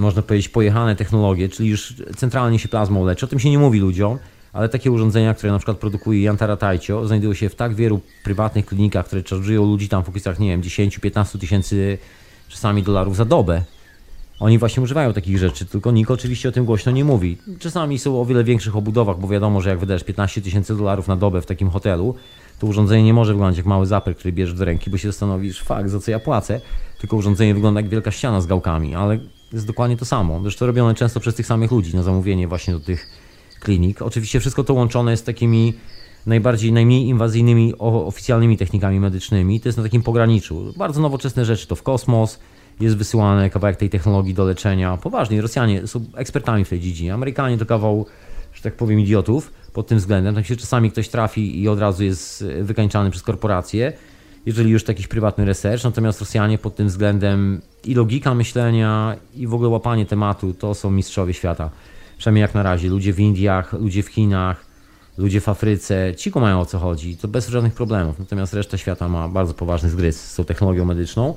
można 0.00 0.22
powiedzieć, 0.22 0.48
pojechane 0.48 0.96
technologie, 0.96 1.48
czyli 1.48 1.68
już 1.68 1.94
centralnie 2.16 2.58
się 2.58 2.68
plazmą 2.68 3.04
leczy, 3.04 3.26
o 3.26 3.28
tym 3.28 3.38
się 3.38 3.50
nie 3.50 3.58
mówi 3.58 3.80
ludziom, 3.80 4.18
ale 4.52 4.68
takie 4.68 4.90
urządzenia, 4.90 5.34
które 5.34 5.52
na 5.52 5.58
przykład 5.58 5.78
produkuje 5.78 6.22
Jan 6.22 6.36
Taratajcio, 6.36 7.06
znajdują 7.06 7.34
się 7.34 7.48
w 7.48 7.54
tak 7.54 7.74
wielu 7.74 8.00
prywatnych 8.24 8.66
klinikach, 8.66 9.06
które 9.06 9.22
charge'ują 9.22 9.66
ludzi 9.66 9.88
tam 9.88 10.04
w 10.04 10.08
okolicach, 10.08 10.38
nie 10.38 10.48
wiem, 10.48 10.62
10-15 10.62 11.38
tysięcy 11.38 11.98
czasami 12.48 12.82
dolarów 12.82 13.16
za 13.16 13.24
dobę. 13.24 13.62
Oni 14.40 14.58
właśnie 14.58 14.82
używają 14.82 15.12
takich 15.12 15.38
rzeczy, 15.38 15.66
tylko 15.66 15.90
nikt 15.90 16.10
oczywiście 16.10 16.48
o 16.48 16.52
tym 16.52 16.64
głośno 16.64 16.92
nie 16.92 17.04
mówi. 17.04 17.38
Czasami 17.58 17.98
są 17.98 18.20
o 18.20 18.24
wiele 18.24 18.44
większych 18.44 18.76
obudowach, 18.76 19.18
bo 19.18 19.28
wiadomo, 19.28 19.60
że 19.60 19.70
jak 19.70 19.78
wydajesz 19.78 20.04
15 20.04 20.42
tysięcy 20.42 20.76
dolarów 20.76 21.08
na 21.08 21.16
dobę 21.16 21.42
w 21.42 21.46
takim 21.46 21.70
hotelu, 21.70 22.14
to 22.58 22.66
urządzenie 22.66 23.02
nie 23.02 23.14
może 23.14 23.32
wyglądać 23.32 23.56
jak 23.56 23.66
mały 23.66 23.86
zaper, 23.86 24.16
który 24.16 24.32
bierzesz 24.32 24.58
do 24.58 24.64
ręki, 24.64 24.90
bo 24.90 24.98
się 24.98 25.08
zastanowisz, 25.08 25.62
fakt, 25.62 25.90
za 25.90 26.00
co 26.00 26.10
ja 26.10 26.18
płacę, 26.18 26.60
tylko 27.00 27.16
urządzenie 27.16 27.54
wygląda 27.54 27.80
jak 27.80 27.90
wielka 27.90 28.10
ściana 28.10 28.40
z 28.40 28.46
gałkami, 28.46 28.94
ale 28.94 29.18
jest 29.52 29.66
dokładnie 29.66 29.96
to 29.96 30.04
samo. 30.04 30.40
Zresztą 30.42 30.66
robione 30.66 30.94
często 30.94 31.20
przez 31.20 31.34
tych 31.34 31.46
samych 31.46 31.70
ludzi 31.70 31.96
na 31.96 32.02
zamówienie 32.02 32.48
właśnie 32.48 32.74
do 32.74 32.80
tych 32.80 33.06
klinik. 33.60 34.02
Oczywiście 34.02 34.40
wszystko 34.40 34.64
to 34.64 34.74
łączone 34.74 35.10
jest 35.10 35.26
takimi 35.26 35.74
najbardziej, 36.26 36.72
najmniej 36.72 37.06
inwazyjnymi 37.06 37.74
oficjalnymi 37.78 38.56
technikami 38.56 39.00
medycznymi. 39.00 39.60
To 39.60 39.68
jest 39.68 39.78
na 39.78 39.84
takim 39.84 40.02
pograniczu. 40.02 40.72
Bardzo 40.76 41.00
nowoczesne 41.00 41.44
rzeczy 41.44 41.66
to 41.66 41.76
w 41.76 41.82
kosmos, 41.82 42.38
jest 42.80 42.96
wysyłany 42.96 43.50
kawałek 43.50 43.76
tej 43.76 43.90
technologii 43.90 44.34
do 44.34 44.44
leczenia. 44.44 44.96
Poważnie, 44.96 45.42
Rosjanie 45.42 45.86
są 45.86 46.04
ekspertami 46.14 46.64
w 46.64 46.68
tej 46.68 46.80
dziedzinie. 46.80 47.14
Amerykanie 47.14 47.58
to 47.58 47.66
kawał, 47.66 48.06
że 48.52 48.62
tak 48.62 48.76
powiem, 48.76 49.00
idiotów 49.00 49.52
pod 49.72 49.86
tym 49.86 49.98
względem. 49.98 50.34
Tak 50.34 50.46
się 50.46 50.56
czasami 50.56 50.90
ktoś 50.90 51.08
trafi 51.08 51.62
i 51.62 51.68
od 51.68 51.78
razu 51.78 52.04
jest 52.04 52.44
wykańczany 52.62 53.10
przez 53.10 53.22
korporacje, 53.22 53.92
jeżeli 54.46 54.70
już 54.70 54.88
jakiś 54.88 55.06
prywatny 55.06 55.44
research. 55.44 55.84
Natomiast 55.84 56.20
Rosjanie 56.20 56.58
pod 56.58 56.76
tym 56.76 56.88
względem 56.88 57.60
i 57.84 57.94
logika 57.94 58.34
myślenia, 58.34 59.16
i 59.36 59.46
w 59.46 59.54
ogóle 59.54 59.68
łapanie 59.68 60.06
tematu 60.06 60.54
to 60.54 60.74
są 60.74 60.90
mistrzowie 60.90 61.34
świata. 61.34 61.70
Przynajmniej 62.18 62.42
jak 62.42 62.54
na 62.54 62.62
razie. 62.62 62.88
Ludzie 62.88 63.12
w 63.12 63.20
Indiach, 63.20 63.72
ludzie 63.72 64.02
w 64.02 64.08
Chinach, 64.08 64.66
ludzie 65.18 65.40
w 65.40 65.48
Afryce, 65.48 66.14
ci 66.16 66.32
mają 66.34 66.60
o 66.60 66.66
co 66.66 66.78
chodzi, 66.78 67.16
to 67.16 67.28
bez 67.28 67.48
żadnych 67.48 67.74
problemów. 67.74 68.18
Natomiast 68.18 68.54
reszta 68.54 68.78
świata 68.78 69.08
ma 69.08 69.28
bardzo 69.28 69.54
poważny 69.54 69.90
zgryz 69.90 70.20
z 70.20 70.34
tą 70.34 70.44
technologią 70.44 70.84
medyczną 70.84 71.34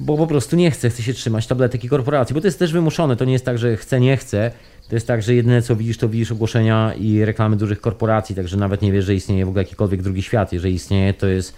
bo 0.00 0.16
po 0.16 0.26
prostu 0.26 0.56
nie 0.56 0.70
chce, 0.70 0.90
chce 0.90 1.02
się 1.02 1.14
trzymać 1.14 1.46
tabletek 1.46 1.84
i 1.84 1.88
korporacji, 1.88 2.34
bo 2.34 2.40
to 2.40 2.46
jest 2.46 2.58
też 2.58 2.72
wymuszone, 2.72 3.16
to 3.16 3.24
nie 3.24 3.32
jest 3.32 3.44
tak, 3.44 3.58
że 3.58 3.76
chce, 3.76 4.00
nie 4.00 4.16
chce, 4.16 4.50
to 4.88 4.96
jest 4.96 5.06
tak, 5.06 5.22
że 5.22 5.34
jedyne 5.34 5.62
co 5.62 5.76
widzisz, 5.76 5.98
to 5.98 6.08
widzisz 6.08 6.32
ogłoszenia 6.32 6.94
i 6.94 7.24
reklamy 7.24 7.56
dużych 7.56 7.80
korporacji, 7.80 8.34
także 8.34 8.56
nawet 8.56 8.82
nie 8.82 8.92
wiesz, 8.92 9.04
że 9.04 9.14
istnieje 9.14 9.46
w 9.46 9.48
ogóle 9.48 9.62
jakikolwiek 9.62 10.02
drugi 10.02 10.22
świat, 10.22 10.52
jeżeli 10.52 10.74
istnieje, 10.74 11.14
to 11.14 11.26
jest, 11.26 11.54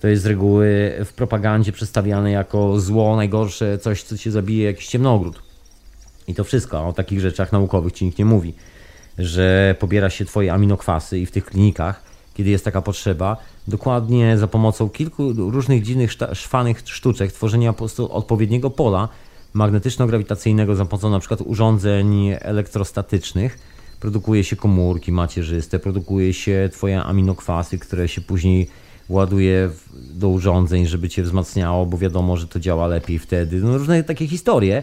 to 0.00 0.08
jest 0.08 0.22
z 0.22 0.26
reguły 0.26 0.92
w 1.04 1.12
propagandzie 1.12 1.72
przedstawiane 1.72 2.30
jako 2.30 2.80
zło, 2.80 3.16
najgorsze, 3.16 3.78
coś, 3.78 4.02
co 4.02 4.18
cię 4.18 4.30
zabije, 4.30 4.64
jakiś 4.64 4.86
ciemnogród. 4.86 5.42
I 6.28 6.34
to 6.34 6.44
wszystko, 6.44 6.86
o 6.86 6.92
takich 6.92 7.20
rzeczach 7.20 7.52
naukowych 7.52 7.92
ci 7.92 8.04
nikt 8.04 8.18
nie 8.18 8.24
mówi, 8.24 8.54
że 9.18 9.74
pobiera 9.78 10.10
się 10.10 10.24
twoje 10.24 10.52
aminokwasy 10.52 11.18
i 11.18 11.26
w 11.26 11.30
tych 11.30 11.44
klinikach 11.44 12.10
kiedy 12.40 12.50
jest 12.50 12.64
taka 12.64 12.82
potrzeba, 12.82 13.36
dokładnie 13.68 14.38
za 14.38 14.46
pomocą 14.46 14.88
kilku 14.88 15.32
różnych 15.32 15.82
dziwnych, 15.82 16.12
szwanych 16.32 16.82
sztuczek 16.84 17.32
tworzenia 17.32 17.72
po 17.72 17.78
prostu 17.78 18.12
odpowiedniego 18.12 18.70
pola 18.70 19.08
magnetyczno-grawitacyjnego 19.54 20.74
za 20.74 20.84
pomocą 20.84 21.10
na 21.10 21.18
przykład 21.18 21.40
urządzeń 21.40 22.30
elektrostatycznych 22.40 23.58
produkuje 24.00 24.44
się 24.44 24.56
komórki 24.56 25.12
macierzyste, 25.12 25.78
produkuje 25.78 26.34
się 26.34 26.68
twoje 26.72 27.02
aminokwasy, 27.02 27.78
które 27.78 28.08
się 28.08 28.20
później 28.20 28.68
ładuje 29.10 29.70
do 30.14 30.28
urządzeń, 30.28 30.86
żeby 30.86 31.08
cię 31.08 31.22
wzmacniało, 31.22 31.86
bo 31.86 31.98
wiadomo, 31.98 32.36
że 32.36 32.46
to 32.46 32.60
działa 32.60 32.86
lepiej 32.86 33.18
wtedy. 33.18 33.56
No 33.56 33.78
różne 33.78 34.04
takie 34.04 34.26
historie. 34.26 34.82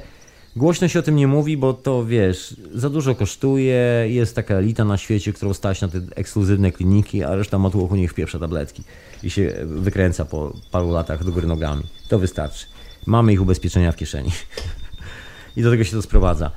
Głośno 0.56 0.88
się 0.88 1.00
o 1.00 1.02
tym 1.02 1.16
nie 1.16 1.28
mówi, 1.28 1.58
bo 1.58 1.74
to 1.74 2.06
wiesz, 2.06 2.56
za 2.74 2.90
dużo 2.90 3.16
kosztuje, 3.16 4.06
jest 4.08 4.36
taka 4.36 4.56
elita 4.56 4.86
na 4.86 4.98
świecie, 4.98 5.34
którą 5.34 5.54
stać 5.54 5.82
na 5.82 5.88
te 5.88 6.02
ekskluzywne 6.16 6.72
kliniki, 6.72 7.24
a 7.24 7.36
reszta 7.36 7.58
motłochu 7.58 7.96
niech 7.96 8.12
wpieprza 8.12 8.40
tabletki 8.40 8.84
i 9.24 9.30
się 9.30 9.54
wykręca 9.66 10.26
po 10.26 10.54
paru 10.72 10.92
latach 10.92 11.24
do 11.24 11.32
góry 11.32 11.48
nogami. 11.48 11.84
To 12.10 12.20
wystarczy. 12.20 12.66
Mamy 13.06 13.34
ich 13.34 13.42
ubezpieczenia 13.42 13.92
w 13.92 13.96
kieszeni. 13.96 14.32
I 15.58 15.62
do 15.62 15.72
tego 15.72 15.84
się 15.84 15.92
to 15.92 16.02
sprowadza. 16.02 16.52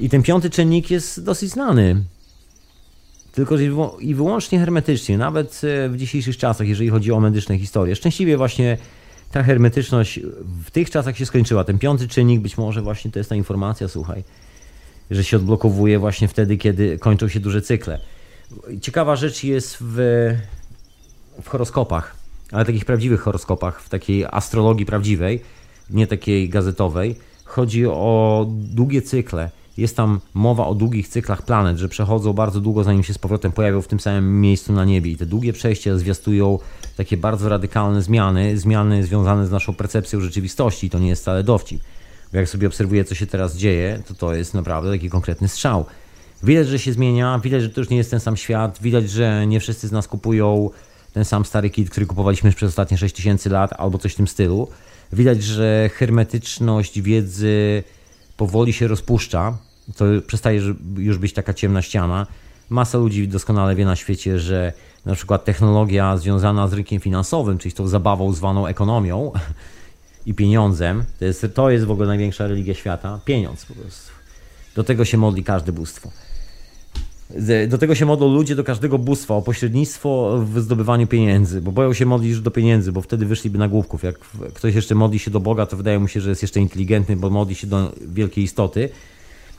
I 0.00 0.08
ten 0.08 0.22
piąty 0.22 0.50
czynnik 0.50 0.90
jest 0.90 1.24
dosyć 1.24 1.50
znany. 1.50 2.04
Tylko 3.38 3.56
i 4.00 4.14
wyłącznie 4.14 4.58
hermetycznie, 4.58 5.18
nawet 5.18 5.60
e, 5.64 5.88
w 5.88 5.96
dzisiejszych 5.96 6.36
czasach, 6.36 6.68
jeżeli 6.68 6.88
chodzi 6.88 7.12
o 7.12 7.20
medyczne 7.20 7.58
historie. 7.58 7.96
Szczęśliwie 7.96 8.36
właśnie 8.36 8.78
ta 9.32 9.42
hermetyczność 9.42 10.20
w 10.64 10.70
tych 10.70 10.90
czasach 10.90 11.16
się 11.18 11.26
skończyła. 11.26 11.64
Ten 11.64 11.78
piąty 11.78 12.08
czynnik, 12.08 12.40
być 12.40 12.58
może 12.58 12.82
właśnie 12.82 13.10
to 13.10 13.18
jest 13.18 13.30
ta 13.30 13.36
informacja, 13.36 13.88
słuchaj, 13.88 14.24
że 15.10 15.24
się 15.24 15.36
odblokowuje 15.36 15.98
właśnie 15.98 16.28
wtedy, 16.28 16.56
kiedy 16.56 16.98
kończą 16.98 17.28
się 17.28 17.40
duże 17.40 17.62
cykle. 17.62 18.00
Ciekawa 18.80 19.16
rzecz 19.16 19.44
jest 19.44 19.76
w, 19.80 19.96
w 21.42 21.48
horoskopach, 21.48 22.16
ale 22.52 22.64
takich 22.64 22.84
prawdziwych 22.84 23.20
horoskopach, 23.20 23.82
w 23.82 23.88
takiej 23.88 24.24
astrologii 24.30 24.86
prawdziwej, 24.86 25.42
nie 25.90 26.06
takiej 26.06 26.48
gazetowej. 26.48 27.16
Chodzi 27.44 27.86
o 27.86 28.46
długie 28.48 29.02
cykle 29.02 29.50
jest 29.78 29.96
tam 29.96 30.20
mowa 30.34 30.66
o 30.66 30.74
długich 30.74 31.08
cyklach 31.08 31.42
planet, 31.42 31.78
że 31.78 31.88
przechodzą 31.88 32.32
bardzo 32.32 32.60
długo, 32.60 32.84
zanim 32.84 33.02
się 33.02 33.14
z 33.14 33.18
powrotem 33.18 33.52
pojawią 33.52 33.82
w 33.82 33.88
tym 33.88 34.00
samym 34.00 34.40
miejscu 34.40 34.72
na 34.72 34.84
niebie. 34.84 35.10
I 35.10 35.16
te 35.16 35.26
długie 35.26 35.52
przejścia 35.52 35.98
zwiastują 35.98 36.58
takie 36.96 37.16
bardzo 37.16 37.48
radykalne 37.48 38.02
zmiany, 38.02 38.58
zmiany 38.58 39.04
związane 39.04 39.46
z 39.46 39.50
naszą 39.50 39.74
percepcją 39.74 40.20
rzeczywistości. 40.20 40.90
To 40.90 40.98
nie 40.98 41.08
jest 41.08 41.22
wcale 41.22 41.42
dowcip. 41.42 41.82
Bo 42.32 42.38
jak 42.38 42.48
sobie 42.48 42.66
obserwuję, 42.66 43.04
co 43.04 43.14
się 43.14 43.26
teraz 43.26 43.56
dzieje, 43.56 44.02
to 44.08 44.14
to 44.14 44.34
jest 44.34 44.54
naprawdę 44.54 44.90
taki 44.90 45.10
konkretny 45.10 45.48
strzał. 45.48 45.84
Widać, 46.42 46.68
że 46.68 46.78
się 46.78 46.92
zmienia, 46.92 47.40
widać, 47.44 47.62
że 47.62 47.68
to 47.68 47.80
już 47.80 47.90
nie 47.90 47.96
jest 47.96 48.10
ten 48.10 48.20
sam 48.20 48.36
świat, 48.36 48.78
widać, 48.82 49.10
że 49.10 49.46
nie 49.46 49.60
wszyscy 49.60 49.88
z 49.88 49.92
nas 49.92 50.08
kupują 50.08 50.70
ten 51.12 51.24
sam 51.24 51.44
stary 51.44 51.70
kit, 51.70 51.90
który 51.90 52.06
kupowaliśmy 52.06 52.52
przez 52.52 52.68
ostatnie 52.68 52.98
6000 52.98 53.50
lat, 53.50 53.70
albo 53.78 53.98
coś 53.98 54.12
w 54.12 54.16
tym 54.16 54.28
stylu. 54.28 54.68
Widać, 55.12 55.42
że 55.42 55.90
hermetyczność 55.94 57.00
wiedzy 57.00 57.82
powoli 58.36 58.72
się 58.72 58.88
rozpuszcza, 58.88 59.58
to 59.96 60.04
przestaje 60.26 60.74
już 60.96 61.18
być 61.18 61.32
taka 61.32 61.54
ciemna 61.54 61.82
ściana. 61.82 62.26
Masa 62.70 62.98
ludzi 62.98 63.28
doskonale 63.28 63.74
wie 63.74 63.84
na 63.84 63.96
świecie, 63.96 64.38
że 64.38 64.72
na 65.06 65.14
przykład 65.14 65.44
technologia 65.44 66.16
związana 66.16 66.68
z 66.68 66.72
rynkiem 66.72 67.00
finansowym, 67.00 67.58
czyli 67.58 67.72
z 67.72 67.74
tą 67.74 67.88
zabawą 67.88 68.32
zwaną 68.32 68.66
ekonomią, 68.66 69.32
i 70.28 70.34
pieniądzem. 70.34 71.04
To 71.18 71.24
jest, 71.24 71.46
to 71.54 71.70
jest 71.70 71.84
w 71.84 71.90
ogóle 71.90 72.08
największa 72.08 72.46
religia 72.46 72.74
świata. 72.74 73.20
Pieniądz 73.24 73.64
po 73.64 73.74
prostu. 73.74 74.12
Do 74.74 74.84
tego 74.84 75.04
się 75.04 75.18
modli 75.18 75.44
każde 75.44 75.72
bóstwo. 75.72 76.10
Do 77.68 77.78
tego 77.78 77.94
się 77.94 78.06
modlą 78.06 78.34
ludzie 78.34 78.56
do 78.56 78.64
każdego 78.64 78.98
bóstwa 78.98 79.34
o 79.34 79.42
pośrednictwo 79.42 80.38
w 80.44 80.60
zdobywaniu 80.60 81.06
pieniędzy, 81.06 81.60
bo 81.60 81.72
boją 81.72 81.92
się 81.92 82.06
modlić 82.06 82.40
do 82.40 82.50
pieniędzy, 82.50 82.92
bo 82.92 83.00
wtedy 83.00 83.26
wyszliby 83.26 83.58
na 83.58 83.68
główków. 83.68 84.02
Jak 84.02 84.18
ktoś 84.54 84.74
jeszcze 84.74 84.94
modli 84.94 85.18
się 85.18 85.30
do 85.30 85.40
Boga, 85.40 85.66
to 85.66 85.76
wydaje 85.76 85.98
mu 85.98 86.08
się, 86.08 86.20
że 86.20 86.28
jest 86.28 86.42
jeszcze 86.42 86.60
inteligentny, 86.60 87.16
bo 87.16 87.30
modli 87.30 87.54
się 87.54 87.66
do 87.66 87.92
wielkiej 88.08 88.44
istoty. 88.44 88.88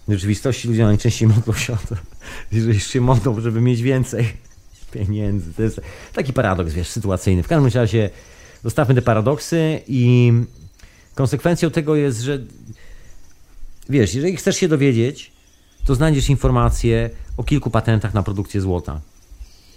W 0.08 0.12
rzeczywistości 0.12 0.68
ludzie 0.68 0.84
najczęściej 0.84 1.28
modlą 1.28 1.54
się 1.54 1.74
o 1.74 1.78
to, 1.90 1.96
jeżeli 2.52 2.80
się 2.80 3.02
modlą, 3.02 3.42
żeby 3.42 3.62
mieć 3.62 3.82
więcej 3.82 4.34
pieniędzy. 4.92 5.54
To 5.54 5.64
jest 5.64 5.82
taki 6.14 6.34
paradoks, 6.34 6.74
wiesz, 6.74 6.88
sytuacyjny. 6.88 7.44
W 7.44 7.48
każdym 7.48 7.82
razie 7.82 8.10
zostawmy 8.64 8.96
te 8.96 9.02
paradoksy 9.02 9.82
i 9.88 10.34
konsekwencją 11.16 11.72
tego 11.72 11.96
jest, 11.96 12.22
że 12.22 12.40
wiesz, 13.90 14.14
jeżeli 14.14 14.38
chcesz 14.38 14.58
się 14.58 14.68
dowiedzieć, 14.68 15.32
to 15.86 15.96
znajdziesz 15.96 16.30
informacje 16.30 17.10
o 17.38 17.44
kilku 17.44 17.70
patentach 17.70 18.14
na 18.14 18.24
produkcję 18.24 18.62
złota. 18.62 19.02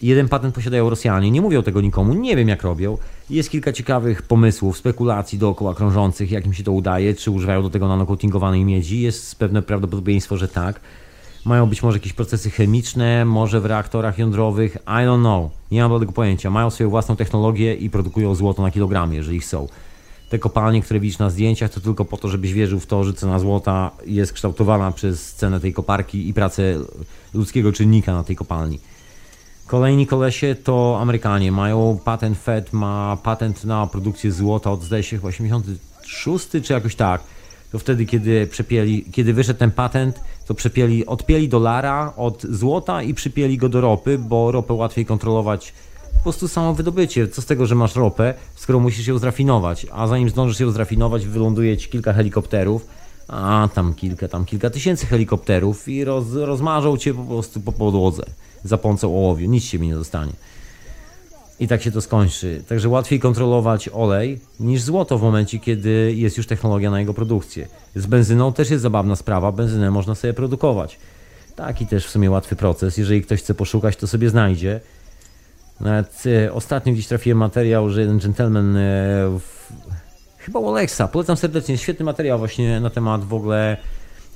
Jeden 0.02 0.28
patent 0.28 0.54
posiadają 0.54 0.90
Rosjanie, 0.90 1.30
nie 1.30 1.40
mówią 1.40 1.62
tego 1.62 1.80
nikomu, 1.80 2.14
nie 2.14 2.36
wiem 2.36 2.48
jak 2.48 2.62
robią. 2.62 2.98
Jest 3.30 3.50
kilka 3.50 3.72
ciekawych 3.72 4.22
pomysłów, 4.22 4.78
spekulacji 4.78 5.38
dookoła 5.38 5.74
krążących, 5.74 6.30
jak 6.30 6.46
im 6.46 6.54
się 6.54 6.62
to 6.62 6.72
udaje, 6.72 7.14
czy 7.14 7.30
używają 7.30 7.62
do 7.62 7.70
tego 7.70 7.88
nanocoatingowanej 7.88 8.64
miedzi. 8.64 9.00
Jest 9.00 9.36
pewne 9.36 9.62
prawdopodobieństwo, 9.62 10.36
że 10.36 10.48
tak. 10.48 10.80
Mają 11.44 11.66
być 11.66 11.82
może 11.82 11.98
jakieś 11.98 12.12
procesy 12.12 12.50
chemiczne, 12.50 13.24
może 13.24 13.60
w 13.60 13.66
reaktorach 13.66 14.18
jądrowych, 14.18 14.76
I 14.76 15.06
don't 15.06 15.20
know. 15.20 15.50
Nie 15.70 15.88
mam 15.88 16.00
tego 16.00 16.12
pojęcia. 16.12 16.50
Mają 16.50 16.70
swoją 16.70 16.90
własną 16.90 17.16
technologię 17.16 17.74
i 17.74 17.90
produkują 17.90 18.34
złoto 18.34 18.62
na 18.62 18.70
kilogramy, 18.70 19.14
jeżeli 19.14 19.40
chcą. 19.40 19.68
Te 20.28 20.38
kopalnie, 20.38 20.82
które 20.82 21.00
widzisz 21.00 21.18
na 21.18 21.30
zdjęciach, 21.30 21.70
to 21.70 21.80
tylko 21.80 22.04
po 22.04 22.16
to, 22.16 22.28
żebyś 22.28 22.52
wierzył 22.52 22.80
w 22.80 22.86
to, 22.86 23.04
że 23.04 23.14
cena 23.14 23.38
złota 23.38 23.90
jest 24.06 24.32
kształtowana 24.32 24.92
przez 24.92 25.34
cenę 25.34 25.60
tej 25.60 25.72
koparki 25.72 26.28
i 26.28 26.34
pracę 26.34 26.78
ludzkiego 27.34 27.72
czynnika 27.72 28.12
na 28.12 28.24
tej 28.24 28.36
kopalni. 28.36 28.78
Kolejni 29.72 30.06
kolesie 30.06 30.54
to 30.54 30.98
Amerykanie. 31.00 31.52
Mają 31.52 31.98
patent 32.04 32.38
Fed, 32.38 32.72
ma 32.72 33.16
patent 33.22 33.64
na 33.64 33.86
produkcję 33.86 34.32
złota 34.32 34.70
od 34.70 34.82
zdaje 34.82 35.02
się 35.02 35.16
chyba 35.16 35.28
86 35.28 36.48
czy 36.62 36.72
jakoś 36.72 36.94
tak. 36.94 37.22
To 37.72 37.78
wtedy, 37.78 38.06
kiedy 38.06 38.46
przepieli, 38.46 39.04
kiedy 39.12 39.34
wyszedł 39.34 39.58
ten 39.58 39.70
patent, 39.70 40.20
to 40.46 40.54
przepieli, 40.54 41.06
odpieli 41.06 41.48
dolara 41.48 42.12
od 42.16 42.42
złota 42.42 43.02
i 43.02 43.14
przypieli 43.14 43.58
go 43.58 43.68
do 43.68 43.80
ropy, 43.80 44.18
bo 44.18 44.52
ropę 44.52 44.74
łatwiej 44.74 45.06
kontrolować 45.06 45.72
po 46.16 46.22
prostu 46.22 46.48
samo 46.48 46.74
wydobycie. 46.74 47.28
Co 47.28 47.42
z 47.42 47.46
tego, 47.46 47.66
że 47.66 47.74
masz 47.74 47.96
ropę, 47.96 48.34
skoro 48.54 48.80
musisz 48.80 49.06
ją 49.06 49.18
zrafinować, 49.18 49.86
a 49.92 50.06
zanim 50.06 50.30
zdążysz 50.30 50.60
ją 50.60 50.70
zrafinować, 50.70 51.26
wyląduje 51.26 51.76
ci 51.76 51.88
kilka 51.88 52.12
helikopterów, 52.12 52.86
a 53.28 53.68
tam 53.74 53.94
kilka, 53.94 54.28
tam 54.28 54.44
kilka 54.44 54.70
tysięcy 54.70 55.06
helikopterów 55.06 55.88
i 55.88 56.04
roz, 56.04 56.32
rozmarzą 56.32 56.96
cię 56.96 57.14
po 57.14 57.24
prostu 57.24 57.60
po 57.60 57.72
podłodze 57.72 58.24
za 58.64 58.78
pomocą 58.78 59.08
ołowiu, 59.08 59.50
nic 59.50 59.64
się 59.64 59.78
mi 59.78 59.88
nie 59.88 59.96
zostanie. 59.96 60.32
I 61.60 61.68
tak 61.68 61.82
się 61.82 61.90
to 61.90 62.00
skończy. 62.00 62.62
Także 62.68 62.88
łatwiej 62.88 63.20
kontrolować 63.20 63.88
olej 63.92 64.40
niż 64.60 64.82
złoto 64.82 65.18
w 65.18 65.22
momencie, 65.22 65.58
kiedy 65.58 66.14
jest 66.16 66.36
już 66.36 66.46
technologia 66.46 66.90
na 66.90 67.00
jego 67.00 67.14
produkcję. 67.14 67.68
Z 67.96 68.06
benzyną 68.06 68.52
też 68.52 68.70
jest 68.70 68.82
zabawna 68.82 69.16
sprawa, 69.16 69.52
benzynę 69.52 69.90
można 69.90 70.14
sobie 70.14 70.34
produkować. 70.34 70.98
Taki 71.56 71.86
też 71.86 72.06
w 72.06 72.10
sumie 72.10 72.30
łatwy 72.30 72.56
proces. 72.56 72.96
Jeżeli 72.96 73.22
ktoś 73.22 73.40
chce 73.40 73.54
poszukać, 73.54 73.96
to 73.96 74.06
sobie 74.06 74.30
znajdzie. 74.30 74.80
Nawet 75.80 76.22
e, 76.26 76.52
ostatnio 76.52 76.92
gdzieś 76.92 77.06
trafiłem 77.06 77.38
materiał, 77.38 77.90
że 77.90 78.00
jeden 78.00 78.18
gentleman 78.18 78.76
e, 78.76 78.80
w, 79.38 79.72
chyba 80.38 80.58
u 80.60 80.68
Alexa, 80.68 81.08
polecam 81.08 81.36
serdecznie, 81.36 81.78
świetny 81.78 82.04
materiał 82.04 82.38
właśnie 82.38 82.80
na 82.80 82.90
temat 82.90 83.24
w 83.24 83.34
ogóle 83.34 83.76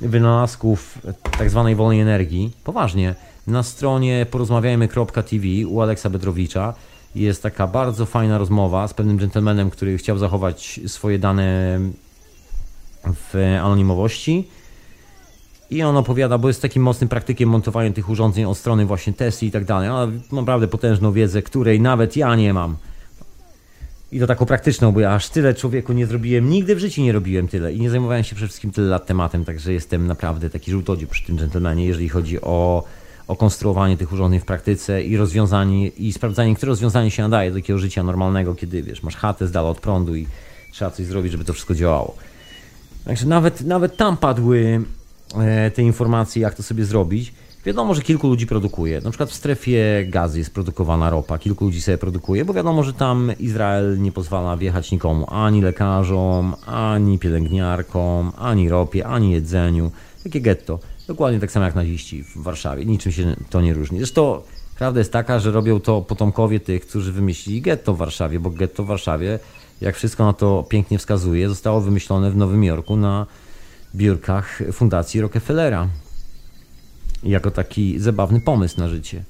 wynalazków 0.01 0.99
tak 1.39 1.51
zwanej 1.51 1.75
wolnej 1.75 2.01
energii. 2.01 2.53
Poważnie, 2.65 3.15
na 3.47 3.63
stronie 3.63 4.27
porozmawiajmy.tv 4.31 5.47
u 5.67 5.81
Aleksa 5.81 6.11
Bedrowicza 6.11 6.75
jest 7.15 7.43
taka 7.43 7.67
bardzo 7.67 8.07
fajna 8.07 8.39
rozmowa 8.39 8.89
z 8.89 8.95
pewnym 8.95 9.17
gentlemanem, 9.17 9.71
który 9.71 9.99
chciał 9.99 10.19
zachować 10.19 10.81
swoje 10.87 11.19
dane 11.19 11.81
w 13.05 13.57
anonimowości. 13.63 14.49
I 15.71 15.83
on 15.83 15.97
opowiada, 15.97 16.39
bo 16.39 16.49
jest 16.49 16.63
takim 16.63 16.83
mocnym 16.83 17.09
praktykiem 17.09 17.49
montowania 17.49 17.93
tych 17.93 18.09
urządzeń 18.09 18.45
od 18.45 18.59
strony 18.59 18.87
właśnie 18.87 19.13
Tesla 19.13 19.49
i 19.49 19.51
tak 19.51 19.65
dalej. 19.65 19.89
Ma 19.89 20.07
naprawdę 20.33 20.69
potężną 20.69 21.13
wiedzę, 21.13 21.43
której 21.43 21.81
nawet 21.81 22.17
ja 22.17 22.37
nie 22.37 22.55
mam. 22.55 22.77
I 24.13 24.21
to 24.21 24.27
taką 24.27 24.47
praktyczną, 24.47 24.93
bo 24.93 25.01
ja 25.01 25.15
aż 25.15 25.29
tyle 25.29 25.55
człowieku 25.55 25.93
nie 25.93 26.07
zrobiłem, 26.07 26.51
nigdy 26.51 26.77
w 26.77 26.79
życiu 26.79 27.03
nie 27.03 27.13
robiłem 27.13 27.49
tyle 27.49 27.73
i 27.73 27.81
nie 27.81 27.91
zajmowałem 27.91 28.25
się 28.25 28.37
przede 28.37 28.49
wszystkim 28.49 28.73
tyle 28.73 28.87
lat 28.87 29.07
tematem, 29.07 29.45
także 29.45 29.73
jestem 29.73 30.07
naprawdę 30.07 30.51
taki 30.51 30.71
żółtodziób 30.71 31.11
przy 31.11 31.27
tym 31.27 31.39
dżentelmenie, 31.39 31.87
jeżeli 31.87 32.09
chodzi 32.09 32.41
o, 32.41 32.85
o 33.29 33.37
konstruowanie 33.37 33.97
tych 33.97 34.13
urządzeń 34.13 34.41
w 34.41 34.45
praktyce 34.45 35.03
i 35.03 35.17
rozwiązanie, 35.17 35.89
i 35.89 36.13
sprawdzanie, 36.13 36.55
które 36.55 36.71
rozwiązanie 36.71 37.11
się 37.11 37.23
nadaje 37.23 37.51
do 37.51 37.57
takiego 37.57 37.79
życia 37.79 38.03
normalnego, 38.03 38.55
kiedy 38.55 38.83
wiesz, 38.83 39.03
masz 39.03 39.17
chatę 39.17 39.47
z 39.47 39.51
dala 39.51 39.69
od 39.69 39.81
prądu 39.81 40.17
i 40.17 40.27
trzeba 40.73 40.91
coś 40.91 41.07
zrobić, 41.07 41.33
żeby 41.33 41.45
to 41.45 41.53
wszystko 41.53 41.75
działało. 41.75 42.17
Także 43.05 43.27
nawet, 43.27 43.61
nawet 43.61 43.97
tam 43.97 44.17
padły 44.17 44.81
e, 45.35 45.71
te 45.71 45.83
informacje, 45.83 46.43
jak 46.43 46.55
to 46.55 46.63
sobie 46.63 46.85
zrobić. 46.85 47.33
Wiadomo, 47.67 47.95
że 47.95 48.03
kilku 48.03 48.29
ludzi 48.29 48.47
produkuje. 48.47 49.01
Na 49.01 49.11
przykład 49.11 49.31
w 49.31 49.35
strefie 49.35 50.07
gazy 50.09 50.39
jest 50.39 50.55
produkowana 50.55 51.11
ropa, 51.11 51.39
kilku 51.39 51.65
ludzi 51.65 51.83
sobie 51.83 51.99
produkuje, 51.99 52.45
bo 52.45 52.55
wiadomo, 52.55 52.83
że 52.83 52.93
tam 52.93 53.33
Izrael 53.41 54.03
nie 54.03 54.13
pozwala 54.13 54.57
wjechać 54.57 54.93
nikomu, 54.93 55.27
ani 55.31 55.63
lekarzom, 55.63 56.55
ani 56.67 57.19
pielęgniarkom, 57.19 58.33
ani 58.39 58.69
ropie, 58.69 59.07
ani 59.07 59.33
jedzeniu. 59.33 59.91
Takie 60.25 60.41
getto. 60.41 60.79
Dokładnie 61.07 61.41
tak 61.41 61.51
samo 61.51 61.67
jak 61.67 61.75
naziści 61.75 62.25
w 62.25 62.43
Warszawie. 62.43 62.85
Niczym 62.85 63.13
się 63.13 63.37
to 63.51 63.61
nie 63.61 63.75
różni. 63.75 63.99
Zresztą 63.99 64.43
prawda 64.79 65.01
jest 65.01 65.13
taka, 65.13 65.39
że 65.39 65.51
robią 65.51 65.81
to 65.81 66.03
potomkowie 66.03 66.61
tych, 66.61 66.87
którzy 66.87 67.13
wymyślili 67.13 67.63
getto 67.63 67.95
w 67.95 67.99
Warszawie, 67.99 68.41
bo 68.41 68.51
getto 68.51 68.85
w 68.85 68.87
Warszawie, 68.87 69.39
jak 69.81 69.97
wszystko 69.97 70.25
na 70.25 70.33
to 70.33 70.67
pięknie 70.69 70.99
wskazuje, 70.99 71.49
zostało 71.49 71.81
wymyślone 71.81 72.31
w 72.31 72.37
Nowym 72.37 72.65
Jorku 72.65 72.97
na 72.97 73.27
biurkach 73.95 74.63
Fundacji 74.73 75.21
Rockefellera 75.21 75.89
jako 77.23 77.51
taki 77.51 77.99
zabawny 77.99 78.41
pomysł 78.41 78.81
na 78.81 78.89
życie. 78.89 79.25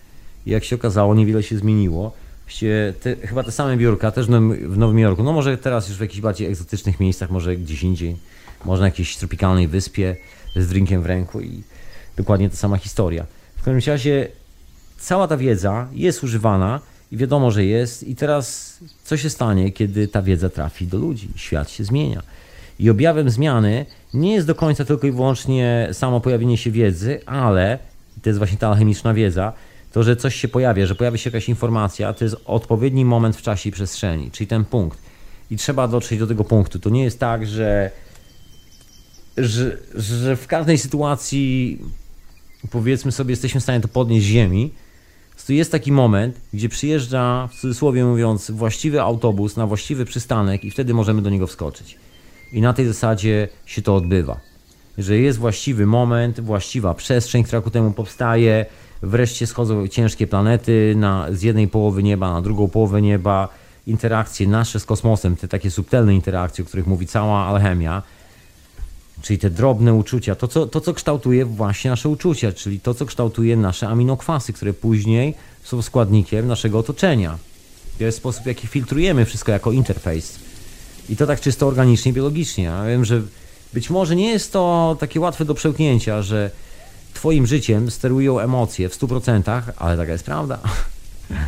I 0.47 0.51
jak 0.51 0.65
się 0.65 0.77
okazało, 0.77 1.15
niewiele 1.15 1.43
się 1.43 1.59
zmieniło. 1.59 2.13
Te, 3.01 3.17
chyba 3.17 3.43
te 3.43 3.53
same 3.53 3.77
biurka 3.77 4.11
też 4.11 4.27
w 4.67 4.79
Nowym 4.79 4.99
Jorku, 4.99 5.23
no 5.23 5.33
może 5.33 5.59
teraz 5.59 5.89
już 5.89 5.99
w 5.99 6.01
jakichś 6.01 6.21
bardziej 6.21 6.49
egzotycznych 6.49 7.01
miejscach, 7.01 7.31
może 7.31 7.57
gdzieś 7.57 7.83
indziej, 7.83 8.17
może 8.65 8.81
na 8.81 8.87
jakiejś 8.87 9.17
tropikalnej 9.17 9.69
wyspie 9.69 10.17
z 10.57 10.69
drinkiem 10.69 11.03
w 11.03 11.07
ręku 11.07 11.41
i 11.41 11.63
dokładnie 12.17 12.51
ta 12.51 12.57
sama 12.57 12.77
historia. 12.77 13.27
W 13.57 13.63
każdym 13.63 13.93
razie 13.93 14.29
cała 14.99 15.29
ta 15.29 15.37
wiedza 15.37 15.89
jest 15.93 16.25
używana 16.25 16.81
i 17.13 17.17
wiadomo, 17.17 17.51
że 17.51 17.65
jest 17.65 18.03
i 18.03 18.17
teraz 18.17 18.77
co 19.05 19.17
się 19.17 19.31
stanie, 19.31 19.73
kiedy 19.73 20.09
ta 20.09 20.23
wiedza 20.23 20.49
trafi 20.49 20.87
do 20.87 20.99
ludzi? 20.99 21.29
Świat 21.37 21.71
się 21.71 21.85
zmienia. 21.85 22.23
I 22.79 22.91
objawem 22.91 23.31
zmiany 23.31 23.87
nie 24.15 24.35
jest 24.35 24.47
do 24.47 24.55
końca 24.55 24.85
tylko 24.85 25.07
i 25.07 25.13
wyłącznie 25.13 25.89
samo 25.93 26.21
pojawienie 26.21 26.59
się 26.59 26.71
wiedzy, 26.71 27.21
ale 27.27 27.79
to 28.23 28.29
jest 28.29 28.39
właśnie 28.39 28.59
ta 28.59 28.69
alchemiczna 28.69 29.15
wiedza, 29.15 29.53
to, 29.93 30.03
że 30.03 30.17
coś 30.17 30.35
się 30.35 30.49
pojawia, 30.49 30.87
że 30.87 30.95
pojawi 30.95 31.19
się 31.19 31.31
jakaś 31.31 31.49
informacja, 31.49 32.13
to 32.13 32.25
jest 32.25 32.37
odpowiedni 32.45 33.05
moment 33.05 33.37
w 33.37 33.43
czasie 33.43 33.69
i 33.69 33.73
przestrzeni, 33.73 34.31
czyli 34.31 34.47
ten 34.47 34.65
punkt. 34.65 34.99
I 35.51 35.57
trzeba 35.57 35.89
dotrzeć 35.89 36.19
do 36.19 36.27
tego 36.27 36.45
punktu. 36.45 36.79
To 36.79 36.91
nie 36.91 37.05
jest 37.05 37.21
tak, 37.21 37.47
że, 37.47 37.91
że, 39.37 39.77
że 39.95 40.37
w 40.37 40.47
każdej 40.47 40.79
sytuacji, 40.79 41.79
powiedzmy 42.71 43.13
sobie, 43.13 43.33
jesteśmy 43.33 43.61
w 43.61 43.63
stanie 43.63 43.81
to 43.81 43.89
podnieść 43.89 44.27
z 44.27 44.29
ziemi. 44.29 44.71
To 45.47 45.53
jest 45.53 45.73
taki 45.73 45.93
moment, 45.93 46.41
gdzie 46.53 46.69
przyjeżdża, 46.69 47.49
w 47.53 47.61
cudzysłowie 47.61 48.05
mówiąc, 48.05 48.51
właściwy 48.51 49.03
autobus 49.03 49.57
na 49.57 49.67
właściwy 49.67 50.05
przystanek 50.05 50.65
i 50.65 50.71
wtedy 50.71 50.95
możemy 50.95 51.23
do 51.23 51.31
niego 51.31 51.47
wskoczyć. 51.47 51.99
I 52.53 52.61
na 52.61 52.73
tej 52.73 52.87
zasadzie 52.87 53.49
się 53.67 53.83
to 53.83 53.97
odbywa. 53.97 54.41
Że 54.99 55.19
jest 55.19 55.39
właściwy 55.39 55.87
moment, 55.87 56.41
właściwa 56.41 56.95
przestrzeń, 56.95 57.45
która 57.45 57.61
ku 57.61 57.71
temu 57.71 57.93
powstaje, 57.93 58.67
wreszcie 59.03 59.47
schodzą 59.47 59.89
ciężkie 59.89 60.27
planety 60.27 60.95
na, 60.97 61.27
z 61.33 61.43
jednej 61.43 61.69
połowy 61.69 62.03
nieba 62.03 62.33
na 62.33 62.43
drugą 62.43 62.69
połowę 62.69 63.03
nieba, 63.03 63.49
interakcje 63.87 64.49
nasze 64.49 64.81
z 64.81 64.85
kosmosem, 64.85 65.37
te 65.37 65.49
takie 65.49 65.71
subtelne 65.71 66.15
interakcje, 66.15 66.65
o 66.65 66.67
których 66.67 66.87
mówi 66.87 67.07
cała 67.07 67.47
alchemia, 67.47 68.03
czyli 69.27 69.39
te 69.39 69.51
drobne 69.51 69.95
uczucia, 69.95 70.35
to 70.35 70.49
co, 70.49 70.67
to 70.67 70.81
co 70.81 70.95
kształtuje 70.95 71.45
właśnie 71.45 71.91
nasze 71.91 72.09
uczucia, 72.09 72.53
czyli 72.53 72.81
to 72.81 72.95
co 72.95 73.07
kształtuje 73.07 73.57
nasze 73.57 73.89
aminokwasy, 73.89 74.53
które 74.53 74.75
później 74.75 75.35
są 75.63 75.83
składnikiem 75.83 76.47
naszego 76.47 76.79
otoczenia. 76.79 77.39
To 77.99 78.05
jest 78.05 78.19
sposób, 78.19 78.43
w 78.43 78.47
jaki 78.47 78.67
filtrujemy 78.67 79.25
wszystko 79.25 79.53
jako 79.53 79.73
interfejs. 79.73 80.39
I 81.09 81.17
to 81.17 81.27
tak 81.27 81.41
czysto 81.41 81.67
organicznie, 81.67 82.13
biologicznie. 82.13 82.65
Ja 82.65 82.85
wiem, 82.85 83.05
że 83.05 83.23
być 83.75 83.91
może 83.91 84.17
nie 84.17 84.31
jest 84.31 84.53
to 84.53 84.97
takie 85.01 85.21
łatwe 85.21 85.45
do 85.45 85.55
przełknięcia, 85.55 86.23
że 86.23 86.51
Twoim 87.15 87.47
życiem 87.47 87.91
sterują 87.91 88.41
emocje 88.41 88.89
w 88.89 88.99
100%, 88.99 89.63
ale 89.77 89.97
taka 89.97 90.13
jest 90.13 90.25
prawda. 90.25 90.59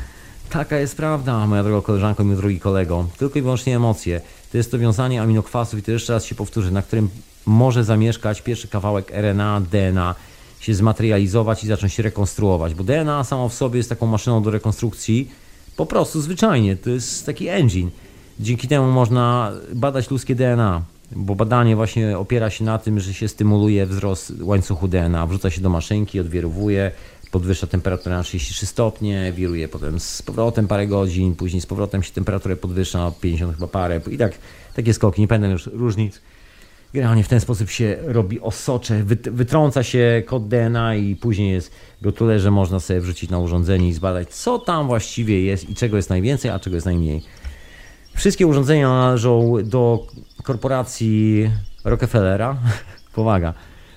Taka 0.50 0.78
jest 0.78 0.96
prawda, 0.96 1.46
moja 1.46 1.62
droga 1.62 1.86
koleżanko, 1.86 2.24
mój 2.24 2.36
drogi 2.36 2.60
kolego. 2.60 3.06
Tylko 3.18 3.38
i 3.38 3.42
wyłącznie 3.42 3.76
emocje. 3.76 4.20
To 4.52 4.56
jest 4.56 4.70
to 4.70 4.78
wiązanie 4.78 5.22
aminokwasów 5.22 5.78
i 5.78 5.82
to 5.82 5.92
jeszcze 5.92 6.12
raz 6.12 6.24
się 6.24 6.34
powtórzę, 6.34 6.70
na 6.70 6.82
którym 6.82 7.10
może 7.46 7.84
zamieszkać 7.84 8.42
pierwszy 8.42 8.68
kawałek 8.68 9.10
RNA, 9.10 9.60
DNA, 9.60 10.14
się 10.60 10.74
zmaterializować 10.74 11.64
i 11.64 11.66
zacząć 11.66 11.92
się 11.92 12.02
rekonstruować, 12.02 12.74
bo 12.74 12.84
DNA 12.84 13.24
samo 13.24 13.48
w 13.48 13.54
sobie 13.54 13.76
jest 13.76 13.88
taką 13.88 14.06
maszyną 14.06 14.42
do 14.42 14.50
rekonstrukcji, 14.50 15.30
po 15.76 15.86
prostu 15.86 16.20
zwyczajnie, 16.20 16.76
to 16.76 16.90
jest 16.90 17.26
taki 17.26 17.48
engine. 17.48 17.90
Dzięki 18.40 18.68
temu 18.68 18.92
można 18.92 19.52
badać 19.74 20.10
ludzkie 20.10 20.34
DNA, 20.34 20.82
bo 21.12 21.34
badanie 21.34 21.76
właśnie 21.76 22.18
opiera 22.18 22.50
się 22.50 22.64
na 22.64 22.78
tym, 22.78 23.00
że 23.00 23.14
się 23.14 23.28
stymuluje 23.28 23.86
wzrost 23.86 24.32
łańcuchu 24.40 24.88
DNA, 24.88 25.26
wrzuca 25.26 25.50
się 25.50 25.60
do 25.60 25.70
maszynki, 25.70 26.20
odwierowuje, 26.20 26.92
podwyższa 27.30 27.66
temperaturę 27.66 28.16
na 28.16 28.22
33 28.22 28.66
stopnie, 28.66 29.32
wiruje 29.36 29.68
potem 29.68 30.00
z 30.00 30.22
powrotem 30.22 30.68
parę 30.68 30.86
godzin, 30.86 31.34
później 31.34 31.60
z 31.60 31.66
powrotem 31.66 32.02
się 32.02 32.12
temperaturę 32.12 32.56
podwyższa 32.56 32.98
na 32.98 33.10
50 33.10 33.54
chyba 33.54 33.66
parę 33.66 34.00
i 34.10 34.18
tak 34.18 34.32
takie 34.74 34.94
skoki, 34.94 35.20
nie 35.20 35.28
pamiętam 35.28 35.50
już 35.50 35.66
różnic. 35.66 36.20
Generalnie 36.94 37.24
w 37.24 37.28
ten 37.28 37.40
sposób 37.40 37.70
się 37.70 37.96
robi 38.02 38.40
osocze, 38.40 39.02
wytrąca 39.32 39.82
się 39.82 40.22
kod 40.26 40.48
DNA 40.48 40.94
i 40.94 41.16
później 41.16 41.52
jest 41.52 41.72
go 42.02 42.12
tyle, 42.12 42.40
że 42.40 42.50
można 42.50 42.80
sobie 42.80 43.00
wrzucić 43.00 43.30
na 43.30 43.38
urządzenie 43.38 43.88
i 43.88 43.92
zbadać, 43.92 44.28
co 44.28 44.58
tam 44.58 44.86
właściwie 44.86 45.42
jest 45.42 45.70
i 45.70 45.74
czego 45.74 45.96
jest 45.96 46.10
najwięcej, 46.10 46.50
a 46.50 46.58
czego 46.58 46.76
jest 46.76 46.86
najmniej. 46.86 47.22
Wszystkie 48.14 48.46
urządzenia 48.46 48.88
należą 48.88 49.54
do 49.64 50.06
korporacji 50.42 51.50
Rockefellera. 51.84 52.56
Powaga. 53.14 53.54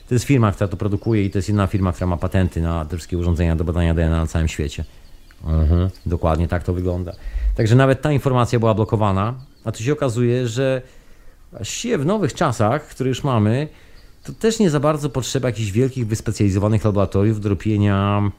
To 0.07 0.15
jest 0.15 0.25
firma, 0.25 0.51
która 0.51 0.67
to 0.67 0.77
produkuje 0.77 1.25
i 1.25 1.29
to 1.29 1.37
jest 1.37 1.47
jedna 1.47 1.67
firma, 1.67 1.91
która 1.91 2.07
ma 2.07 2.17
patenty 2.17 2.61
na 2.61 2.85
te 2.85 2.97
wszystkie 2.97 3.17
urządzenia 3.17 3.55
do 3.55 3.63
badania 3.63 3.93
DNA 3.93 4.17
na 4.17 4.27
całym 4.27 4.47
świecie. 4.47 4.83
Mhm. 5.45 5.89
Dokładnie 6.05 6.47
tak 6.47 6.63
to 6.63 6.73
wygląda. 6.73 7.11
Także 7.55 7.75
nawet 7.75 8.01
ta 8.01 8.11
informacja 8.11 8.59
była 8.59 8.73
blokowana, 8.73 9.33
a 9.63 9.71
tu 9.71 9.83
się 9.83 9.93
okazuje, 9.93 10.47
że 10.47 10.81
właściwie 11.51 11.97
w 11.97 12.05
nowych 12.05 12.33
czasach, 12.33 12.87
które 12.87 13.09
już 13.09 13.23
mamy, 13.23 13.67
to 14.23 14.33
też 14.33 14.59
nie 14.59 14.69
za 14.69 14.79
bardzo 14.79 15.09
potrzeba 15.09 15.47
jakichś 15.47 15.71
wielkich, 15.71 16.07
wyspecjalizowanych 16.07 16.85
laboratoriów 16.85 17.41
do 17.41 17.49
robienia 17.49 18.31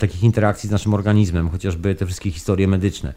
takich 0.00 0.22
interakcji 0.22 0.68
z 0.68 0.72
naszym 0.72 0.94
organizmem, 0.94 1.48
chociażby 1.48 1.94
te 1.94 2.06
wszystkie 2.06 2.30
historie 2.30 2.68
medyczne. 2.68 3.14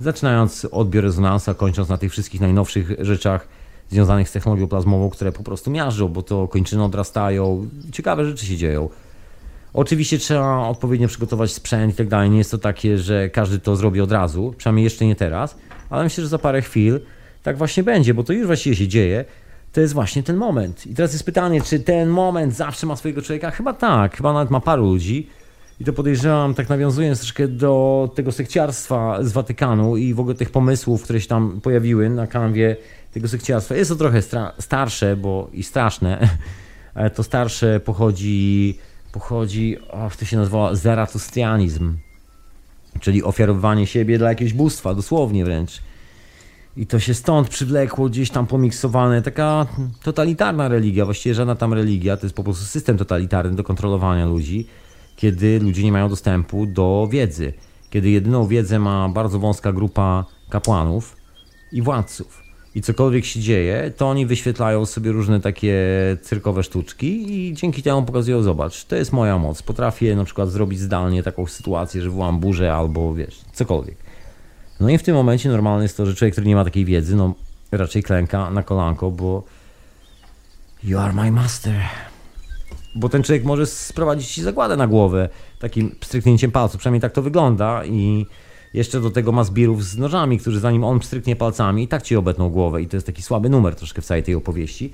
Zaczynając 0.00 0.66
od 0.70 0.90
biorezonansa, 0.90 1.54
kończąc 1.54 1.88
na 1.88 1.98
tych 1.98 2.12
wszystkich 2.12 2.40
najnowszych 2.40 2.90
rzeczach 2.98 3.48
związanych 3.90 4.28
z 4.28 4.32
technologią 4.32 4.68
plazmową, 4.68 5.10
które 5.10 5.32
po 5.32 5.42
prostu 5.42 5.70
miażdżą, 5.70 6.08
bo 6.08 6.22
to 6.22 6.48
kończyny 6.48 6.84
odrastają, 6.84 7.68
ciekawe 7.92 8.24
rzeczy 8.24 8.46
się 8.46 8.56
dzieją. 8.56 8.88
Oczywiście 9.74 10.18
trzeba 10.18 10.68
odpowiednio 10.68 11.08
przygotować 11.08 11.52
sprzęt 11.52 11.94
i 11.94 11.96
tak 11.96 12.08
dalej. 12.08 12.30
Nie 12.30 12.38
jest 12.38 12.50
to 12.50 12.58
takie, 12.58 12.98
że 12.98 13.30
każdy 13.30 13.58
to 13.58 13.76
zrobi 13.76 14.00
od 14.00 14.12
razu, 14.12 14.54
przynajmniej 14.56 14.84
jeszcze 14.84 15.06
nie 15.06 15.16
teraz, 15.16 15.56
ale 15.90 16.04
myślę, 16.04 16.22
że 16.22 16.28
za 16.28 16.38
parę 16.38 16.62
chwil 16.62 17.00
tak 17.46 17.56
właśnie 17.58 17.82
będzie, 17.82 18.14
bo 18.14 18.24
to 18.24 18.32
już 18.32 18.46
właściwie 18.46 18.76
się 18.76 18.88
dzieje. 18.88 19.24
To 19.72 19.80
jest 19.80 19.94
właśnie 19.94 20.22
ten 20.22 20.36
moment. 20.36 20.86
I 20.86 20.94
teraz 20.94 21.12
jest 21.12 21.24
pytanie, 21.24 21.60
czy 21.60 21.80
ten 21.80 22.08
moment 22.08 22.54
zawsze 22.54 22.86
ma 22.86 22.96
swojego 22.96 23.22
człowieka? 23.22 23.50
Chyba 23.50 23.72
tak, 23.72 24.16
chyba 24.16 24.32
nawet 24.32 24.50
ma 24.50 24.60
paru 24.60 24.84
ludzi. 24.84 25.28
I 25.80 25.84
to 25.84 25.92
podejrzewam, 25.92 26.54
tak 26.54 26.68
nawiązując 26.68 27.18
troszkę 27.18 27.48
do 27.48 28.10
tego 28.14 28.32
sekciarstwa 28.32 29.18
z 29.22 29.32
Watykanu 29.32 29.96
i 29.96 30.14
w 30.14 30.20
ogóle 30.20 30.34
tych 30.34 30.50
pomysłów, 30.50 31.02
które 31.02 31.20
się 31.20 31.28
tam 31.28 31.60
pojawiły 31.60 32.10
na 32.10 32.26
kanwie 32.26 32.76
tego 33.12 33.28
sekciarstwa. 33.28 33.76
Jest 33.76 33.90
to 33.90 33.96
trochę 33.96 34.22
starsze, 34.58 35.16
bo 35.16 35.50
i 35.52 35.62
straszne. 35.62 36.18
To 37.14 37.22
starsze 37.22 37.80
pochodzi, 37.80 38.78
pochodzi, 39.12 39.76
o, 39.90 40.10
to 40.18 40.24
się 40.24 40.36
nazywa 40.36 40.74
zaratustrianizm, 40.74 41.96
czyli 43.00 43.22
ofiarowanie 43.22 43.86
siebie 43.86 44.18
dla 44.18 44.28
jakiegoś 44.28 44.54
bóstwa, 44.54 44.94
dosłownie 44.94 45.44
wręcz. 45.44 45.82
I 46.76 46.86
to 46.86 47.00
się 47.00 47.14
stąd 47.14 47.48
przywlekło, 47.48 48.08
gdzieś 48.08 48.30
tam 48.30 48.46
pomiksowane. 48.46 49.22
Taka 49.22 49.66
totalitarna 50.02 50.68
religia, 50.68 51.04
właściwie 51.04 51.34
żadna 51.34 51.54
tam 51.54 51.74
religia, 51.74 52.16
to 52.16 52.26
jest 52.26 52.36
po 52.36 52.44
prostu 52.44 52.64
system 52.64 52.98
totalitarny 52.98 53.56
do 53.56 53.64
kontrolowania 53.64 54.26
ludzi, 54.26 54.66
kiedy 55.16 55.60
ludzie 55.60 55.84
nie 55.84 55.92
mają 55.92 56.08
dostępu 56.08 56.66
do 56.66 57.08
wiedzy. 57.10 57.52
Kiedy 57.90 58.10
jedyną 58.10 58.46
wiedzę 58.46 58.78
ma 58.78 59.08
bardzo 59.08 59.38
wąska 59.38 59.72
grupa 59.72 60.24
kapłanów 60.50 61.16
i 61.72 61.82
władców. 61.82 62.42
I 62.74 62.82
cokolwiek 62.82 63.24
się 63.24 63.40
dzieje, 63.40 63.92
to 63.96 64.08
oni 64.08 64.26
wyświetlają 64.26 64.86
sobie 64.86 65.12
różne 65.12 65.40
takie 65.40 65.76
cyrkowe 66.22 66.62
sztuczki 66.62 67.34
i 67.34 67.54
dzięki 67.54 67.82
temu 67.82 68.02
pokazują, 68.02 68.42
zobacz, 68.42 68.84
to 68.84 68.96
jest 68.96 69.12
moja 69.12 69.38
moc. 69.38 69.62
Potrafię 69.62 70.16
na 70.16 70.24
przykład 70.24 70.50
zrobić 70.50 70.80
zdalnie 70.80 71.22
taką 71.22 71.46
sytuację, 71.46 72.02
że 72.02 72.10
wywołam 72.10 72.40
burzę 72.40 72.74
albo 72.74 73.14
wiesz, 73.14 73.40
cokolwiek. 73.52 74.05
No 74.80 74.88
i 74.90 74.98
w 74.98 75.02
tym 75.02 75.14
momencie 75.14 75.48
normalne 75.48 75.82
jest 75.82 75.96
to, 75.96 76.06
że 76.06 76.14
człowiek, 76.14 76.34
który 76.34 76.46
nie 76.46 76.54
ma 76.54 76.64
takiej 76.64 76.84
wiedzy, 76.84 77.16
no 77.16 77.34
raczej 77.72 78.02
klęka 78.02 78.50
na 78.50 78.62
kolanko, 78.62 79.10
bo 79.10 79.42
you 80.84 80.98
are 80.98 81.12
my 81.12 81.32
master. 81.32 81.74
Bo 82.94 83.08
ten 83.08 83.22
człowiek 83.22 83.44
może 83.44 83.66
sprowadzić 83.66 84.28
ci 84.28 84.42
zagładę 84.42 84.76
na 84.76 84.86
głowę 84.86 85.28
takim 85.58 85.94
stryknięciem 86.04 86.50
palców, 86.50 86.78
przynajmniej 86.78 87.00
tak 87.00 87.12
to 87.12 87.22
wygląda 87.22 87.84
i 87.84 88.26
jeszcze 88.74 89.00
do 89.00 89.10
tego 89.10 89.32
ma 89.32 89.44
zbirów 89.44 89.84
z 89.84 89.98
nożami, 89.98 90.38
którzy 90.38 90.60
zanim 90.60 90.84
on 90.84 91.02
stryknie 91.02 91.36
palcami 91.36 91.82
i 91.82 91.88
tak 91.88 92.02
ci 92.02 92.16
obetną 92.16 92.50
głowę 92.50 92.82
i 92.82 92.88
to 92.88 92.96
jest 92.96 93.06
taki 93.06 93.22
słaby 93.22 93.48
numer 93.48 93.74
troszkę 93.74 94.02
w 94.02 94.04
całej 94.04 94.22
tej 94.22 94.34
opowieści. 94.34 94.92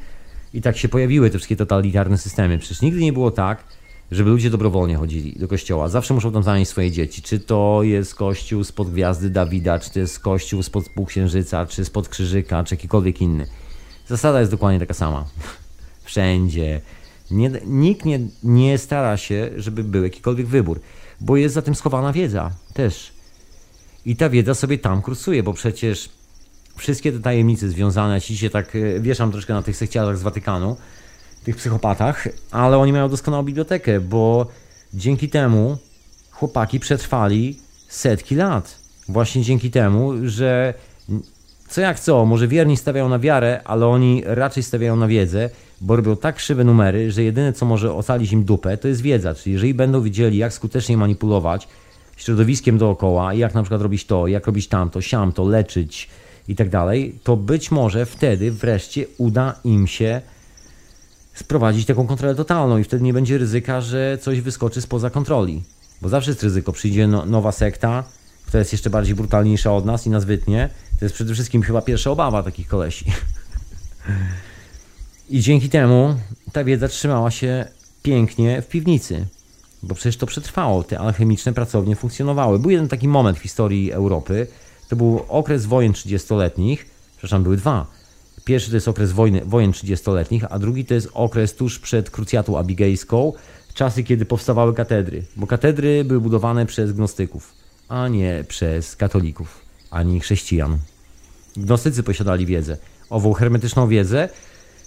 I 0.54 0.62
tak 0.62 0.76
się 0.76 0.88
pojawiły 0.88 1.30
te 1.30 1.38
wszystkie 1.38 1.56
totalitarne 1.56 2.18
systemy. 2.18 2.58
Przecież 2.58 2.82
nigdy 2.82 3.00
nie 3.00 3.12
było 3.12 3.30
tak, 3.30 3.64
żeby 4.12 4.30
ludzie 4.30 4.50
dobrowolnie 4.50 4.96
chodzili 4.96 5.32
do 5.38 5.48
kościoła. 5.48 5.88
Zawsze 5.88 6.14
muszą 6.14 6.32
tam 6.32 6.42
zanieść 6.42 6.70
swoje 6.70 6.90
dzieci. 6.90 7.22
Czy 7.22 7.40
to 7.40 7.80
jest 7.82 8.14
kościół 8.14 8.64
spod 8.64 8.90
gwiazdy 8.90 9.30
Dawida, 9.30 9.78
czy 9.78 9.90
to 9.90 9.98
jest 9.98 10.18
kościół 10.18 10.62
spod 10.62 10.88
półksiężyca, 10.88 11.66
czy 11.66 11.84
spod 11.84 12.08
krzyżyka, 12.08 12.64
czy 12.64 12.74
jakikolwiek 12.74 13.20
inny. 13.20 13.46
Zasada 14.06 14.40
jest 14.40 14.52
dokładnie 14.52 14.80
taka 14.80 14.94
sama. 14.94 15.24
Wszędzie. 16.04 16.80
Nie, 17.30 17.50
nikt 17.66 18.04
nie, 18.04 18.20
nie 18.42 18.78
stara 18.78 19.16
się, 19.16 19.50
żeby 19.56 19.84
był 19.84 20.02
jakikolwiek 20.02 20.46
wybór, 20.46 20.80
bo 21.20 21.36
jest 21.36 21.54
za 21.54 21.62
tym 21.62 21.74
schowana 21.74 22.12
wiedza 22.12 22.50
też. 22.74 23.12
I 24.06 24.16
ta 24.16 24.30
wiedza 24.30 24.54
sobie 24.54 24.78
tam 24.78 25.02
kursuje, 25.02 25.42
bo 25.42 25.52
przecież 25.52 26.08
wszystkie 26.76 27.12
te 27.12 27.18
tajemnice 27.18 27.68
związane, 27.68 28.20
ci 28.20 28.38
się 28.38 28.50
tak 28.50 28.76
e, 28.76 29.00
wieszam 29.00 29.32
troszkę 29.32 29.54
na 29.54 29.62
tych 29.62 29.76
sekciarzach 29.76 30.18
z 30.18 30.22
Watykanu, 30.22 30.76
tych 31.44 31.56
psychopatach, 31.56 32.28
ale 32.50 32.78
oni 32.78 32.92
mają 32.92 33.08
doskonałą 33.08 33.42
bibliotekę, 33.42 34.00
bo 34.00 34.46
dzięki 34.94 35.28
temu 35.28 35.78
chłopaki 36.30 36.80
przetrwali 36.80 37.58
setki 37.88 38.34
lat. 38.34 38.78
Właśnie 39.08 39.42
dzięki 39.42 39.70
temu, 39.70 40.12
że 40.24 40.74
co 41.68 41.80
jak 41.80 42.00
co, 42.00 42.24
może 42.24 42.48
wierni 42.48 42.76
stawiają 42.76 43.08
na 43.08 43.18
wiarę, 43.18 43.60
ale 43.64 43.86
oni 43.86 44.22
raczej 44.26 44.62
stawiają 44.62 44.96
na 44.96 45.06
wiedzę, 45.06 45.50
bo 45.80 45.96
robią 45.96 46.16
tak 46.16 46.36
krzywe 46.36 46.64
numery, 46.64 47.12
że 47.12 47.22
jedyne 47.22 47.52
co 47.52 47.66
może 47.66 47.94
ocalić 47.94 48.32
im 48.32 48.44
dupę, 48.44 48.76
to 48.76 48.88
jest 48.88 49.00
wiedza. 49.00 49.34
Czyli 49.34 49.52
jeżeli 49.52 49.74
będą 49.74 50.02
wiedzieli, 50.02 50.38
jak 50.38 50.52
skutecznie 50.52 50.96
manipulować 50.96 51.68
środowiskiem 52.16 52.78
dookoła, 52.78 53.34
jak 53.34 53.54
na 53.54 53.62
przykład 53.62 53.82
robić 53.82 54.06
to, 54.06 54.26
jak 54.26 54.46
robić 54.46 54.68
tamto, 54.68 55.00
siamto, 55.00 55.44
leczyć 55.44 56.08
i 56.48 56.56
tak 56.56 56.68
dalej, 56.68 57.18
to 57.22 57.36
być 57.36 57.70
może 57.70 58.06
wtedy 58.06 58.52
wreszcie 58.52 59.04
uda 59.18 59.54
im 59.64 59.86
się 59.86 60.20
sprowadzić 61.34 61.86
taką 61.86 62.06
kontrolę 62.06 62.34
totalną 62.34 62.78
i 62.78 62.84
wtedy 62.84 63.04
nie 63.04 63.12
będzie 63.12 63.38
ryzyka, 63.38 63.80
że 63.80 64.18
coś 64.20 64.40
wyskoczy 64.40 64.80
spoza 64.80 65.10
kontroli. 65.10 65.62
Bo 66.02 66.08
zawsze 66.08 66.30
jest 66.30 66.42
ryzyko. 66.42 66.72
Przyjdzie 66.72 67.06
no, 67.06 67.26
nowa 67.26 67.52
sekta, 67.52 68.04
która 68.46 68.58
jest 68.58 68.72
jeszcze 68.72 68.90
bardziej 68.90 69.14
brutalniejsza 69.14 69.72
od 69.72 69.84
nas 69.84 70.06
i 70.06 70.10
nas 70.10 70.24
wytnie. 70.24 70.68
To 70.98 71.04
jest 71.04 71.14
przede 71.14 71.34
wszystkim 71.34 71.62
chyba 71.62 71.82
pierwsza 71.82 72.10
obawa 72.10 72.42
takich 72.42 72.68
kolesi. 72.68 73.04
I 75.30 75.40
dzięki 75.40 75.68
temu 75.68 76.16
ta 76.52 76.64
wiedza 76.64 76.88
trzymała 76.88 77.30
się 77.30 77.64
pięknie 78.02 78.62
w 78.62 78.68
piwnicy. 78.68 79.26
Bo 79.82 79.94
przecież 79.94 80.16
to 80.16 80.26
przetrwało. 80.26 80.84
Te 80.84 80.98
alchemiczne 80.98 81.52
pracownie 81.52 81.96
funkcjonowały. 81.96 82.58
Był 82.58 82.70
jeden 82.70 82.88
taki 82.88 83.08
moment 83.08 83.38
w 83.38 83.42
historii 83.42 83.92
Europy. 83.92 84.46
To 84.88 84.96
był 84.96 85.24
okres 85.28 85.66
wojen 85.66 85.92
30-letnich. 85.92 86.86
Przepraszam, 87.12 87.42
były 87.42 87.56
dwa 87.56 87.86
Pierwszy 88.44 88.70
to 88.70 88.76
jest 88.76 88.88
okres 88.88 89.12
wojny, 89.12 89.42
wojen 89.44 89.70
30-letnich, 89.70 90.44
a 90.50 90.58
drugi 90.58 90.84
to 90.84 90.94
jest 90.94 91.08
okres 91.14 91.54
tuż 91.54 91.78
przed 91.78 92.10
krucjatą 92.10 92.58
abigejską, 92.58 93.32
czasy, 93.74 94.04
kiedy 94.04 94.24
powstawały 94.24 94.74
katedry. 94.74 95.24
Bo 95.36 95.46
katedry 95.46 96.04
były 96.04 96.20
budowane 96.20 96.66
przez 96.66 96.92
gnostyków, 96.92 97.54
a 97.88 98.08
nie 98.08 98.44
przez 98.48 98.96
katolików, 98.96 99.60
ani 99.90 100.20
chrześcijan. 100.20 100.78
Gnostycy 101.56 102.02
posiadali 102.02 102.46
wiedzę, 102.46 102.76
ową 103.10 103.32
hermetyczną 103.32 103.88
wiedzę, 103.88 104.28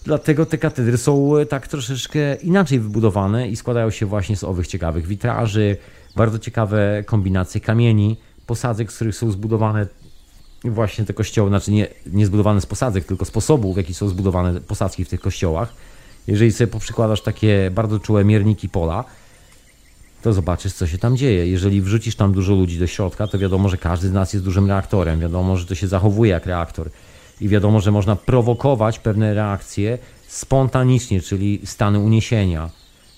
dlatego 0.04 0.46
te 0.46 0.58
katedry 0.58 0.98
są 0.98 1.32
tak 1.50 1.68
troszeczkę 1.68 2.36
inaczej 2.36 2.80
wybudowane 2.80 3.48
i 3.48 3.56
składają 3.56 3.90
się 3.90 4.06
właśnie 4.06 4.38
z 4.38 4.44
owych 4.44 4.68
ciekawych 4.68 5.08
witraży, 5.08 5.78
bardzo 6.16 6.40
ciekawe 6.40 7.04
kombinacje 7.06 7.62
kamieni, 7.62 8.18
posadzek, 8.46 8.92
z 8.92 8.96
których 8.96 9.16
są 9.16 9.32
zbudowane 9.32 9.88
właśnie 10.72 11.06
te 11.06 11.14
kościoły, 11.14 11.50
znaczy 11.50 11.72
nie, 11.72 11.88
nie 12.06 12.26
zbudowane 12.26 12.62
z 12.62 12.66
posadzek, 12.66 13.06
tylko 13.06 13.26
sposobu, 13.26 13.74
w 13.74 13.78
jaki 13.78 13.94
są 13.94 14.10
zbudowane 14.10 14.62
posadzki 14.62 15.06
w 15.06 15.10
tych 15.10 15.20
kościołach. 15.20 15.74
Jeżeli 16.28 16.52
sobie 16.52 16.68
poprzykładasz 16.68 17.22
takie 17.22 17.72
bardzo 17.72 18.00
czułe 18.00 18.26
mierniki 18.26 18.70
pola, 18.70 19.04
to 20.22 20.34
zobaczysz, 20.34 20.74
co 20.74 20.88
się 20.88 20.98
tam 20.98 21.18
dzieje. 21.18 21.48
Jeżeli 21.48 21.82
wrzucisz 21.82 22.16
tam 22.16 22.34
dużo 22.34 22.54
ludzi 22.54 22.80
do 22.80 22.88
środka, 22.88 23.28
to 23.28 23.40
wiadomo, 23.40 23.70
że 23.70 23.78
każdy 23.78 24.08
z 24.08 24.14
nas 24.14 24.34
jest 24.34 24.46
dużym 24.46 24.68
reaktorem. 24.68 25.20
Wiadomo, 25.20 25.58
że 25.58 25.66
to 25.66 25.76
się 25.76 25.88
zachowuje 25.88 26.32
jak 26.32 26.46
reaktor. 26.46 26.90
I 27.42 27.50
wiadomo, 27.50 27.82
że 27.82 27.92
można 27.92 28.16
prowokować 28.16 29.00
pewne 29.00 29.34
reakcje 29.34 29.98
spontanicznie, 30.28 31.22
czyli 31.22 31.62
stany 31.66 32.00
uniesienia, 32.00 32.70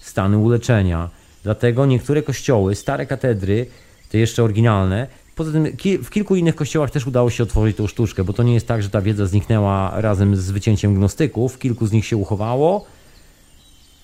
stany 0.02 0.38
uleczenia. 0.38 1.10
Dlatego 1.44 1.86
niektóre 1.86 2.24
kościoły, 2.24 2.76
stare 2.76 3.06
katedry, 3.06 3.66
te 4.10 4.18
jeszcze 4.18 4.44
oryginalne, 4.44 5.08
poza 5.38 5.52
tym 5.52 5.68
w 6.04 6.10
kilku 6.10 6.36
innych 6.36 6.56
kościołach 6.56 6.92
też 6.92 7.08
udało 7.08 7.30
się 7.30 7.44
otworzyć 7.44 7.78
tą 7.78 7.88
sztuczkę, 7.88 8.24
bo 8.24 8.34
to 8.34 8.44
nie 8.44 8.54
jest 8.54 8.68
tak, 8.68 8.84
że 8.84 8.90
ta 8.90 9.02
wiedza 9.02 9.26
zniknęła 9.26 10.02
razem 10.02 10.36
z 10.36 10.52
wycięciem 10.52 10.96
gnostyków. 10.96 11.60
Kilku 11.60 11.88
z 11.88 11.92
nich 11.92 12.06
się 12.06 12.18
uchowało 12.18 12.86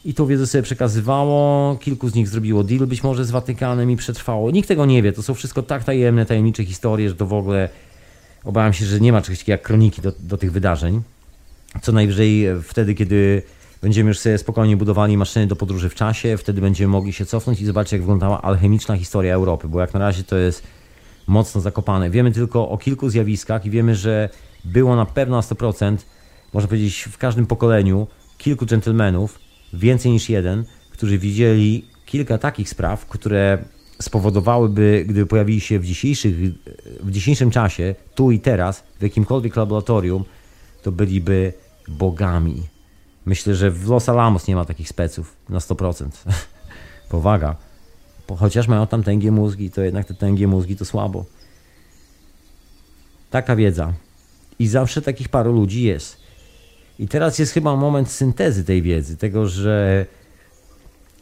i 0.05 0.13
tą 0.13 0.25
wiedzę 0.25 0.47
sobie 0.47 0.61
przekazywało. 0.61 1.75
Kilku 1.75 2.09
z 2.09 2.15
nich 2.15 2.27
zrobiło 2.27 2.63
deal 2.63 2.87
być 2.87 3.03
może 3.03 3.25
z 3.25 3.31
Watykanem 3.31 3.91
i 3.91 3.95
przetrwało. 3.95 4.51
Nikt 4.51 4.67
tego 4.67 4.85
nie 4.85 5.01
wie. 5.01 5.13
To 5.13 5.23
są 5.23 5.33
wszystko 5.33 5.63
tak 5.63 5.83
tajemne, 5.83 6.25
tajemnicze 6.25 6.65
historie, 6.65 7.09
że 7.09 7.15
to 7.15 7.25
w 7.25 7.33
ogóle 7.33 7.69
obawiam 8.43 8.73
się, 8.73 8.85
że 8.85 8.99
nie 8.99 9.13
ma 9.13 9.21
czegoś 9.21 9.39
takiego 9.39 9.51
jak 9.51 9.61
kroniki 9.61 10.01
do, 10.01 10.11
do 10.19 10.37
tych 10.37 10.51
wydarzeń. 10.51 11.01
Co 11.81 11.91
najwyżej 11.91 12.47
wtedy, 12.63 12.95
kiedy 12.95 13.41
będziemy 13.81 14.07
już 14.07 14.19
sobie 14.19 14.37
spokojnie 14.37 14.77
budowali 14.77 15.17
maszyny 15.17 15.47
do 15.47 15.55
podróży 15.55 15.89
w 15.89 15.95
czasie, 15.95 16.37
wtedy 16.37 16.61
będziemy 16.61 16.91
mogli 16.91 17.13
się 17.13 17.25
cofnąć 17.25 17.61
i 17.61 17.65
zobaczyć, 17.65 17.91
jak 17.91 18.01
wyglądała 18.01 18.41
alchemiczna 18.41 18.97
historia 18.97 19.35
Europy, 19.35 19.67
bo 19.67 19.79
jak 19.79 19.93
na 19.93 19.99
razie 19.99 20.23
to 20.23 20.35
jest 20.35 20.63
mocno 21.27 21.61
zakopane. 21.61 22.09
Wiemy 22.09 22.31
tylko 22.31 22.69
o 22.69 22.77
kilku 22.77 23.09
zjawiskach 23.09 23.65
i 23.65 23.69
wiemy, 23.69 23.95
że 23.95 24.29
było 24.65 24.95
na 24.95 25.05
pewno 25.05 25.35
na 25.35 25.41
100%, 25.41 25.97
można 26.53 26.67
powiedzieć, 26.67 27.07
w 27.11 27.17
każdym 27.17 27.45
pokoleniu 27.45 28.07
kilku 28.37 28.65
dżentelmenów, 28.65 29.39
więcej 29.73 30.11
niż 30.11 30.29
jeden, 30.29 30.63
którzy 30.91 31.17
widzieli 31.17 31.85
kilka 32.05 32.37
takich 32.37 32.69
spraw, 32.69 33.05
które 33.05 33.57
spowodowałyby, 34.01 35.05
gdyby 35.07 35.25
pojawili 35.25 35.61
się 35.61 35.79
w, 35.79 35.85
dzisiejszych, 35.85 36.35
w 36.99 37.11
dzisiejszym 37.11 37.51
czasie, 37.51 37.95
tu 38.15 38.31
i 38.31 38.39
teraz, 38.39 38.83
w 38.99 39.03
jakimkolwiek 39.03 39.55
laboratorium, 39.55 40.23
to 40.83 40.91
byliby 40.91 41.53
bogami. 41.87 42.63
Myślę, 43.25 43.55
że 43.55 43.71
w 43.71 43.89
Los 43.89 44.09
Alamos 44.09 44.47
nie 44.47 44.55
ma 44.55 44.65
takich 44.65 44.89
speców 44.89 45.35
na 45.49 45.59
100%. 45.59 46.07
Powaga. 47.09 47.55
Chociaż 48.39 48.67
mają 48.67 48.87
tam 48.87 49.03
tęgie 49.03 49.31
mózgi, 49.31 49.71
to 49.71 49.81
jednak 49.81 50.07
te 50.07 50.13
tęgie 50.13 50.47
mózgi 50.47 50.75
to 50.75 50.85
słabo. 50.85 51.25
Taka 53.29 53.55
wiedza. 53.55 53.93
I 54.59 54.67
zawsze 54.67 55.01
takich 55.01 55.29
paru 55.29 55.53
ludzi 55.53 55.83
jest. 55.83 56.17
I 56.99 57.07
teraz 57.07 57.39
jest 57.39 57.53
chyba 57.53 57.75
moment 57.75 58.09
syntezy 58.09 58.63
tej 58.63 58.81
wiedzy, 58.81 59.17
tego, 59.17 59.47
że 59.47 60.05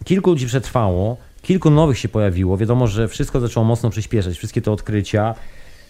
kilku 0.04 0.30
ludzi 0.30 0.48
przetrwało, 0.48 1.18
kilku 1.42 1.70
nowych 1.70 1.98
się 1.98 2.10
pojawiło. 2.10 2.58
Wiadomo, 2.58 2.88
że 2.88 3.08
wszystko 3.08 3.40
zaczęło 3.40 3.66
mocno 3.66 3.90
przyspieszać, 3.90 4.38
wszystkie 4.38 4.62
te 4.62 4.72
odkrycia. 4.72 5.36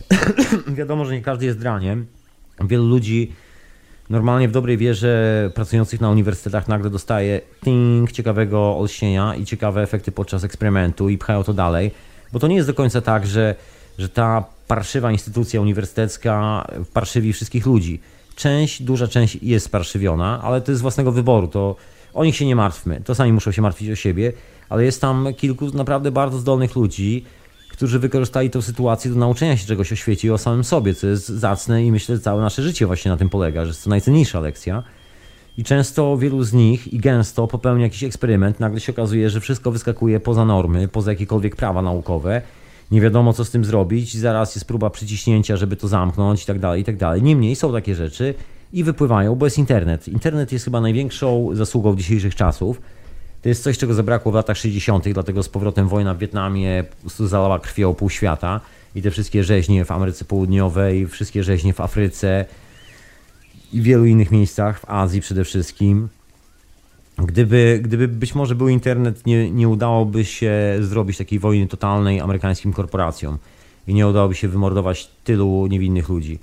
Wiadomo, 0.78 1.06
że 1.06 1.14
nie 1.14 1.22
każdy 1.22 1.46
jest 1.46 1.60
draniem. 1.60 2.06
Wielu 2.68 2.88
ludzi 2.88 3.32
normalnie 4.12 4.48
w 4.48 4.52
dobrej 4.52 4.78
wierze 4.78 5.52
pracujących 5.56 6.02
na 6.02 6.10
uniwersytetach 6.10 6.68
nagle 6.68 6.90
dostaje 6.90 7.42
ting 7.64 8.12
ciekawego 8.12 8.78
olśnienia 8.78 9.36
i 9.36 9.46
ciekawe 9.46 9.82
efekty 9.82 10.12
podczas 10.12 10.44
eksperymentu 10.44 11.10
i 11.10 11.18
pchają 11.18 11.44
to 11.44 11.54
dalej, 11.54 11.92
bo 12.34 12.40
to 12.40 12.48
nie 12.48 12.56
jest 12.56 12.68
do 12.68 12.74
końca 12.74 13.02
tak, 13.02 13.28
że, 13.28 13.56
że 13.98 14.10
ta 14.10 14.44
parszywa 14.68 15.12
instytucja 15.12 15.62
uniwersytecka 15.62 16.66
parszywi 16.94 17.34
wszystkich 17.34 17.66
ludzi. 17.66 18.00
Część, 18.36 18.84
duża 18.84 19.08
część 19.08 19.38
jest 19.42 19.72
parszywiona, 19.72 20.42
ale 20.44 20.62
to 20.62 20.72
jest 20.72 20.80
z 20.80 20.82
własnego 20.82 21.12
wyboru, 21.12 21.48
to 21.48 21.76
o 22.14 22.26
nich 22.26 22.36
się 22.36 22.46
nie 22.46 22.56
martwmy, 22.56 23.02
to 23.06 23.16
sami 23.16 23.34
muszą 23.34 23.52
się 23.52 23.62
martwić 23.62 23.90
o 23.90 23.96
siebie, 23.96 24.34
ale 24.70 24.86
jest 24.86 25.02
tam 25.02 25.28
kilku 25.38 25.66
naprawdę 25.74 26.12
bardzo 26.12 26.38
zdolnych 26.38 26.76
ludzi, 26.76 27.26
którzy 27.82 28.00
wykorzystali 28.00 28.50
tę 28.50 28.62
sytuację 28.62 29.12
do 29.12 29.18
nauczenia 29.18 29.58
się 29.58 29.68
czegoś 29.68 29.92
o 29.92 29.96
świecie 29.96 30.28
i 30.28 30.32
o 30.32 30.38
samym 30.38 30.64
sobie, 30.64 30.94
co 30.94 31.08
jest 31.08 31.28
zacne 31.28 31.86
i 31.86 31.92
myślę, 31.92 32.16
że 32.16 32.22
całe 32.22 32.42
nasze 32.42 32.64
życie 32.64 32.86
właśnie 32.86 33.12
na 33.12 33.18
tym 33.18 33.30
polega, 33.30 33.66
że 33.66 33.68
jest 33.68 33.84
to 33.84 33.90
najcenniejsza 33.90 34.40
lekcja. 34.40 34.84
I 35.58 35.64
często 35.64 36.18
wielu 36.18 36.44
z 36.44 36.54
nich 36.54 36.94
i 36.94 37.00
gęsto 37.00 37.48
popełnia 37.48 37.84
jakiś 37.84 38.04
eksperyment, 38.04 38.60
nagle 38.60 38.80
się 38.80 38.92
okazuje, 38.92 39.30
że 39.30 39.40
wszystko 39.40 39.72
wyskakuje 39.72 40.20
poza 40.20 40.46
normy, 40.46 40.88
poza 40.88 41.12
jakiekolwiek 41.12 41.56
prawa 41.56 41.82
naukowe. 41.82 42.42
Nie 42.92 43.02
wiadomo, 43.02 43.34
co 43.34 43.46
z 43.46 43.52
tym 43.52 43.66
zrobić, 43.66 44.18
zaraz 44.18 44.56
jest 44.56 44.68
próba 44.68 44.90
przyciśnięcia, 44.90 45.58
żeby 45.58 45.76
to 45.76 45.88
zamknąć 45.88 46.44
i 46.44 46.46
tak 46.46 46.60
dalej, 46.60 46.82
i 46.82 46.84
tak 46.84 46.98
dalej. 46.98 47.24
Niemniej 47.24 47.56
są 47.56 47.74
takie 47.74 47.96
rzeczy 47.96 48.34
i 48.74 48.84
wypływają, 48.84 49.36
bo 49.36 49.46
jest 49.46 49.58
internet. 49.58 50.08
Internet 50.08 50.52
jest 50.52 50.66
chyba 50.66 50.82
największą 50.82 51.50
zasługą 51.54 51.96
dzisiejszych 51.96 52.36
czasów 52.36 52.82
to 53.42 53.50
jest 53.50 53.64
coś, 53.64 53.78
czego 53.78 53.94
zabrakło 53.94 54.32
w 54.32 54.36
latach 54.36 54.58
60., 54.58 55.10
dlatego 55.10 55.44
z 55.44 55.50
powrotem 55.50 55.88
wojna 55.88 56.14
w 56.14 56.18
Wietnamie 56.18 56.84
zalała 57.20 57.60
krwią 57.60 57.94
pół 57.94 58.10
świata 58.10 58.60
i 58.96 59.02
te 59.02 59.12
wszystkie 59.12 59.44
rzeźnie 59.44 59.86
w 59.86 59.92
Ameryce 59.92 60.26
Południowej, 60.26 61.08
wszystkie 61.08 61.44
rzeźnie 61.44 61.74
w 61.74 61.82
Afryce 61.82 62.46
i 63.74 63.82
w 63.82 63.84
wielu 63.84 64.06
innych 64.06 64.32
miejscach, 64.32 64.80
w 64.80 64.90
Azji 64.90 65.22
przede 65.22 65.44
wszystkim. 65.44 66.10
Gdyby, 67.18 67.80
gdyby 67.84 68.08
być 68.08 68.36
może 68.36 68.56
był 68.56 68.68
internet, 68.68 69.26
nie, 69.26 69.52
nie 69.52 69.70
udałoby 69.70 70.26
się 70.26 70.54
zrobić 70.82 71.18
takiej 71.18 71.40
wojny 71.40 71.68
totalnej 71.68 72.20
amerykańskim 72.20 72.74
korporacjom 72.74 73.38
i 73.88 73.94
nie 73.94 74.08
udałoby 74.08 74.36
się 74.36 74.48
wymordować 74.48 75.10
tylu 75.24 75.68
niewinnych 75.68 76.10
ludzi. 76.10 76.40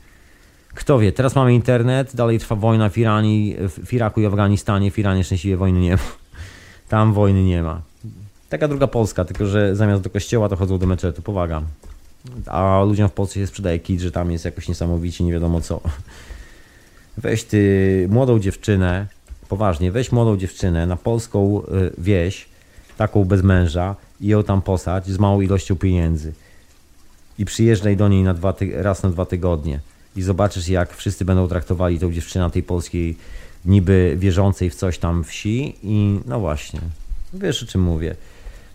Kto 0.74 0.98
wie, 0.98 1.12
teraz 1.12 1.34
mamy 1.34 1.54
internet, 1.54 2.16
dalej 2.16 2.38
trwa 2.38 2.56
wojna 2.56 2.88
w 2.88 2.98
Iranie, 2.98 3.56
w 3.68 3.92
Iraku 3.92 4.20
i 4.20 4.26
Afganistanie, 4.26 4.90
w 4.90 4.98
Iranie 4.98 5.24
szczęśliwie 5.24 5.56
wojny 5.56 5.80
nie 5.80 5.92
ma. 5.92 6.27
Tam 6.88 7.12
wojny 7.12 7.44
nie 7.44 7.62
ma. 7.62 7.82
Taka 8.48 8.68
druga 8.68 8.86
Polska, 8.86 9.24
tylko 9.24 9.46
że 9.46 9.76
zamiast 9.76 10.02
do 10.02 10.10
kościoła 10.10 10.48
to 10.48 10.56
chodzą 10.56 10.78
do 10.78 10.86
meczetu. 10.86 11.22
Powaga. 11.22 11.62
A 12.46 12.82
ludziom 12.86 13.08
w 13.08 13.12
Polsce 13.12 13.40
się 13.40 13.46
sprzedaje 13.46 13.78
kit, 13.78 14.00
że 14.00 14.12
tam 14.12 14.30
jest 14.30 14.44
jakoś 14.44 14.68
niesamowicie 14.68 15.24
nie 15.24 15.32
wiadomo 15.32 15.60
co. 15.60 15.80
Weź 17.18 17.44
ty 17.44 18.06
młodą 18.10 18.38
dziewczynę, 18.38 19.06
poważnie, 19.48 19.92
weź 19.92 20.12
młodą 20.12 20.36
dziewczynę 20.36 20.86
na 20.86 20.96
polską 20.96 21.62
y, 21.62 21.92
wieś, 21.98 22.48
taką 22.96 23.24
bez 23.24 23.42
męża 23.42 23.96
i 24.20 24.26
ją 24.26 24.42
tam 24.42 24.62
posadź 24.62 25.06
z 25.06 25.18
małą 25.18 25.40
ilością 25.40 25.76
pieniędzy. 25.76 26.32
I 27.38 27.44
przyjeżdżaj 27.44 27.96
do 27.96 28.08
niej 28.08 28.22
na 28.22 28.34
dwa 28.34 28.54
raz 28.72 29.02
na 29.02 29.10
dwa 29.10 29.24
tygodnie. 29.24 29.80
I 30.16 30.22
zobaczysz, 30.22 30.68
jak 30.68 30.96
wszyscy 30.96 31.24
będą 31.24 31.48
traktowali 31.48 31.98
tą 31.98 32.12
dziewczynę 32.12 32.50
tej 32.50 32.62
polskiej 32.62 33.16
niby 33.64 34.16
wierzącej 34.18 34.70
w 34.70 34.74
coś 34.74 34.98
tam 34.98 35.24
wsi 35.24 35.74
i 35.82 36.20
no 36.26 36.40
właśnie, 36.40 36.80
wiesz 37.34 37.62
o 37.62 37.66
czym 37.66 37.82
mówię. 37.82 38.16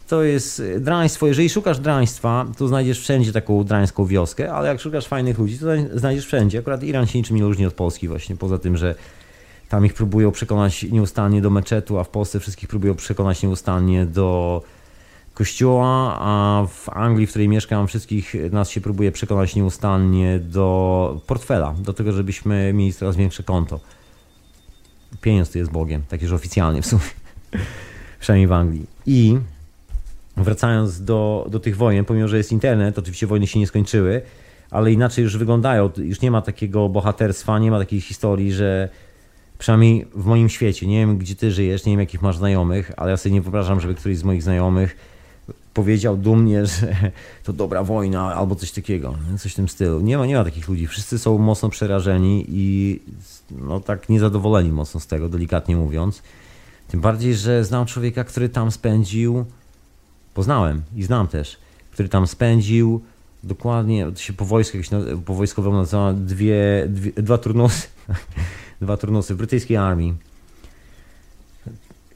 To 0.07 0.23
jest 0.23 0.63
draństwo. 0.79 1.27
Jeżeli 1.27 1.49
szukasz 1.49 1.79
draństwa, 1.79 2.45
to 2.57 2.67
znajdziesz 2.67 2.99
wszędzie 2.99 3.33
taką 3.33 3.63
drańską 3.63 4.05
wioskę, 4.05 4.53
ale 4.53 4.69
jak 4.69 4.79
szukasz 4.79 5.07
fajnych 5.07 5.39
ludzi, 5.39 5.59
to 5.59 5.65
znajdziesz 5.95 6.25
wszędzie. 6.25 6.59
Akurat 6.59 6.83
Iran 6.83 7.07
się 7.07 7.19
niczym 7.19 7.35
nie 7.35 7.43
różni 7.43 7.65
od 7.65 7.73
Polski 7.73 8.07
właśnie, 8.07 8.35
poza 8.35 8.57
tym, 8.57 8.77
że 8.77 8.95
tam 9.69 9.85
ich 9.85 9.93
próbują 9.93 10.31
przekonać 10.31 10.83
nieustannie 10.83 11.41
do 11.41 11.49
meczetu, 11.49 11.99
a 11.99 12.03
w 12.03 12.09
Polsce 12.09 12.39
wszystkich 12.39 12.69
próbują 12.69 12.95
przekonać 12.95 13.43
nieustannie 13.43 14.05
do 14.05 14.61
kościoła, 15.33 16.17
a 16.19 16.65
w 16.67 16.89
Anglii, 16.89 17.27
w 17.27 17.29
której 17.29 17.49
mieszkam, 17.49 17.87
wszystkich 17.87 18.33
nas 18.51 18.69
się 18.69 18.81
próbuje 18.81 19.11
przekonać 19.11 19.55
nieustannie 19.55 20.39
do 20.39 21.21
portfela, 21.27 21.75
do 21.79 21.93
tego, 21.93 22.11
żebyśmy 22.11 22.73
mieli 22.73 22.93
coraz 22.93 23.15
większe 23.15 23.43
konto. 23.43 23.79
Pieniądz 25.21 25.51
to 25.51 25.57
jest 25.57 25.71
Bogiem, 25.71 26.01
taki 26.09 26.23
już 26.23 26.33
oficjalnie 26.33 26.81
w 26.81 26.85
sumie, 26.85 27.01
przynajmniej 28.19 28.47
w 28.47 28.51
Anglii. 28.51 28.85
I 29.05 29.37
wracając 30.37 31.03
do, 31.03 31.47
do 31.49 31.59
tych 31.59 31.77
wojen, 31.77 32.05
pomimo, 32.05 32.27
że 32.27 32.37
jest 32.37 32.51
internet, 32.51 32.99
oczywiście 32.99 33.27
wojny 33.27 33.47
się 33.47 33.59
nie 33.59 33.67
skończyły, 33.67 34.21
ale 34.71 34.91
inaczej 34.91 35.23
już 35.23 35.37
wyglądają, 35.37 35.89
już 35.97 36.21
nie 36.21 36.31
ma 36.31 36.41
takiego 36.41 36.89
bohaterstwa, 36.89 37.59
nie 37.59 37.71
ma 37.71 37.79
takiej 37.79 38.01
historii, 38.01 38.53
że 38.53 38.89
przynajmniej 39.57 40.05
w 40.15 40.25
moim 40.25 40.49
świecie, 40.49 40.87
nie 40.87 40.99
wiem 40.99 41.17
gdzie 41.17 41.35
ty 41.35 41.51
żyjesz, 41.51 41.85
nie 41.85 41.93
wiem 41.93 41.99
jakich 41.99 42.21
masz 42.21 42.37
znajomych, 42.37 42.91
ale 42.97 43.11
ja 43.11 43.17
sobie 43.17 43.33
nie 43.33 43.41
wyobrażam, 43.41 43.79
żeby 43.79 43.95
któryś 43.95 44.17
z 44.17 44.23
moich 44.23 44.43
znajomych 44.43 45.12
powiedział 45.73 46.17
dumnie, 46.17 46.65
że 46.67 47.11
to 47.43 47.53
dobra 47.53 47.83
wojna 47.83 48.35
albo 48.35 48.55
coś 48.55 48.71
takiego, 48.71 49.15
coś 49.39 49.53
w 49.53 49.55
tym 49.55 49.69
stylu. 49.69 50.01
Nie 50.01 50.17
ma, 50.17 50.25
nie 50.25 50.35
ma 50.35 50.43
takich 50.43 50.67
ludzi. 50.67 50.87
Wszyscy 50.87 51.19
są 51.19 51.37
mocno 51.37 51.69
przerażeni 51.69 52.45
i 52.49 52.99
no 53.51 53.79
tak 53.79 54.09
niezadowoleni 54.09 54.71
mocno 54.71 54.99
z 54.99 55.07
tego, 55.07 55.29
delikatnie 55.29 55.75
mówiąc. 55.75 56.23
Tym 56.87 57.01
bardziej, 57.01 57.35
że 57.35 57.65
znam 57.65 57.85
człowieka, 57.85 58.23
który 58.23 58.49
tam 58.49 58.71
spędził, 58.71 59.45
poznałem 60.33 60.81
i 60.95 61.03
znam 61.03 61.27
też, 61.27 61.57
który 61.91 62.09
tam 62.09 62.27
spędził 62.27 63.01
dokładnie, 63.43 64.11
to 64.11 64.19
się 64.19 64.33
po 64.33 64.45
wojsku, 64.45 64.77
po 65.25 65.33
wojskowemu 65.33 65.77
nazywa 65.77 66.13
dwie, 66.13 66.85
dwie, 66.87 67.11
dwa 67.11 67.37
turnusy, 67.37 67.87
dwa 68.81 68.97
turnusy 68.97 69.33
w 69.33 69.37
brytyjskiej 69.37 69.77
armii 69.77 70.13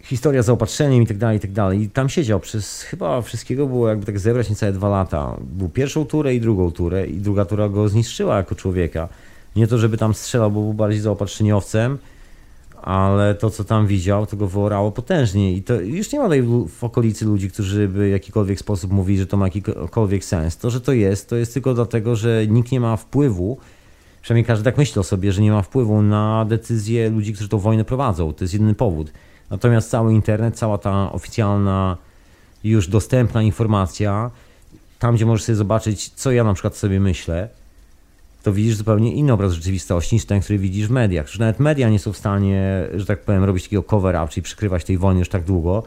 historia 0.08 0.44
z 0.44 0.46
zaopatrzeniem 0.46 1.04
i 1.04 1.08
tak 1.08 1.18
dalej, 1.18 1.38
i 1.38 1.40
tak 1.40 1.52
dalej. 1.52 1.82
I 1.82 1.90
tam 1.90 2.10
siedział 2.10 2.40
przez 2.40 2.82
chyba 2.82 3.22
wszystkiego 3.22 3.68
było 3.68 3.90
jakby 3.90 4.06
tak 4.06 4.20
zebrać 4.20 4.50
niecałe 4.50 4.72
dwa 4.72 4.90
lata. 4.90 5.38
Był 5.42 5.70
pierwszą 5.70 6.06
turę 6.06 6.36
i 6.36 6.42
drugą 6.42 6.72
turę 6.72 7.08
i 7.08 7.18
druga 7.18 7.46
tura 7.46 7.70
go 7.70 7.90
zniszczyła 7.90 8.38
jako 8.38 8.56
człowieka. 8.56 9.10
Nie 9.56 9.68
to, 9.68 9.78
żeby 9.78 9.98
tam 9.98 10.14
strzelał, 10.14 10.52
bo 10.52 10.62
był 10.62 10.74
bardziej 10.74 11.02
zaopatrzeniowcem, 11.02 11.98
ale 12.82 13.36
to, 13.36 13.50
co 13.50 13.64
tam 13.64 13.88
widział, 13.88 14.26
to 14.26 14.38
go 14.38 14.48
wyorało 14.48 14.92
potężnie. 14.92 15.54
I 15.54 15.64
to 15.64 15.82
już 15.82 16.12
nie 16.12 16.20
ma 16.20 16.26
tutaj 16.26 16.44
w 16.70 16.84
okolicy 16.84 17.26
ludzi, 17.26 17.50
którzy 17.50 17.88
by 17.88 18.08
w 18.08 18.12
jakikolwiek 18.12 18.60
sposób 18.60 18.92
mówili, 18.92 19.20
że 19.20 19.28
to 19.28 19.38
ma 19.38 19.46
jakikolwiek 19.46 20.26
sens. 20.26 20.58
To, 20.58 20.70
że 20.70 20.82
to 20.82 20.94
jest, 20.94 21.30
to 21.30 21.36
jest 21.36 21.54
tylko 21.54 21.74
dlatego, 21.74 22.16
że 22.16 22.48
nikt 22.48 22.72
nie 22.72 22.80
ma 22.80 22.98
wpływu, 22.98 23.58
przynajmniej 24.22 24.46
każdy 24.46 24.64
tak 24.64 24.78
myśli 24.78 25.00
o 25.00 25.04
sobie, 25.04 25.32
że 25.32 25.42
nie 25.42 25.52
ma 25.52 25.62
wpływu 25.62 26.02
na 26.02 26.46
decyzje 26.46 27.10
ludzi, 27.10 27.34
którzy 27.34 27.50
tą 27.50 27.60
wojnę 27.60 27.86
prowadzą. 27.86 28.34
To 28.34 28.44
jest 28.44 28.54
jedyny 28.54 28.74
powód. 28.74 29.12
Natomiast 29.50 29.90
cały 29.90 30.14
internet, 30.14 30.58
cała 30.58 30.78
ta 30.78 31.12
oficjalna, 31.12 31.98
już 32.64 32.88
dostępna 32.88 33.42
informacja, 33.42 34.32
tam 35.00 35.16
gdzie 35.16 35.26
możesz 35.26 35.44
sobie 35.46 35.56
zobaczyć, 35.56 36.10
co 36.10 36.32
ja 36.32 36.44
na 36.44 36.54
przykład 36.54 36.76
sobie 36.76 37.00
myślę, 37.00 37.50
to 38.44 38.54
widzisz 38.54 38.76
zupełnie 38.76 39.14
inny 39.14 39.34
obraz 39.34 39.54
rzeczywistości 39.54 40.16
niż 40.16 40.26
ten, 40.26 40.42
który 40.42 40.60
widzisz 40.60 40.88
w 40.88 40.92
mediach. 40.92 41.28
Że 41.28 41.40
nawet 41.40 41.60
media 41.60 41.90
nie 41.90 42.00
są 42.00 42.14
w 42.14 42.18
stanie, 42.18 42.88
że 42.96 43.06
tak 43.06 43.22
powiem, 43.22 43.44
robić 43.44 43.64
takiego 43.64 43.84
cover-up, 43.84 44.28
czyli 44.28 44.44
przykrywać 44.44 44.84
tej 44.84 44.98
wojny 44.98 45.20
już 45.20 45.30
tak 45.30 45.44
długo, 45.44 45.84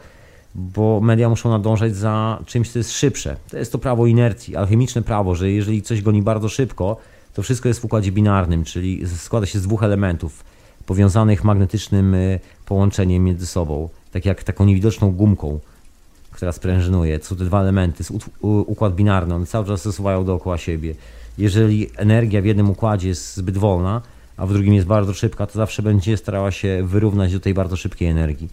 bo 0.55 0.99
media 0.99 1.29
muszą 1.29 1.49
nadążać 1.49 1.95
za 1.95 2.39
czymś, 2.45 2.71
co 2.71 2.79
jest 2.79 2.91
szybsze. 2.91 3.35
To 3.51 3.57
jest 3.57 3.71
to 3.71 3.77
prawo 3.77 4.07
inercji, 4.07 4.55
alchemiczne 4.55 5.01
prawo, 5.01 5.35
że 5.35 5.51
jeżeli 5.51 5.81
coś 5.81 6.01
goni 6.01 6.21
bardzo 6.21 6.49
szybko, 6.49 6.97
to 7.33 7.43
wszystko 7.43 7.67
jest 7.67 7.79
w 7.79 7.85
układzie 7.85 8.11
binarnym, 8.11 8.63
czyli 8.63 9.07
składa 9.07 9.45
się 9.45 9.59
z 9.59 9.61
dwóch 9.61 9.83
elementów 9.83 10.43
powiązanych 10.85 11.43
magnetycznym 11.43 12.15
połączeniem 12.71 13.23
między 13.23 13.47
sobą, 13.47 13.89
tak 14.11 14.25
jak 14.25 14.43
taką 14.43 14.65
niewidoczną 14.65 15.11
gumką, 15.11 15.59
która 16.31 16.51
sprężynuje. 16.51 17.19
To 17.19 17.35
te 17.35 17.45
dwa 17.45 17.61
elementy, 17.61 18.03
układ 18.41 18.95
binarny, 18.95 19.35
one 19.35 19.45
cały 19.45 19.65
czas 19.65 19.83
zasuwają 19.83 20.25
dookoła 20.25 20.57
siebie 20.57 20.95
jeżeli 21.37 21.89
energia 21.95 22.41
w 22.41 22.45
jednym 22.45 22.69
układzie 22.69 23.07
jest 23.07 23.37
zbyt 23.37 23.57
wolna, 23.57 24.01
a 24.37 24.45
w 24.45 24.53
drugim 24.53 24.73
jest 24.73 24.87
bardzo 24.87 25.13
szybka, 25.13 25.47
to 25.47 25.53
zawsze 25.53 25.81
będzie 25.81 26.17
starała 26.17 26.51
się 26.51 26.83
wyrównać 26.87 27.33
do 27.33 27.39
tej 27.39 27.53
bardzo 27.53 27.75
szybkiej 27.75 28.07
energii. 28.07 28.49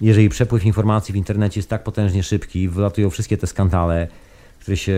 Jeżeli 0.00 0.28
przepływ 0.28 0.64
informacji 0.64 1.12
w 1.12 1.16
internecie 1.16 1.58
jest 1.58 1.70
tak 1.70 1.84
potężnie 1.84 2.22
szybki, 2.22 2.68
wylatują 2.68 3.10
wszystkie 3.10 3.36
te 3.36 3.46
skandale, 3.46 4.08
które 4.60 4.76
się 4.76 4.96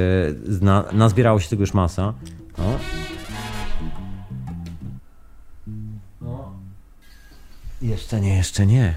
zna, 0.48 0.84
nazbierało 0.92 1.40
się 1.40 1.48
tego 1.48 1.62
już 1.62 1.74
masa. 1.74 2.14
No. 2.58 2.78
Jeszcze 7.82 8.20
nie, 8.20 8.36
jeszcze 8.36 8.66
nie. 8.66 8.94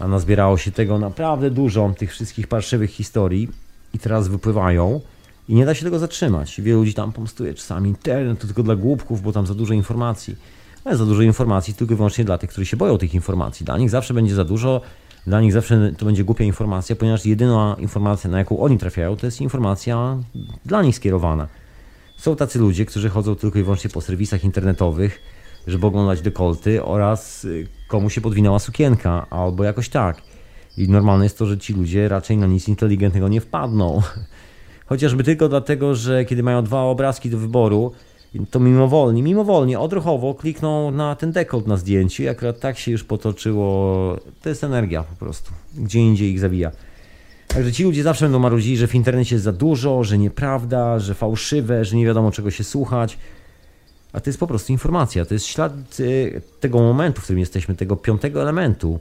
A 0.00 0.08
nazbierało 0.08 0.58
się 0.58 0.70
tego 0.70 0.98
naprawdę 0.98 1.50
dużo, 1.50 1.94
tych 1.98 2.10
wszystkich 2.10 2.46
parszywych 2.46 2.90
historii 2.90 3.48
i 3.94 3.98
teraz 3.98 4.28
wypływają. 4.28 5.00
I 5.48 5.54
nie 5.54 5.66
da 5.66 5.74
się 5.74 5.84
tego 5.84 5.98
zatrzymać. 5.98 6.60
Wielu 6.60 6.78
ludzi 6.78 6.94
tam 6.94 7.12
pomstuje 7.12 7.54
czasami 7.54 7.88
internet 7.88 8.38
to 8.38 8.46
tylko 8.46 8.62
dla 8.62 8.76
głupków, 8.76 9.22
bo 9.22 9.32
tam 9.32 9.46
za 9.46 9.54
dużo 9.54 9.74
informacji. 9.74 10.36
Ale 10.84 10.96
za 10.96 11.06
dużo 11.06 11.22
informacji 11.22 11.74
tylko 11.74 11.94
i 11.94 11.96
wyłącznie 11.96 12.24
dla 12.24 12.38
tych, 12.38 12.50
którzy 12.50 12.66
się 12.66 12.76
boją 12.76 12.98
tych 12.98 13.14
informacji. 13.14 13.66
Dla 13.66 13.78
nich 13.78 13.90
zawsze 13.90 14.14
będzie 14.14 14.34
za 14.34 14.44
dużo, 14.44 14.80
dla 15.26 15.40
nich 15.40 15.52
zawsze 15.52 15.92
to 15.98 16.06
będzie 16.06 16.24
głupia 16.24 16.44
informacja, 16.44 16.96
ponieważ 16.96 17.26
jedyna 17.26 17.76
informacja, 17.78 18.30
na 18.30 18.38
jaką 18.38 18.60
oni 18.60 18.78
trafiają, 18.78 19.16
to 19.16 19.26
jest 19.26 19.40
informacja 19.40 20.18
dla 20.64 20.82
nich 20.82 20.96
skierowana. 20.96 21.48
Są 22.16 22.36
tacy 22.36 22.58
ludzie, 22.58 22.86
którzy 22.86 23.08
chodzą 23.08 23.36
tylko 23.36 23.58
i 23.58 23.62
wyłącznie 23.62 23.90
po 23.90 24.00
serwisach 24.00 24.44
internetowych, 24.44 25.20
żeby 25.66 25.86
oglądać 25.86 26.20
dekolty 26.20 26.84
oraz 26.84 27.44
y, 27.44 27.66
komu 27.88 28.10
się 28.10 28.20
podwinęła 28.20 28.58
sukienka, 28.58 29.26
albo 29.30 29.64
jakoś 29.64 29.88
tak. 29.88 30.22
I 30.76 30.88
normalne 30.88 31.24
jest 31.24 31.38
to, 31.38 31.46
że 31.46 31.58
ci 31.58 31.72
ludzie 31.72 32.08
raczej 32.08 32.36
na 32.36 32.46
nic 32.46 32.68
inteligentnego 32.68 33.28
nie 33.28 33.40
wpadną. 33.40 34.02
Chociażby 34.86 35.24
tylko 35.24 35.48
dlatego, 35.48 35.94
że 35.94 36.24
kiedy 36.24 36.42
mają 36.42 36.64
dwa 36.64 36.82
obrazki 36.82 37.30
do 37.30 37.38
wyboru, 37.38 37.92
to 38.50 38.60
mimowolnie, 38.60 39.22
mimowolnie, 39.22 39.80
odruchowo 39.80 40.34
klikną 40.34 40.90
na 40.90 41.16
ten 41.16 41.32
dekolt 41.32 41.66
na 41.66 41.76
zdjęciu 41.76 42.22
i 42.22 42.28
akurat 42.28 42.60
tak 42.60 42.78
się 42.78 42.90
już 42.90 43.04
potoczyło. 43.04 44.16
To 44.42 44.48
jest 44.48 44.64
energia 44.64 45.02
po 45.02 45.16
prostu. 45.16 45.52
Gdzie 45.74 46.00
indziej 46.00 46.30
ich 46.30 46.40
zabija. 46.40 46.70
Także 47.48 47.72
ci 47.72 47.84
ludzie 47.84 48.02
zawsze 48.02 48.24
będą 48.24 48.38
marudzili, 48.38 48.76
że 48.76 48.86
w 48.86 48.94
internecie 48.94 49.34
jest 49.34 49.44
za 49.44 49.52
dużo, 49.52 50.04
że 50.04 50.18
nieprawda, 50.18 50.98
że 50.98 51.14
fałszywe, 51.14 51.84
że 51.84 51.96
nie 51.96 52.06
wiadomo 52.06 52.30
czego 52.30 52.50
się 52.50 52.64
słuchać. 52.64 53.18
A 54.14 54.20
to 54.20 54.30
jest 54.30 54.40
po 54.40 54.46
prostu 54.46 54.72
informacja. 54.72 55.24
To 55.24 55.34
jest 55.34 55.46
ślad 55.46 56.00
y, 56.00 56.42
tego 56.60 56.78
momentu, 56.78 57.20
w 57.20 57.24
którym 57.24 57.40
jesteśmy, 57.40 57.74
tego 57.74 57.96
piątego 57.96 58.42
elementu, 58.42 59.00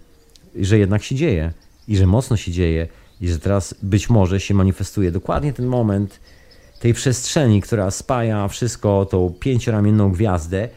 że 0.55 0.79
jednak 0.79 1.03
się 1.03 1.15
dzieje 1.15 1.53
i 1.87 1.97
że 1.97 2.07
mocno 2.07 2.37
się 2.37 2.51
dzieje 2.51 2.87
i 3.21 3.27
że 3.27 3.39
teraz 3.39 3.75
być 3.83 4.09
może 4.09 4.39
się 4.39 4.53
manifestuje 4.53 5.11
dokładnie 5.11 5.53
ten 5.53 5.65
moment 5.65 6.19
tej 6.79 6.93
przestrzeni, 6.93 7.61
która 7.61 7.91
spaja 7.91 8.47
wszystko, 8.47 9.05
tą 9.05 9.33
pięcioramienną 9.39 10.11
gwiazdę, 10.11 10.69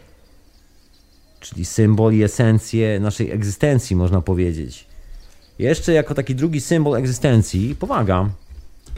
czyli 1.40 1.64
symbol 1.64 2.14
i 2.14 2.22
esencję 2.22 3.00
naszej 3.00 3.30
egzystencji, 3.30 3.96
można 3.96 4.20
powiedzieć. 4.20 4.86
Jeszcze 5.58 5.92
jako 5.92 6.14
taki 6.14 6.34
drugi 6.34 6.60
symbol 6.60 6.96
egzystencji, 6.96 7.74
powaga 7.74 8.30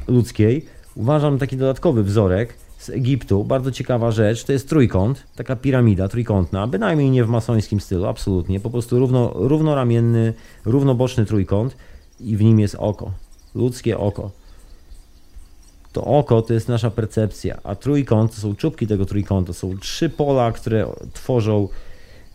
ludzkiej, 0.08 0.66
uważam 0.94 1.38
taki 1.38 1.56
dodatkowy 1.56 2.02
wzorek 2.02 2.54
z 2.78 2.90
Egiptu, 2.90 3.44
bardzo 3.44 3.70
ciekawa 3.70 4.10
rzecz, 4.10 4.44
to 4.44 4.52
jest 4.52 4.68
trójkąt, 4.68 5.26
taka 5.36 5.56
piramida 5.56 6.08
trójkątna, 6.08 6.66
bynajmniej 6.66 7.10
nie 7.10 7.24
w 7.24 7.28
masońskim 7.28 7.80
stylu, 7.80 8.06
absolutnie, 8.06 8.60
po 8.60 8.70
prostu 8.70 8.98
równo, 8.98 9.32
równoramienny, 9.34 10.34
równoboczny 10.64 11.26
trójkąt 11.26 11.76
i 12.20 12.36
w 12.36 12.42
nim 12.42 12.60
jest 12.60 12.76
oko 12.78 13.12
ludzkie 13.54 13.98
oko. 13.98 14.30
To 15.92 16.04
oko 16.04 16.42
to 16.42 16.54
jest 16.54 16.68
nasza 16.68 16.90
percepcja, 16.90 17.58
a 17.64 17.74
trójkąt 17.74 18.34
to 18.34 18.40
są 18.40 18.54
czubki 18.54 18.86
tego 18.86 19.06
trójkąta. 19.06 19.52
Są 19.52 19.78
trzy 19.78 20.08
pola, 20.08 20.52
które 20.52 20.86
tworzą 21.12 21.68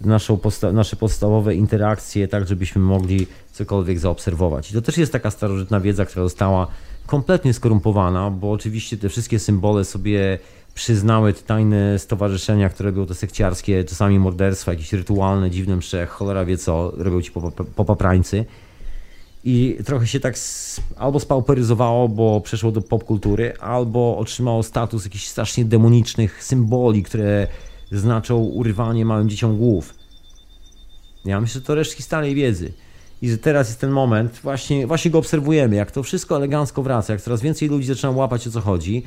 naszą 0.02 0.38
posta 0.38 0.72
nasze 0.72 0.96
podstawowe 0.96 1.56
interakcje, 1.56 2.28
tak 2.28 2.48
żebyśmy 2.48 2.82
mogli 2.82 3.28
cokolwiek 3.52 4.00
zaobserwować. 4.00 4.72
I 4.72 4.74
to 4.74 4.82
też 4.82 4.98
jest 4.98 5.12
taka 5.12 5.32
starożytna 5.32 5.80
wiedza, 5.80 6.06
która 6.06 6.24
została 6.24 6.68
kompletnie 7.06 7.54
skorumpowana, 7.54 8.30
bo 8.30 8.52
oczywiście 8.52 8.98
te 8.98 9.10
wszystkie 9.10 9.40
symbole 9.40 9.86
sobie 9.86 10.40
przyznały 10.74 11.34
te 11.34 11.42
tajne 11.42 12.00
stowarzyszenia, 12.00 12.70
które 12.70 12.92
były 12.92 13.06
to 13.08 13.14
sekciarskie, 13.14 13.84
czasami 13.84 14.20
morderstwa, 14.20 14.72
jakieś 14.72 14.94
rytualne, 14.94 15.52
dziwne 15.52 15.76
msze, 15.76 16.06
cholera 16.06 16.46
wie 16.46 16.58
co, 16.58 16.92
robią 16.98 17.22
ci 17.22 17.32
popaprańcy. 17.76 18.46
Po 18.46 18.74
i 19.44 19.78
trochę 19.86 20.08
się 20.08 20.20
tak 20.20 20.36
albo 20.96 21.20
spauperyzowało, 21.20 22.10
bo 22.10 22.42
przeszło 22.42 22.72
do 22.72 22.82
popkultury, 22.82 23.58
albo 23.60 24.18
otrzymało 24.18 24.64
status 24.64 25.06
jakichś 25.06 25.28
strasznie 25.28 25.66
demonicznych 25.66 26.44
symboli, 26.44 27.04
które 27.04 27.48
znaczą 27.92 28.38
urywanie 28.38 29.06
małym 29.06 29.30
dzieciom 29.30 29.58
głów. 29.58 29.94
Ja 31.26 31.42
myślę, 31.42 31.62
że 31.62 31.66
to 31.66 31.76
resztki 31.76 32.04
starej 32.04 32.36
wiedzy. 32.36 32.74
I 33.24 33.30
że 33.30 33.38
teraz 33.38 33.68
jest 33.68 33.80
ten 33.80 33.92
moment, 33.92 34.40
właśnie, 34.44 34.88
właśnie 34.88 35.12
go 35.12 35.18
obserwujemy, 35.18 35.76
jak 35.76 35.92
to 35.92 36.04
wszystko 36.04 36.36
elegancko 36.36 36.84
wraca, 36.84 37.14
jak 37.14 37.22
coraz 37.22 37.42
więcej 37.42 37.70
ludzi 37.70 37.88
zaczyna 37.88 38.12
łapać 38.12 38.48
o 38.48 38.52
co 38.52 38.62
chodzi. 38.62 39.04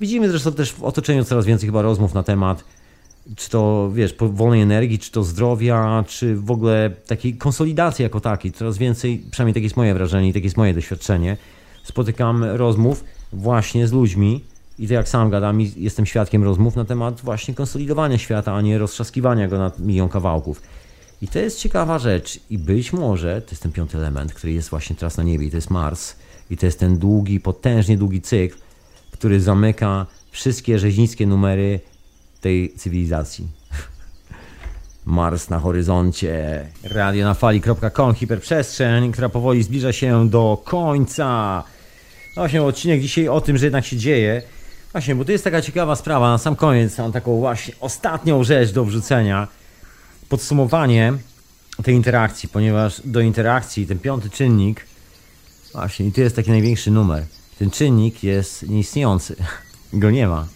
Widzimy 0.00 0.30
zresztą 0.30 0.52
też 0.52 0.72
w 0.72 0.84
otoczeniu 0.84 1.24
coraz 1.24 1.46
więcej 1.46 1.68
chyba 1.68 1.82
rozmów 1.82 2.14
na 2.14 2.22
temat 2.22 2.64
czy 3.36 3.50
to 3.50 3.90
wiesz, 3.94 4.14
wolnej 4.20 4.62
energii, 4.62 4.98
czy 4.98 5.10
to 5.10 5.24
zdrowia, 5.24 6.04
czy 6.06 6.36
w 6.36 6.50
ogóle 6.50 6.90
takiej 7.06 7.36
konsolidacji 7.36 8.02
jako 8.02 8.20
takiej. 8.20 8.52
Coraz 8.52 8.78
więcej, 8.78 9.22
przynajmniej 9.30 9.54
takie 9.54 9.64
jest 9.64 9.76
moje 9.76 9.94
wrażenie 9.94 10.28
i 10.28 10.32
takie 10.32 10.44
jest 10.46 10.56
moje 10.56 10.74
doświadczenie, 10.74 11.36
spotykam 11.84 12.44
rozmów 12.44 13.04
właśnie 13.32 13.88
z 13.88 13.92
ludźmi 13.92 14.44
i 14.78 14.88
to 14.88 14.94
jak 14.94 15.08
sam 15.08 15.30
gadam, 15.30 15.60
jestem 15.60 16.06
świadkiem 16.06 16.44
rozmów 16.44 16.76
na 16.76 16.84
temat 16.84 17.20
właśnie 17.20 17.54
konsolidowania 17.54 18.18
świata, 18.18 18.54
a 18.54 18.60
nie 18.60 18.78
roztrzaskiwania 18.78 19.48
go 19.48 19.58
na 19.58 19.72
milion 19.78 20.08
kawałków. 20.08 20.62
I 21.22 21.28
to 21.28 21.38
jest 21.38 21.58
ciekawa 21.58 21.98
rzecz 21.98 22.40
i 22.50 22.58
być 22.58 22.92
może 22.92 23.42
to 23.42 23.50
jest 23.50 23.62
ten 23.62 23.72
piąty 23.72 23.98
element, 23.98 24.34
który 24.34 24.52
jest 24.52 24.68
właśnie 24.68 24.96
teraz 24.96 25.16
na 25.16 25.22
niebie 25.22 25.46
i 25.46 25.50
to 25.50 25.56
jest 25.56 25.70
Mars 25.70 26.16
i 26.50 26.56
to 26.56 26.66
jest 26.66 26.78
ten 26.78 26.98
długi, 26.98 27.40
potężnie 27.40 27.98
długi 27.98 28.20
cykl, 28.20 28.56
który 29.10 29.40
zamyka 29.40 30.06
wszystkie 30.30 30.78
rzeźnickie 30.78 31.26
numery 31.26 31.80
tej 32.40 32.74
cywilizacji. 32.76 33.46
Mars 35.04 35.50
na 35.50 35.58
horyzoncie, 35.58 36.66
radio 36.84 37.24
na 37.24 37.34
fali.com, 37.34 38.14
hiperprzestrzeń, 38.14 39.12
która 39.12 39.28
powoli 39.28 39.62
zbliża 39.62 39.92
się 39.92 40.28
do 40.28 40.62
końca. 40.64 41.62
No 42.36 42.42
właśnie, 42.42 42.62
odcinek 42.62 43.00
dzisiaj 43.00 43.28
o 43.28 43.40
tym, 43.40 43.58
że 43.58 43.66
jednak 43.66 43.84
się 43.84 43.96
dzieje. 43.96 44.42
Właśnie, 44.92 45.14
bo 45.14 45.24
to 45.24 45.32
jest 45.32 45.44
taka 45.44 45.62
ciekawa 45.62 45.96
sprawa. 45.96 46.30
Na 46.30 46.38
sam 46.38 46.56
koniec 46.56 46.98
mam 46.98 47.12
taką 47.12 47.38
właśnie 47.38 47.74
ostatnią 47.80 48.44
rzecz 48.44 48.72
do 48.72 48.84
wrzucenia. 48.84 49.48
Podsumowanie 50.28 51.12
tej 51.82 51.94
interakcji, 51.94 52.48
ponieważ 52.48 53.02
do 53.04 53.20
interakcji 53.20 53.86
ten 53.86 53.98
piąty 53.98 54.30
czynnik, 54.30 54.86
właśnie, 55.72 56.06
i 56.06 56.12
to 56.12 56.20
jest 56.20 56.36
taki 56.36 56.50
największy 56.50 56.90
numer. 56.90 57.26
Ten 57.58 57.70
czynnik 57.70 58.22
jest 58.22 58.68
nieistniejący. 58.68 59.36
Go 59.92 60.10
nie 60.10 60.28
ma. 60.28 60.46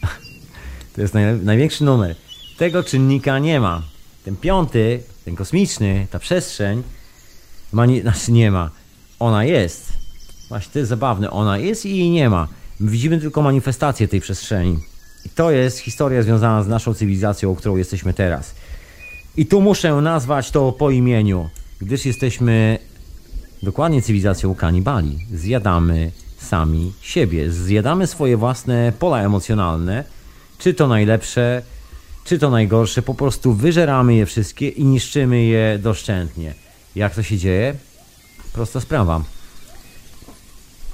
To 0.94 1.00
jest 1.00 1.14
naj, 1.14 1.36
największy 1.36 1.84
numer. 1.84 2.16
Tego 2.58 2.82
czynnika 2.82 3.38
nie 3.38 3.60
ma. 3.60 3.82
Ten 4.24 4.36
piąty, 4.36 5.02
ten 5.24 5.36
kosmiczny, 5.36 6.06
ta 6.10 6.18
przestrzeń, 6.18 6.82
ma 7.72 7.86
nie, 7.86 8.02
znaczy 8.02 8.32
nie 8.32 8.50
ma. 8.50 8.70
Ona 9.18 9.44
jest. 9.44 9.92
Właśnie 10.48 10.72
to 10.72 10.78
jest 10.78 10.88
zabawne. 10.88 11.30
Ona 11.30 11.58
jest 11.58 11.86
i 11.86 11.98
jej 11.98 12.10
nie 12.10 12.30
ma. 12.30 12.48
My 12.80 12.90
widzimy 12.90 13.20
tylko 13.20 13.42
manifestację 13.42 14.08
tej 14.08 14.20
przestrzeni. 14.20 14.78
I 15.24 15.28
to 15.28 15.50
jest 15.50 15.78
historia 15.78 16.22
związana 16.22 16.62
z 16.62 16.68
naszą 16.68 16.94
cywilizacją, 16.94 17.54
którą 17.54 17.76
jesteśmy 17.76 18.14
teraz. 18.14 18.54
I 19.36 19.46
tu 19.46 19.60
muszę 19.60 19.94
nazwać 19.94 20.50
to 20.50 20.72
po 20.72 20.90
imieniu. 20.90 21.48
gdyż 21.80 22.06
jesteśmy 22.06 22.78
dokładnie 23.62 24.02
cywilizacją 24.02 24.54
kanibali. 24.54 25.18
Zjadamy 25.34 26.10
sami 26.38 26.92
siebie, 27.00 27.52
zjadamy 27.52 28.06
swoje 28.06 28.36
własne 28.36 28.92
pola 28.98 29.22
emocjonalne, 29.22 30.04
czy 30.58 30.74
to 30.74 30.88
najlepsze, 30.88 31.62
czy 32.24 32.38
to 32.38 32.50
najgorsze, 32.50 33.02
po 33.02 33.14
prostu 33.14 33.52
wyżeramy 33.52 34.14
je 34.14 34.26
wszystkie 34.26 34.68
i 34.68 34.84
niszczymy 34.84 35.42
je 35.42 35.78
doszczętnie. 35.78 36.54
Jak 36.96 37.14
to 37.14 37.22
się 37.22 37.38
dzieje? 37.38 37.74
Prosta 38.52 38.80
sprawa. 38.80 39.22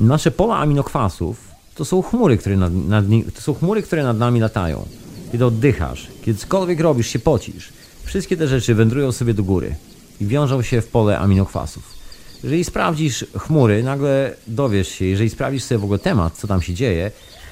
Nasze 0.01 0.31
pola 0.31 0.59
aminokwasów 0.59 1.49
to 1.75 1.85
są 1.85 2.03
chmury, 2.03 2.37
które 2.37 2.57
nad, 2.57 2.73
nad, 2.75 3.05
to 3.35 3.41
są 3.41 3.55
chmury, 3.55 3.83
które 3.83 4.03
nad 4.03 4.19
nami 4.19 4.41
latają. 4.41 4.87
Kiedy 5.33 5.47
oddychasz, 5.47 6.09
kiedy 6.23 6.39
cokolwiek 6.39 6.81
robisz, 6.81 7.07
się 7.07 7.19
pocisz. 7.19 7.78
Wszystkie 8.09 8.37
te 8.37 8.49
rzeczy 8.49 8.75
wędrują 8.75 9.13
sobie 9.13 9.35
do 9.35 9.43
góry 9.43 9.75
i 10.21 10.27
wiążą 10.27 10.63
się 10.63 10.81
w 10.81 10.89
pole 10.89 11.19
aminokwasów. 11.19 11.95
Jeżeli 12.45 12.65
sprawdzisz 12.65 13.25
chmury, 13.39 13.83
nagle 13.83 14.35
dowiesz 14.47 14.89
się, 14.89 15.05
jeżeli 15.05 15.31
sprawdzisz 15.31 15.63
sobie 15.63 15.79
w 15.79 15.85
ogóle 15.85 15.99
temat, 15.99 16.37
co 16.37 16.47
tam 16.47 16.63
się 16.63 16.75
dzieje, 16.75 17.11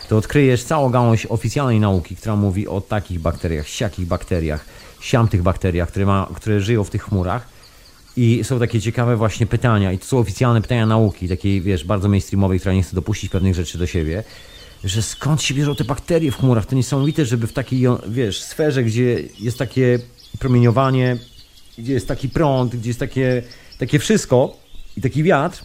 to 0.09 0.17
odkryjesz 0.17 0.65
całą 0.65 0.91
gałąź 0.91 1.27
oficjalnej 1.27 1.81
nauki, 1.81 2.17
która 2.17 2.37
mówi 2.37 2.69
o 2.69 2.81
takich 2.81 3.21
bakteriach, 3.21 3.69
siakich 3.69 4.07
bakteriach, 4.07 4.65
siamtych 5.01 5.43
bakteriach, 5.43 5.89
które, 5.89 6.07
ma, 6.07 6.29
które 6.35 6.61
żyją 6.61 6.85
w 6.85 6.91
tych 6.91 7.03
chmurach. 7.03 7.49
I 8.17 8.41
są 8.45 8.59
takie 8.59 8.81
ciekawe 8.81 9.17
właśnie 9.17 9.47
pytania, 9.47 9.93
i 9.93 9.99
to 9.99 10.05
są 10.05 10.19
oficjalne 10.19 10.63
pytania 10.63 10.87
nauki, 10.87 11.29
takiej, 11.29 11.61
wiesz, 11.61 11.85
bardzo 11.85 12.09
mainstreamowej, 12.09 12.61
która 12.61 12.75
nie 12.75 12.83
chce 12.83 12.95
dopuścić 12.95 13.31
pewnych 13.31 13.55
rzeczy 13.55 13.79
do 13.79 13.87
siebie, 13.87 14.25
że 14.85 15.03
skąd 15.03 15.43
się 15.43 15.55
bierzą 15.55 15.75
te 15.75 15.85
bakterie 15.85 16.33
w 16.33 16.37
chmurach? 16.37 16.67
To 16.67 16.77
niesamowite, 16.77 17.25
żeby 17.25 17.47
w 17.47 17.53
takiej, 17.53 17.87
wiesz, 18.09 18.43
sferze, 18.43 18.85
gdzie 18.85 19.23
jest 19.41 19.59
takie 19.59 19.99
promieniowanie, 20.39 21.17
gdzie 21.79 21.93
jest 21.93 22.09
taki 22.09 22.29
prąd, 22.29 22.77
gdzie 22.77 22.91
jest 22.91 23.01
takie, 23.01 23.43
takie 23.79 23.99
wszystko 23.99 24.57
i 24.97 25.01
taki 25.01 25.23
wiatr, 25.23 25.65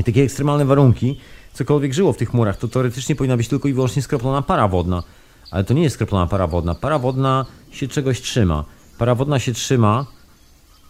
i 0.00 0.04
takie 0.04 0.22
ekstremalne 0.22 0.64
warunki, 0.64 1.18
cokolwiek 1.52 1.94
żyło 1.94 2.12
w 2.12 2.16
tych 2.16 2.30
chmurach, 2.30 2.56
to 2.56 2.68
teoretycznie 2.68 3.16
powinna 3.16 3.36
być 3.36 3.48
tylko 3.48 3.68
i 3.68 3.72
wyłącznie 3.72 4.02
skroplona 4.02 4.42
para 4.42 4.68
wodna. 4.68 5.02
Ale 5.50 5.64
to 5.64 5.74
nie 5.74 5.82
jest 5.82 5.94
skroplona 5.94 6.26
para 6.26 6.46
wodna. 6.46 6.74
Para 6.74 6.98
wodna 6.98 7.46
się 7.70 7.88
czegoś 7.88 8.20
trzyma. 8.20 8.64
Para 8.98 9.14
wodna 9.14 9.38
się 9.38 9.52
trzyma 9.52 10.06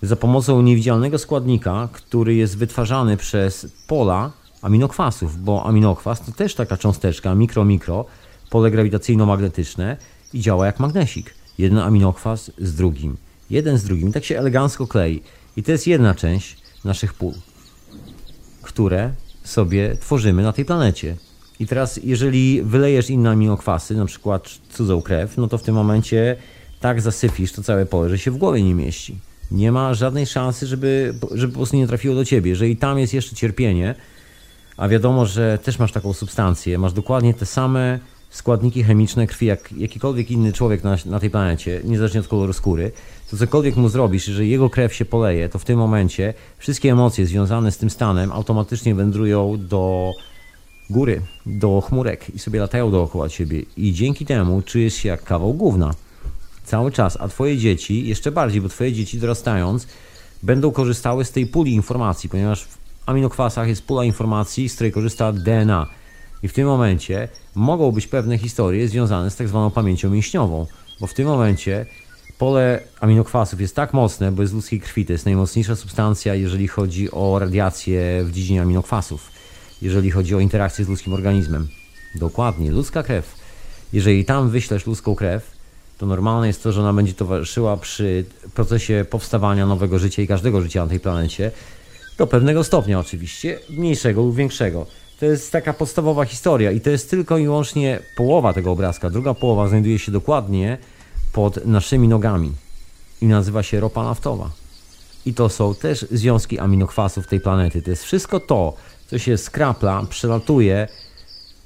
za 0.02 0.16
pomocą 0.16 0.62
niewidzialnego 0.62 1.18
składnika, 1.18 1.88
który 1.92 2.34
jest 2.34 2.58
wytwarzany 2.58 3.16
przez 3.16 3.66
pola 3.86 4.32
aminokwasów, 4.62 5.44
bo 5.44 5.66
aminokwas 5.66 6.20
to 6.20 6.32
też 6.32 6.54
taka 6.54 6.76
cząsteczka, 6.76 7.34
mikro-mikro, 7.34 8.04
pole 8.50 8.70
grawitacyjno-magnetyczne 8.70 9.96
i 10.32 10.40
działa 10.40 10.66
jak 10.66 10.80
magnesik. 10.80 11.34
Jeden 11.58 11.78
aminokwas 11.78 12.50
z 12.58 12.74
drugim. 12.74 13.16
Jeden 13.50 13.78
z 13.78 13.84
drugim. 13.84 14.12
Tak 14.12 14.24
się 14.24 14.38
elegancko 14.38 14.86
klei. 14.86 15.22
I 15.56 15.62
to 15.62 15.72
jest 15.72 15.86
jedna 15.86 16.14
część 16.14 16.56
naszych 16.84 17.14
pól, 17.14 17.32
które 18.62 19.12
sobie 19.44 19.96
tworzymy 20.00 20.42
na 20.42 20.52
tej 20.52 20.64
planecie. 20.64 21.16
I 21.60 21.66
teraz, 21.66 22.00
jeżeli 22.04 22.62
wylejesz 22.62 23.10
inne 23.10 23.30
aminokwasy, 23.30 23.94
na 23.94 24.06
przykład 24.06 24.48
cudzą 24.70 25.02
krew, 25.02 25.36
no 25.36 25.48
to 25.48 25.58
w 25.58 25.62
tym 25.62 25.74
momencie 25.74 26.36
tak 26.80 27.00
zasypisz 27.00 27.52
to 27.52 27.62
całe 27.62 27.86
pole, 27.86 28.08
że 28.08 28.18
się 28.18 28.30
w 28.30 28.36
głowie 28.36 28.62
nie 28.62 28.74
mieści. 28.74 29.18
Nie 29.50 29.72
ma 29.72 29.94
żadnej 29.94 30.26
szansy, 30.26 30.66
żeby, 30.66 31.14
żeby 31.34 31.52
po 31.52 31.58
prostu 31.58 31.76
nie 31.76 31.86
trafiło 31.86 32.14
do 32.14 32.24
ciebie. 32.24 32.50
Jeżeli 32.50 32.76
tam 32.76 32.98
jest 32.98 33.14
jeszcze 33.14 33.36
cierpienie, 33.36 33.94
a 34.76 34.88
wiadomo, 34.88 35.26
że 35.26 35.58
też 35.62 35.78
masz 35.78 35.92
taką 35.92 36.12
substancję, 36.12 36.78
masz 36.78 36.92
dokładnie 36.92 37.34
te 37.34 37.46
same 37.46 37.98
składniki 38.32 38.84
chemiczne 38.84 39.26
krwi, 39.26 39.46
jak 39.46 39.72
jakikolwiek 39.72 40.30
inny 40.30 40.52
człowiek 40.52 40.84
na, 40.84 40.96
na 41.06 41.20
tej 41.20 41.30
planecie, 41.30 41.80
niezależnie 41.84 42.20
od 42.20 42.28
koloru 42.28 42.52
skóry, 42.52 42.92
to 43.30 43.36
cokolwiek 43.36 43.76
mu 43.76 43.88
zrobisz, 43.88 44.28
jeżeli 44.28 44.50
jego 44.50 44.70
krew 44.70 44.94
się 44.94 45.04
poleje, 45.04 45.48
to 45.48 45.58
w 45.58 45.64
tym 45.64 45.78
momencie 45.78 46.34
wszystkie 46.58 46.92
emocje 46.92 47.26
związane 47.26 47.72
z 47.72 47.78
tym 47.78 47.90
stanem 47.90 48.32
automatycznie 48.32 48.94
wędrują 48.94 49.56
do 49.58 50.12
góry, 50.90 51.22
do 51.46 51.80
chmurek 51.80 52.34
i 52.34 52.38
sobie 52.38 52.60
latają 52.60 52.90
dookoła 52.90 53.28
ciebie. 53.28 53.62
I 53.76 53.92
dzięki 53.92 54.26
temu 54.26 54.62
czujesz 54.62 54.94
się 54.94 55.08
jak 55.08 55.24
kawał 55.24 55.54
gówna. 55.54 55.94
Cały 56.64 56.92
czas, 56.92 57.16
a 57.20 57.28
twoje 57.28 57.58
dzieci 57.58 58.08
jeszcze 58.08 58.32
bardziej, 58.32 58.60
bo 58.60 58.68
twoje 58.68 58.92
dzieci 58.92 59.18
dorastając 59.18 59.86
będą 60.42 60.70
korzystały 60.70 61.24
z 61.24 61.30
tej 61.30 61.46
puli 61.46 61.74
informacji, 61.74 62.28
ponieważ 62.28 62.64
w 62.64 62.78
aminokwasach 63.06 63.68
jest 63.68 63.86
pula 63.86 64.04
informacji, 64.04 64.68
z 64.68 64.74
której 64.74 64.92
korzysta 64.92 65.32
DNA. 65.32 65.86
I 66.42 66.48
w 66.48 66.52
tym 66.52 66.66
momencie 66.66 67.28
mogą 67.54 67.92
być 67.92 68.06
pewne 68.06 68.38
historie 68.38 68.88
związane 68.88 69.30
z 69.30 69.36
tak 69.36 69.48
zwaną 69.48 69.70
pamięcią 69.70 70.10
mięśniową, 70.10 70.66
bo 71.00 71.06
w 71.06 71.14
tym 71.14 71.26
momencie 71.26 71.86
pole 72.38 72.80
aminokwasów 73.00 73.60
jest 73.60 73.76
tak 73.76 73.94
mocne, 73.94 74.32
bo 74.32 74.42
jest 74.42 74.52
z 74.52 74.54
ludzkiej 74.54 74.80
krwi, 74.80 75.06
to 75.06 75.12
jest 75.12 75.24
najmocniejsza 75.24 75.76
substancja, 75.76 76.34
jeżeli 76.34 76.68
chodzi 76.68 77.10
o 77.10 77.38
radiację 77.38 78.24
w 78.24 78.32
dziedzinie 78.32 78.62
aminokwasów, 78.62 79.30
jeżeli 79.82 80.10
chodzi 80.10 80.34
o 80.34 80.40
interakcję 80.40 80.84
z 80.84 80.88
ludzkim 80.88 81.12
organizmem. 81.12 81.68
Dokładnie, 82.14 82.70
ludzka 82.70 83.02
krew. 83.02 83.34
Jeżeli 83.92 84.24
tam 84.24 84.50
wyślesz 84.50 84.86
ludzką 84.86 85.14
krew, 85.14 85.50
to 85.98 86.06
normalne 86.06 86.46
jest 86.46 86.62
to, 86.62 86.72
że 86.72 86.80
ona 86.80 86.92
będzie 86.92 87.14
towarzyszyła 87.14 87.76
przy 87.76 88.24
procesie 88.54 89.06
powstawania 89.10 89.66
nowego 89.66 89.98
życia 89.98 90.22
i 90.22 90.26
każdego 90.26 90.62
życia 90.62 90.82
na 90.82 90.88
tej 90.88 91.00
planecie, 91.00 91.50
do 92.18 92.26
pewnego 92.26 92.64
stopnia 92.64 93.00
oczywiście, 93.00 93.58
mniejszego 93.70 94.22
lub 94.22 94.36
większego. 94.36 94.86
To 95.22 95.26
jest 95.26 95.52
taka 95.52 95.72
podstawowa 95.72 96.24
historia 96.24 96.70
i 96.70 96.80
to 96.80 96.90
jest 96.90 97.10
tylko 97.10 97.38
i 97.38 97.44
wyłącznie 97.44 98.00
połowa 98.16 98.52
tego 98.52 98.70
obrazka. 98.70 99.10
Druga 99.10 99.34
połowa 99.34 99.68
znajduje 99.68 99.98
się 99.98 100.12
dokładnie 100.12 100.78
pod 101.32 101.66
naszymi 101.66 102.08
nogami 102.08 102.52
i 103.20 103.26
nazywa 103.26 103.62
się 103.62 103.80
ropa 103.80 104.04
naftowa. 104.04 104.50
I 105.26 105.34
to 105.34 105.48
są 105.48 105.74
też 105.74 106.06
związki 106.10 106.58
aminokwasów 106.58 107.26
tej 107.26 107.40
planety. 107.40 107.82
To 107.82 107.90
jest 107.90 108.04
wszystko 108.04 108.40
to, 108.40 108.74
co 109.06 109.18
się 109.18 109.38
skrapla, 109.38 110.06
przelatuje, 110.08 110.88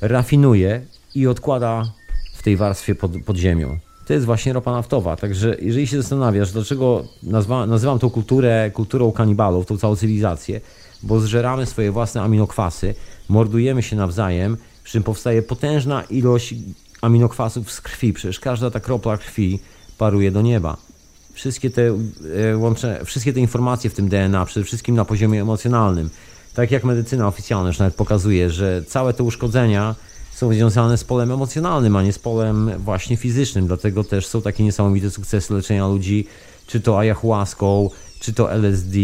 rafinuje 0.00 0.80
i 1.14 1.26
odkłada 1.26 1.92
w 2.34 2.42
tej 2.42 2.56
warstwie 2.56 2.94
pod, 2.94 3.10
pod 3.26 3.36
ziemią. 3.36 3.78
To 4.06 4.12
jest 4.12 4.26
właśnie 4.26 4.52
ropa 4.52 4.72
naftowa. 4.72 5.16
Także 5.16 5.56
jeżeli 5.60 5.86
się 5.86 5.96
zastanawiasz, 5.96 6.52
dlaczego 6.52 7.04
nazwa, 7.22 7.66
nazywam 7.66 7.98
tą 7.98 8.10
kulturę 8.10 8.70
kulturą 8.74 9.12
kanibalów, 9.12 9.66
tą 9.66 9.78
całą 9.78 9.96
cywilizację, 9.96 10.60
bo 11.02 11.20
zżeramy 11.20 11.66
swoje 11.66 11.92
własne 11.92 12.22
aminokwasy, 12.22 12.94
mordujemy 13.28 13.82
się 13.82 13.96
nawzajem, 13.96 14.56
przy 14.84 14.92
czym 14.92 15.02
powstaje 15.02 15.42
potężna 15.42 16.02
ilość 16.02 16.54
aminokwasów 17.00 17.72
z 17.72 17.80
krwi. 17.80 18.12
Przecież 18.12 18.40
każda 18.40 18.70
ta 18.70 18.80
kropla 18.80 19.16
krwi 19.16 19.58
paruje 19.98 20.30
do 20.30 20.42
nieba. 20.42 20.76
Wszystkie 21.32 21.70
te, 21.70 21.82
e, 22.50 22.56
łącze, 22.56 23.00
wszystkie 23.04 23.32
te 23.32 23.40
informacje 23.40 23.90
w 23.90 23.94
tym 23.94 24.08
DNA, 24.08 24.46
przede 24.46 24.66
wszystkim 24.66 24.94
na 24.94 25.04
poziomie 25.04 25.42
emocjonalnym, 25.42 26.10
tak 26.54 26.70
jak 26.70 26.84
medycyna 26.84 27.28
oficjalna 27.28 27.68
już 27.68 27.78
nawet 27.78 27.94
pokazuje, 27.94 28.50
że 28.50 28.84
całe 28.88 29.12
te 29.12 29.22
uszkodzenia 29.22 29.94
są 30.34 30.52
związane 30.52 30.98
z 30.98 31.04
polem 31.04 31.32
emocjonalnym, 31.32 31.96
a 31.96 32.02
nie 32.02 32.12
z 32.12 32.18
polem 32.18 32.70
właśnie 32.78 33.16
fizycznym. 33.16 33.66
Dlatego 33.66 34.04
też 34.04 34.26
są 34.26 34.42
takie 34.42 34.64
niesamowite 34.64 35.10
sukcesy 35.10 35.54
leczenia 35.54 35.88
ludzi, 35.88 36.26
czy 36.66 36.80
to 36.80 36.98
ayahuaską, 36.98 37.90
czy 38.20 38.32
to 38.32 38.52
LSD, 38.52 38.98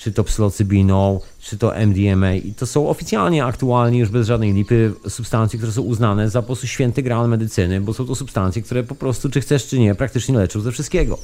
czy 0.00 0.12
to 0.12 0.24
psylocybiną, 0.24 1.20
czy 1.40 1.58
to 1.58 1.76
MDMA. 1.76 2.34
I 2.34 2.54
to 2.54 2.66
są 2.66 2.88
oficjalnie, 2.88 3.44
aktualnie, 3.44 3.98
już 3.98 4.08
bez 4.08 4.26
żadnej 4.26 4.52
lipy, 4.52 4.92
substancje, 5.08 5.58
które 5.58 5.72
są 5.72 5.82
uznane 5.82 6.30
za 6.30 6.42
po 6.42 6.46
prostu 6.46 6.66
święty 6.66 7.02
graal 7.02 7.28
medycyny, 7.28 7.80
bo 7.80 7.94
są 7.94 8.06
to 8.06 8.14
substancje, 8.14 8.62
które 8.62 8.82
po 8.82 8.94
prostu, 8.94 9.30
czy 9.30 9.40
chcesz, 9.40 9.66
czy 9.66 9.78
nie, 9.78 9.94
praktycznie 9.94 10.38
leczą 10.38 10.60
ze 10.60 10.72
wszystkiego. 10.72 11.18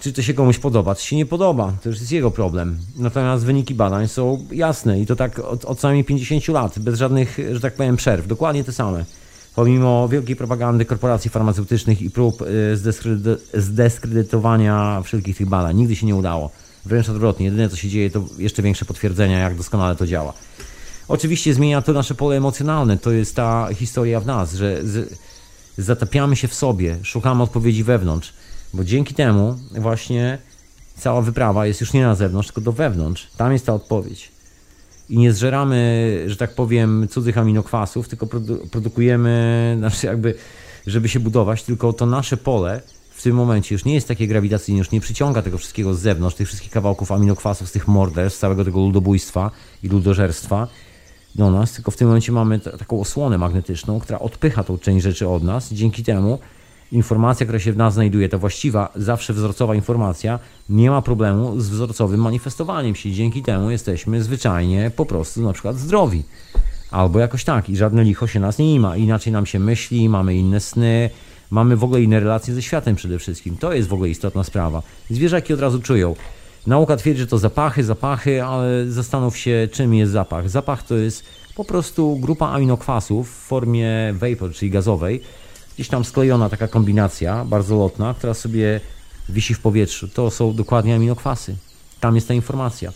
Czy 0.00 0.12
to 0.12 0.22
się 0.22 0.34
komuś 0.34 0.58
podoba, 0.58 0.94
czy 0.94 1.06
się 1.06 1.16
nie 1.16 1.26
podoba, 1.26 1.72
to 1.82 1.88
już 1.88 2.00
jest 2.00 2.12
jego 2.12 2.30
problem. 2.30 2.78
Natomiast 2.96 3.44
wyniki 3.44 3.74
badań 3.74 4.08
są 4.08 4.46
jasne 4.52 5.00
i 5.00 5.06
to 5.06 5.16
tak 5.16 5.38
od, 5.38 5.64
od 5.64 5.78
co 5.78 5.88
najmniej 5.88 6.04
50 6.04 6.48
lat, 6.48 6.78
bez 6.78 6.98
żadnych, 6.98 7.38
że 7.52 7.60
tak 7.60 7.74
powiem, 7.74 7.96
przerw. 7.96 8.26
Dokładnie 8.26 8.64
te 8.64 8.72
same. 8.72 9.04
Pomimo 9.54 10.08
wielkiej 10.08 10.36
propagandy 10.36 10.84
korporacji 10.84 11.30
farmaceutycznych 11.30 12.02
i 12.02 12.10
prób 12.10 12.42
y, 12.42 12.76
zdyskredytowania 13.54 15.02
wszelkich 15.04 15.36
tych 15.36 15.48
badań, 15.48 15.76
nigdy 15.76 15.96
się 15.96 16.06
nie 16.06 16.16
udało. 16.16 16.50
Wręcz 16.86 17.08
odwrotnie, 17.08 17.46
jedyne 17.46 17.68
co 17.68 17.76
się 17.76 17.88
dzieje 17.88 18.10
to 18.10 18.24
jeszcze 18.38 18.62
większe 18.62 18.84
potwierdzenia, 18.84 19.38
jak 19.38 19.56
doskonale 19.56 19.96
to 19.96 20.06
działa. 20.06 20.32
Oczywiście 21.08 21.54
zmienia 21.54 21.82
to 21.82 21.92
nasze 21.92 22.14
pole 22.14 22.36
emocjonalne, 22.36 22.98
to 22.98 23.12
jest 23.12 23.36
ta 23.36 23.68
historia 23.74 24.20
w 24.20 24.26
nas, 24.26 24.54
że 24.54 24.86
z, 24.86 25.18
zatapiamy 25.78 26.36
się 26.36 26.48
w 26.48 26.54
sobie, 26.54 26.98
szukamy 27.02 27.42
odpowiedzi 27.42 27.84
wewnątrz, 27.84 28.32
bo 28.74 28.84
dzięki 28.84 29.14
temu 29.14 29.56
właśnie 29.70 30.38
cała 30.96 31.22
wyprawa 31.22 31.66
jest 31.66 31.80
już 31.80 31.92
nie 31.92 32.02
na 32.02 32.14
zewnątrz, 32.14 32.48
tylko 32.48 32.60
do 32.60 32.72
wewnątrz. 32.72 33.30
Tam 33.36 33.52
jest 33.52 33.66
ta 33.66 33.74
odpowiedź. 33.74 34.32
I 35.08 35.18
nie 35.18 35.32
zżeramy, 35.32 36.24
że 36.26 36.36
tak 36.36 36.54
powiem, 36.54 37.08
cudzych 37.10 37.38
aminokwasów, 37.38 38.08
tylko 38.08 38.26
produ 38.26 38.66
produkujemy, 38.70 39.74
znaczy 39.78 40.06
jakby, 40.06 40.34
żeby 40.86 41.08
się 41.08 41.20
budować, 41.20 41.62
tylko 41.62 41.92
to 41.92 42.06
nasze 42.06 42.36
pole 42.36 42.82
tym 43.24 43.36
momencie 43.36 43.74
już 43.74 43.84
nie 43.84 43.94
jest 43.94 44.08
takie 44.08 44.26
grawitacyjne, 44.26 44.78
już 44.78 44.90
nie 44.90 45.00
przyciąga 45.00 45.42
tego 45.42 45.58
wszystkiego 45.58 45.94
z 45.94 46.00
zewnątrz, 46.00 46.36
tych 46.36 46.46
wszystkich 46.48 46.70
kawałków 46.70 47.12
aminokwasów, 47.12 47.68
z 47.68 47.72
tych 47.72 47.88
morderstw, 47.88 48.40
całego 48.40 48.64
tego 48.64 48.80
ludobójstwa 48.80 49.50
i 49.82 49.88
ludożerstwa 49.88 50.68
do 51.34 51.50
nas, 51.50 51.72
tylko 51.72 51.90
w 51.90 51.96
tym 51.96 52.06
momencie 52.08 52.32
mamy 52.32 52.58
taką 52.60 53.00
osłonę 53.00 53.38
magnetyczną, 53.38 54.00
która 54.00 54.18
odpycha 54.18 54.64
tą 54.64 54.78
część 54.78 55.04
rzeczy 55.04 55.28
od 55.28 55.42
nas. 55.42 55.72
Dzięki 55.72 56.02
temu 56.02 56.38
informacja, 56.92 57.46
która 57.46 57.58
się 57.58 57.72
w 57.72 57.76
nas 57.76 57.94
znajduje, 57.94 58.28
ta 58.28 58.38
właściwa, 58.38 58.92
zawsze 58.96 59.32
wzorcowa 59.32 59.74
informacja, 59.74 60.38
nie 60.68 60.90
ma 60.90 61.02
problemu 61.02 61.60
z 61.60 61.68
wzorcowym 61.68 62.20
manifestowaniem 62.20 62.94
się. 62.94 63.12
Dzięki 63.12 63.42
temu 63.42 63.70
jesteśmy 63.70 64.22
zwyczajnie 64.22 64.90
po 64.96 65.06
prostu 65.06 65.42
na 65.42 65.52
przykład 65.52 65.78
zdrowi. 65.78 66.22
Albo 66.90 67.18
jakoś 67.18 67.44
tak 67.44 67.70
i 67.70 67.76
żadne 67.76 68.04
licho 68.04 68.26
się 68.26 68.40
nas 68.40 68.58
nie 68.58 68.74
ima. 68.74 68.96
Inaczej 68.96 69.32
nam 69.32 69.46
się 69.46 69.58
myśli, 69.58 70.08
mamy 70.08 70.34
inne 70.34 70.60
sny, 70.60 71.10
mamy 71.54 71.76
w 71.76 71.84
ogóle 71.84 72.02
inne 72.02 72.20
relacje 72.20 72.54
ze 72.54 72.62
światem 72.62 72.96
przede 72.96 73.18
wszystkim. 73.18 73.56
To 73.56 73.72
jest 73.72 73.88
w 73.88 73.92
ogóle 73.92 74.08
istotna 74.08 74.44
sprawa. 74.44 74.82
Zwierzaki 75.10 75.54
od 75.54 75.60
razu 75.60 75.80
czują. 75.80 76.16
Nauka 76.66 76.96
twierdzi, 76.96 77.20
że 77.20 77.26
to 77.26 77.38
zapachy, 77.38 77.84
zapachy, 77.84 78.44
ale 78.44 78.86
zastanów 78.86 79.38
się, 79.38 79.68
czym 79.72 79.94
jest 79.94 80.12
zapach. 80.12 80.50
Zapach 80.50 80.82
to 80.82 80.94
jest 80.94 81.24
po 81.54 81.64
prostu 81.64 82.16
grupa 82.16 82.48
aminokwasów 82.48 83.30
w 83.30 83.46
formie 83.46 84.14
vapor, 84.14 84.52
czyli 84.52 84.70
gazowej. 84.70 85.20
Gdzieś 85.74 85.88
tam 85.88 86.04
sklejona 86.04 86.48
taka 86.48 86.68
kombinacja, 86.68 87.44
bardzo 87.44 87.76
lotna, 87.76 88.14
która 88.18 88.34
sobie 88.34 88.80
wisi 89.28 89.54
w 89.54 89.60
powietrzu. 89.60 90.08
To 90.08 90.30
są 90.30 90.54
dokładnie 90.54 90.94
aminokwasy. 90.94 91.56
Tam 92.00 92.14
jest 92.14 92.28
ta 92.28 92.34
informacja. 92.34 92.92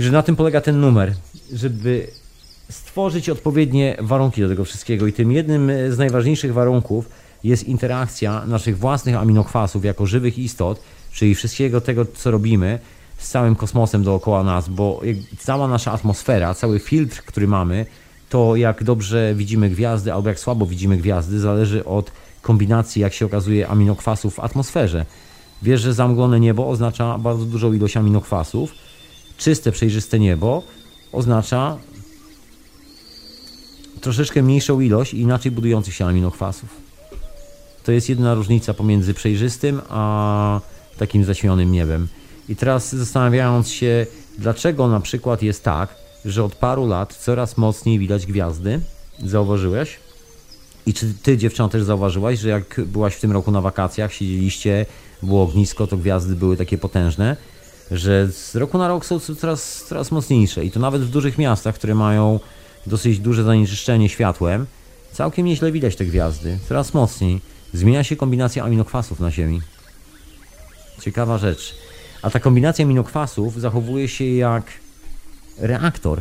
Że 0.00 0.12
na 0.12 0.22
tym 0.22 0.36
polega 0.36 0.60
ten 0.60 0.80
numer, 0.80 1.14
żeby 1.52 2.06
stworzyć 2.70 3.28
odpowiednie 3.28 3.96
warunki 4.00 4.40
do 4.40 4.48
tego 4.48 4.64
wszystkiego. 4.64 5.06
I 5.06 5.12
tym 5.12 5.32
jednym 5.32 5.70
z 5.90 5.98
najważniejszych 5.98 6.52
warunków 6.52 7.08
jest 7.46 7.68
interakcja 7.68 8.46
naszych 8.46 8.78
własnych 8.78 9.16
aminokwasów 9.16 9.84
jako 9.84 10.06
żywych 10.06 10.38
istot, 10.38 10.80
czyli 11.12 11.34
wszystkiego 11.34 11.80
tego, 11.80 12.04
co 12.04 12.30
robimy 12.30 12.78
z 13.18 13.28
całym 13.28 13.56
kosmosem 13.56 14.02
dookoła 14.02 14.44
nas, 14.44 14.68
bo 14.68 15.00
cała 15.38 15.68
nasza 15.68 15.92
atmosfera, 15.92 16.54
cały 16.54 16.78
filtr, 16.78 17.22
który 17.22 17.48
mamy, 17.48 17.86
to 18.28 18.56
jak 18.56 18.84
dobrze 18.84 19.34
widzimy 19.34 19.70
gwiazdy 19.70 20.12
albo 20.12 20.28
jak 20.28 20.40
słabo 20.40 20.66
widzimy 20.66 20.96
gwiazdy, 20.96 21.40
zależy 21.40 21.84
od 21.84 22.12
kombinacji, 22.42 23.02
jak 23.02 23.14
się 23.14 23.26
okazuje, 23.26 23.68
aminokwasów 23.68 24.34
w 24.34 24.40
atmosferze. 24.40 25.06
Wiesz, 25.62 25.80
że 25.80 25.94
zamglone 25.94 26.40
niebo 26.40 26.68
oznacza 26.68 27.18
bardzo 27.18 27.44
dużą 27.44 27.72
ilość 27.72 27.96
aminokwasów, 27.96 28.72
czyste, 29.38 29.72
przejrzyste 29.72 30.18
niebo 30.18 30.62
oznacza 31.12 31.76
troszeczkę 34.00 34.42
mniejszą 34.42 34.80
ilość 34.80 35.14
i 35.14 35.20
inaczej 35.20 35.52
budujących 35.52 35.94
się 35.94 36.06
aminokwasów. 36.06 36.85
To 37.86 37.92
jest 37.92 38.08
jedna 38.08 38.34
różnica 38.34 38.74
pomiędzy 38.74 39.14
przejrzystym 39.14 39.80
a 39.88 40.60
takim 40.98 41.24
zaćmionym 41.24 41.72
niebem. 41.72 42.08
I 42.48 42.56
teraz 42.56 42.94
zastanawiając 42.94 43.68
się, 43.68 44.06
dlaczego 44.38 44.88
na 44.88 45.00
przykład 45.00 45.42
jest 45.42 45.64
tak, 45.64 45.94
że 46.24 46.44
od 46.44 46.54
paru 46.54 46.86
lat 46.86 47.14
coraz 47.14 47.56
mocniej 47.56 47.98
widać 47.98 48.26
gwiazdy, 48.26 48.80
zauważyłeś? 49.24 49.98
I 50.86 50.94
czy 50.94 51.14
ty, 51.22 51.38
dziewczyno, 51.38 51.68
też 51.68 51.82
zauważyłaś, 51.82 52.38
że 52.38 52.48
jak 52.48 52.80
byłaś 52.86 53.14
w 53.14 53.20
tym 53.20 53.32
roku 53.32 53.50
na 53.50 53.60
wakacjach, 53.60 54.12
siedzieliście, 54.12 54.86
było 55.22 55.42
ognisko, 55.42 55.86
to 55.86 55.96
gwiazdy 55.96 56.36
były 56.36 56.56
takie 56.56 56.78
potężne, 56.78 57.36
że 57.90 58.28
z 58.32 58.56
roku 58.56 58.78
na 58.78 58.88
rok 58.88 59.06
są 59.06 59.20
coraz, 59.20 59.84
coraz 59.88 60.10
mocniejsze. 60.10 60.64
I 60.64 60.70
to 60.70 60.80
nawet 60.80 61.02
w 61.02 61.10
dużych 61.10 61.38
miastach, 61.38 61.74
które 61.74 61.94
mają 61.94 62.40
dosyć 62.86 63.18
duże 63.18 63.44
zanieczyszczenie 63.44 64.08
światłem, 64.08 64.66
całkiem 65.12 65.46
nieźle 65.46 65.72
widać 65.72 65.96
te 65.96 66.04
gwiazdy, 66.04 66.58
coraz 66.68 66.94
mocniej. 66.94 67.55
Zmienia 67.72 68.04
się 68.04 68.16
kombinacja 68.16 68.64
aminokwasów 68.64 69.20
na 69.20 69.30
Ziemi. 69.30 69.60
Ciekawa 71.00 71.38
rzecz. 71.38 71.74
A 72.22 72.30
ta 72.30 72.40
kombinacja 72.40 72.84
aminokwasów 72.84 73.60
zachowuje 73.60 74.08
się 74.08 74.24
jak 74.24 74.64
reaktor, 75.58 76.20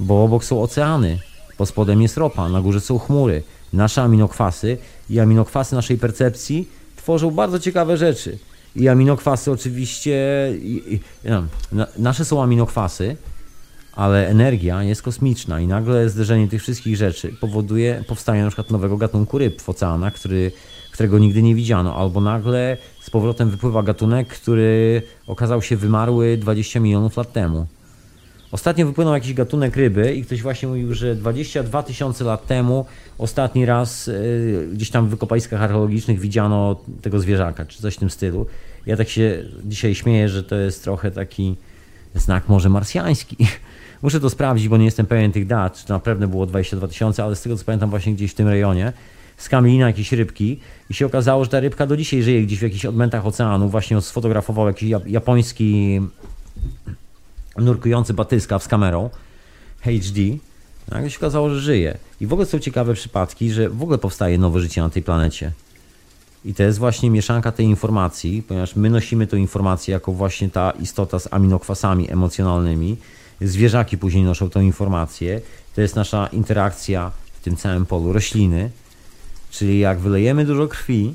bo 0.00 0.24
obok 0.24 0.44
są 0.44 0.62
oceany, 0.62 1.18
pod 1.56 1.68
spodem 1.68 2.02
jest 2.02 2.16
ropa, 2.16 2.48
na 2.48 2.60
górze 2.60 2.80
są 2.80 2.98
chmury. 2.98 3.42
Nasze 3.72 4.02
aminokwasy 4.02 4.78
i 5.10 5.20
aminokwasy 5.20 5.74
naszej 5.74 5.98
percepcji 5.98 6.68
tworzą 6.96 7.30
bardzo 7.30 7.58
ciekawe 7.58 7.96
rzeczy. 7.96 8.38
I 8.76 8.88
aminokwasy 8.88 9.50
oczywiście, 9.50 10.16
i, 10.62 11.00
i, 11.24 11.28
na, 11.72 11.86
nasze 11.98 12.24
są 12.24 12.42
aminokwasy, 12.42 13.16
ale 13.98 14.28
energia 14.28 14.82
jest 14.82 15.02
kosmiczna 15.02 15.60
i 15.60 15.66
nagle 15.66 16.08
zderzenie 16.08 16.48
tych 16.48 16.62
wszystkich 16.62 16.96
rzeczy 16.96 17.32
powoduje 17.40 18.04
powstanie 18.06 18.42
na 18.42 18.48
przykład 18.48 18.70
nowego 18.70 18.96
gatunku 18.96 19.38
ryb 19.38 19.62
w 19.62 19.68
oceanach, 19.68 20.14
który, 20.14 20.52
którego 20.92 21.18
nigdy 21.18 21.42
nie 21.42 21.54
widziano, 21.54 21.96
albo 21.96 22.20
nagle 22.20 22.76
z 23.00 23.10
powrotem 23.10 23.50
wypływa 23.50 23.82
gatunek, 23.82 24.28
który 24.28 25.02
okazał 25.26 25.62
się 25.62 25.76
wymarły 25.76 26.36
20 26.36 26.80
milionów 26.80 27.16
lat 27.16 27.32
temu. 27.32 27.66
Ostatnio 28.52 28.86
wypłynął 28.86 29.14
jakiś 29.14 29.34
gatunek 29.34 29.76
ryby 29.76 30.14
i 30.14 30.24
ktoś 30.24 30.42
właśnie 30.42 30.68
mówił, 30.68 30.94
że 30.94 31.14
22 31.14 31.82
tysiące 31.82 32.24
lat 32.24 32.46
temu 32.46 32.86
ostatni 33.18 33.66
raz 33.66 34.06
yy, 34.06 34.68
gdzieś 34.72 34.90
tam 34.90 35.06
w 35.06 35.10
wykopaliskach 35.10 35.62
archeologicznych 35.62 36.20
widziano 36.20 36.76
tego 37.02 37.20
zwierzaka, 37.20 37.66
czy 37.66 37.82
coś 37.82 37.94
w 37.94 37.98
tym 37.98 38.10
stylu. 38.10 38.46
Ja 38.86 38.96
tak 38.96 39.08
się 39.08 39.44
dzisiaj 39.64 39.94
śmieję, 39.94 40.28
że 40.28 40.42
to 40.42 40.56
jest 40.56 40.84
trochę 40.84 41.10
taki 41.10 41.56
znak 42.14 42.48
może 42.48 42.68
marsjański. 42.68 43.36
Muszę 44.02 44.20
to 44.20 44.30
sprawdzić, 44.30 44.68
bo 44.68 44.76
nie 44.76 44.84
jestem 44.84 45.06
pewien 45.06 45.32
tych 45.32 45.46
dat, 45.46 45.78
czy 45.78 45.86
to 45.86 45.94
naprawdę 45.94 46.28
było 46.28 46.46
22 46.46 46.88
tysiące, 46.88 47.24
ale 47.24 47.36
z 47.36 47.42
tego 47.42 47.56
co 47.56 47.64
pamiętam 47.64 47.90
właśnie 47.90 48.14
gdzieś 48.14 48.30
w 48.30 48.34
tym 48.34 48.48
rejonie 48.48 48.92
skamielina 49.38 49.86
jakieś 49.86 50.12
rybki 50.12 50.60
i 50.90 50.94
się 50.94 51.06
okazało, 51.06 51.44
że 51.44 51.50
ta 51.50 51.60
rybka 51.60 51.86
do 51.86 51.96
dzisiaj 51.96 52.22
żyje 52.22 52.42
gdzieś 52.42 52.58
w 52.58 52.62
jakichś 52.62 52.84
odmętach 52.84 53.26
oceanu. 53.26 53.68
Właśnie 53.68 54.00
sfotografował 54.00 54.66
jakiś 54.66 54.90
japoński 55.06 56.00
nurkujący 57.56 58.14
batyskaw 58.14 58.62
z 58.62 58.68
kamerą 58.68 59.10
HD. 59.80 60.20
Nagle 60.88 61.10
się 61.10 61.18
okazało, 61.18 61.50
że 61.50 61.60
żyje. 61.60 61.98
I 62.20 62.26
w 62.26 62.32
ogóle 62.32 62.46
są 62.46 62.58
ciekawe 62.58 62.94
przypadki, 62.94 63.50
że 63.50 63.68
w 63.68 63.82
ogóle 63.82 63.98
powstaje 63.98 64.38
nowe 64.38 64.60
życie 64.60 64.82
na 64.82 64.90
tej 64.90 65.02
planecie. 65.02 65.52
I 66.44 66.54
to 66.54 66.62
jest 66.62 66.78
właśnie 66.78 67.10
mieszanka 67.10 67.52
tej 67.52 67.66
informacji, 67.66 68.42
ponieważ 68.42 68.76
my 68.76 68.90
nosimy 68.90 69.26
tę 69.26 69.38
informację 69.38 69.92
jako 69.92 70.12
właśnie 70.12 70.50
ta 70.50 70.70
istota 70.70 71.18
z 71.18 71.28
aminokwasami 71.32 72.12
emocjonalnymi. 72.12 72.96
Zwierzaki 73.40 73.98
później 73.98 74.24
noszą 74.24 74.50
tę 74.50 74.64
informację. 74.64 75.40
To 75.74 75.80
jest 75.80 75.96
nasza 75.96 76.26
interakcja 76.26 77.12
w 77.40 77.44
tym 77.44 77.56
całym 77.56 77.86
polu 77.86 78.12
rośliny. 78.12 78.70
Czyli 79.50 79.78
jak 79.78 79.98
wylejemy 79.98 80.44
dużo 80.44 80.68
krwi, 80.68 81.14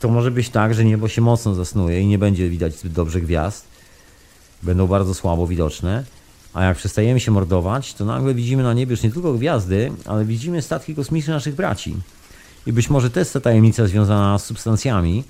to 0.00 0.08
może 0.08 0.30
być 0.30 0.48
tak, 0.48 0.74
że 0.74 0.84
niebo 0.84 1.08
się 1.08 1.22
mocno 1.22 1.54
zasnuje 1.54 2.00
i 2.00 2.06
nie 2.06 2.18
będzie 2.18 2.48
widać 2.48 2.78
zbyt 2.78 2.92
dobrze 2.92 3.20
gwiazd. 3.20 3.66
Będą 4.62 4.86
bardzo 4.86 5.14
słabo 5.14 5.46
widoczne. 5.46 6.04
A 6.54 6.64
jak 6.64 6.76
przestajemy 6.76 7.20
się 7.20 7.30
mordować, 7.30 7.94
to 7.94 8.04
nagle 8.04 8.34
widzimy 8.34 8.62
na 8.62 8.72
niebie 8.72 8.90
już 8.90 9.02
nie 9.02 9.10
tylko 9.10 9.32
gwiazdy, 9.32 9.92
ale 10.06 10.24
widzimy 10.24 10.62
statki 10.62 10.94
kosmiczne 10.94 11.34
naszych 11.34 11.54
braci. 11.54 11.96
I 12.66 12.72
być 12.72 12.90
może 12.90 13.10
to 13.10 13.18
jest 13.18 13.32
ta 13.32 13.40
tajemnica 13.40 13.86
związana 13.86 14.38
z 14.38 14.44
substancjami 14.44 15.24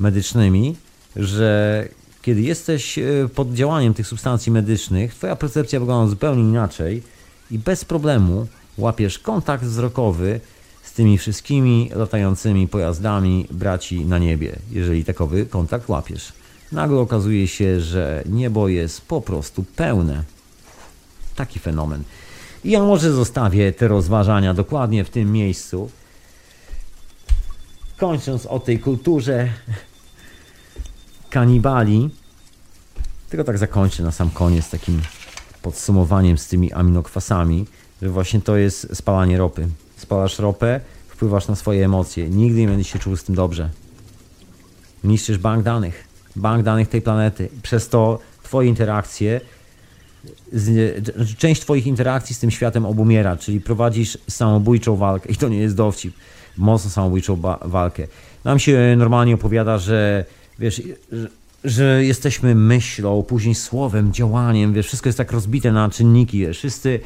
medycznymi, 0.00 0.76
że 1.16 1.88
kiedy 2.22 2.40
jesteś 2.40 2.98
e, 2.98 3.02
pod 3.34 3.52
działaniem 3.52 3.94
tych 3.94 4.06
substancji 4.06 4.52
medycznych, 4.52 5.14
twoja 5.14 5.36
percepcja 5.36 5.80
wygląda 5.80 6.10
zupełnie 6.10 6.42
inaczej 6.42 7.02
i 7.50 7.58
bez 7.58 7.84
problemu 7.84 8.46
łapiesz 8.78 9.18
kontakt 9.18 9.64
wzrokowy 9.64 10.40
z 10.82 10.92
tymi 10.92 11.18
wszystkimi 11.18 11.90
latającymi 11.94 12.68
pojazdami 12.68 13.46
braci 13.50 14.04
na 14.04 14.18
niebie, 14.18 14.56
jeżeli 14.70 15.04
takowy 15.04 15.46
kontakt 15.46 15.88
łapiesz. 15.88 16.32
Nagle 16.72 16.98
okazuje 16.98 17.48
się, 17.48 17.80
że 17.80 18.22
niebo 18.26 18.68
jest 18.68 19.00
po 19.00 19.20
prostu 19.20 19.64
pełne. 19.76 20.24
Taki 21.36 21.58
fenomen. 21.58 22.02
I 22.64 22.70
ja 22.70 22.82
może 22.82 23.12
zostawię 23.12 23.72
te 23.72 23.88
rozważania 23.88 24.54
dokładnie 24.54 25.04
w 25.04 25.10
tym 25.10 25.32
miejscu. 25.32 25.90
Kończąc 27.96 28.46
o 28.46 28.60
tej 28.60 28.78
kulturze 28.78 29.48
kanibali, 31.30 32.10
tylko 33.30 33.44
tak 33.44 33.58
zakończę 33.58 34.02
na 34.02 34.12
sam 34.12 34.30
koniec 34.30 34.70
takim 34.70 35.02
podsumowaniem 35.62 36.38
z 36.38 36.48
tymi 36.48 36.72
aminokwasami, 36.72 37.66
że 38.02 38.08
właśnie 38.08 38.40
to 38.40 38.56
jest 38.56 38.96
spalanie 38.96 39.38
ropy. 39.38 39.68
Spalasz 39.96 40.38
ropę, 40.38 40.80
wpływasz 41.08 41.48
na 41.48 41.56
swoje 41.56 41.84
emocje. 41.84 42.28
Nigdy 42.28 42.60
nie 42.60 42.68
będziesz 42.68 42.92
się 42.92 42.98
czuł 42.98 43.16
z 43.16 43.24
tym 43.24 43.34
dobrze. 43.34 43.70
Niszczysz 45.04 45.38
bank 45.38 45.64
danych. 45.64 46.04
Bank 46.36 46.64
danych 46.64 46.88
tej 46.88 47.02
planety. 47.02 47.48
Przez 47.62 47.88
to 47.88 48.18
twoje 48.42 48.68
interakcje 48.68 49.40
z, 50.52 51.38
część 51.38 51.60
twoich 51.60 51.86
interakcji 51.86 52.34
z 52.34 52.38
tym 52.38 52.50
światem 52.50 52.86
obumiera, 52.86 53.36
czyli 53.36 53.60
prowadzisz 53.60 54.18
samobójczą 54.28 54.96
walkę 54.96 55.28
i 55.28 55.36
to 55.36 55.48
nie 55.48 55.58
jest 55.58 55.76
dowcip, 55.76 56.14
mocno 56.56 56.90
samobójczą 56.90 57.40
walkę. 57.64 58.06
Nam 58.44 58.58
się 58.58 58.94
normalnie 58.96 59.34
opowiada, 59.34 59.78
że 59.78 60.24
wiesz, 60.60 60.82
że, 61.64 62.04
jesteśmy 62.04 62.54
myślą, 62.54 63.22
później 63.22 63.54
słowem, 63.54 64.12
działaniem, 64.12 64.72
wiesz, 64.72 64.86
wszystko 64.86 65.08
jest 65.08 65.18
tak 65.18 65.32
rozbite 65.32 65.72
na 65.72 65.90
czynniki, 65.90 66.38
wiesz, 66.38 66.58
wszyscy 66.58 67.00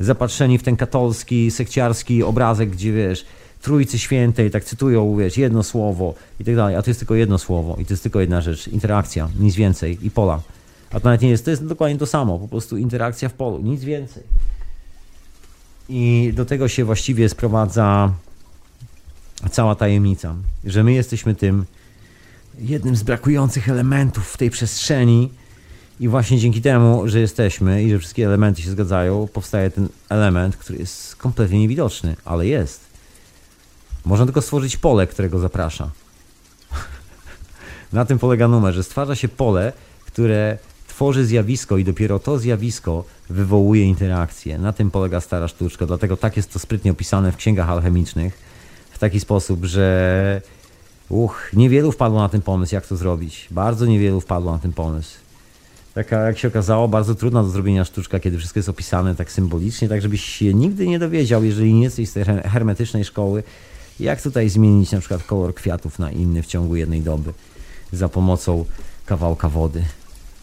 zapatrzeni 0.00 0.58
w 0.58 0.62
ten 0.62 0.76
katolski, 0.76 1.50
sekciarski 1.50 2.22
obrazek, 2.22 2.70
gdzie 2.70 2.92
wiesz, 2.92 3.24
Trójcy 3.62 3.98
Świętej, 3.98 4.50
tak 4.50 4.64
cytują, 4.64 5.16
wiesz, 5.16 5.36
jedno 5.36 5.62
słowo 5.62 6.14
i 6.40 6.44
tak 6.44 6.56
dalej, 6.56 6.76
a 6.76 6.82
to 6.82 6.90
jest 6.90 7.00
tylko 7.00 7.14
jedno 7.14 7.38
słowo 7.38 7.76
i 7.80 7.84
to 7.84 7.92
jest 7.92 8.02
tylko 8.02 8.20
jedna 8.20 8.40
rzecz, 8.40 8.68
interakcja, 8.68 9.28
nic 9.40 9.54
więcej 9.54 9.98
i 10.02 10.10
pola. 10.10 10.40
A 10.90 11.00
to 11.00 11.04
nawet 11.04 11.22
nie 11.22 11.28
jest, 11.28 11.44
to 11.44 11.50
jest 11.50 11.66
dokładnie 11.66 11.98
to 11.98 12.06
samo, 12.06 12.38
po 12.38 12.48
prostu 12.48 12.76
interakcja 12.76 13.28
w 13.28 13.32
polu, 13.32 13.58
nic 13.58 13.84
więcej. 13.84 14.22
I 15.88 16.32
do 16.36 16.44
tego 16.44 16.68
się 16.68 16.84
właściwie 16.84 17.28
sprowadza 17.28 18.12
cała 19.50 19.74
tajemnica, 19.74 20.34
że 20.64 20.84
my 20.84 20.92
jesteśmy 20.92 21.34
tym 21.34 21.64
jednym 22.58 22.96
z 22.96 23.02
brakujących 23.02 23.68
elementów 23.68 24.28
w 24.28 24.36
tej 24.36 24.50
przestrzeni 24.50 25.30
i 26.00 26.08
właśnie 26.08 26.38
dzięki 26.38 26.62
temu, 26.62 27.08
że 27.08 27.20
jesteśmy 27.20 27.82
i 27.82 27.90
że 27.90 27.98
wszystkie 27.98 28.26
elementy 28.26 28.62
się 28.62 28.70
zgadzają, 28.70 29.28
powstaje 29.32 29.70
ten 29.70 29.88
element, 30.08 30.56
który 30.56 30.78
jest 30.78 31.16
kompletnie 31.16 31.58
niewidoczny, 31.58 32.16
ale 32.24 32.46
jest. 32.46 32.80
Można 34.04 34.26
tylko 34.26 34.42
stworzyć 34.42 34.76
pole, 34.76 35.06
którego 35.06 35.38
zaprasza. 35.38 35.90
Na 37.92 38.04
tym 38.04 38.18
polega 38.18 38.48
numer, 38.48 38.74
że 38.74 38.82
stwarza 38.82 39.14
się 39.14 39.28
pole, 39.28 39.72
które 40.06 40.58
tworzy 40.88 41.26
zjawisko 41.26 41.78
i 41.78 41.84
dopiero 41.84 42.18
to 42.18 42.38
zjawisko 42.38 43.04
wywołuje 43.30 43.84
interakcję. 43.84 44.58
Na 44.58 44.72
tym 44.72 44.90
polega 44.90 45.20
stara 45.20 45.48
sztuczka, 45.48 45.86
dlatego 45.86 46.16
tak 46.16 46.36
jest 46.36 46.52
to 46.52 46.58
sprytnie 46.58 46.90
opisane 46.90 47.32
w 47.32 47.36
księgach 47.36 47.68
alchemicznych 47.68 48.38
w 48.90 48.98
taki 48.98 49.20
sposób, 49.20 49.64
że 49.64 50.42
uch, 51.10 51.50
niewielu 51.52 51.92
wpadło 51.92 52.20
na 52.20 52.28
ten 52.28 52.42
pomysł, 52.42 52.74
jak 52.74 52.86
to 52.86 52.96
zrobić. 52.96 53.48
Bardzo 53.50 53.86
niewielu 53.86 54.20
wpadło 54.20 54.52
na 54.52 54.58
ten 54.58 54.72
pomysł. 54.72 55.10
Taka, 55.94 56.16
jak 56.16 56.38
się 56.38 56.48
okazało, 56.48 56.88
bardzo 56.88 57.14
trudna 57.14 57.42
do 57.42 57.48
zrobienia 57.48 57.84
sztuczka, 57.84 58.20
kiedy 58.20 58.38
wszystko 58.38 58.58
jest 58.58 58.68
opisane 58.68 59.14
tak 59.14 59.32
symbolicznie, 59.32 59.88
tak 59.88 60.02
żebyś 60.02 60.24
się 60.24 60.54
nigdy 60.54 60.86
nie 60.86 60.98
dowiedział, 60.98 61.44
jeżeli 61.44 61.74
nie 61.74 61.82
jesteś 61.82 62.08
z 62.08 62.12
tej 62.12 62.24
hermetycznej 62.24 63.04
szkoły, 63.04 63.42
jak 64.00 64.22
tutaj 64.22 64.48
zmienić 64.48 64.92
na 64.92 65.00
przykład 65.00 65.22
kolor 65.22 65.54
kwiatów 65.54 65.98
na 65.98 66.10
inny 66.10 66.42
w 66.42 66.46
ciągu 66.46 66.76
jednej 66.76 67.02
doby 67.02 67.32
za 67.92 68.08
pomocą 68.08 68.64
kawałka 69.06 69.48
wody. 69.48 69.84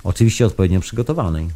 Oczywiście 0.03 0.45
odpowiednio 0.45 0.79
przygotowanej. 0.79 1.47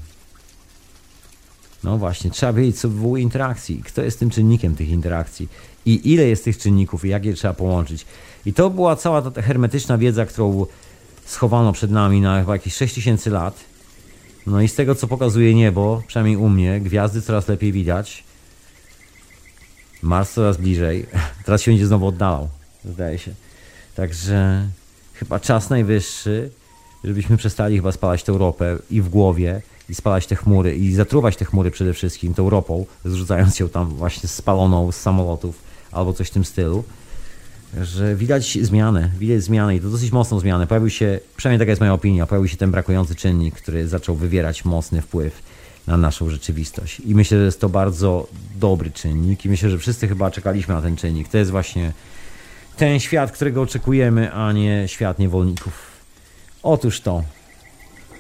No 1.84 1.98
właśnie, 1.98 2.32
trzeba 2.32 2.54
wiedzieć, 2.54 2.80
co 2.80 2.90
wywołuje 2.90 3.24
interakcji, 3.24 3.84
kto 3.86 4.02
jest 4.02 4.20
tym 4.20 4.30
czynnikiem 4.30 4.76
tych 4.76 4.90
interakcji 4.90 5.50
i 5.86 6.14
ile 6.14 6.24
jest 6.24 6.44
tych 6.44 6.58
czynników 6.58 7.06
i 7.06 7.10
jak 7.10 7.26
je 7.26 7.34
trzeba 7.34 7.54
połączyć. 7.54 8.06
I 8.46 8.54
to 8.54 8.70
była 8.70 8.96
cała 8.96 9.22
ta 9.22 9.42
hermetyczna 9.42 9.98
wiedza, 9.98 10.26
którą 10.26 10.66
schowano 11.26 11.74
przed 11.74 11.92
nami 11.92 12.22
na 12.22 12.40
chyba 12.40 12.54
jakieś 12.54 12.76
6000 12.76 13.30
lat. 13.30 13.60
No 14.48 14.62
i 14.62 14.68
z 14.68 14.76
tego, 14.76 14.96
co 14.96 15.08
pokazuje 15.08 15.56
niebo, 15.56 16.04
przynajmniej 16.08 16.38
u 16.38 16.50
mnie, 16.50 16.80
gwiazdy 16.80 17.22
coraz 17.22 17.48
lepiej 17.48 17.72
widać. 17.72 18.24
Mars 20.02 20.34
coraz 20.34 20.58
bliżej. 20.58 21.06
Teraz 21.46 21.62
się 21.62 21.72
będzie 21.72 21.88
znowu 21.88 22.08
oddalał, 22.08 22.50
zdaje 22.86 23.18
się. 23.18 23.34
Także 23.96 24.68
chyba 25.14 25.40
czas 25.40 25.70
najwyższy, 25.70 26.52
żebyśmy 27.04 27.38
przestali 27.38 27.76
chyba 27.76 27.92
spalać 27.92 28.24
tę 28.24 28.32
ropę 28.32 28.78
i 28.90 29.02
w 29.02 29.10
głowie, 29.10 29.62
i 29.90 29.96
spalać 29.96 30.28
te 30.28 30.36
chmury, 30.36 30.76
i 30.76 30.94
zatruwać 30.94 31.38
te 31.38 31.46
chmury 31.46 31.72
przede 31.72 31.94
wszystkim 31.94 32.34
tą 32.34 32.50
ropą, 32.50 32.86
zrzucając 33.06 33.60
ją 33.60 33.70
tam 33.70 33.90
właśnie 33.90 34.30
spaloną 34.30 34.92
z 34.92 34.96
samolotów 34.96 35.56
albo 35.92 36.14
coś 36.14 36.28
w 36.28 36.32
tym 36.32 36.46
stylu. 36.46 36.84
Że 37.82 38.16
widać 38.16 38.58
zmianę, 38.62 39.10
widać 39.20 39.44
zmianę 39.44 39.76
i 39.76 39.80
to 39.80 39.90
dosyć 39.90 40.12
mocną 40.12 40.40
zmianę. 40.40 40.68
Pojawił 40.68 40.90
się, 40.90 41.20
przynajmniej 41.38 41.60
taka 41.60 41.72
jest 41.72 41.80
moja 41.80 41.94
opinia, 41.94 42.28
pojawił 42.28 42.48
się 42.48 42.58
ten 42.58 42.72
brakujący 42.72 43.16
czynnik, 43.16 43.56
który 43.56 43.88
zaczął 43.88 44.16
wywierać 44.16 44.66
mocny 44.66 45.02
wpływ 45.02 45.42
na 45.88 45.98
naszą 45.98 46.30
rzeczywistość. 46.30 47.00
I 47.00 47.16
myślę, 47.16 47.38
że 47.38 47.46
jest 47.46 47.62
to 47.62 47.70
bardzo 47.70 48.28
dobry 48.60 48.92
czynnik 48.92 49.46
i 49.46 49.50
myślę, 49.50 49.70
że 49.70 49.78
wszyscy 49.78 50.08
chyba 50.08 50.32
czekaliśmy 50.32 50.74
na 50.74 50.82
ten 50.82 50.96
czynnik. 50.96 51.28
To 51.28 51.38
jest 51.38 51.52
właśnie 51.52 51.92
ten 52.78 53.00
świat, 53.00 53.32
którego 53.32 53.62
oczekujemy, 53.62 54.34
a 54.34 54.52
nie 54.52 54.84
świat 54.88 55.20
niewolników. 55.20 55.92
Otóż 56.64 57.02
to. 57.02 57.24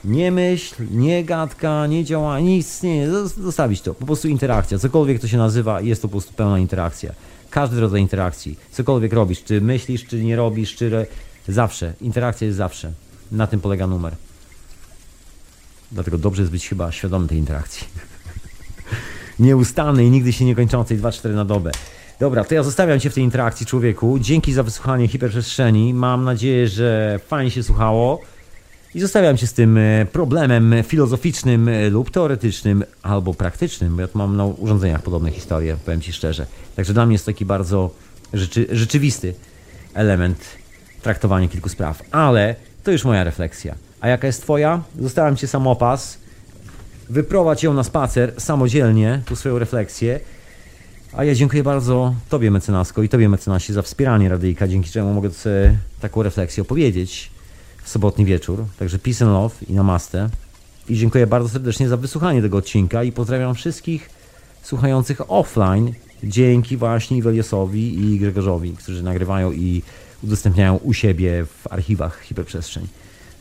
Nie 0.04 0.32
myśl, 0.32 0.76
nie 0.92 1.24
gadka, 1.24 1.88
nie 1.88 2.06
działa, 2.06 2.40
nic, 2.40 2.84
nie, 2.84 3.10
zostawić 3.44 3.82
to. 3.82 3.94
Po 3.94 4.06
prostu 4.06 4.28
interakcja. 4.28 4.80
Cokolwiek 4.80 5.22
to 5.22 5.28
się 5.28 5.38
nazywa, 5.38 5.82
jest 5.82 6.02
to 6.02 6.08
po 6.08 6.12
prostu 6.12 6.34
pełna 6.34 6.60
interakcja. 6.60 7.14
Każdy 7.52 7.80
rodzaj 7.80 8.02
interakcji. 8.02 8.60
Cokolwiek 8.72 9.14
robisz, 9.14 9.44
czy 9.44 9.62
myślisz, 9.62 10.06
czy 10.06 10.24
nie 10.24 10.36
robisz, 10.36 10.76
czy... 10.76 11.08
Zawsze. 11.48 11.94
Interakcja 12.02 12.46
jest 12.46 12.58
zawsze. 12.58 12.92
Na 13.32 13.48
tym 13.48 13.62
polega 13.62 13.88
numer. 13.88 14.16
Dlatego 15.92 16.18
dobrze 16.18 16.42
jest 16.42 16.52
być 16.52 16.70
chyba 16.70 16.92
świadomym 16.92 17.28
tej 17.28 17.38
interakcji. 17.38 17.88
Nieustannej, 19.40 20.12
nigdy 20.12 20.34
się 20.34 20.46
nie 20.46 20.56
kończącej, 20.56 21.00
2-4 21.00 21.34
na 21.34 21.46
dobę. 21.46 21.72
Dobra, 22.20 22.44
to 22.44 22.56
ja 22.56 22.64
zostawiam 22.64 23.00
Cię 23.00 23.10
w 23.10 23.14
tej 23.14 23.24
interakcji, 23.24 23.66
człowieku. 23.66 24.20
Dzięki 24.20 24.54
za 24.54 24.64
wysłuchanie 24.64 25.08
hiperprzestrzeni. 25.08 25.94
Mam 25.94 26.24
nadzieję, 26.24 26.68
że 26.68 27.20
fajnie 27.28 27.52
się 27.52 27.64
słuchało. 27.64 28.20
I 28.96 29.00
zostawiam 29.00 29.38
Cię 29.38 29.48
z 29.48 29.54
tym 29.54 29.78
e, 29.78 30.06
problemem 30.06 30.76
filozoficznym 30.84 31.68
e, 31.68 31.90
lub 31.90 32.12
teoretycznym, 32.12 32.84
albo 33.02 33.34
praktycznym, 33.34 33.96
bo 33.96 34.02
ja 34.02 34.08
mam 34.14 34.38
na 34.38 34.46
urządzeniach 34.46 35.02
podobne 35.02 35.32
historie, 35.32 35.78
powiem 35.86 36.02
Ci 36.02 36.14
szczerze. 36.14 36.46
Także 36.76 36.94
dla 36.94 37.06
mnie 37.06 37.14
jest 37.14 37.26
taki 37.26 37.46
bardzo 37.46 37.90
rzeczy, 38.34 38.68
rzeczywisty 38.72 39.34
element 39.94 40.46
traktowania 41.02 41.48
kilku 41.48 41.70
spraw. 41.70 42.04
Ale 42.12 42.56
to 42.84 42.92
już 42.92 43.06
moja 43.06 43.24
refleksja. 43.24 43.76
A 44.02 44.08
jaka 44.08 44.28
jest 44.28 44.42
Twoja? 44.42 44.84
Zostawiam 45.00 45.36
Cię 45.36 45.48
samopas. 45.48 46.18
Wyprowadź 47.10 47.64
ją 47.64 47.74
na 47.74 47.84
spacer 47.84 48.34
samodzielnie, 48.38 49.22
tu 49.26 49.36
swoją 49.36 49.60
refleksję. 49.60 50.20
A 51.14 51.24
ja 51.24 51.36
dziękuję 51.36 51.64
bardzo 51.64 52.16
Tobie, 52.30 52.52
mecenasko, 52.52 53.04
i 53.04 53.10
Tobie, 53.10 53.30
mecenasie, 53.30 53.74
za 53.74 53.82
wspieranie 53.82 54.30
Radyjka, 54.30 54.68
dzięki 54.68 54.90
czemu 54.90 55.14
mogę 55.14 55.32
sobie 55.32 55.78
taką 56.02 56.24
refleksję 56.24 56.62
opowiedzieć 56.64 57.32
sobotni 57.86 58.26
wieczór. 58.26 58.66
Także 58.80 59.00
peace 59.00 59.26
and 59.26 59.34
love 59.34 59.56
i 59.70 59.74
namaste. 59.74 60.30
I 60.90 60.96
dziękuję 60.96 61.28
bardzo 61.28 61.50
serdecznie 61.50 61.90
za 61.90 61.98
wysłuchanie 61.98 62.42
tego 62.42 62.58
odcinka 62.58 63.04
i 63.04 63.12
pozdrawiam 63.12 63.56
wszystkich 63.56 64.10
słuchających 64.64 65.32
offline 65.32 65.94
dzięki 66.24 66.78
właśnie 66.78 67.18
Iweliosowi 67.18 68.00
i 68.00 68.20
Grzegorzowi, 68.20 68.72
którzy 68.72 69.04
nagrywają 69.04 69.52
i 69.52 69.82
udostępniają 70.24 70.76
u 70.76 70.94
siebie 70.94 71.46
w 71.46 71.74
archiwach 71.74 72.22
hiperprzestrzeń. 72.22 72.88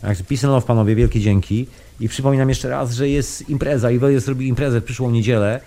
Także 0.03 0.25
peace 0.25 0.47
and 0.47 0.55
love, 0.55 0.67
panowie, 0.67 0.95
wielkie 0.95 1.21
dzięki. 1.21 1.67
I 2.01 2.09
przypominam 2.09 2.49
jeszcze 2.49 2.69
raz, 2.69 2.93
że 2.93 3.09
jest 3.09 3.49
impreza. 3.49 3.91
Iwelios 3.91 4.29
robi 4.29 4.49
imprezę 4.49 4.81
w 4.81 4.85
przyszłą 4.85 5.11
niedzielę 5.11 5.61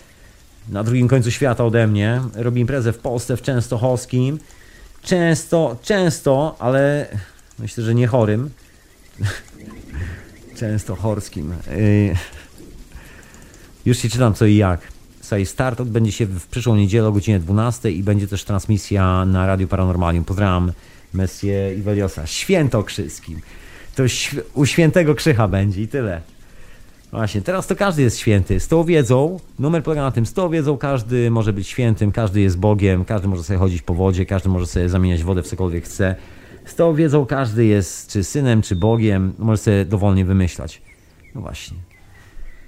na 0.70 0.84
drugim 0.84 1.08
końcu 1.08 1.32
świata 1.32 1.66
ode 1.66 1.88
mnie. 1.88 2.22
Robi 2.36 2.62
imprezę 2.62 2.94
w 2.94 2.98
Polsce, 2.98 3.38
w 3.38 3.42
Częstochowskim. 3.42 4.40
Często, 5.02 5.78
często, 5.82 6.56
ale 6.60 7.08
myślę, 7.60 7.84
że 7.84 7.96
nie 7.96 8.08
chorym. 8.08 8.50
Częstochorskim. 10.60 11.54
Yy. 11.78 12.16
Już 13.86 13.98
się 13.98 14.10
czytam 14.10 14.34
co 14.34 14.46
i 14.46 14.56
jak. 14.56 14.94
Słuchaj, 15.22 15.46
start 15.46 15.82
odbędzie 15.82 16.12
się 16.12 16.26
w 16.26 16.48
przyszłą 16.48 16.76
niedzielę 16.76 17.08
o 17.08 17.12
godzinie 17.12 17.40
12 17.40 17.92
i 17.92 18.04
będzie 18.04 18.28
też 18.28 18.44
transmisja 18.44 19.26
na 19.26 19.48
Radio 19.48 19.68
Paranormalium. 19.68 20.26
Pozdrawiam 20.26 20.72
Messie 21.14 21.52
Iweliosa. 21.78 22.28
Świętokrzyskim. 22.28 23.42
To 23.96 24.04
u 24.54 24.66
świętego 24.66 25.16
Krzycha 25.16 25.48
będzie 25.48 25.82
i 25.82 25.88
tyle. 25.88 26.22
Właśnie, 27.12 27.42
teraz 27.42 27.68
to 27.68 27.76
każdy 27.76 28.02
jest 28.02 28.20
święty. 28.20 28.60
Z 28.60 28.68
tą 28.68 28.84
wiedzą, 28.84 29.40
numer 29.60 29.84
polega 29.84 30.02
na 30.02 30.12
tym, 30.12 30.26
z 30.26 30.34
tą 30.34 30.50
wiedzą 30.50 30.78
każdy 30.78 31.32
może 31.32 31.54
być 31.54 31.68
świętym, 31.68 32.12
każdy 32.12 32.42
jest 32.42 32.58
Bogiem, 32.58 33.06
każdy 33.06 33.28
może 33.28 33.44
sobie 33.44 33.60
chodzić 33.60 33.82
po 33.82 33.94
wodzie, 33.94 34.26
każdy 34.26 34.50
może 34.50 34.68
sobie 34.68 34.90
zamieniać 34.90 35.24
wodę 35.24 35.44
w 35.44 35.48
cokolwiek 35.48 35.86
chce. 35.86 36.16
Z 36.66 36.76
tą 36.76 36.96
wiedzą 36.96 37.26
każdy 37.26 37.66
jest 37.66 38.12
czy 38.12 38.24
synem, 38.24 38.62
czy 38.62 38.76
Bogiem, 38.76 39.34
może 39.40 39.58
sobie 39.58 39.86
dowolnie 39.86 40.26
wymyślać. 40.26 40.82
No 41.36 41.42
właśnie. 41.42 41.78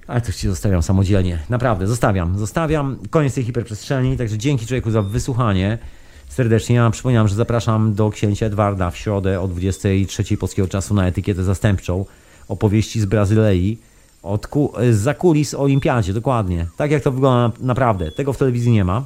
Ale 0.08 0.22
to 0.22 0.32
ci 0.32 0.48
zostawiam 0.48 0.84
samodzielnie. 0.84 1.40
Naprawdę, 1.50 1.88
zostawiam. 1.88 2.38
Zostawiam. 2.38 2.98
Koniec 3.10 3.34
tej 3.34 3.44
hiperprzestrzeni, 3.44 4.18
także 4.18 4.38
dzięki 4.38 4.66
człowieku 4.66 4.92
za 4.92 5.02
wysłuchanie. 5.02 5.78
Serdecznie 6.30 6.76
ja 6.76 6.90
przypominam, 6.90 7.28
że 7.28 7.36
zapraszam 7.36 7.94
do 7.94 8.10
księcia 8.10 8.46
Edwarda 8.46 8.92
w 8.92 8.98
środę 8.98 9.42
o 9.42 9.48
23 9.48 10.38
polskiego 10.38 10.68
czasu 10.68 10.94
na 10.94 11.08
etykietę 11.08 11.44
zastępczą 11.44 12.06
opowieści 12.48 13.00
z 13.00 13.06
Brazylii 13.06 13.80
od 14.24 14.48
ku, 14.48 14.74
za 14.92 15.14
kulis 15.14 15.54
o 15.54 15.60
olimpiadzie, 15.60 16.14
dokładnie. 16.14 16.68
Tak 16.78 16.92
jak 16.92 17.04
to 17.04 17.12
wygląda 17.12 17.58
naprawdę. 17.60 18.12
Tego 18.12 18.34
w 18.34 18.38
telewizji 18.38 18.72
nie 18.72 18.86
ma. 18.86 19.04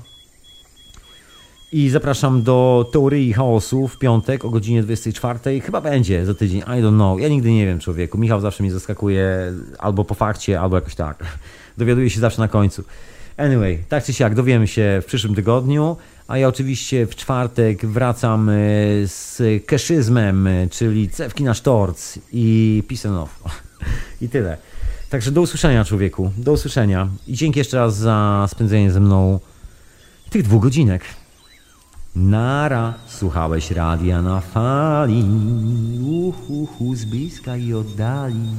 I 1.72 1.90
zapraszam 1.90 2.44
do 2.44 2.90
Teorii 2.92 3.34
Chaosu 3.34 3.88
w 3.88 3.98
piątek 3.98 4.46
o 4.46 4.50
godzinie 4.50 4.84
24. 4.84 5.62
Chyba 5.62 5.82
będzie 5.82 6.26
za 6.26 6.34
tydzień, 6.34 6.60
I 6.60 6.64
don't 6.64 6.96
know. 6.96 7.22
Ja 7.22 7.28
nigdy 7.28 7.52
nie 7.52 7.66
wiem, 7.66 7.80
człowieku. 7.80 8.18
Michał 8.18 8.42
zawsze 8.42 8.64
mnie 8.64 8.72
zaskakuje 8.72 9.54
albo 9.80 10.06
po 10.06 10.16
fakcie, 10.16 10.60
albo 10.60 10.76
jakoś 10.76 10.96
tak. 10.96 11.24
Dowiaduje 11.78 12.10
się 12.10 12.20
zawsze 12.20 12.42
na 12.42 12.48
końcu. 12.48 12.84
Anyway, 13.38 13.84
tak 13.90 14.04
czy 14.04 14.14
siak, 14.14 14.36
dowiemy 14.36 14.68
się 14.68 15.00
w 15.02 15.06
przyszłym 15.06 15.36
tygodniu. 15.36 15.98
A 16.28 16.38
ja 16.38 16.48
oczywiście 16.48 17.08
w 17.08 17.16
czwartek 17.16 17.86
wracam 17.86 18.50
e, 18.50 18.54
z 19.06 19.42
keszyzmem, 19.66 20.50
czyli 20.72 21.10
cewki 21.10 21.44
na 21.44 21.54
sztorc 21.54 22.20
i 22.32 22.84
love. 23.04 23.32
I 24.22 24.30
tyle. 24.30 24.58
Także 25.10 25.32
do 25.32 25.42
usłyszenia, 25.42 25.86
człowieku. 25.86 26.32
Do 26.38 26.52
usłyszenia. 26.52 27.08
I 27.28 27.34
dzięki 27.34 27.60
jeszcze 27.60 27.78
raz 27.78 27.98
za 27.98 28.48
spędzenie 28.50 28.92
ze 28.92 29.00
mną 29.00 29.40
tych 30.30 30.44
dwóch 30.44 30.64
godzinek. 30.64 31.02
Nara, 32.20 32.94
słuchałeś 33.08 33.72
radia 33.72 34.22
na 34.22 34.40
fali, 34.40 35.26
uhu, 36.02 36.96
z 36.96 37.06
bliska 37.06 37.58
i 37.58 37.74
oddali. 37.74 38.50